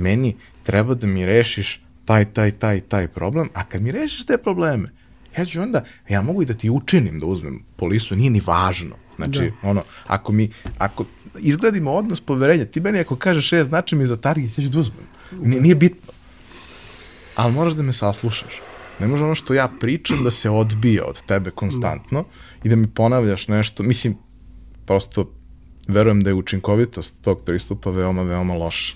Meni 0.00 0.36
treba 0.62 0.94
da 0.94 1.06
mi 1.06 1.26
rešiš 1.26 1.80
taj, 2.04 2.24
taj, 2.24 2.50
taj, 2.50 2.80
taj 2.80 3.08
problem, 3.08 3.48
a 3.54 3.64
kad 3.64 3.82
mi 3.82 3.92
rešiš 3.92 4.26
te 4.26 4.38
probleme, 4.38 4.90
ja 5.38 5.44
ću 5.44 5.62
onda, 5.62 5.84
ja 6.08 6.22
mogu 6.22 6.42
i 6.42 6.46
da 6.46 6.54
ti 6.54 6.70
učinim 6.70 7.18
da 7.18 7.26
uzmem 7.26 7.62
polisu, 7.76 8.16
nije 8.16 8.30
ni 8.30 8.42
važno. 8.46 8.96
Znači, 9.16 9.52
da. 9.62 9.68
ono, 9.68 9.84
ako 10.06 10.32
mi, 10.32 10.50
ako 10.78 11.04
izgradimo 11.38 11.92
odnos 11.92 12.20
poverenja, 12.20 12.64
ti 12.64 12.80
meni 12.80 12.98
ako 12.98 13.16
kažeš, 13.16 13.52
je, 13.52 13.64
znači 13.64 13.96
mi 13.96 14.06
za 14.06 14.16
target, 14.16 14.58
ja 14.58 14.64
ću 14.64 14.70
da 14.70 14.78
uzmem. 14.78 15.06
Nije, 15.42 15.62
nije 15.62 15.74
bitno. 15.74 16.12
Ali 17.36 17.52
moraš 17.52 17.72
da 17.72 17.82
me 17.82 17.92
saslušaš. 17.92 18.60
Ne 19.00 19.06
može 19.06 19.24
ono 19.24 19.34
što 19.34 19.54
ja 19.54 19.68
pričam 19.80 20.24
da 20.24 20.30
se 20.30 20.50
odbija 20.50 21.04
od 21.04 21.22
tebe 21.22 21.50
konstantno 21.50 22.24
i 22.64 22.68
da 22.68 22.76
mi 22.76 22.86
ponavljaš 22.86 23.48
nešto. 23.48 23.82
Mislim, 23.82 24.16
prosto 24.86 25.30
verujem 25.88 26.20
da 26.22 26.30
je 26.30 26.34
učinkovitost 26.34 27.14
tog 27.22 27.44
pristupa 27.44 27.90
veoma, 27.90 28.22
veoma 28.22 28.54
loša. 28.54 28.94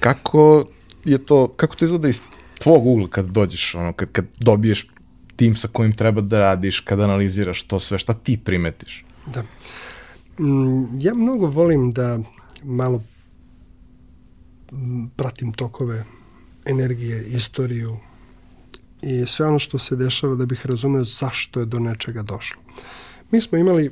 Kako 0.00 0.66
je 1.04 1.18
to, 1.18 1.48
kako 1.48 1.76
to 1.76 1.84
izgleda 1.84 2.08
iz 2.08 2.20
tvog 2.58 2.86
ugla 2.86 3.08
kad 3.08 3.26
dođeš, 3.26 3.74
ono, 3.74 3.92
kad, 3.92 4.12
kad 4.12 4.24
dobiješ 4.40 4.86
tim 5.36 5.56
sa 5.56 5.68
kojim 5.68 5.96
treba 5.96 6.20
da 6.20 6.38
radiš, 6.38 6.80
kad 6.80 7.00
analiziraš 7.00 7.62
to 7.62 7.80
sve, 7.80 7.98
šta 7.98 8.14
ti 8.14 8.40
primetiš? 8.44 9.04
Da. 9.26 9.42
Mm, 10.44 11.00
ja 11.00 11.14
mnogo 11.14 11.46
volim 11.46 11.90
da 11.90 12.18
malo 12.64 13.02
pratim 15.16 15.52
tokove 15.52 16.04
energije, 16.64 17.24
istoriju 17.24 17.96
i 19.02 19.26
sve 19.26 19.46
ono 19.46 19.58
što 19.58 19.78
se 19.78 19.96
dešava 19.96 20.34
da 20.34 20.46
bih 20.46 20.66
razumeo 20.66 21.04
zašto 21.04 21.60
je 21.60 21.66
do 21.66 21.78
nečega 21.78 22.22
došlo. 22.22 22.62
Mi 23.30 23.40
smo 23.40 23.58
imali 23.58 23.90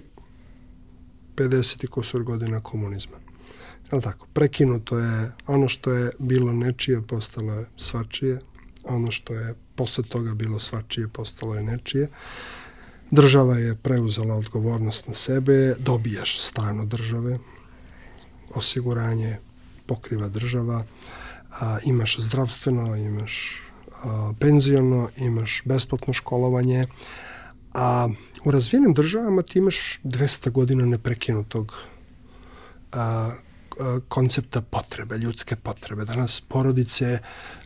50 1.36 1.84
i 1.84 2.24
godina 2.24 2.60
komunizma. 2.60 3.23
Je 3.92 4.00
tako? 4.00 4.26
Prekinuto 4.32 4.98
je 4.98 5.32
ono 5.46 5.68
što 5.68 5.92
je 5.92 6.10
bilo 6.18 6.52
nečije, 6.52 7.02
postalo 7.02 7.52
je 7.52 7.66
svačije. 7.76 8.38
Ono 8.84 9.10
što 9.10 9.34
je 9.34 9.54
posle 9.74 10.04
toga 10.04 10.34
bilo 10.34 10.60
svačije, 10.60 11.08
postalo 11.08 11.54
je 11.54 11.62
nečije. 11.62 12.08
Država 13.10 13.58
je 13.58 13.74
preuzela 13.74 14.34
odgovornost 14.34 15.08
na 15.08 15.14
sebe, 15.14 15.74
dobijaš 15.78 16.40
stan 16.40 16.80
od 16.80 16.88
države, 16.88 17.38
osiguranje 18.54 19.36
pokriva 19.86 20.28
država, 20.28 20.84
a, 21.60 21.78
imaš 21.84 22.16
zdravstveno, 22.18 22.96
imaš 22.96 23.62
a, 24.02 24.32
penziono, 24.40 25.08
imaš 25.16 25.62
besplatno 25.64 26.12
školovanje, 26.12 26.86
a 27.74 28.08
u 28.44 28.50
razvijenim 28.50 28.94
državama 28.94 29.42
ti 29.42 29.58
imaš 29.58 30.00
200 30.04 30.50
godina 30.50 30.86
neprekinutog 30.86 31.74
a, 32.92 33.32
koncepta 34.08 34.60
potrebe, 34.60 35.18
ljudske 35.18 35.56
potrebe. 35.56 36.04
Danas 36.04 36.40
porodice 36.40 37.18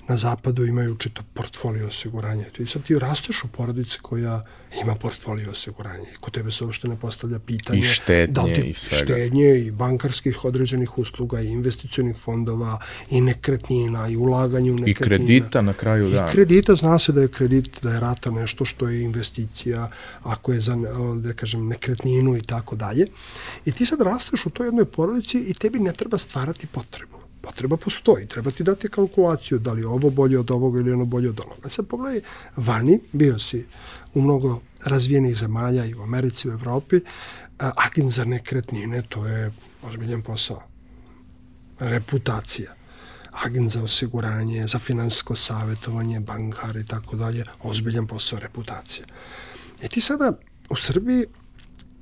na 0.08 0.16
zapadu 0.16 0.66
imaju 0.66 0.96
čito 0.96 1.22
portfolio 1.34 1.86
osiguranja. 1.88 2.44
I 2.58 2.66
sad 2.66 2.82
ti 2.82 2.98
rasteš 2.98 3.44
u 3.44 3.48
porodici 3.48 3.98
koja 4.02 4.42
ima 4.82 4.94
portfolio 4.94 5.50
osiguranja. 5.50 6.10
I 6.14 6.16
kod 6.20 6.34
tebe 6.34 6.52
se 6.52 6.64
uopšte 6.64 6.88
ne 6.88 6.96
postavlja 6.96 7.38
pitanje 7.38 7.78
I 7.78 7.82
štednje 7.82 8.32
da 8.32 8.42
li 8.42 8.54
ti 8.54 8.60
i 8.60 8.74
svega. 8.74 9.04
Štednje 9.04 9.58
i 9.58 9.70
bankarskih 9.70 10.44
određenih 10.44 10.98
usluga 10.98 11.40
i 11.40 11.48
investicionih 11.48 12.16
fondova 12.16 12.78
i 13.10 13.20
nekretnina 13.20 14.08
i 14.08 14.16
ulaganje 14.16 14.72
u 14.72 14.74
nekretnina. 14.74 15.14
I 15.14 15.18
kredita 15.18 15.62
na 15.62 15.72
kraju 15.72 16.10
dana. 16.10 16.28
I 16.28 16.32
kredita, 16.32 16.74
zna 16.74 16.98
se 16.98 17.12
da 17.12 17.20
je 17.20 17.28
kredit, 17.28 17.68
da 17.82 17.92
je 17.92 18.00
rata 18.00 18.30
nešto 18.30 18.64
što 18.64 18.88
je 18.88 19.02
investicija, 19.02 19.90
ako 20.22 20.52
je 20.52 20.60
za, 20.60 20.76
da 21.22 21.32
kažem, 21.32 21.68
nekretninu 21.68 22.36
i 22.36 22.42
tako 22.42 22.76
dalje. 22.76 23.06
I 23.64 23.72
ti 23.72 23.86
sad 23.86 24.00
rasteš 24.00 24.46
u 24.46 24.50
toj 24.50 24.66
jednoj 24.66 24.84
porodici 24.84 25.38
i 25.38 25.54
tebi 25.54 25.78
ne 25.78 25.92
treba 25.92 26.18
stvarati 26.18 26.66
potrebu 26.66 27.17
potreba 27.48 27.76
postoji, 27.76 28.26
treba 28.26 28.50
ti 28.50 28.64
dati 28.64 28.88
kalkulaciju 28.88 29.58
da 29.58 29.72
li 29.72 29.82
je 29.82 29.86
ovo 29.86 30.10
bolje 30.10 30.38
od 30.38 30.50
ovoga 30.50 30.80
ili 30.80 30.92
ono 30.92 31.04
bolje 31.04 31.28
od 31.28 31.40
onoga. 31.40 31.68
Sad 31.68 31.86
pogledaj, 31.86 32.20
vani, 32.56 33.00
bio 33.12 33.38
si 33.38 33.64
u 34.14 34.20
mnogo 34.20 34.60
razvijenih 34.84 35.36
zemalja 35.36 35.84
i 35.84 35.94
u 35.94 36.02
Americi, 36.02 36.48
u 36.48 36.52
Evropi, 36.52 37.00
agent 37.58 38.12
za 38.12 38.24
nekretnine, 38.24 39.02
to 39.08 39.26
je 39.26 39.52
ozbiljan 39.82 40.22
posao. 40.22 40.62
Reputacija. 41.78 42.74
Agent 43.32 43.70
za 43.70 43.82
osiguranje, 43.82 44.66
za 44.66 44.78
finansijsko 44.78 45.34
savjetovanje, 45.34 46.20
bankar 46.20 46.76
i 46.76 46.86
tako 46.86 47.16
dalje, 47.16 47.44
ozbiljan 47.62 48.06
posao, 48.06 48.38
reputacija. 48.38 49.06
I 49.82 49.88
ti 49.88 50.00
sada 50.00 50.32
u 50.70 50.76
Srbiji 50.76 51.26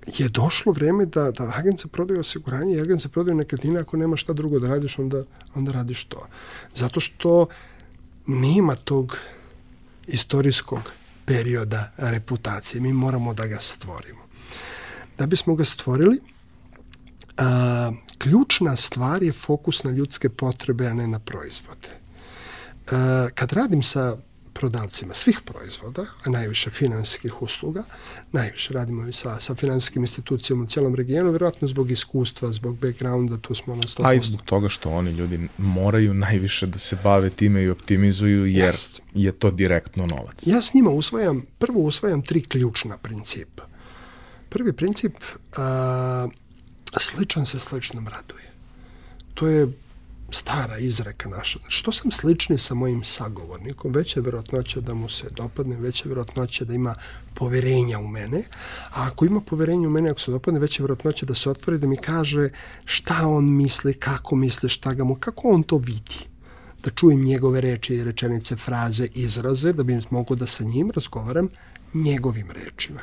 je 0.07 0.29
došlo 0.29 0.73
vreme 0.73 1.07
da, 1.07 1.31
da 1.31 1.53
agent 1.57 1.81
za 1.81 1.89
prodaju 1.89 2.21
osiguranje 2.21 2.75
i 2.77 2.81
agent 2.81 3.01
za 3.01 3.09
prodaju 3.09 3.37
nekretnine, 3.37 3.81
ako 3.81 3.97
nema 3.97 4.17
šta 4.17 4.33
drugo 4.33 4.59
da 4.59 4.69
radiš, 4.69 4.99
onda, 4.99 5.23
onda 5.55 5.73
radiš 5.73 6.05
to. 6.05 6.27
Zato 6.75 7.01
što 7.01 7.47
nema 8.27 8.75
tog 8.75 9.19
istorijskog 10.07 10.93
perioda 11.25 11.93
reputacije. 11.97 12.81
Mi 12.81 12.93
moramo 12.93 13.35
da 13.35 13.47
ga 13.47 13.61
stvorimo. 13.61 14.21
Da 15.19 15.27
bismo 15.27 15.55
ga 15.55 15.65
stvorili, 15.65 16.21
a, 17.37 17.93
ključna 18.19 18.77
stvar 18.77 19.23
je 19.23 19.33
fokus 19.33 19.85
na 19.85 19.91
ljudske 19.91 20.29
potrebe, 20.29 20.87
a 20.87 20.95
ne 20.95 21.07
na 21.07 21.19
proizvode. 21.19 21.89
A, 22.91 23.29
kad 23.35 23.53
radim 23.53 23.83
sa 23.83 24.17
prodavcima 24.59 25.15
svih 25.15 25.41
proizvoda, 25.45 26.07
a 26.25 26.31
najviše 26.31 26.71
finansijskih 26.71 27.43
usluga, 27.43 27.85
najviše 28.33 28.73
radimo 28.73 29.09
i 29.09 29.13
sa, 29.13 29.41
sa 29.41 29.55
finansijskim 29.55 30.03
institucijama 30.03 30.63
u 30.63 30.67
cijelom 30.67 30.95
regionu, 30.95 31.31
vjerojatno 31.31 31.69
zbog 31.69 31.91
iskustva, 31.91 32.53
zbog 32.53 32.79
backgrounda, 32.79 33.39
tu 33.39 33.55
smo 33.55 33.75
na 33.75 33.83
100%. 33.83 34.07
A 34.07 34.15
i 34.15 34.21
zbog 34.21 34.43
toga 34.43 34.69
što 34.69 34.91
oni 34.91 35.11
ljudi 35.11 35.49
moraju 35.59 36.15
najviše 36.15 36.67
da 36.67 36.79
se 36.79 36.97
bave 37.03 37.31
time 37.31 37.63
i 37.63 37.71
optimizuju, 37.71 38.47
jer 38.47 38.67
Jest. 38.67 39.01
je 39.15 39.33
to 39.33 39.51
direktno 39.51 40.07
novac. 40.07 40.37
Ja 40.47 40.63
s 40.63 40.75
njima 40.75 40.91
usvajam, 40.91 41.43
prvo 41.59 41.81
usvajam 41.81 42.23
tri 42.23 42.43
ključna 42.43 42.99
principa. 42.99 43.67
Prvi 44.49 44.73
princip, 44.73 45.15
a, 45.57 46.29
sličan 46.97 47.47
se 47.47 47.59
sličnom 47.59 48.09
raduje. 48.09 48.53
To 49.35 49.47
je 49.47 49.69
stara 50.31 50.79
izreka 50.79 51.29
naša. 51.29 51.59
Što 51.69 51.93
sam 51.93 52.11
slični 52.11 52.59
sa 52.59 52.75
mojim 52.75 53.05
sagovornikom, 53.05 53.93
veća 53.93 54.21
je 54.21 54.25
verovatnoća 54.25 54.81
da 54.81 54.95
mu 54.95 55.09
se 55.09 55.31
dopadne, 55.31 55.77
veća 55.77 56.05
je 56.05 56.09
verovatnoća 56.09 56.65
da 56.65 56.75
ima 56.75 56.95
poverenja 57.35 57.99
u 57.99 58.09
mene, 58.09 58.43
a 58.91 59.07
ako 59.07 59.25
ima 59.25 59.41
poverenja 59.41 59.89
u 59.89 59.91
mene, 59.91 60.11
ako 60.11 60.21
se 60.21 60.31
dopadne, 60.31 60.61
veća 60.61 60.83
je 60.83 60.85
verovatnoća 60.85 61.27
da 61.27 61.35
se 61.35 61.51
otvori, 61.51 61.79
da 61.79 61.87
mi 61.87 61.97
kaže 61.97 62.49
šta 62.85 63.29
on 63.29 63.57
misli, 63.57 63.95
kako 63.95 64.37
misli, 64.37 64.69
šta 64.69 64.95
ga 64.95 65.05
mu, 65.05 65.15
kako 65.15 65.49
on 65.49 65.63
to 65.63 65.79
vidi 65.79 66.37
da 66.87 66.91
čujem 66.91 67.25
njegove 67.25 67.61
reči, 67.61 68.05
rečenice, 68.05 68.57
fraze, 68.57 69.09
izraze, 69.15 69.73
da 69.73 69.83
bi 69.83 70.01
mogo 70.11 70.35
da 70.35 70.47
sa 70.47 70.65
njim 70.65 70.91
razgovaram 70.95 71.49
njegovim 71.95 72.51
rečima. 72.51 73.01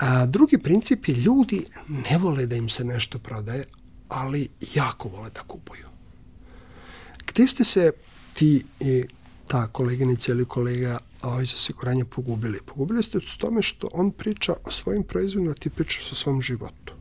A, 0.00 0.26
drugi 0.26 0.58
princip 0.58 1.08
je 1.08 1.14
ljudi 1.14 1.64
ne 1.88 2.18
vole 2.18 2.46
da 2.46 2.56
im 2.56 2.68
se 2.68 2.84
nešto 2.84 3.18
prodaje, 3.18 3.64
ali 4.08 4.48
jako 4.74 5.08
vole 5.08 5.30
da 5.30 5.40
kupuju. 5.40 5.93
Gde 7.34 7.46
ste 7.46 7.64
se 7.64 7.92
ti 8.34 8.64
i 8.80 9.04
ta 9.48 9.66
koleginica 9.66 10.32
ili 10.32 10.44
kolega 10.44 10.98
ovaj, 11.22 11.42
iz 11.42 11.54
osiguranja 11.54 12.04
pogubili? 12.04 12.60
Pogubili 12.66 13.02
ste 13.02 13.18
u 13.18 13.20
tome 13.38 13.62
što 13.62 13.88
on 13.92 14.10
priča 14.10 14.54
o 14.64 14.70
svojim 14.70 15.02
proizvodima, 15.02 15.54
ti 15.54 15.70
pričaš 15.70 16.12
o 16.12 16.14
svom 16.14 16.42
životu. 16.42 16.94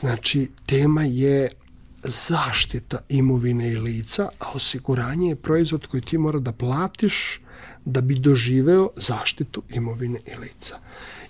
Znači, 0.00 0.50
tema 0.66 1.04
je 1.04 1.48
zaštita 2.02 2.98
imovine 3.08 3.72
i 3.72 3.76
lica, 3.76 4.28
a 4.38 4.50
osiguranje 4.54 5.28
je 5.28 5.36
proizvod 5.36 5.86
koji 5.86 6.00
ti 6.00 6.18
mora 6.18 6.38
da 6.38 6.52
platiš 6.52 7.40
da 7.84 8.00
bi 8.00 8.14
doživeo 8.14 8.88
zaštitu 8.96 9.62
imovine 9.68 10.18
i 10.26 10.38
lica. 10.38 10.78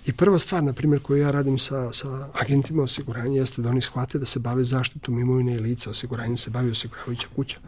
I 0.05 0.13
prva 0.13 0.39
stvar, 0.39 0.63
na 0.63 0.73
primjer, 0.73 1.01
koju 1.01 1.21
ja 1.21 1.31
radim 1.31 1.59
sa, 1.59 1.93
sa 1.93 2.29
agentima 2.33 2.83
osiguranja 2.83 3.39
jeste 3.39 3.61
da 3.61 3.69
oni 3.69 3.81
shvate 3.81 4.19
da 4.19 4.25
se 4.25 4.39
bave 4.39 4.63
zaštitom 4.63 5.19
imovine 5.19 5.55
i 5.55 5.59
lica. 5.59 5.89
Osiguranjem 5.89 6.37
se 6.37 6.49
bavi 6.49 6.71
osiguravajuća 6.71 7.27
kuća. 7.35 7.59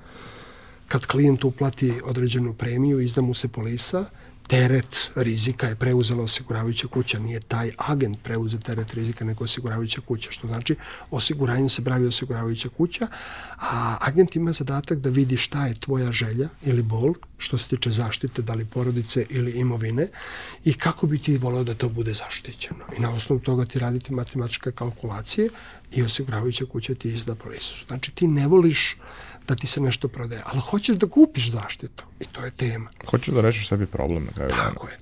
Kad 0.87 1.05
klijent 1.05 1.43
uplati 1.43 1.93
određenu 2.03 2.53
premiju, 2.53 2.99
izda 2.99 3.21
mu 3.21 3.33
se 3.33 3.47
polisa, 3.47 4.05
teret 4.47 5.11
rizika 5.15 5.67
je 5.67 5.75
preuzela 5.75 6.23
osiguravajuća 6.23 6.87
kuća, 6.87 7.19
nije 7.19 7.39
taj 7.39 7.71
agent 7.77 8.17
preuzeo 8.23 8.59
teret 8.59 8.93
rizika 8.93 9.25
nego 9.25 9.43
osiguravajuća 9.43 10.01
kuća, 10.01 10.31
što 10.31 10.47
znači 10.47 10.75
osiguranjem 11.11 11.69
se 11.69 11.83
pravi 11.83 12.07
osiguravajuća 12.07 12.69
kuća, 12.69 13.07
a 13.59 13.97
agent 14.01 14.35
ima 14.35 14.51
zadatak 14.51 14.99
da 14.99 15.09
vidi 15.09 15.37
šta 15.37 15.67
je 15.67 15.73
tvoja 15.73 16.11
želja 16.11 16.49
ili 16.63 16.81
bol, 16.81 17.13
što 17.37 17.57
se 17.57 17.67
tiče 17.67 17.89
zaštite, 17.89 18.41
da 18.41 18.53
li 18.53 18.65
porodice 18.65 19.25
ili 19.29 19.51
imovine 19.51 20.07
i 20.65 20.73
kako 20.73 21.07
bi 21.07 21.19
ti 21.19 21.37
volao 21.37 21.63
da 21.63 21.75
to 21.75 21.89
bude 21.89 22.13
zaštićeno. 22.13 22.85
I 22.97 23.01
na 23.01 23.13
osnovu 23.13 23.39
toga 23.41 23.65
ti 23.65 23.79
raditi 23.79 24.13
matematičke 24.13 24.71
kalkulacije 24.71 25.49
i 25.91 26.03
osiguravajuća 26.03 26.65
kuća 26.65 26.95
ti 26.95 27.13
izda 27.13 27.35
polisu. 27.35 27.85
Znači 27.87 28.11
ti 28.11 28.27
ne 28.27 28.47
voliš 28.47 28.97
da 29.47 29.55
ti 29.55 29.67
se 29.67 29.81
nešto 29.81 30.07
prodaje, 30.07 30.41
ali 30.45 30.61
hoćeš 30.61 30.95
da 30.95 31.07
kupiš 31.07 31.51
zaštitu 31.51 32.03
i 32.19 32.25
to 32.25 32.45
je 32.45 32.51
tema. 32.51 32.89
Hoćeš 33.09 33.33
da 33.33 33.41
rešiš 33.41 33.69
sebi 33.69 33.85
problem 33.85 34.25
na 34.25 34.31
kraju 34.31 34.49
Tako 34.49 34.87
je. 34.87 34.99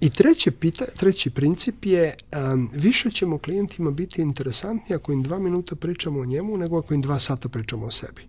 I 0.00 0.10
treći, 0.10 0.50
pita, 0.50 0.84
treći 0.84 1.30
princip 1.30 1.84
je 1.84 2.14
um, 2.52 2.70
više 2.72 3.10
ćemo 3.10 3.38
klijentima 3.38 3.90
biti 3.90 4.22
interesantni 4.22 4.96
ako 4.96 5.12
im 5.12 5.22
dva 5.22 5.38
minuta 5.38 5.76
pričamo 5.76 6.20
o 6.20 6.24
njemu 6.24 6.56
nego 6.56 6.78
ako 6.78 6.94
im 6.94 7.02
dva 7.02 7.18
sata 7.18 7.48
pričamo 7.48 7.86
o 7.86 7.90
sebi. 7.90 8.22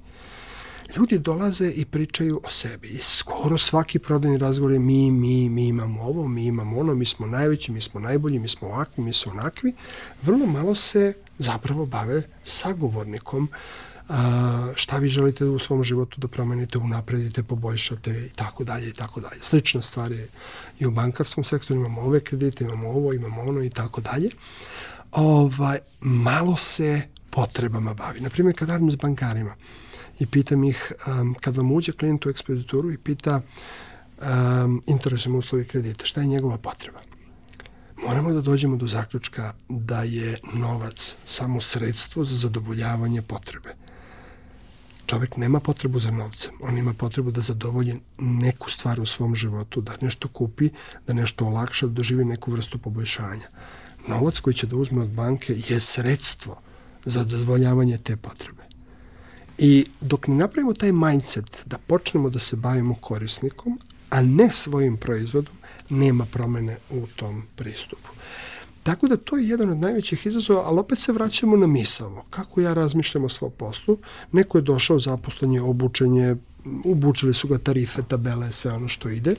Ljudi 0.98 1.18
dolaze 1.18 1.72
i 1.76 1.86
pričaju 1.86 2.42
o 2.44 2.52
sebi 2.52 2.88
i 2.88 2.98
skoro 2.98 3.58
svaki 3.58 4.00
prodajni 4.00 4.38
razgovor 4.38 4.72
je 4.72 4.80
mi, 4.80 5.12
mi, 5.12 5.50
mi 5.50 5.68
imamo 5.68 6.02
ovo, 6.04 6.28
mi 6.28 6.46
imamo 6.46 6.80
ono, 6.80 6.96
mi 6.96 7.06
smo 7.06 7.28
najveći, 7.28 7.72
mi 7.72 7.82
smo 7.82 8.00
najbolji, 8.00 8.40
mi 8.40 8.48
smo 8.48 8.68
ovakvi, 8.68 9.04
mi 9.04 9.14
smo 9.14 9.32
onakvi. 9.32 9.74
Vrlo 10.22 10.46
malo 10.46 10.76
se 10.76 11.14
zapravo 11.38 11.86
bave 11.86 12.24
sagovornikom 12.44 13.44
uh, 13.44 13.87
a, 14.10 14.72
šta 14.76 14.98
vi 14.98 15.10
želite 15.10 15.46
u 15.46 15.60
svom 15.60 15.84
životu 15.84 16.20
da 16.20 16.28
promenite, 16.28 16.78
unapredite, 16.78 17.44
poboljšate 17.44 18.26
i 18.26 18.30
tako 18.30 18.64
dalje 18.64 18.90
i 18.90 18.94
tako 18.94 19.22
dalje. 19.22 19.42
Slična 19.42 19.82
stvar 19.82 20.12
je 20.12 20.28
i 20.80 20.86
u 20.86 20.92
bankarskom 20.92 21.44
sektoru, 21.44 21.80
imamo 21.80 22.02
ove 22.02 22.20
kredite, 22.20 22.64
imamo 22.64 22.90
ovo, 22.90 23.14
imamo 23.14 23.42
ono 23.42 23.64
i 23.64 23.70
tako 23.70 24.02
dalje. 24.02 24.30
Ovaj, 25.12 25.80
malo 26.00 26.58
se 26.58 27.02
potrebama 27.30 27.94
bavi. 27.94 28.20
Naprimjer, 28.20 28.56
kad 28.56 28.70
radim 28.70 28.92
s 28.92 28.96
bankarima 28.96 29.56
i 30.20 30.26
pitam 30.26 30.64
ih, 30.64 30.92
um, 31.08 31.36
kad 31.42 31.58
vam 31.58 31.72
uđe 31.72 31.92
klijent 31.92 32.26
u 32.26 32.30
ekspedituru 32.30 32.92
i 32.92 32.98
pita 32.98 33.42
um, 34.22 34.84
interesujem 34.88 35.36
uslovi 35.36 35.66
kredita, 35.66 36.06
šta 36.06 36.22
je 36.22 36.28
njegova 36.28 36.58
potreba? 36.58 37.00
moramo 38.04 38.34
da 38.34 38.42
dođemo 38.42 38.78
do 38.78 38.88
zaključka 38.88 39.54
da 39.70 40.04
je 40.04 40.38
novac 40.54 41.16
samo 41.26 41.62
sredstvo 41.62 42.24
za 42.24 42.36
zadovoljavanje 42.36 43.22
potrebe 43.22 43.87
čovek 45.08 45.38
nema 45.38 45.60
potrebu 45.60 46.00
za 46.00 46.12
novcem, 46.12 46.54
on 46.62 46.78
ima 46.78 46.94
potrebu 46.94 47.32
da 47.32 47.42
zadovolji 47.42 47.96
neku 48.18 48.70
stvar 48.72 49.00
u 49.00 49.06
svom 49.06 49.36
životu, 49.36 49.82
da 49.82 49.94
nešto 50.02 50.28
kupi, 50.28 50.70
da 51.08 51.14
nešto 51.14 51.46
olakša, 51.46 51.88
da 51.88 51.94
doživi 51.94 52.26
neku 52.26 52.52
vrstu 52.52 52.78
poboljšanja. 52.78 53.48
Novac 54.08 54.40
koji 54.40 54.54
će 54.54 54.68
da 54.68 54.76
uzme 54.76 55.02
od 55.02 55.10
banke 55.10 55.56
je 55.70 55.80
sredstvo 55.80 56.60
za 57.06 57.20
zadovoljavanje 57.20 57.98
te 57.98 58.18
potrebe. 58.18 58.64
I 59.58 59.86
dok 60.02 60.28
ne 60.28 60.36
napravimo 60.36 60.74
taj 60.74 60.92
mindset 60.92 61.64
da 61.66 61.78
počnemo 61.78 62.30
da 62.30 62.40
se 62.40 62.56
bavimo 62.56 62.96
korisnikom, 62.96 63.80
a 64.10 64.22
ne 64.22 64.50
svojim 64.52 64.98
proizvodom, 64.98 65.54
nema 65.90 66.26
promene 66.26 66.78
u 66.90 67.08
tom 67.16 67.44
pristupu. 67.56 68.10
Tako 68.88 69.08
da 69.08 69.18
to 69.18 69.38
je 69.38 69.48
jedan 69.48 69.70
od 69.70 69.78
najvećih 69.78 70.26
izazova, 70.26 70.64
ali 70.66 70.80
opet 70.80 71.00
se 71.00 71.12
vraćamo 71.12 71.58
na 71.58 71.68
misavo. 71.68 72.26
Kako 72.30 72.62
ja 72.62 72.74
razmišljam 72.74 73.24
o 73.24 73.30
svom 73.30 73.52
poslu? 73.58 73.98
Neko 74.32 74.58
je 74.58 74.62
došao, 74.62 75.00
zaposlen 75.00 75.54
je, 75.54 75.62
obučen 75.62 76.14
je, 76.14 76.38
ubučili 76.84 77.34
su 77.34 77.48
ga 77.48 77.58
tarife, 77.58 78.02
tabele, 78.08 78.52
sve 78.52 78.74
ono 78.74 78.88
što 78.88 79.10
ide. 79.10 79.36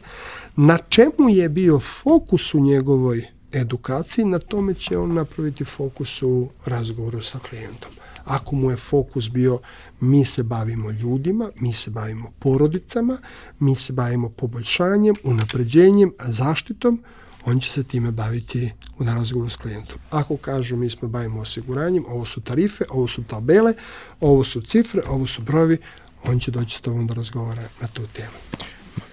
Na 0.56 0.78
čemu 0.88 1.28
je 1.28 1.48
bio 1.48 1.78
fokus 1.78 2.54
u 2.54 2.60
njegovoj 2.60 3.26
edukaciji, 3.52 4.24
na 4.24 4.38
tome 4.38 4.74
će 4.74 4.98
on 4.98 5.14
napraviti 5.14 5.64
fokus 5.64 6.22
u 6.22 6.48
razgovoru 6.64 7.22
sa 7.22 7.38
klijentom. 7.38 7.90
Ako 8.24 8.56
mu 8.56 8.70
je 8.70 8.76
fokus 8.76 9.30
bio 9.30 9.58
mi 10.00 10.24
se 10.24 10.42
bavimo 10.42 10.90
ljudima, 10.90 11.50
mi 11.60 11.72
se 11.72 11.90
bavimo 11.90 12.32
porodicama, 12.38 13.18
mi 13.58 13.76
se 13.76 13.92
bavimo 13.92 14.28
poboljšanjem, 14.28 15.14
unapređenjem, 15.24 16.12
zaštitom, 16.26 17.02
on 17.48 17.60
će 17.60 17.70
se 17.70 17.84
time 17.84 18.10
baviti 18.10 18.72
u 18.98 19.04
razgovoru 19.04 19.50
s 19.50 19.56
klijentom. 19.56 19.98
Ako 20.10 20.36
kažu 20.36 20.76
mi 20.76 20.90
smo 20.90 21.08
bavimo 21.08 21.40
osiguranjem, 21.40 22.04
ovo 22.08 22.24
su 22.24 22.40
tarife, 22.40 22.84
ovo 22.90 23.08
su 23.08 23.24
tabele, 23.24 23.74
ovo 24.20 24.44
su 24.44 24.60
cifre, 24.60 25.02
ovo 25.08 25.26
su 25.26 25.42
brojevi, 25.42 25.78
on 26.24 26.38
će 26.38 26.50
doći 26.50 26.76
s 26.76 26.80
tobom 26.80 27.06
da 27.06 27.14
razgovara 27.14 27.62
na 27.80 27.88
tu 27.88 28.02
temu. 28.12 28.32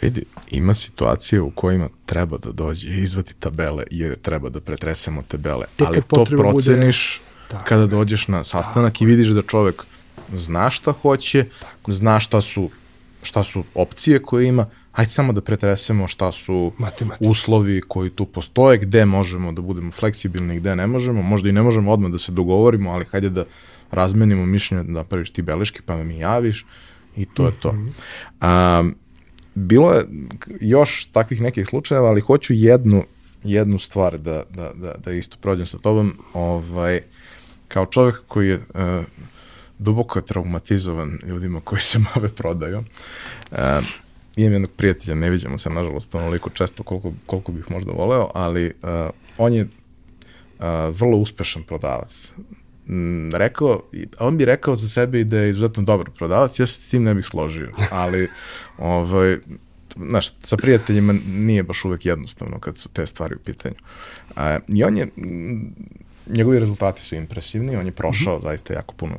Vidi, 0.02 0.24
ima 0.52 0.74
situacije 0.74 1.42
u 1.42 1.52
kojima 1.52 1.90
treba 2.06 2.38
da 2.38 2.52
dođe 2.52 2.88
i 2.88 3.02
izvati 3.02 3.34
tabele 3.34 3.84
jer 3.92 4.16
treba 4.22 4.50
da 4.50 4.62
pretresemo 4.62 5.24
tabele, 5.28 5.66
Tek 5.76 5.88
ali 5.88 6.02
to 6.10 6.26
proceniš 6.26 7.22
bude... 7.50 7.64
kada 7.64 7.88
dođeš 7.88 8.28
na 8.28 8.44
sastanak 8.44 8.94
tako. 8.94 9.04
i 9.04 9.08
vidiš 9.08 9.28
da 9.28 9.42
čovek 9.42 9.84
zna 10.34 10.70
šta 10.70 10.92
hoće, 10.92 11.46
tako. 11.60 11.92
zna 11.92 12.20
šta 12.20 12.42
su, 12.42 12.70
šta 13.24 13.44
su 13.44 13.64
opcije 13.74 14.22
koje 14.22 14.48
ima, 14.48 14.66
hajde 14.96 15.12
samo 15.12 15.34
da 15.34 15.42
pretresemo 15.42 16.08
šta 16.08 16.32
su 16.32 16.72
Matematika. 16.78 17.30
uslovi 17.30 17.82
koji 17.88 18.10
tu 18.10 18.26
postoje, 18.26 18.78
gde 18.78 19.06
možemo 19.06 19.52
da 19.52 19.62
budemo 19.62 19.92
fleksibilni, 19.92 20.60
gde 20.60 20.76
ne 20.76 20.88
možemo, 20.88 21.22
možda 21.22 21.50
i 21.50 21.52
ne 21.52 21.62
možemo 21.62 21.92
odmah 21.92 22.12
da 22.12 22.18
se 22.18 22.32
dogovorimo, 22.32 22.92
ali 22.92 23.06
hajde 23.06 23.30
da 23.30 23.46
razmenimo 23.92 24.46
mišljenje, 24.46 24.84
da 24.84 25.04
praviš 25.04 25.32
ti 25.32 25.42
beleške, 25.42 25.82
pa 25.86 25.96
mi 25.98 26.18
javiš 26.18 26.66
i 27.18 27.26
to 27.26 27.46
je 27.46 27.52
to. 27.60 27.72
-hmm. 27.72 27.92
A, 28.42 28.84
bilo 29.56 29.94
je 29.94 30.06
još 30.62 31.06
takvih 31.12 31.42
nekih 31.42 31.68
slučajeva, 31.68 32.10
ali 32.10 32.22
hoću 32.22 32.54
jednu, 32.54 33.04
jednu 33.44 33.80
stvar 33.80 34.18
da, 34.18 34.44
da, 34.50 34.72
da, 34.76 34.96
da 34.98 35.12
isto 35.12 35.38
prođem 35.42 35.68
sa 35.68 35.78
tobom. 35.78 36.14
Ovaj, 36.34 37.02
kao 37.68 37.86
čovjek 37.86 38.16
koji 38.28 38.50
je 38.50 38.56
uh, 38.56 39.06
duboko 39.80 40.22
traumatizovan 40.22 41.20
ljudima 41.28 41.62
koji 41.62 41.82
se 41.82 42.00
bave 42.16 42.30
prodajom, 42.30 42.86
uh, 43.52 43.58
imam 44.36 44.54
jednog 44.54 44.72
prijatelja, 44.72 45.16
ne 45.16 45.30
vidimo 45.30 45.58
se 45.58 45.70
nažalost 45.70 46.16
onoliko 46.16 46.50
često 46.50 46.84
koliko, 46.84 47.12
koliko 47.26 47.52
bih 47.52 47.72
možda 47.72 47.92
voleo, 47.92 48.32
ali 48.34 48.66
uh, 48.84 48.90
on 49.38 49.54
je 49.54 49.64
uh, 49.64 50.66
vrlo 50.90 51.18
uspešan 51.18 51.64
prodavac. 51.64 52.32
Mm, 52.88 53.30
rekao, 53.34 53.82
on 54.20 54.38
bi 54.38 54.46
rekao 54.46 54.76
za 54.76 54.88
sebe 54.88 55.24
da 55.24 55.38
je 55.38 55.50
izuzetno 55.50 55.84
dobar 55.84 56.10
prodavac, 56.10 56.60
ja 56.60 56.68
se 56.68 56.82
s 56.82 56.90
tim 56.90 57.04
ne 57.04 57.14
bih 57.14 57.26
složio, 57.26 57.72
ali 57.92 58.30
ovaj, 58.78 59.38
znaš, 59.96 60.34
sa 60.40 60.58
prijateljima 60.58 61.14
nije 61.28 61.64
baš 61.64 61.86
uvek 61.86 62.06
jednostavno 62.06 62.60
kad 62.60 62.78
su 62.78 62.90
te 62.90 63.06
stvari 63.06 63.36
u 63.36 63.40
pitanju. 63.40 63.76
Uh, 64.30 64.36
I 64.68 64.84
on 64.84 64.98
je, 64.98 65.08
njegovi 66.28 66.60
rezultati 66.60 67.02
su 67.02 67.16
impresivni, 67.16 67.76
on 67.76 67.86
je 67.86 67.92
prošao 67.92 68.36
mm 68.36 68.40
-hmm. 68.40 68.44
zaista 68.44 68.74
jako 68.74 68.94
puno 68.94 69.16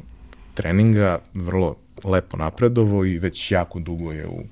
treninga, 0.55 1.19
vrlo 1.35 1.77
lepo 2.05 2.37
napredovo 2.37 3.05
i 3.05 3.19
već 3.19 3.53
jako 3.53 3.79
dugo 3.79 4.13
je 4.13 4.27
u 4.27 4.43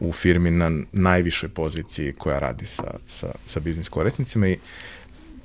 u 0.00 0.12
firmi 0.12 0.50
na 0.50 0.70
najvišoj 0.92 1.48
poziciji 1.48 2.12
koja 2.12 2.38
radi 2.38 2.66
sa, 2.66 2.94
sa, 3.08 3.32
sa 3.46 3.60
biznis 3.60 3.88
korisnicima 3.88 4.48
i 4.48 4.58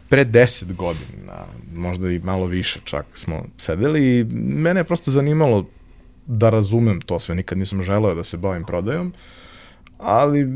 pre 0.09 0.23
deset 0.23 0.73
godina, 0.73 1.45
možda 1.73 2.11
i 2.11 2.19
malo 2.19 2.45
više 2.45 2.79
čak 2.83 3.05
smo 3.13 3.45
sedeli 3.57 4.19
i 4.19 4.23
mene 4.33 4.79
je 4.79 4.83
prosto 4.83 5.11
zanimalo 5.11 5.65
da 6.25 6.49
razumem 6.49 7.01
to 7.01 7.19
sve, 7.19 7.35
nikad 7.35 7.57
nisam 7.57 7.83
želeo 7.83 8.15
da 8.15 8.23
se 8.23 8.37
bavim 8.37 8.63
prodajom, 8.63 9.13
ali 9.97 10.47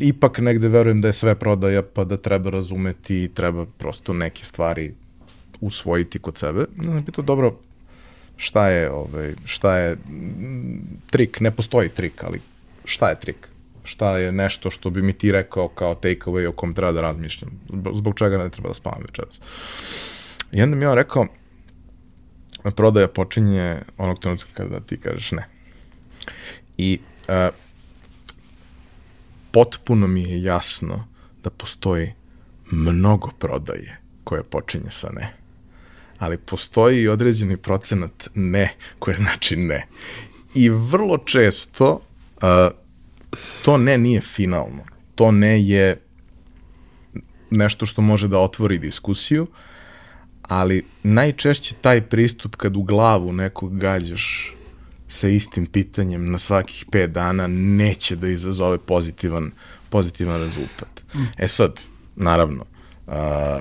ipak 0.00 0.38
negde 0.38 0.68
verujem 0.68 1.00
da 1.00 1.08
je 1.08 1.12
sve 1.12 1.34
prodaja 1.34 1.82
pa 1.82 2.04
da 2.04 2.16
treba 2.16 2.50
razumeti 2.50 3.24
i 3.24 3.28
treba 3.28 3.66
prosto 3.78 4.12
neke 4.12 4.44
stvari 4.44 4.94
usvojiti 5.60 6.18
kod 6.18 6.36
sebe. 6.36 6.64
Znam, 6.82 7.04
pitao, 7.04 7.24
dobro, 7.24 7.56
šta 8.36 8.68
je, 8.68 8.90
ovaj, 8.90 9.34
šta 9.44 9.76
je 9.76 9.96
trik, 11.10 11.40
ne 11.40 11.50
postoji 11.50 11.88
trik, 11.88 12.24
ali 12.24 12.40
šta 12.86 13.08
je 13.08 13.20
trik? 13.20 13.48
Šta 13.84 14.18
je 14.18 14.32
nešto 14.32 14.70
što 14.70 14.90
bi 14.90 15.02
mi 15.02 15.12
ti 15.12 15.32
rekao 15.32 15.68
kao 15.68 15.94
take 15.94 16.20
away 16.26 16.48
o 16.48 16.52
kom 16.52 16.74
treba 16.74 16.92
da 16.92 17.00
razmišljam? 17.00 17.50
Zbog 17.94 18.18
čega 18.18 18.38
ne 18.38 18.50
treba 18.50 18.68
da 18.68 18.74
spavam 18.74 19.02
večeras? 19.06 19.40
I 20.52 20.62
onda 20.62 20.76
mi 20.76 20.84
je 20.84 20.88
on 20.88 20.94
rekao, 20.94 21.26
prodaja 22.76 23.08
počinje 23.08 23.82
onog 23.98 24.18
trenutka 24.18 24.48
kada 24.54 24.80
ti 24.80 25.00
kažeš 25.00 25.32
ne. 25.32 25.46
I 26.78 26.98
uh, 27.28 27.54
potpuno 29.50 30.06
mi 30.06 30.22
je 30.22 30.42
jasno 30.42 31.08
da 31.42 31.50
postoji 31.50 32.12
mnogo 32.70 33.30
prodaje 33.38 33.98
koje 34.24 34.42
počinje 34.42 34.90
sa 34.90 35.10
ne. 35.12 35.32
Ali 36.18 36.38
postoji 36.38 37.02
i 37.02 37.08
određeni 37.08 37.56
procenat 37.56 38.28
ne, 38.34 38.74
koje 38.98 39.16
znači 39.16 39.56
ne. 39.56 39.86
I 40.54 40.68
vrlo 40.68 41.18
često 41.18 42.00
To 43.64 43.78
ne 43.78 43.98
nije 43.98 44.20
finalno. 44.20 44.84
To 45.14 45.30
ne 45.30 45.62
je 45.62 46.00
nešto 47.50 47.86
što 47.86 48.02
može 48.02 48.28
da 48.28 48.38
otvori 48.38 48.78
diskusiju, 48.78 49.46
ali 50.42 50.84
najčešće 51.02 51.74
taj 51.74 52.00
pristup 52.00 52.56
kad 52.56 52.76
u 52.76 52.82
glavu 52.82 53.32
nekog 53.32 53.78
gađaš 53.78 54.52
sa 55.08 55.28
istim 55.28 55.66
pitanjem 55.66 56.30
na 56.30 56.38
svakih 56.38 56.86
pet 56.92 57.10
dana 57.10 57.46
neće 57.46 58.16
da 58.16 58.28
izazove 58.28 58.78
pozitivan, 58.78 59.50
pozitivan 59.90 60.40
rezultat. 60.40 61.02
E 61.38 61.46
sad, 61.46 61.80
naravno, 62.16 62.64
a, 63.06 63.60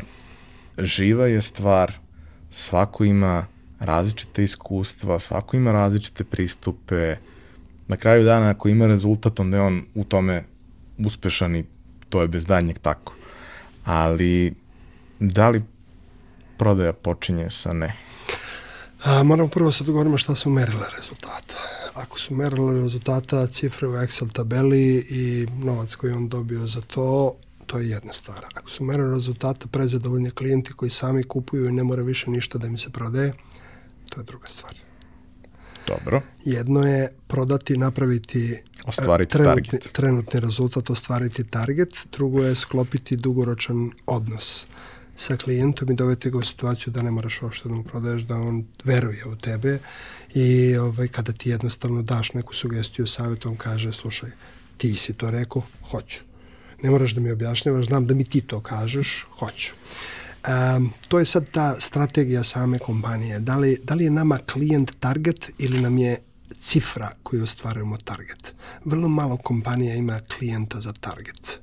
živa 0.77 1.27
je 1.27 1.41
stvar, 1.41 1.93
svako 2.51 3.03
ima 3.03 3.45
različite 3.79 4.43
iskustva, 4.43 5.19
svako 5.19 5.57
ima 5.57 5.71
različite 5.71 6.23
pristupe. 6.23 7.15
Na 7.87 7.97
kraju 7.97 8.23
dana, 8.23 8.49
ako 8.49 8.69
ima 8.69 8.87
rezultat, 8.87 9.39
onda 9.39 9.57
je 9.57 9.63
on 9.63 9.85
u 9.95 10.03
tome 10.03 10.43
uspešan 10.97 11.55
i 11.55 11.65
to 12.09 12.21
je 12.21 12.27
bez 12.27 12.45
danjeg 12.45 12.79
tako. 12.79 13.13
Ali, 13.85 14.53
da 15.19 15.49
li 15.49 15.63
prodaja 16.57 16.93
počinje 16.93 17.49
sa 17.49 17.73
ne? 17.73 17.95
A, 19.03 19.23
moramo 19.23 19.49
prvo 19.49 19.71
sad 19.71 19.87
govorimo 19.87 20.17
šta 20.17 20.35
su 20.35 20.49
merile 20.49 20.85
rezultata. 20.97 21.55
Ako 21.93 22.19
su 22.19 22.33
merile 22.33 22.73
rezultata, 22.73 23.47
cifre 23.47 23.87
u 23.87 23.91
Excel 23.91 24.31
tabeli 24.31 25.05
i 25.09 25.47
novac 25.63 25.95
koji 25.95 26.13
on 26.13 26.29
dobio 26.29 26.67
za 26.67 26.81
to, 26.81 27.35
to 27.65 27.79
je 27.79 27.89
jedna 27.89 28.13
stvar. 28.13 28.45
Ako 28.53 28.69
su 28.69 28.83
merile 28.83 29.13
rezultata 29.13 29.67
prezadovoljni 29.67 30.31
klijenti 30.31 30.73
koji 30.73 30.91
sami 30.91 31.23
kupuju 31.23 31.69
i 31.69 31.71
ne 31.71 31.83
mora 31.83 32.03
više 32.03 32.29
ništa 32.29 32.57
da 32.57 32.67
im 32.67 32.77
se 32.77 32.89
prodaje, 32.89 33.33
to 34.09 34.19
je 34.19 34.23
druga 34.23 34.47
stvar. 34.47 34.84
Dobro. 35.87 36.21
Jedno 36.45 36.87
je 36.87 37.13
prodati, 37.27 37.77
napraviti 37.77 38.51
e, 38.51 38.63
Ostvariti 38.85 39.31
trenutni, 39.31 39.63
target. 39.63 39.91
trenutni 39.91 40.39
rezultat, 40.39 40.89
ostvariti 40.89 41.43
target, 41.43 41.89
drugo 42.11 42.43
je 42.43 42.55
sklopiti 42.55 43.15
dugoročan 43.15 43.91
odnos 44.05 44.67
sa 45.17 45.37
klijentom 45.37 45.91
i 45.91 45.95
doveti 45.95 46.29
ga 46.29 46.37
u 46.37 46.41
situaciju 46.41 46.93
da 46.93 47.01
ne 47.01 47.11
moraš 47.11 47.41
uopšte 47.41 47.69
da 47.69 47.75
mu 47.75 47.83
prodaješ, 47.83 48.21
da 48.21 48.35
on 48.35 48.65
veruje 48.83 49.25
u 49.25 49.35
tebe 49.35 49.79
i 50.33 50.77
ovaj, 50.77 51.07
kada 51.07 51.31
ti 51.31 51.49
jednostavno 51.49 52.01
daš 52.01 52.33
neku 52.33 52.55
sugestiju, 52.55 53.07
savjet, 53.07 53.45
on 53.45 53.55
kaže, 53.55 53.91
slušaj, 53.91 54.29
ti 54.77 54.95
si 54.95 55.13
to 55.13 55.31
rekao, 55.31 55.61
hoću. 55.89 56.19
Ne 56.83 56.89
moraš 56.89 57.11
da 57.11 57.21
mi 57.21 57.31
objašnjavaš, 57.31 57.85
znam 57.85 58.07
da 58.07 58.13
mi 58.13 58.23
ti 58.23 58.41
to 58.41 58.59
kažeš, 58.59 59.25
hoću. 59.39 59.73
Um, 60.47 60.89
to 61.07 61.19
je 61.19 61.25
sad 61.25 61.45
ta 61.51 61.75
strategija 61.79 62.43
same 62.43 62.79
kompanije. 62.79 63.39
Da 63.39 63.57
li, 63.57 63.77
da 63.83 63.93
li 63.95 64.03
je 64.03 64.09
nama 64.09 64.37
klijent 64.45 64.91
target 64.99 65.51
ili 65.57 65.81
nam 65.81 65.97
je 65.97 66.17
cifra 66.59 67.11
koju 67.23 67.43
ostvarujemo 67.43 67.97
target? 67.97 68.53
Vrlo 68.85 69.07
malo 69.07 69.37
kompanija 69.37 69.95
ima 69.95 70.19
klijenta 70.37 70.79
za 70.79 70.93
target. 70.93 71.59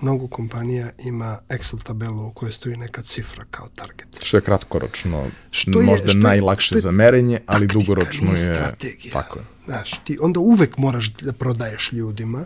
Mnogo 0.00 0.26
kompanija 0.28 0.90
ima 0.98 1.38
Excel 1.48 1.82
tabelu 1.82 2.26
u 2.26 2.30
kojoj 2.32 2.52
stoji 2.52 2.76
neka 2.76 3.02
cifra 3.02 3.44
kao 3.50 3.68
target. 3.68 4.08
Što 4.24 4.36
je 4.36 4.40
kratkoročno, 4.40 5.30
Što 5.50 5.80
je- 5.80 5.86
možda 5.86 6.08
što 6.08 6.18
je- 6.18 6.22
najlakše 6.22 6.66
što 6.66 6.74
je 6.74 6.80
za 6.80 6.90
merenje, 6.90 7.40
ali 7.46 7.60
taktika, 7.60 7.78
dugoročno 7.80 8.32
je... 8.32 8.38
strategija. 8.38 9.12
Tako 9.12 9.38
je. 9.38 9.44
Znaš, 9.66 10.00
ti 10.04 10.18
onda 10.20 10.40
uvek 10.40 10.76
moraš 10.76 11.12
da 11.12 11.32
prodaješ 11.32 11.92
ljudima, 11.92 12.44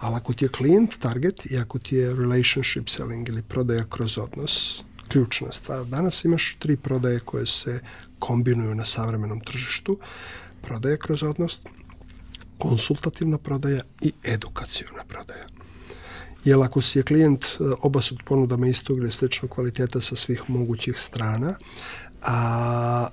ali 0.00 0.16
ako 0.16 0.32
ti 0.32 0.44
je 0.44 0.48
klijent 0.48 0.98
target 0.98 1.46
i 1.46 1.58
ako 1.58 1.78
ti 1.78 1.96
je 1.96 2.14
relationship 2.14 2.88
selling 2.88 3.28
ili 3.28 3.42
prodaja 3.42 3.84
kroz 3.84 4.18
odnos, 4.18 4.84
ključna 5.08 5.52
stvar. 5.52 5.84
Danas 5.84 6.24
imaš 6.24 6.56
tri 6.58 6.76
prodaje 6.76 7.20
koje 7.20 7.46
se 7.46 7.80
kombinuju 8.18 8.74
na 8.74 8.84
savremenom 8.84 9.40
tržištu. 9.40 9.98
Prodaja 10.62 10.96
kroz 10.96 11.22
odnos, 11.22 11.58
konsultativna 12.58 13.38
prodaja 13.38 13.82
i 14.00 14.12
edukacijona 14.24 15.04
prodaja. 15.08 15.46
Jer 16.44 16.62
ako 16.62 16.82
si 16.82 16.98
je 16.98 17.02
klijent 17.02 17.44
e, 17.44 17.48
oba 17.82 18.00
su 18.00 18.16
ponudama 18.24 18.66
istog 18.66 18.98
ili 18.98 19.12
sličnog 19.12 19.50
kvaliteta 19.50 20.00
sa 20.00 20.16
svih 20.16 20.42
mogućih 20.48 20.98
strana, 20.98 21.54
a 22.22 23.08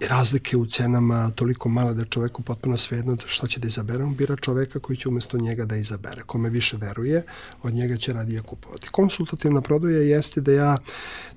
razlike 0.00 0.56
u 0.56 0.66
cenama 0.66 1.30
toliko 1.30 1.68
male 1.68 1.94
da 1.94 2.04
čoveku 2.04 2.42
potpuno 2.42 2.76
svejedno 2.78 3.16
šta 3.26 3.46
će 3.46 3.60
da 3.60 3.68
izabere, 3.68 4.04
on 4.04 4.14
bira 4.14 4.36
čoveka 4.36 4.78
koji 4.78 4.96
će 4.96 5.08
umesto 5.08 5.38
njega 5.38 5.64
da 5.64 5.76
izabere. 5.76 6.22
Kome 6.22 6.50
više 6.50 6.76
veruje, 6.76 7.22
od 7.62 7.74
njega 7.74 7.96
će 7.96 8.12
radije 8.12 8.42
kupovati. 8.42 8.88
Konsultativna 8.88 9.60
prodaja 9.60 9.98
jeste 9.98 10.40
da 10.40 10.52
ja 10.52 10.78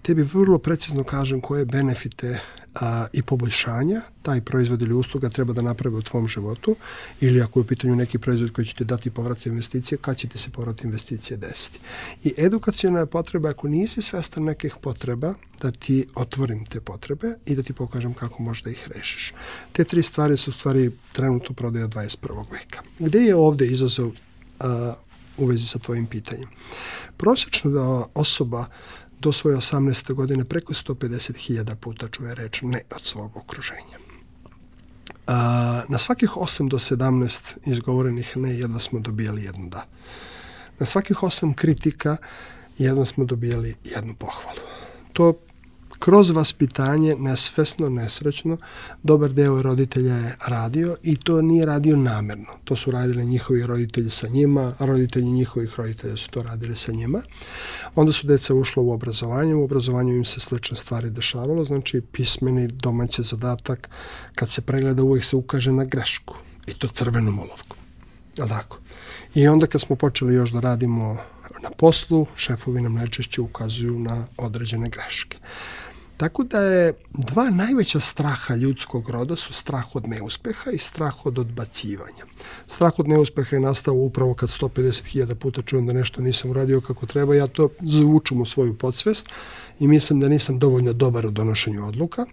tebi 0.01 0.23
vrlo 0.23 0.57
precizno 0.57 1.03
kažem 1.03 1.41
koje 1.41 1.65
benefite 1.65 2.39
a, 2.75 3.07
i 3.13 3.21
poboljšanja 3.21 4.01
taj 4.21 4.41
proizvod 4.41 4.81
ili 4.81 4.93
usluga 4.93 5.29
treba 5.29 5.53
da 5.53 5.61
naprave 5.61 5.95
u 5.95 6.01
tvom 6.01 6.27
životu 6.27 6.75
ili 7.21 7.41
ako 7.41 7.59
je 7.59 7.61
u 7.61 7.67
pitanju 7.67 7.95
neki 7.95 8.19
proizvod 8.19 8.51
koji 8.51 8.65
će 8.65 8.75
ti 8.75 8.85
dati 8.85 9.09
povrat 9.09 9.45
investicije, 9.45 9.97
kad 9.97 10.17
će 10.17 10.27
ti 10.27 10.37
se 10.37 10.49
povrat 10.49 10.83
investicije 10.83 11.37
desiti. 11.37 11.79
I 12.23 12.33
edukacijona 12.37 12.99
je 12.99 13.05
potreba, 13.05 13.49
ako 13.49 13.67
nisi 13.67 14.01
svestan 14.01 14.43
nekih 14.43 14.75
potreba, 14.81 15.33
da 15.61 15.71
ti 15.71 16.07
otvorim 16.15 16.65
te 16.65 16.81
potrebe 16.81 17.27
i 17.45 17.55
da 17.55 17.63
ti 17.63 17.73
pokažem 17.73 18.13
kako 18.13 18.43
možeš 18.43 18.63
da 18.63 18.69
ih 18.69 18.87
rešiš. 18.95 19.33
Te 19.71 19.83
tri 19.83 20.03
stvari 20.03 20.37
su 20.37 20.51
stvari 20.51 20.91
trenutno 21.13 21.55
prodaja 21.55 21.87
21. 21.87 22.45
veka. 22.51 22.81
Gde 22.99 23.19
je 23.19 23.35
ovde 23.35 23.65
izazov 23.65 24.11
a, 24.59 24.93
u 25.37 25.45
vezi 25.45 25.67
sa 25.67 25.79
tvojim 25.79 26.05
pitanjem? 26.05 26.49
Prosečno 27.17 27.71
da 27.71 28.05
osoba 28.13 28.65
do 29.19 29.31
svoje 29.31 29.57
18. 29.57 30.13
godine 30.13 30.45
preko 30.45 30.73
150.000 30.73 31.75
puta 31.75 32.07
čuje 32.07 32.35
reč 32.35 32.61
ne 32.61 32.81
od 32.95 33.05
svog 33.05 33.37
okruženja. 33.37 33.97
A, 35.27 35.83
na 35.87 35.97
svakih 35.97 36.29
8 36.29 36.69
do 36.69 36.77
17 36.77 37.57
izgovorenih 37.65 38.37
ne 38.37 38.57
jedva 38.57 38.79
smo 38.79 38.99
dobijali 38.99 39.43
jedno 39.43 39.69
da. 39.69 39.85
Na 40.79 40.85
svakih 40.85 41.17
8 41.17 41.55
kritika 41.55 42.17
jedva 42.77 43.05
smo 43.05 43.25
dobijali 43.25 43.75
jednu 43.83 44.15
pohvalu. 44.15 44.59
To 45.13 45.33
kroz 45.99 46.29
vaspitanje, 46.31 47.15
nesvesno, 47.15 47.89
nesrećno, 47.89 48.57
dobar 49.03 49.33
deo 49.33 49.61
roditelja 49.61 50.15
je 50.15 50.35
radio 50.47 50.95
i 51.03 51.15
to 51.15 51.41
nije 51.41 51.65
radio 51.65 51.97
namerno. 51.97 52.45
To 52.63 52.75
su 52.75 52.91
radili 52.91 53.25
njihovi 53.25 53.65
roditelji 53.65 54.09
sa 54.09 54.27
njima, 54.27 54.73
a 54.77 54.85
roditelji 54.85 55.31
njihovih 55.31 55.73
roditelja 55.77 56.17
su 56.17 56.29
to 56.29 56.43
radili 56.43 56.75
sa 56.75 56.91
njima. 56.91 57.21
Onda 57.95 58.11
su 58.11 58.27
deca 58.27 58.53
ušla 58.53 58.83
u 58.83 58.91
obrazovanje, 58.91 59.55
u 59.55 59.63
obrazovanju 59.63 60.15
im 60.15 60.25
se 60.25 60.39
slične 60.39 60.77
stvari 60.77 61.09
dešavalo, 61.09 61.63
znači 61.63 62.01
pismeni 62.01 62.67
domaći 62.67 63.23
zadatak, 63.23 63.89
kad 64.35 64.49
se 64.49 64.61
pregleda 64.61 65.03
uvek 65.03 65.23
se 65.23 65.35
ukaže 65.35 65.71
na 65.71 65.85
grešku 65.85 66.35
i 66.67 66.73
to 66.73 66.87
crvenom 66.87 67.39
olovkom. 67.39 67.77
Je 68.37 68.43
li 68.43 68.49
tako? 68.49 68.79
I 69.35 69.47
onda 69.47 69.67
kad 69.67 69.81
smo 69.81 69.95
počeli 69.95 70.33
još 70.33 70.51
da 70.51 70.59
radimo 70.59 71.17
na 71.61 71.69
poslu, 71.69 72.25
šefovi 72.35 72.81
nam 72.81 72.93
najčešće 72.93 73.41
ukazuju 73.41 73.99
na 73.99 74.27
određene 74.37 74.89
greške. 74.89 75.37
Tako 76.19 76.43
da 76.43 76.59
je 76.59 76.93
dva 77.13 77.49
najveća 77.49 77.99
straha 77.99 78.55
ljudskog 78.55 79.09
roda 79.09 79.35
su 79.35 79.53
strah 79.53 79.95
od 79.95 80.07
neuspeha 80.07 80.71
i 80.71 80.77
strah 80.77 81.25
od 81.25 81.39
odbacivanja. 81.39 82.25
Strah 82.67 82.99
od 82.99 83.07
neuspeha 83.07 83.55
je 83.55 83.59
nastao 83.59 83.93
upravo 83.93 84.33
kad 84.33 84.49
150.000 84.49 85.33
puta 85.33 85.61
čujem 85.61 85.87
da 85.87 85.93
nešto 85.93 86.21
nisam 86.21 86.51
uradio 86.51 86.81
kako 86.81 87.05
treba, 87.05 87.35
ja 87.35 87.47
to 87.47 87.69
zavučem 87.79 88.41
u 88.41 88.45
svoju 88.45 88.73
podsvest 88.77 89.29
i 89.79 89.87
mislim 89.87 90.19
da 90.19 90.27
nisam 90.27 90.59
dovoljno 90.59 90.93
dobar 90.93 91.25
u 91.25 91.31
donošenju 91.31 91.87
odluka. 91.87 92.25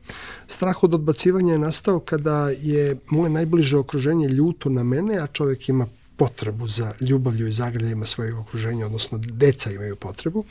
Strah 0.46 0.82
od 0.82 0.94
odbacivanja 0.94 1.52
je 1.52 1.58
nastao 1.58 2.00
kada 2.00 2.48
je 2.50 2.96
moje 3.10 3.30
najbliže 3.30 3.76
okruženje 3.76 4.28
ljuto 4.28 4.70
na 4.70 4.82
mene, 4.82 5.18
a 5.18 5.26
čovjek 5.26 5.68
ima 5.68 5.86
potrebu 6.16 6.68
za 6.68 6.92
ljubavlju 7.00 7.48
i 7.48 7.52
zagrljajima 7.52 8.06
svojeg 8.06 8.38
okruženja, 8.38 8.86
odnosno 8.86 9.18
deca 9.18 9.70
imaju 9.70 9.96
potrebu, 9.96 10.44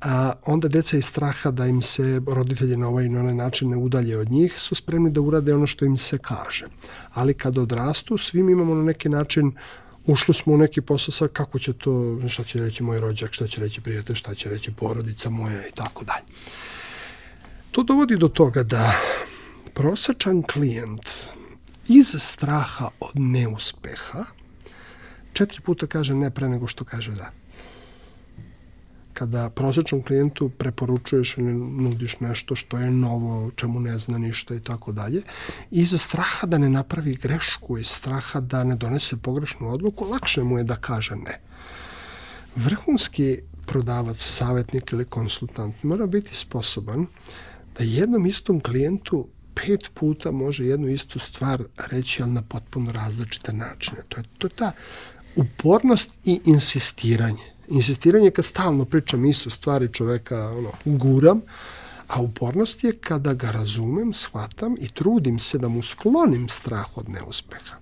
a 0.00 0.32
onda 0.46 0.68
deca 0.68 0.96
iz 0.96 1.04
straha 1.04 1.50
da 1.50 1.66
im 1.66 1.82
se 1.82 2.20
roditelji 2.26 2.76
na 2.76 2.88
ovaj 2.88 3.04
i 3.04 3.08
na 3.08 3.20
onaj 3.20 3.34
način 3.34 3.70
ne 3.70 3.76
udalje 3.76 4.18
od 4.18 4.30
njih 4.30 4.60
su 4.60 4.74
spremni 4.74 5.10
da 5.10 5.20
urade 5.20 5.54
ono 5.54 5.66
što 5.66 5.84
im 5.84 5.96
se 5.96 6.18
kaže. 6.18 6.66
Ali 7.12 7.34
kad 7.34 7.58
odrastu, 7.58 8.16
svi 8.16 8.42
mi 8.42 8.52
imamo 8.52 8.74
na 8.74 8.84
neki 8.84 9.08
način 9.08 9.52
ušli 10.06 10.34
smo 10.34 10.52
u 10.52 10.56
neki 10.58 10.80
posao 10.80 11.12
sa 11.12 11.28
kako 11.28 11.58
će 11.58 11.72
to, 11.72 12.18
šta 12.28 12.44
će 12.44 12.58
reći 12.58 12.82
moj 12.82 13.00
rođak, 13.00 13.32
šta 13.32 13.46
će 13.46 13.60
reći 13.60 13.80
prijatelj, 13.80 14.16
šta 14.16 14.34
će 14.34 14.48
reći 14.48 14.72
porodica 14.72 15.30
moja 15.30 15.68
i 15.68 15.72
tako 15.74 16.04
dalje. 16.04 16.24
To 17.70 17.82
dovodi 17.82 18.16
do 18.16 18.28
toga 18.28 18.62
da 18.62 18.94
prosečan 19.74 20.42
klijent 20.42 21.10
iz 21.88 22.14
straha 22.18 22.88
od 23.00 23.12
neuspeha 23.14 24.24
četiri 25.34 25.60
puta 25.60 25.86
kaže 25.86 26.14
ne 26.14 26.30
pre 26.30 26.48
nego 26.48 26.66
što 26.66 26.84
kaže 26.84 27.12
da. 27.12 27.30
Kada 29.14 29.50
prosječnom 29.50 30.02
klijentu 30.02 30.48
preporučuješ 30.48 31.34
ili 31.38 31.54
nudiš 31.54 32.20
nešto 32.20 32.56
što 32.56 32.78
je 32.78 32.90
novo, 32.90 33.50
čemu 33.56 33.80
ne 33.80 33.98
zna 33.98 34.18
ništa 34.18 34.54
i 34.54 34.60
tako 34.60 34.92
dalje, 34.92 35.22
iz 35.70 35.94
straha 36.00 36.46
da 36.46 36.58
ne 36.58 36.70
napravi 36.70 37.14
grešku, 37.14 37.78
iz 37.78 37.86
straha 37.86 38.40
da 38.40 38.64
ne 38.64 38.76
donese 38.76 39.16
pogrešnu 39.16 39.70
odluku, 39.70 40.04
lakše 40.04 40.42
mu 40.42 40.58
je 40.58 40.64
da 40.64 40.76
kaže 40.76 41.16
ne. 41.16 41.40
Vrhunski 42.56 43.38
prodavac, 43.66 44.18
savjetnik 44.18 44.92
ili 44.92 45.04
konsultant 45.04 45.82
mora 45.82 46.06
biti 46.06 46.34
sposoban 46.34 47.06
da 47.78 47.84
jednom 47.84 48.26
istom 48.26 48.60
klijentu 48.60 49.28
pet 49.54 49.90
puta 49.94 50.30
može 50.30 50.64
jednu 50.64 50.88
istu 50.88 51.18
stvar 51.18 51.62
reći, 51.76 52.22
ali 52.22 52.32
na 52.32 52.42
potpuno 52.42 52.92
različite 52.92 53.52
načine. 53.52 54.02
To 54.08 54.18
je, 54.18 54.24
to 54.38 54.46
je 54.46 54.50
ta 54.50 54.72
upornost 55.36 56.14
i 56.24 56.40
insistiranje. 56.44 57.54
Insistiranje 57.68 58.24
je 58.24 58.30
kad 58.30 58.44
stalno 58.44 58.84
pričam 58.84 59.24
istu 59.24 59.50
stvari 59.50 59.92
čoveka 59.92 60.48
ono, 60.48 60.72
guram, 60.84 61.40
a 62.08 62.20
upornost 62.20 62.84
je 62.84 62.92
kada 62.92 63.34
ga 63.34 63.50
razumem, 63.50 64.12
shvatam 64.12 64.76
i 64.80 64.88
trudim 64.88 65.38
se 65.38 65.58
da 65.58 65.68
mu 65.68 65.82
sklonim 65.82 66.48
strah 66.48 66.96
od 66.98 67.08
neuspeha. 67.08 67.76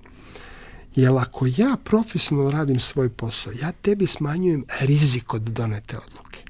Jer 0.96 1.12
ako 1.18 1.46
ja 1.46 1.76
profesionalno 1.84 2.50
radim 2.50 2.80
svoj 2.80 3.08
posao, 3.08 3.52
ja 3.60 3.72
tebi 3.72 4.06
smanjujem 4.06 4.64
rizik 4.80 5.34
od 5.34 5.42
donete 5.42 5.96
odluke. 5.96 6.42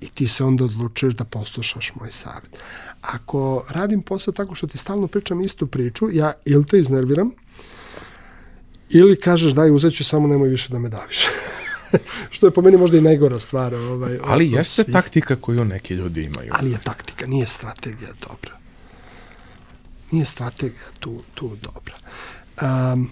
I 0.00 0.08
ti 0.08 0.28
se 0.28 0.44
onda 0.44 0.64
odlučuješ 0.64 1.14
da 1.14 1.24
poslušaš 1.24 1.92
moj 1.94 2.10
savjet. 2.10 2.56
Ako 3.00 3.64
radim 3.68 4.02
posao 4.02 4.34
tako 4.34 4.54
što 4.54 4.66
ti 4.66 4.78
stalno 4.78 5.06
pričam 5.06 5.40
istu 5.40 5.66
priču, 5.66 6.08
ja 6.12 6.32
ili 6.44 6.66
te 6.66 6.78
iznerviram, 6.78 7.30
ili 8.90 9.20
kažeš 9.20 9.52
daj 9.52 9.70
uzet 9.70 9.94
ću 9.94 10.04
samo 10.04 10.28
nemoj 10.28 10.48
više 10.48 10.72
da 10.72 10.78
me 10.78 10.88
daviš. 10.88 11.18
što 12.30 12.46
je 12.46 12.50
po 12.50 12.62
meni 12.62 12.76
možda 12.76 12.98
i 12.98 13.00
najgora 13.00 13.38
stvar. 13.38 13.74
Ovaj, 13.74 14.18
ali 14.24 14.50
jeste 14.50 14.82
svih. 14.82 14.92
taktika 14.92 15.36
koju 15.36 15.64
neki 15.64 15.94
ljudi 15.94 16.22
imaju. 16.22 16.52
Ali 16.54 16.70
je 16.70 16.78
taktika, 16.84 17.26
nije 17.26 17.46
strategija 17.46 18.10
dobra. 18.20 18.58
Nije 20.10 20.24
strategija 20.24 20.86
tu, 21.00 21.22
tu 21.34 21.56
dobra. 21.62 21.96
Um, 22.92 23.10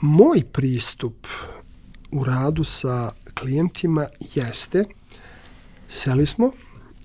moj 0.00 0.42
pristup 0.52 1.26
u 2.10 2.24
radu 2.24 2.64
sa 2.64 3.12
klijentima 3.34 4.06
jeste 4.34 4.84
seli 5.88 6.26
smo, 6.26 6.52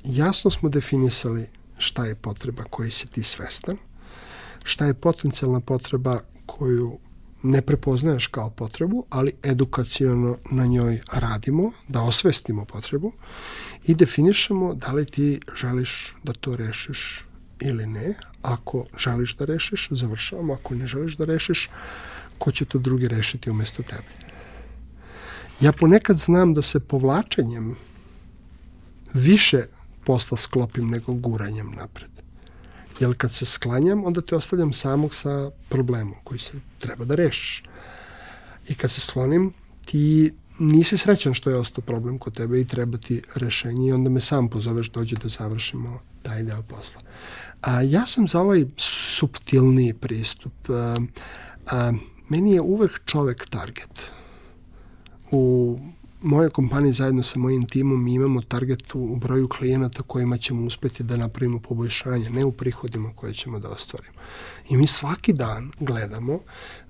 jasno 0.04 0.52
smo 0.52 0.70
definisali 0.70 1.48
šta 1.78 2.06
je 2.06 2.16
potreba 2.16 2.64
koji 2.64 2.92
si 2.92 3.08
ti 3.08 3.24
svestan, 3.24 3.78
šta 4.64 4.86
je 4.86 4.94
potencijalna 4.94 5.60
potreba 5.60 6.20
koju 6.50 7.00
ne 7.44 7.62
prepoznaješ 7.62 8.28
kao 8.28 8.50
potrebu, 8.50 9.06
ali 9.10 9.32
edukacijono 9.44 10.38
na 10.52 10.66
njoj 10.66 11.00
radimo, 11.12 11.72
da 11.88 12.02
osvestimo 12.02 12.66
potrebu 12.66 13.12
i 13.86 13.96
definišemo 13.96 14.74
da 14.74 14.92
li 14.92 15.06
ti 15.06 15.40
želiš 15.56 16.16
da 16.24 16.34
to 16.34 16.56
rešiš 16.56 17.26
ili 17.60 17.86
ne. 17.86 18.14
Ako 18.42 18.86
želiš 18.98 19.36
da 19.36 19.46
rešiš, 19.46 19.88
završavamo. 19.92 20.54
Ako 20.54 20.76
ne 20.76 20.88
želiš 20.88 21.18
da 21.18 21.26
rešiš, 21.26 21.70
ko 22.38 22.52
će 22.52 22.66
to 22.66 22.80
drugi 22.80 23.08
rešiti 23.08 23.50
umesto 23.50 23.84
tebe? 23.84 24.12
Ja 25.62 25.72
ponekad 25.72 26.18
znam 26.18 26.54
da 26.54 26.62
se 26.62 26.80
povlačenjem 26.80 27.76
više 29.14 29.64
posla 30.06 30.38
sklopim 30.38 30.90
nego 30.90 31.14
guranjem 31.14 31.72
napred. 31.72 32.19
Jer 33.00 33.18
kad 33.18 33.34
se 33.34 33.46
sklanjam, 33.46 34.06
onda 34.06 34.22
te 34.22 34.36
ostavljam 34.36 34.74
samog 34.74 35.16
sa 35.16 35.52
problemom 35.70 36.16
koji 36.24 36.40
se 36.40 36.54
treba 36.80 37.06
da 37.06 37.16
rešiš. 37.16 37.64
I 38.70 38.76
kad 38.76 38.92
se 38.92 39.02
sklonim, 39.02 39.54
ti 39.86 40.32
nisi 40.60 40.98
srećan 40.98 41.34
što 41.34 41.50
je 41.50 41.58
ostao 41.58 41.82
problem 41.82 42.18
kod 42.18 42.36
tebe 42.36 42.62
i 42.62 42.68
treba 42.68 42.98
ti 42.98 43.22
rešenje 43.36 43.88
i 43.88 43.92
onda 43.92 44.10
me 44.10 44.22
sam 44.22 44.50
pozoveš 44.50 44.90
dođe 44.90 45.16
da 45.16 45.28
završimo 45.28 46.00
taj 46.22 46.44
deo 46.44 46.62
posla. 46.62 47.02
A, 47.62 47.82
ja 47.82 48.06
sam 48.06 48.28
za 48.28 48.42
ovaj 48.42 48.66
subtilniji 49.16 49.94
pristup. 49.94 50.70
A, 50.70 50.96
a, 51.72 51.94
meni 52.30 52.54
je 52.54 52.62
uvek 52.62 53.02
čovek 53.06 53.50
target. 53.50 54.12
U 55.32 55.80
mojoj 56.22 56.50
kompaniji 56.50 56.94
zajedno 56.94 57.24
sa 57.24 57.40
mojim 57.40 57.68
timom 57.68 58.04
mi 58.04 58.14
imamo 58.14 58.42
target 58.42 58.96
u 58.96 59.16
broju 59.16 59.48
klijenata 59.48 60.04
kojima 60.04 60.38
ćemo 60.38 60.66
uspeti 60.66 61.04
da 61.04 61.18
napravimo 61.18 61.60
poboljšanje, 61.60 62.30
ne 62.30 62.46
u 62.46 62.52
prihodima 62.52 63.12
koje 63.16 63.34
ćemo 63.34 63.60
da 63.60 63.70
ostvarimo. 63.70 64.14
I 64.70 64.78
mi 64.78 64.88
svaki 64.88 65.34
dan 65.34 65.72
gledamo 65.80 66.40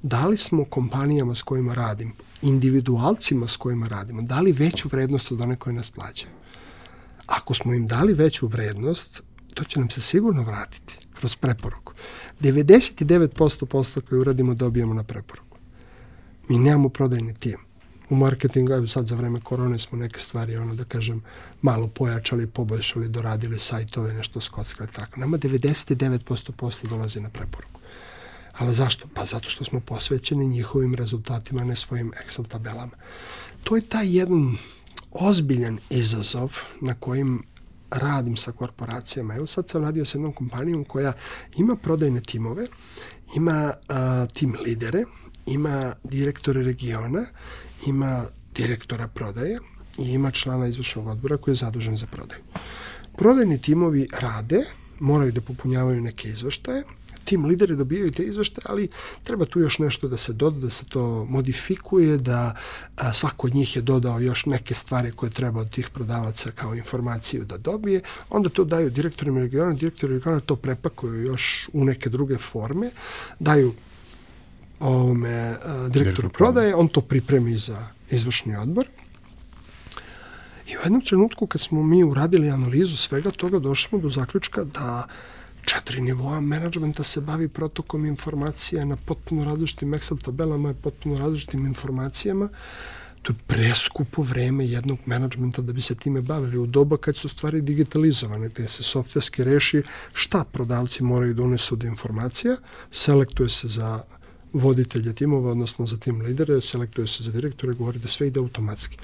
da 0.03 0.27
li 0.27 0.37
smo 0.37 0.65
kompanijama 0.65 1.35
s 1.35 1.41
kojima 1.41 1.73
radim, 1.73 2.13
individualcima 2.41 3.47
s 3.47 3.55
kojima 3.55 3.87
radimo, 3.87 4.21
dali 4.21 4.51
veću 4.51 4.87
vrednost 4.91 5.31
od 5.31 5.41
one 5.41 5.55
koje 5.55 5.73
nas 5.73 5.89
plaćaju. 5.89 6.31
Ako 7.25 7.53
smo 7.53 7.73
im 7.73 7.87
dali 7.87 8.13
veću 8.13 8.47
vrednost, 8.47 9.21
to 9.53 9.63
će 9.63 9.79
nam 9.79 9.89
se 9.89 10.01
sigurno 10.01 10.43
vratiti 10.43 10.97
kroz 11.13 11.35
preporuku. 11.35 11.93
99% 12.41 13.65
posla 13.65 14.01
koje 14.01 14.19
uradimo 14.19 14.53
dobijemo 14.53 14.93
na 14.93 15.03
preporuku. 15.03 15.57
Mi 16.47 16.57
nemamo 16.57 16.89
prodajni 16.89 17.33
tim. 17.33 17.68
U 18.09 18.15
marketingu, 18.15 18.73
evo 18.73 18.87
sad 18.87 19.07
za 19.07 19.15
vreme 19.15 19.41
korone 19.41 19.79
smo 19.79 19.97
neke 19.97 20.19
stvari, 20.19 20.57
ono 20.57 20.75
da 20.75 20.83
kažem, 20.83 21.21
malo 21.61 21.87
pojačali, 21.87 22.47
poboljšali, 22.47 23.07
doradili 23.07 23.59
sajtove, 23.59 24.13
nešto 24.13 24.41
skockali, 24.41 24.89
tako. 24.91 25.19
Nama 25.19 25.37
99% 25.37 26.51
posla 26.51 26.89
dolazi 26.89 27.19
na 27.19 27.29
preporuku. 27.29 27.79
Ali 28.57 28.73
zašto? 28.73 29.07
Pa 29.13 29.25
zato 29.25 29.49
što 29.49 29.65
smo 29.65 29.79
posvećeni 29.79 30.47
njihovim 30.47 30.95
rezultatima, 30.95 31.63
ne 31.63 31.75
svojim 31.75 32.11
Excel 32.11 32.47
tabelama. 32.47 32.91
To 33.63 33.75
je 33.75 33.81
taj 33.81 34.17
jedan 34.17 34.57
ozbiljan 35.11 35.79
izazov 35.89 36.53
na 36.81 36.93
kojim 36.93 37.43
radim 37.91 38.37
sa 38.37 38.51
korporacijama. 38.51 39.35
Evo 39.35 39.45
sad 39.47 39.69
sam 39.69 39.83
radio 39.83 40.05
sa 40.05 40.17
jednom 40.17 40.33
kompanijom 40.33 40.83
koja 40.83 41.13
ima 41.57 41.75
prodajne 41.75 42.21
timove, 42.21 42.67
ima 43.35 43.73
a, 43.87 44.25
tim 44.33 44.57
lidere, 44.65 45.03
ima 45.45 45.93
direktore 46.03 46.63
regiona, 46.63 47.25
ima 47.87 48.25
direktora 48.55 49.07
prodaje 49.07 49.59
i 49.97 50.11
ima 50.11 50.31
člana 50.31 50.67
izvršnog 50.67 51.07
odbora 51.07 51.37
koji 51.37 51.53
je 51.53 51.55
zadužen 51.55 51.97
za 51.97 52.05
prodaju. 52.05 52.41
Prodajni 53.17 53.61
timovi 53.61 54.07
rade, 54.19 54.63
moraju 54.99 55.31
da 55.31 55.41
popunjavaju 55.41 56.01
neke 56.01 56.29
izveštaje, 56.29 56.83
tim 57.29 57.45
lideri 57.45 57.75
dobijaju 57.75 58.11
te 58.11 58.23
izveštaje, 58.23 58.65
ali 58.69 58.87
treba 59.23 59.45
tu 59.45 59.59
još 59.59 59.79
nešto 59.79 60.07
da 60.07 60.17
se 60.17 60.33
doda, 60.33 60.59
da 60.59 60.69
se 60.69 60.85
to 60.85 61.25
modifikuje, 61.29 62.17
da 62.17 62.55
a, 62.95 63.13
svako 63.13 63.47
od 63.47 63.55
njih 63.55 63.75
je 63.75 63.81
dodao 63.81 64.19
još 64.19 64.45
neke 64.45 64.75
stvari 64.75 65.11
koje 65.11 65.31
treba 65.31 65.61
od 65.61 65.69
tih 65.69 65.89
prodavaca 65.89 66.51
kao 66.51 66.75
informaciju 66.75 67.45
da 67.45 67.57
dobije, 67.57 68.01
onda 68.29 68.49
to 68.49 68.63
daju 68.63 68.89
direktorima 68.89 69.39
regiona, 69.39 69.73
direktori 69.73 70.13
regiona 70.13 70.39
to 70.39 70.55
prepakuju 70.55 71.21
još 71.21 71.69
u 71.73 71.85
neke 71.85 72.09
druge 72.09 72.37
forme, 72.37 72.91
daju 73.39 73.73
ovome 74.79 75.55
a, 75.65 75.87
direktoru 75.89 76.29
prodaje, 76.29 76.75
on 76.75 76.87
to 76.87 77.01
pripremi 77.01 77.57
za 77.57 77.87
izvršni 78.11 78.55
odbor 78.55 78.85
I 80.67 80.77
u 80.77 80.79
jednom 80.83 81.01
trenutku 81.01 81.47
kad 81.47 81.61
smo 81.61 81.83
mi 81.83 82.03
uradili 82.03 82.49
analizu 82.49 82.97
svega 82.97 83.31
toga, 83.31 83.59
došli 83.59 83.89
smo 83.89 83.99
do 83.99 84.09
zaključka 84.09 84.63
da 84.63 85.07
četiri 85.65 86.01
nivoa 86.01 86.39
menadžmenta 86.39 87.03
se 87.03 87.21
bavi 87.21 87.47
protokom 87.47 88.05
informacija 88.05 88.85
na 88.85 88.95
potpuno 88.95 89.45
različitim 89.45 89.93
Excel 89.93 90.23
tabelama 90.23 90.71
i 90.71 90.81
potpuno 90.83 91.19
različitim 91.19 91.65
informacijama. 91.65 92.49
To 93.21 93.33
je 93.33 93.37
preskupo 93.47 94.21
vreme 94.21 94.67
jednog 94.67 94.99
menadžmenta 95.05 95.61
da 95.61 95.73
bi 95.73 95.81
se 95.81 95.95
time 95.95 96.21
bavili 96.21 96.57
u 96.57 96.65
doba 96.65 96.97
kad 96.97 97.15
su 97.15 97.29
stvari 97.29 97.61
digitalizovane, 97.61 98.49
gde 98.49 98.67
se 98.67 98.83
softverski 98.83 99.43
reši 99.43 99.83
šta 100.13 100.43
prodavci 100.51 101.03
moraju 101.03 101.33
da 101.33 101.43
unesu 101.43 101.75
od 101.75 101.83
informacija, 101.83 102.57
selektuje 102.91 103.49
se 103.49 103.67
za 103.67 104.03
voditelje 104.53 105.13
timova, 105.13 105.51
odnosno 105.51 105.87
za 105.87 105.97
tim 105.97 106.21
lidere, 106.21 106.61
selektuje 106.61 107.07
se 107.07 107.23
za 107.23 107.31
direktore, 107.31 107.73
govori 107.73 107.99
da 107.99 108.07
sve 108.07 108.27
ide 108.27 108.39
automatski. 108.39 108.97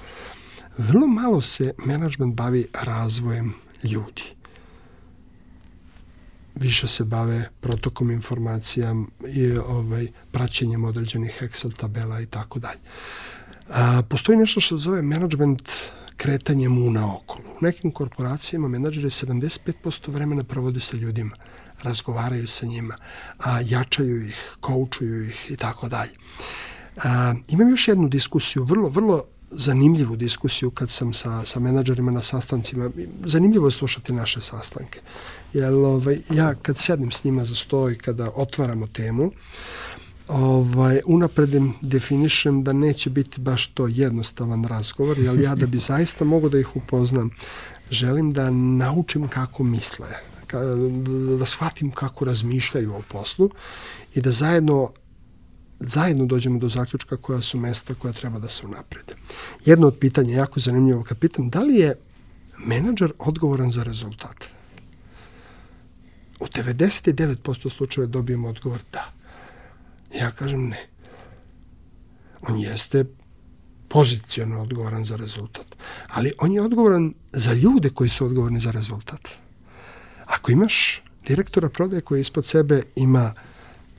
Vrlo 0.78 1.06
malo 1.06 1.40
se 1.40 1.74
menadžment 1.78 2.34
bavi 2.34 2.66
razvojem 2.72 3.54
ljudi 3.84 4.36
više 6.56 6.86
se 6.86 7.04
bave 7.04 7.48
protokom 7.60 8.10
informacija 8.10 8.94
i 9.34 9.56
ovaj, 9.56 10.06
praćenjem 10.32 10.84
određenih 10.84 11.42
Excel 11.42 11.76
tabela 11.76 12.20
i 12.20 12.26
tako 12.26 12.58
dalje. 12.58 12.80
Postoji 14.08 14.38
nešto 14.38 14.60
što 14.60 14.76
zove 14.76 15.02
management 15.02 15.72
kretanjem 16.16 16.78
u 16.78 16.90
naokolo. 16.90 17.44
U 17.60 17.64
nekim 17.64 17.90
korporacijama 17.90 18.68
menadžeri 18.68 19.06
75% 19.06 20.08
vremena 20.08 20.44
provode 20.44 20.80
sa 20.80 20.96
ljudima, 20.96 21.36
razgovaraju 21.82 22.46
sa 22.46 22.66
njima, 22.66 22.96
a, 23.38 23.60
jačaju 23.60 24.26
ih, 24.26 24.56
koučuju 24.60 25.28
ih 25.28 25.50
i 25.50 25.56
tako 25.56 25.88
dalje. 25.88 26.12
Imam 27.48 27.68
još 27.68 27.88
jednu 27.88 28.08
diskusiju, 28.08 28.64
vrlo, 28.64 28.88
vrlo 28.88 29.24
zanimljivu 29.50 30.16
diskusiju 30.16 30.70
kad 30.70 30.90
sam 30.90 31.14
sa, 31.14 31.44
sa 31.44 31.60
menadžerima 31.60 32.10
na 32.10 32.22
sastancima. 32.22 32.90
Zanimljivo 33.24 33.66
je 33.66 33.70
slušati 33.70 34.12
naše 34.12 34.40
sastanke. 34.40 35.00
Jer 35.52 35.74
ovaj, 35.74 36.18
ja 36.30 36.54
kad 36.54 36.78
sednem 36.78 37.12
s 37.12 37.24
njima 37.24 37.44
za 37.44 37.54
sto 37.54 37.90
i 37.90 37.98
kada 37.98 38.30
otvaramo 38.34 38.86
temu, 38.86 39.32
ovaj, 40.28 41.00
unapredim 41.06 41.74
definišem 41.80 42.64
da 42.64 42.72
neće 42.72 43.10
biti 43.10 43.40
baš 43.40 43.66
to 43.66 43.86
jednostavan 43.86 44.64
razgovor, 44.64 45.18
jer 45.18 45.40
ja 45.40 45.54
da 45.54 45.66
bi 45.66 45.78
zaista 45.92 46.24
mogu 46.24 46.48
da 46.48 46.58
ih 46.58 46.76
upoznam, 46.76 47.30
želim 47.90 48.30
da 48.30 48.50
naučim 48.50 49.28
kako 49.28 49.64
misle, 49.64 50.08
da, 50.52 51.36
da 51.38 51.46
shvatim 51.46 51.90
kako 51.90 52.24
razmišljaju 52.24 52.94
o 52.94 53.02
poslu 53.08 53.50
i 54.14 54.20
da 54.20 54.32
zajedno 54.32 54.92
zajedno 55.80 56.26
dođemo 56.26 56.58
do 56.58 56.68
zaključka 56.68 57.16
koja 57.16 57.40
su 57.40 57.58
mesta 57.58 57.94
koja 57.94 58.12
treba 58.12 58.38
da 58.38 58.48
se 58.48 58.66
unaprede. 58.66 59.14
Jedno 59.64 59.86
od 59.86 59.98
pitanja, 59.98 60.36
jako 60.36 60.60
zanimljivo, 60.60 61.04
kad 61.04 61.18
pitam, 61.18 61.50
da 61.50 61.60
li 61.60 61.74
je 61.74 61.94
menadžer 62.58 63.12
odgovoran 63.18 63.70
za 63.70 63.82
rezultat? 63.82 64.44
U 66.40 66.44
99% 66.46 67.76
slučajeva 67.76 68.10
dobijemo 68.10 68.48
odgovor 68.48 68.80
da. 68.92 69.12
Ja 70.18 70.30
kažem 70.30 70.68
ne. 70.68 70.88
On 72.42 72.58
jeste 72.58 73.04
pozicijno 73.88 74.62
odgovoran 74.62 75.04
za 75.04 75.16
rezultat. 75.16 75.76
Ali 76.08 76.32
on 76.38 76.52
je 76.52 76.62
odgovoran 76.62 77.14
za 77.32 77.52
ljude 77.52 77.90
koji 77.90 78.10
su 78.10 78.26
odgovorni 78.26 78.60
za 78.60 78.70
rezultat. 78.70 79.28
Ako 80.36 80.52
imaš 80.52 81.02
direktora 81.26 81.68
prodaje 81.68 82.00
koji 82.00 82.20
ispod 82.20 82.46
sebe 82.46 82.82
ima 82.96 83.34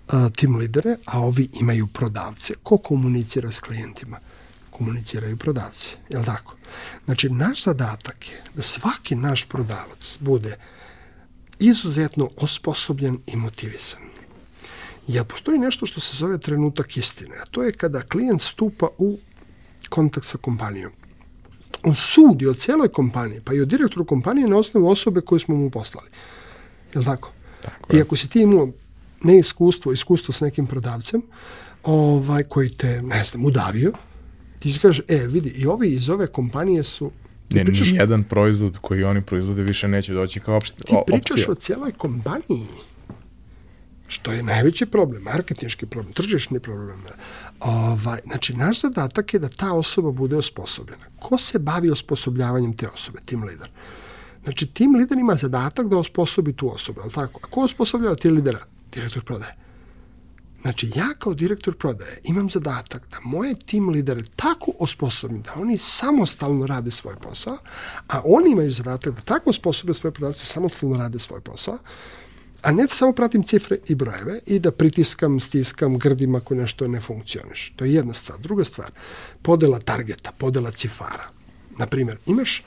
a, 0.08 0.30
tim 0.30 0.56
lidere, 0.56 0.96
a 1.06 1.20
ovi 1.20 1.50
imaju 1.60 1.88
prodavce. 1.88 2.54
Ko 2.64 2.78
komunicira 2.78 3.52
s 3.52 3.60
klijentima? 3.60 4.20
Komuniciraju 4.70 5.38
prodavci, 5.38 5.96
je 6.10 6.18
li 6.18 6.26
tako? 6.26 6.56
Znači, 7.06 7.30
naš 7.30 7.64
zadatak 7.64 8.28
je 8.28 8.44
da 8.56 8.62
svaki 8.62 9.16
naš 9.16 9.46
prodavac 9.46 10.18
bude 10.20 10.58
izuzetno 11.60 12.30
osposobljen 12.38 13.20
i 13.28 13.36
motivisan. 13.36 14.02
Jer 15.08 15.24
postoji 15.24 15.60
nešto 15.60 15.86
što 15.86 16.00
se 16.00 16.18
zove 16.18 16.38
trenutak 16.38 16.98
istine, 16.98 17.38
a 17.38 17.46
to 17.52 17.64
je 17.64 17.72
kada 17.72 18.02
klijent 18.02 18.42
stupa 18.42 18.88
u 18.98 19.20
kontakt 19.90 20.28
sa 20.28 20.38
kompanijom. 20.38 20.92
On 21.88 21.96
sudi 21.96 22.48
o 22.48 22.54
cijeloj 22.54 22.88
kompaniji, 22.88 23.42
pa 23.44 23.54
i 23.54 23.62
o 23.62 23.66
direktoru 23.66 24.06
kompanije 24.06 24.48
na 24.48 24.58
osnovu 24.58 24.90
osobe 24.90 25.22
koju 25.22 25.40
smo 25.40 25.56
mu 25.56 25.70
poslali. 25.70 26.08
Je 26.94 27.00
li 27.00 27.06
tako? 27.06 27.32
tako 27.62 27.96
je. 27.96 28.00
I 28.00 28.02
ako 28.02 28.16
si 28.16 28.30
ti 28.30 28.42
imao 28.42 28.70
neiskustvo, 29.24 29.92
iskustvo 29.92 30.34
s 30.34 30.42
nekim 30.42 30.68
prodavcem, 30.68 31.22
ovaj, 31.84 32.44
koji 32.44 32.70
te, 32.70 33.02
ne 33.02 33.24
znam, 33.24 33.46
udavio, 33.46 33.92
ti 34.60 34.74
si 34.74 34.80
kaže, 34.80 35.04
e, 35.08 35.18
vidi, 35.28 35.50
i 35.50 35.66
ovi 35.68 35.88
iz 35.88 36.10
ove 36.10 36.28
kompanije 36.28 36.84
su 36.84 37.12
Ne, 37.54 37.66
pričaš, 37.66 37.88
jedan 37.94 38.24
proizvod 38.24 38.78
koji 38.82 39.04
oni 39.04 39.22
proizvode 39.22 39.64
više 39.64 39.88
neće 39.88 40.14
doći 40.14 40.40
kao 40.40 40.58
opšte, 40.58 40.84
Ti 40.84 40.96
pričaš 41.08 41.32
opcija. 41.32 41.52
o 41.52 41.56
cijeloj 41.56 41.92
kompaniji, 41.92 42.68
što 44.08 44.32
je 44.32 44.44
najveći 44.44 44.86
problem, 44.86 45.24
marketinški 45.24 45.86
problem, 45.86 46.14
tržišni 46.14 46.60
problem. 46.60 47.04
Ovaj, 47.60 48.20
znači, 48.26 48.54
naš 48.54 48.82
zadatak 48.82 49.34
je 49.34 49.40
da 49.40 49.50
ta 49.50 49.74
osoba 49.74 50.12
bude 50.12 50.38
osposobljena. 50.38 51.06
Ko 51.20 51.38
se 51.38 51.60
bavi 51.60 51.92
osposobljavanjem 51.92 52.78
te 52.78 52.90
osobe? 52.90 53.20
Tim 53.26 53.44
lider. 53.44 53.70
Znači, 54.44 54.68
tim 54.68 54.96
lider 54.96 55.18
ima 55.18 55.36
zadatak 55.36 55.88
da 55.88 55.98
osposobi 55.98 56.54
tu 56.54 56.74
osobu, 56.74 57.02
ali 57.04 57.12
tako? 57.12 57.40
A 57.44 57.48
ko 57.48 57.64
osposobljava 57.64 58.16
ti 58.16 58.30
lidera? 58.30 58.66
Direktor 58.92 59.24
prodaje. 59.24 59.56
Znači, 60.62 60.92
ja 60.96 61.08
kao 61.20 61.34
direktor 61.34 61.78
prodaje 61.78 62.20
imam 62.24 62.50
zadatak 62.50 63.10
da 63.12 63.18
moje 63.24 63.56
tim 63.56 63.90
lidere 63.90 64.24
tako 64.36 64.72
osposobim 64.80 65.42
da 65.42 65.54
oni 65.56 65.78
samostalno 65.78 66.66
rade 66.66 66.92
svoj 66.92 67.16
posao, 67.16 67.58
a 68.08 68.22
oni 68.26 68.52
imaju 68.52 68.72
zadatak 68.72 69.16
da 69.16 69.22
tako 69.22 69.50
osposobe 69.50 69.94
svoje 69.94 70.14
prodavce 70.14 70.46
samostalno 70.46 70.98
rade 70.98 71.20
svoj 71.20 71.42
posao, 71.42 71.78
a 72.62 72.72
ne 72.72 72.88
samo 72.88 73.14
pratim 73.14 73.44
cifre 73.44 73.78
i 73.88 73.96
brojeve 73.96 74.40
i 74.46 74.60
da 74.60 74.72
pritiskam, 74.72 75.40
stiskam, 75.40 75.98
grdim 76.00 76.36
ako 76.36 76.56
nešto 76.56 76.88
ne 76.88 77.02
funkcioniš. 77.02 77.74
To 77.76 77.86
je 77.86 77.94
jedna 77.94 78.14
stvar. 78.14 78.40
Druga 78.40 78.64
stvar, 78.64 78.92
podela 79.42 79.80
targeta, 79.80 80.32
podela 80.38 80.72
cifara. 80.72 81.30
Naprimjer, 81.78 82.18
imaš 82.26 82.64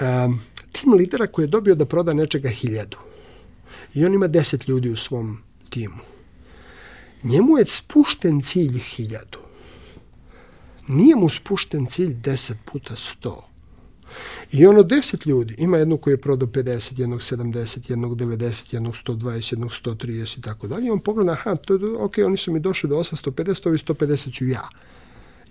um, 0.00 0.40
tim 0.72 0.94
lidera 0.94 1.26
koji 1.26 1.44
je 1.44 1.48
dobio 1.48 1.74
da 1.74 1.86
proda 1.86 2.14
nečega 2.14 2.48
hiljadu 2.48 2.96
i 3.94 4.04
on 4.04 4.14
ima 4.14 4.26
deset 4.26 4.68
ljudi 4.68 4.90
u 4.90 4.96
svom 4.96 5.38
timu. 5.70 5.98
Njemu 7.22 7.58
je 7.58 7.66
spušten 7.66 8.42
cilj 8.42 8.78
hiljadu. 8.78 9.38
Nije 10.88 11.16
mu 11.16 11.28
spušten 11.28 11.86
cilj 11.86 12.14
deset 12.14 12.56
puta 12.64 12.96
sto. 12.96 13.51
I 14.52 14.66
ono 14.66 14.82
deset 14.82 15.26
ljudi, 15.26 15.54
ima 15.58 15.78
jednog 15.78 16.00
koji 16.00 16.12
je 16.12 16.20
prodao 16.20 16.48
50, 16.48 17.00
jednog 17.00 17.20
70, 17.20 17.90
jednog 17.90 18.16
90, 18.16 18.74
jednog 18.74 18.94
120, 18.94 19.52
jednog 19.52 19.70
130 19.84 20.38
i 20.38 20.40
tako 20.40 20.68
dalje. 20.68 20.92
On 20.92 21.00
pogleda, 21.00 21.32
aha, 21.32 21.54
to, 21.56 21.78
ok, 21.98 22.14
oni 22.26 22.36
su 22.36 22.52
mi 22.52 22.60
došli 22.60 22.88
do 22.88 22.96
850, 22.96 23.68
ovi 23.68 23.78
150 23.78 24.32
ću 24.32 24.46
ja. 24.46 24.68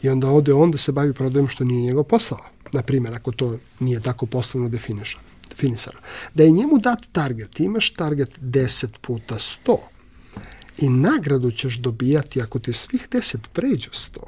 I 0.02 0.10
onda 0.10 0.30
ode 0.30 0.54
onda 0.54 0.78
se 0.78 0.92
bavi 0.92 1.14
prodajem 1.14 1.48
što 1.48 1.64
nije 1.64 1.82
njegov 1.82 2.04
posao. 2.04 2.40
Na 2.74 2.82
primjer, 2.82 3.16
ako 3.16 3.32
to 3.32 3.58
nije 3.80 4.02
tako 4.02 4.26
poslovno 4.26 4.70
definišano 4.70 5.32
definisano. 5.52 6.00
Da 6.34 6.44
je 6.44 6.52
njemu 6.52 6.78
dat 6.78 7.00
target, 7.12 7.60
imaš 7.60 7.94
target 7.94 8.30
10 8.42 8.88
puta 9.02 9.36
100 9.36 9.78
i 10.78 10.90
nagradu 10.90 11.52
ćeš 11.52 11.78
dobijati 11.78 12.42
ako 12.42 12.60
ti 12.60 12.74
svih 12.74 13.08
10 13.12 13.38
pređu 13.54 13.90
100, 13.90 14.20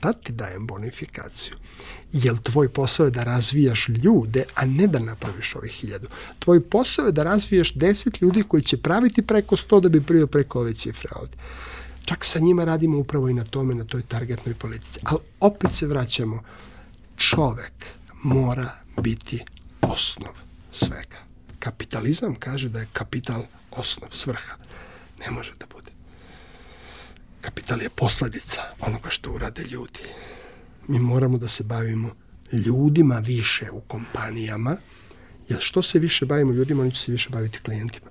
tad 0.00 0.22
ti 0.22 0.32
dajem 0.32 0.66
bonifikaciju. 0.66 1.56
Jer 2.12 2.38
tvoj 2.42 2.68
posao 2.68 3.04
je 3.04 3.10
da 3.10 3.24
razvijaš 3.24 3.88
ljude, 3.88 4.44
a 4.54 4.64
ne 4.66 4.86
da 4.86 4.98
napraviš 4.98 5.54
ovih 5.54 5.72
hiljadu. 5.72 6.08
Tvoj 6.38 6.60
posao 6.60 7.06
je 7.06 7.12
da 7.12 7.22
razvijaš 7.22 7.74
10 7.74 8.22
ljudi 8.22 8.42
koji 8.48 8.62
će 8.62 8.76
praviti 8.76 9.22
preko 9.22 9.56
100 9.56 9.80
da 9.80 9.88
bi 9.88 10.02
privio 10.02 10.26
preko 10.26 10.60
ove 10.60 10.74
cifre 10.74 11.08
ovde. 11.16 11.36
Čak 12.04 12.24
sa 12.24 12.38
njima 12.38 12.64
radimo 12.64 12.98
upravo 12.98 13.28
i 13.28 13.34
na 13.34 13.44
tome, 13.44 13.74
na 13.74 13.84
toj 13.84 14.02
targetnoj 14.02 14.54
politici. 14.54 15.00
Ali 15.02 15.20
opet 15.40 15.70
se 15.72 15.86
vraćamo. 15.86 16.42
Čovek 17.16 17.86
mora 18.22 18.70
biti 19.02 19.44
osnov 19.80 20.34
svega. 20.70 21.18
Kapitalizam 21.58 22.34
kaže 22.34 22.68
da 22.68 22.80
je 22.80 22.88
kapital 22.92 23.42
osnov, 23.70 24.10
svrha. 24.12 24.56
Ne 25.20 25.30
može 25.30 25.52
da 25.60 25.66
bude. 25.66 25.75
Kapital 27.46 27.82
je 27.82 27.88
posledica 27.88 28.60
onoga 28.80 29.10
što 29.10 29.32
urade 29.32 29.62
ljudi. 29.62 30.00
Mi 30.88 30.98
moramo 30.98 31.38
da 31.38 31.48
se 31.48 31.64
bavimo 31.64 32.10
ljudima 32.52 33.18
više 33.18 33.70
u 33.70 33.80
kompanijama, 33.80 34.76
jer 35.48 35.58
što 35.60 35.82
se 35.82 35.98
više 35.98 36.26
bavimo 36.26 36.52
ljudima, 36.52 36.82
oni 36.82 36.90
će 36.90 37.00
se 37.00 37.12
više 37.12 37.30
baviti 37.30 37.58
klijentima. 37.58 38.10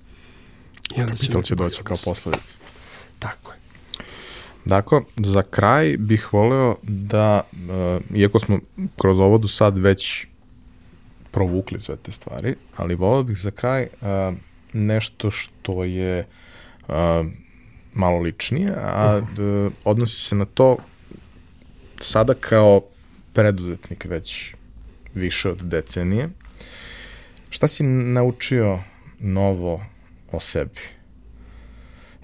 I 0.97 1.07
Kapital 1.07 1.41
će 1.41 1.55
doći 1.55 1.83
kao 1.83 1.97
posledica. 2.05 2.53
Tako 3.19 3.51
je. 3.51 3.57
Darko, 4.65 5.03
za 5.15 5.41
kraj 5.43 5.97
bih 5.97 6.33
voleo 6.33 6.75
da, 6.83 7.41
uh, 7.51 8.17
iako 8.17 8.39
smo 8.39 8.59
kroz 8.97 9.19
ovo 9.19 9.37
do 9.37 9.47
sad 9.47 9.77
već 9.77 10.27
provukli 11.31 11.79
sve 11.79 11.97
te 11.97 12.11
stvari, 12.11 12.55
ali 12.75 12.95
volio 12.95 13.23
bih 13.23 13.37
za 13.37 13.51
kraj 13.51 13.83
uh, 13.83 14.37
nešto 14.73 15.31
što 15.31 15.83
je 15.83 16.27
uh, 16.87 16.95
malo 17.95 18.19
ličnije, 18.19 18.71
a 18.77 19.21
uh, 19.21 19.73
odnosi 19.83 20.21
se 20.21 20.35
na 20.35 20.45
to 20.45 20.77
sada 21.97 22.33
kao 22.33 22.81
preduzetnik 23.33 24.05
već 24.05 24.53
više 25.13 25.49
od 25.49 25.61
decenije. 25.61 26.29
Šta 27.49 27.67
si 27.67 27.83
naučio 27.83 28.79
novo 29.19 29.85
o 30.31 30.39
sebi? 30.39 30.81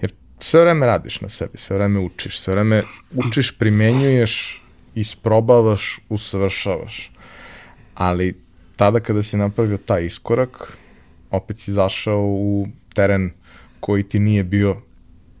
Jer 0.00 0.12
sve 0.40 0.60
vreme 0.60 0.86
radiš 0.86 1.20
na 1.20 1.28
sebi, 1.28 1.58
sve 1.58 1.76
vreme 1.76 2.00
učiš, 2.00 2.40
sve 2.40 2.54
vreme 2.54 2.82
učiš, 3.14 3.58
primenjuješ, 3.58 4.62
isprobavaš, 4.94 6.00
usavršavaš. 6.08 7.10
Ali 7.94 8.36
tada 8.76 9.00
kada 9.00 9.22
si 9.22 9.36
napravio 9.36 9.76
taj 9.76 10.06
iskorak, 10.06 10.76
opet 11.30 11.58
si 11.58 11.72
zašao 11.72 12.20
u 12.20 12.68
teren 12.94 13.30
koji 13.80 14.02
ti 14.02 14.18
nije 14.18 14.44
bio 14.44 14.76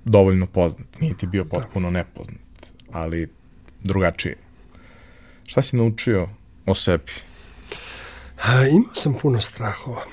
dovoljno 0.04 0.46
poznat, 0.46 1.00
nije 1.00 1.16
ti 1.16 1.26
bio 1.26 1.44
potpuno 1.44 1.90
da. 1.90 1.98
nepoznat, 1.98 2.66
ali 2.92 3.28
drugačije. 3.84 4.36
Šta 5.46 5.62
si 5.62 5.76
naučio 5.76 6.28
o 6.66 6.74
sebi? 6.74 7.12
A, 8.42 8.66
imao 8.66 8.94
sam 8.94 9.14
puno 9.22 9.40
strahova. 9.40 10.04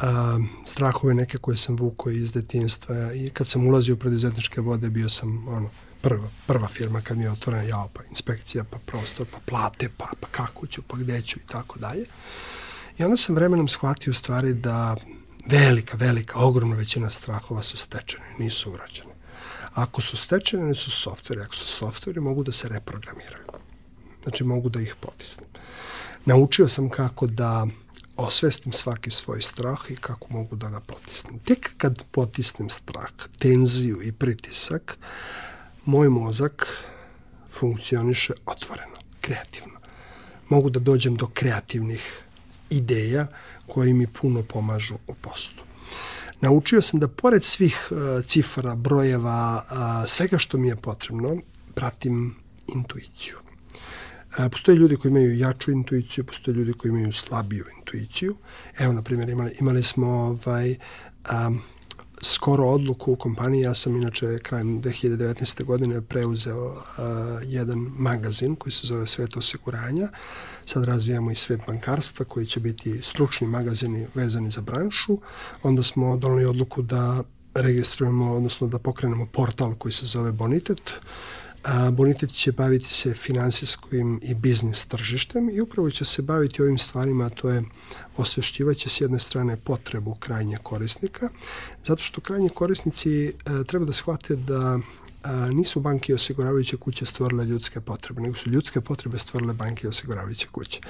A, 0.00 0.38
strahove 0.66 1.14
neke 1.14 1.38
koje 1.38 1.56
sam 1.56 1.76
vukao 1.76 2.10
iz 2.10 2.32
detinstva 2.32 3.12
i 3.14 3.30
kad 3.30 3.46
sam 3.46 3.66
ulazio 3.66 3.94
u 3.94 3.98
preduzetničke 3.98 4.60
vode 4.60 4.90
bio 4.90 5.08
sam 5.08 5.48
ono, 5.48 5.70
prva, 6.00 6.28
prva 6.46 6.68
firma 6.68 7.00
kad 7.00 7.16
mi 7.16 7.24
je 7.24 7.30
otvorena, 7.30 7.62
jao, 7.62 7.88
pa 7.94 8.04
inspekcija, 8.10 8.64
pa 8.64 8.78
prostor, 8.78 9.26
pa 9.32 9.38
plate, 9.46 9.88
pa, 9.96 10.06
pa 10.20 10.26
kako 10.30 10.66
ću, 10.66 10.82
pa 10.82 10.96
gde 10.96 11.22
ću 11.22 11.38
i 11.38 11.46
tako 11.46 11.78
dalje. 11.78 12.04
I 12.98 13.04
onda 13.04 13.16
sam 13.16 13.34
vremenom 13.34 13.68
shvatio 13.68 14.14
stvari 14.14 14.54
da 14.54 14.96
velika, 15.46 15.96
velika, 15.96 16.38
ogromna 16.38 16.76
većina 16.76 17.10
strahova 17.10 17.62
su 17.62 17.76
stečene, 17.76 18.24
nisu 18.38 18.72
urađene. 18.72 19.14
Ako 19.74 20.00
su 20.00 20.16
stečene, 20.16 20.64
ne 20.64 20.74
su 20.74 20.90
softveri. 20.90 21.40
Ako 21.40 21.54
su 21.54 21.66
softveri, 21.66 22.20
mogu 22.20 22.42
da 22.42 22.52
se 22.52 22.68
reprogramiraju. 22.68 23.44
Znači, 24.22 24.44
mogu 24.44 24.68
da 24.68 24.80
ih 24.80 24.94
potisnem. 25.00 25.48
Naučio 26.24 26.68
sam 26.68 26.88
kako 26.88 27.26
da 27.26 27.66
osvestim 28.16 28.72
svaki 28.72 29.10
svoj 29.10 29.42
strah 29.42 29.78
i 29.88 29.96
kako 29.96 30.26
mogu 30.30 30.56
da 30.56 30.68
ga 30.68 30.80
potisnem. 30.80 31.38
Tek 31.38 31.70
kad 31.76 32.02
potisnem 32.10 32.70
strah, 32.70 33.10
tenziju 33.38 34.02
i 34.02 34.12
pritisak, 34.12 34.98
moj 35.84 36.08
mozak 36.08 36.66
funkcioniše 37.50 38.32
otvoreno, 38.46 38.96
kreativno. 39.20 39.80
Mogu 40.48 40.70
da 40.70 40.80
dođem 40.80 41.16
do 41.16 41.26
kreativnih 41.26 42.22
ideja 42.70 43.26
koji 43.70 43.94
mi 43.94 44.06
puno 44.06 44.42
pomažu 44.42 44.94
u 45.06 45.14
poslu. 45.14 45.62
Naučio 46.40 46.82
sam 46.82 47.00
da 47.00 47.08
pored 47.08 47.44
svih 47.44 47.88
uh, 47.90 48.24
cifara, 48.24 48.74
brojeva, 48.74 49.64
uh, 49.64 50.08
svega 50.08 50.38
što 50.38 50.58
mi 50.58 50.68
je 50.68 50.76
potrebno, 50.76 51.36
pratim 51.74 52.36
intuiciju. 52.74 53.36
Uh, 53.36 54.46
postoje 54.52 54.76
ljudi 54.76 54.96
koji 54.96 55.10
imaju 55.10 55.38
jaču 55.38 55.70
intuiciju, 55.70 56.24
postoje 56.24 56.54
ljudi 56.54 56.72
koji 56.72 56.90
imaju 56.90 57.12
slabiju 57.12 57.64
intuiciju. 57.78 58.36
Evo, 58.78 58.92
na 58.92 59.02
primjer, 59.02 59.28
imali, 59.28 59.52
imali 59.60 59.82
smo 59.82 60.06
ovaj, 60.08 60.76
um, 61.32 61.60
skoro 62.22 62.64
odluku 62.64 63.12
u 63.12 63.16
kompaniji. 63.16 63.60
Ja 63.60 63.74
sam 63.74 63.96
inače 63.96 64.38
krajem 64.38 64.82
2019. 64.82 65.64
godine 65.64 66.00
preuzeo 66.00 66.66
uh, 66.66 66.82
jedan 67.44 67.78
magazin 67.78 68.56
koji 68.56 68.72
se 68.72 68.86
zove 68.86 69.06
Svet 69.06 69.36
osiguranja. 69.36 70.08
Sad 70.66 70.84
razvijamo 70.84 71.30
i 71.30 71.34
Svet 71.34 71.60
bankarstva 71.66 72.24
koji 72.24 72.46
će 72.46 72.60
biti 72.60 73.00
stručni 73.02 73.46
magazini 73.46 74.06
vezani 74.14 74.50
za 74.50 74.60
branšu. 74.60 75.18
Onda 75.62 75.82
smo 75.82 76.16
donali 76.16 76.44
odluku 76.44 76.82
da 76.82 77.22
registrujemo, 77.54 78.34
odnosno 78.34 78.66
da 78.66 78.78
pokrenemo 78.78 79.26
portal 79.26 79.74
koji 79.74 79.92
se 79.92 80.06
zove 80.06 80.32
Bonitet. 80.32 80.92
A, 81.62 81.90
Bonitet 81.90 82.32
će 82.32 82.52
baviti 82.52 82.94
se 82.94 83.14
finansijskim 83.14 84.20
i 84.22 84.34
biznis 84.34 84.86
tržištem 84.86 85.50
i 85.50 85.60
upravo 85.60 85.90
će 85.90 86.04
se 86.04 86.22
baviti 86.22 86.62
ovim 86.62 86.78
stvarima, 86.78 87.24
a 87.26 87.28
to 87.28 87.50
je 87.50 87.62
osvešćivaće 88.16 88.88
s 88.88 89.00
jedne 89.00 89.18
strane 89.18 89.56
potrebu 89.56 90.14
krajnje 90.14 90.58
korisnika, 90.62 91.28
zato 91.84 92.02
što 92.02 92.20
krajnji 92.20 92.48
korisnici 92.48 93.32
a, 93.44 93.62
treba 93.64 93.84
da 93.84 93.92
shvate 93.92 94.36
da 94.36 94.78
a, 95.22 95.50
nisu 95.50 95.80
banke 95.80 96.12
i 96.12 96.14
osiguravajuće 96.14 96.76
kuće 96.76 97.06
stvorile 97.06 97.44
ljudske 97.44 97.80
potrebe, 97.80 98.20
nego 98.20 98.34
su 98.36 98.50
ljudske 98.50 98.80
potrebe 98.80 99.18
stvorile 99.18 99.54
banke 99.54 99.86
i 99.86 99.88
osiguravajuće 99.88 100.46
kuće. 100.52 100.80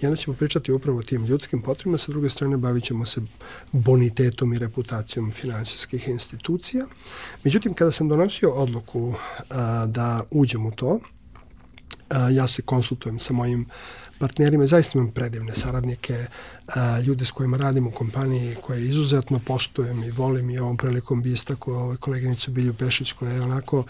I 0.00 0.06
onda 0.06 0.16
ćemo 0.16 0.36
pričati 0.36 0.72
upravo 0.72 0.98
o 0.98 1.02
tim 1.02 1.24
ljudskim 1.24 1.62
potrebama, 1.62 1.98
sa 1.98 2.12
druge 2.12 2.28
strane 2.28 2.56
bavit 2.56 2.84
ćemo 2.84 3.06
se 3.06 3.20
bonitetom 3.72 4.52
i 4.52 4.58
reputacijom 4.58 5.30
finansijskih 5.32 6.08
institucija. 6.08 6.86
Međutim, 7.44 7.74
kada 7.74 7.90
sam 7.90 8.08
donosio 8.08 8.50
odluku 8.50 9.14
a, 9.50 9.86
da 9.86 10.22
uđem 10.30 10.66
u 10.66 10.70
to, 10.70 11.00
a, 12.08 12.30
ja 12.30 12.48
se 12.48 12.62
konsultujem 12.62 13.18
sa 13.18 13.32
mojim 13.32 13.66
partnerima, 14.18 14.66
zaista 14.66 14.98
imam 14.98 15.10
predivne 15.10 15.54
saradnike, 15.54 16.26
a, 16.66 17.00
ljude 17.00 17.24
s 17.24 17.30
kojima 17.30 17.56
radim 17.56 17.86
u 17.86 17.90
kompaniji 17.90 18.56
koje 18.62 18.88
izuzetno 18.88 19.40
poštujem 19.46 20.02
i 20.02 20.10
volim 20.10 20.50
i 20.50 20.58
ovom 20.58 20.76
prilikom 20.76 21.22
bi 21.22 21.32
istako 21.32 21.74
ovaj, 21.74 21.96
koleginicu 21.96 22.50
Bilju 22.50 22.74
Pešić 22.74 23.12
koja 23.12 23.32
je 23.32 23.42
onako 23.42 23.84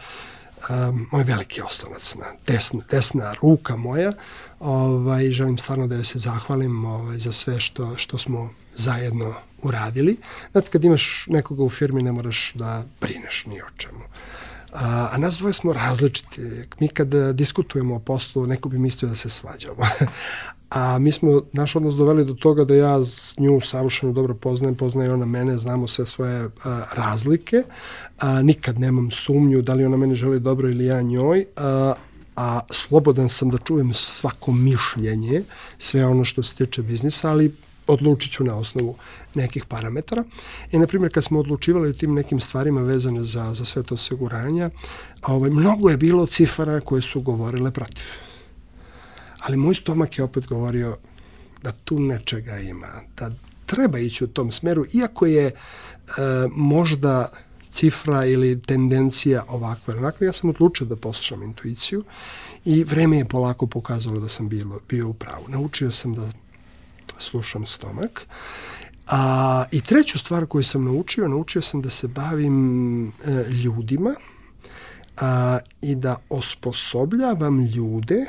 um, 0.70 1.06
moj 1.12 1.24
veliki 1.24 1.62
oslonac 1.62 2.14
na 2.14 2.26
desna, 2.46 2.80
desna 2.90 3.34
ruka 3.42 3.76
moja 3.76 4.12
ovaj, 4.60 5.30
želim 5.30 5.58
stvarno 5.58 5.86
da 5.86 5.94
joj 5.94 6.04
se 6.04 6.18
zahvalim 6.18 6.84
ovaj, 6.84 7.18
za 7.18 7.32
sve 7.32 7.60
što, 7.60 7.96
što 7.96 8.18
smo 8.18 8.50
zajedno 8.74 9.34
uradili. 9.62 10.16
Znate, 10.52 10.70
kad 10.70 10.84
imaš 10.84 11.26
nekoga 11.28 11.62
u 11.62 11.70
firmi 11.70 12.02
ne 12.02 12.12
moraš 12.12 12.52
da 12.54 12.84
brineš 13.00 13.46
ni 13.46 13.62
o 13.62 13.66
čemu. 13.76 14.00
A, 14.80 15.08
a 15.12 15.18
nas 15.18 15.36
dvoje 15.36 15.52
smo 15.52 15.72
različiti. 15.72 16.40
Mi 16.80 16.88
kad 16.88 17.14
diskutujemo 17.34 17.94
o 17.94 17.98
poslu, 17.98 18.46
neko 18.46 18.68
bi 18.68 18.78
mislio 18.78 19.08
da 19.08 19.14
se 19.14 19.28
svađamo. 19.28 19.82
A 20.70 20.98
mi 20.98 21.12
smo 21.12 21.42
naš 21.52 21.76
odnos 21.76 21.94
doveli 21.94 22.24
do 22.24 22.34
toga 22.34 22.64
da 22.64 22.74
ja 22.74 23.04
s 23.04 23.38
nju 23.38 23.60
savršeno 23.60 24.12
dobro 24.12 24.34
poznajem, 24.34 24.74
poznaje 24.74 25.12
ona 25.12 25.26
mene, 25.26 25.58
znamo 25.58 25.86
sve 25.88 26.06
svoje 26.06 26.48
a, 26.64 26.82
razlike, 26.94 27.62
a, 28.18 28.42
nikad 28.42 28.80
nemam 28.80 29.10
sumnju 29.10 29.62
da 29.62 29.74
li 29.74 29.84
ona 29.84 29.96
mene 29.96 30.14
želi 30.14 30.40
dobro 30.40 30.68
ili 30.68 30.84
ja 30.84 31.02
njoj, 31.02 31.44
a, 31.56 31.94
a 32.36 32.60
slobodan 32.70 33.28
sam 33.28 33.50
da 33.50 33.58
čujem 33.58 33.92
svako 33.94 34.52
mišljenje, 34.52 35.42
sve 35.78 36.06
ono 36.06 36.24
što 36.24 36.42
se 36.42 36.54
tiče 36.54 36.82
biznisa, 36.82 37.30
ali 37.30 37.54
odlučit 37.88 38.32
ću 38.32 38.44
na 38.44 38.56
osnovu 38.56 38.96
nekih 39.34 39.64
parametara. 39.64 40.24
I, 40.72 40.78
na 40.78 40.86
primjer, 40.86 41.12
kad 41.12 41.24
smo 41.24 41.40
odlučivali 41.40 41.88
o 41.88 41.92
tim 41.92 42.14
nekim 42.14 42.40
stvarima 42.40 42.80
vezane 42.80 43.24
za, 43.24 43.54
za 43.54 43.64
sve 43.64 43.82
to 43.82 43.94
osiguranja, 43.94 44.70
ovaj, 45.22 45.50
mnogo 45.50 45.90
je 45.90 45.96
bilo 45.96 46.26
cifara 46.26 46.80
koje 46.80 47.02
su 47.02 47.20
govorile 47.20 47.70
protiv. 47.70 48.04
Ali 49.38 49.56
moj 49.56 49.74
stomak 49.74 50.18
je 50.18 50.24
opet 50.24 50.46
govorio 50.46 50.96
da 51.62 51.72
tu 51.72 52.00
nečega 52.00 52.58
ima, 52.58 52.88
da 53.16 53.30
treba 53.66 53.98
ići 53.98 54.24
u 54.24 54.28
tom 54.28 54.52
smeru, 54.52 54.84
iako 54.94 55.26
je 55.26 55.46
e, 55.46 55.52
možda 56.50 57.28
cifra 57.70 58.24
ili 58.26 58.62
tendencija 58.62 59.44
ovakva 59.48 59.94
onako, 59.96 60.24
ja 60.24 60.32
sam 60.32 60.50
odlučio 60.50 60.86
da 60.86 60.96
poslušam 60.96 61.42
intuiciju 61.42 62.04
i 62.64 62.84
vreme 62.84 63.18
je 63.18 63.28
polako 63.28 63.66
pokazalo 63.66 64.20
da 64.20 64.28
sam 64.28 64.48
bilo, 64.48 64.80
bio 64.88 65.08
u 65.08 65.14
pravu. 65.14 65.44
Naučio 65.48 65.90
sam 65.90 66.14
da 66.14 66.30
slušam 67.18 67.66
stomak. 67.66 68.26
A, 69.06 69.64
I 69.72 69.80
treću 69.80 70.18
stvar 70.18 70.46
koju 70.46 70.64
sam 70.64 70.84
naučio, 70.84 71.28
naučio 71.28 71.62
sam 71.62 71.82
da 71.82 71.90
se 71.90 72.08
bavim 72.08 73.08
e, 73.08 73.10
ljudima 73.64 74.14
a, 75.16 75.58
i 75.82 75.94
da 75.94 76.16
osposobljavam 76.28 77.64
ljude 77.64 78.24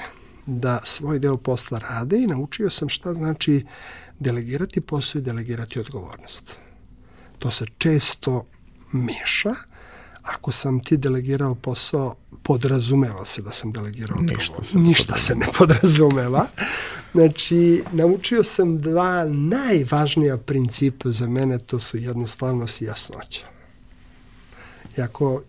da 0.45 0.79
svoj 0.83 1.19
deo 1.19 1.37
posla 1.37 1.79
rade 1.79 2.17
i 2.17 2.27
naučio 2.27 2.69
sam 2.69 2.89
šta 2.89 3.13
znači 3.13 3.65
delegirati 4.19 4.81
posao 4.81 5.19
i 5.19 5.21
delegirati 5.21 5.79
odgovornost. 5.79 6.51
To 7.39 7.51
se 7.51 7.65
često 7.77 8.45
meša. 8.91 9.53
Ako 10.23 10.51
sam 10.51 10.83
ti 10.83 10.97
delegirao 10.97 11.55
posao, 11.55 12.15
podrazumeva 12.43 13.25
se 13.25 13.41
da 13.41 13.51
sam 13.51 13.71
delegirao 13.71 14.17
Ništa 14.21 14.63
se 14.63 14.79
Ništa 14.79 15.17
se 15.17 15.35
ne 15.35 15.47
podrazumeva. 15.57 16.47
Znači, 17.11 17.83
naučio 17.91 18.43
sam 18.43 18.81
dva 18.81 19.25
najvažnija 19.25 20.37
principa 20.37 21.11
za 21.11 21.27
mene, 21.27 21.57
to 21.59 21.79
su 21.79 21.97
jednostavnost 21.97 22.81
i 22.81 22.85
jasnoća. 22.85 23.47
I 24.97 25.01
ako 25.01 25.41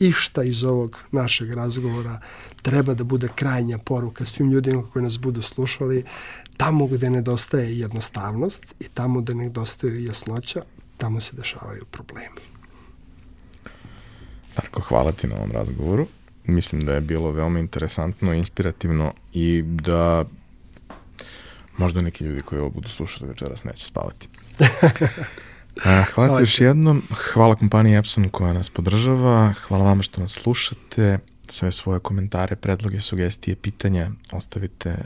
išta 0.00 0.42
iz 0.42 0.64
ovog 0.64 0.98
našeg 1.12 1.52
razgovora 1.52 2.20
treba 2.62 2.94
da 2.94 3.04
bude 3.04 3.28
krajnja 3.34 3.78
poruka 3.78 4.26
svim 4.26 4.50
ljudima 4.50 4.82
koji 4.92 5.02
nas 5.02 5.18
budu 5.18 5.42
slušali, 5.42 6.04
tamo 6.56 6.86
gde 6.86 7.10
nedostaje 7.10 7.78
jednostavnost 7.78 8.74
i 8.80 8.88
tamo 8.94 9.20
gde 9.20 9.34
nedostaje 9.34 10.04
jasnoća, 10.04 10.62
tamo 10.98 11.20
se 11.20 11.36
dešavaju 11.36 11.84
problemi. 11.90 12.51
Darko, 14.56 14.80
hvala 14.80 15.12
ti 15.12 15.26
na 15.26 15.36
ovom 15.36 15.52
razgovoru. 15.52 16.06
Mislim 16.44 16.84
da 16.84 16.94
je 16.94 17.00
bilo 17.00 17.30
veoma 17.30 17.58
interesantno, 17.58 18.34
inspirativno 18.34 19.12
i 19.32 19.62
da 19.64 20.24
možda 21.76 22.00
neki 22.00 22.24
ljudi 22.24 22.42
koji 22.42 22.60
ovo 22.60 22.70
budu 22.70 22.88
slušali 22.88 23.28
večeras 23.28 23.64
neće 23.64 23.84
spavati. 23.84 24.28
Hvala, 25.82 26.04
hvala 26.14 26.36
ti 26.36 26.42
još 26.42 26.60
jednom. 26.60 27.02
Hvala 27.32 27.54
kompaniji 27.54 27.96
Epson 27.96 28.28
koja 28.28 28.52
nas 28.52 28.70
podržava. 28.70 29.52
Hvala 29.52 29.84
vama 29.84 30.02
što 30.02 30.20
nas 30.20 30.32
slušate. 30.32 31.18
Sve 31.48 31.72
svoje 31.72 32.00
komentare, 32.00 32.56
predloge, 32.56 33.00
sugestije, 33.00 33.56
pitanja 33.56 34.10
ostavite 34.32 34.96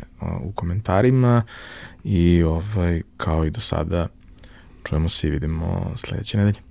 u 0.42 0.52
komentarima 0.52 1.42
i 2.04 2.42
ovaj, 2.42 3.02
kao 3.16 3.44
i 3.44 3.50
do 3.50 3.60
sada 3.60 4.08
čujemo 4.84 5.08
se 5.08 5.28
i 5.28 5.30
vidimo 5.30 5.92
sledeće 5.96 6.38
nedelje. 6.38 6.65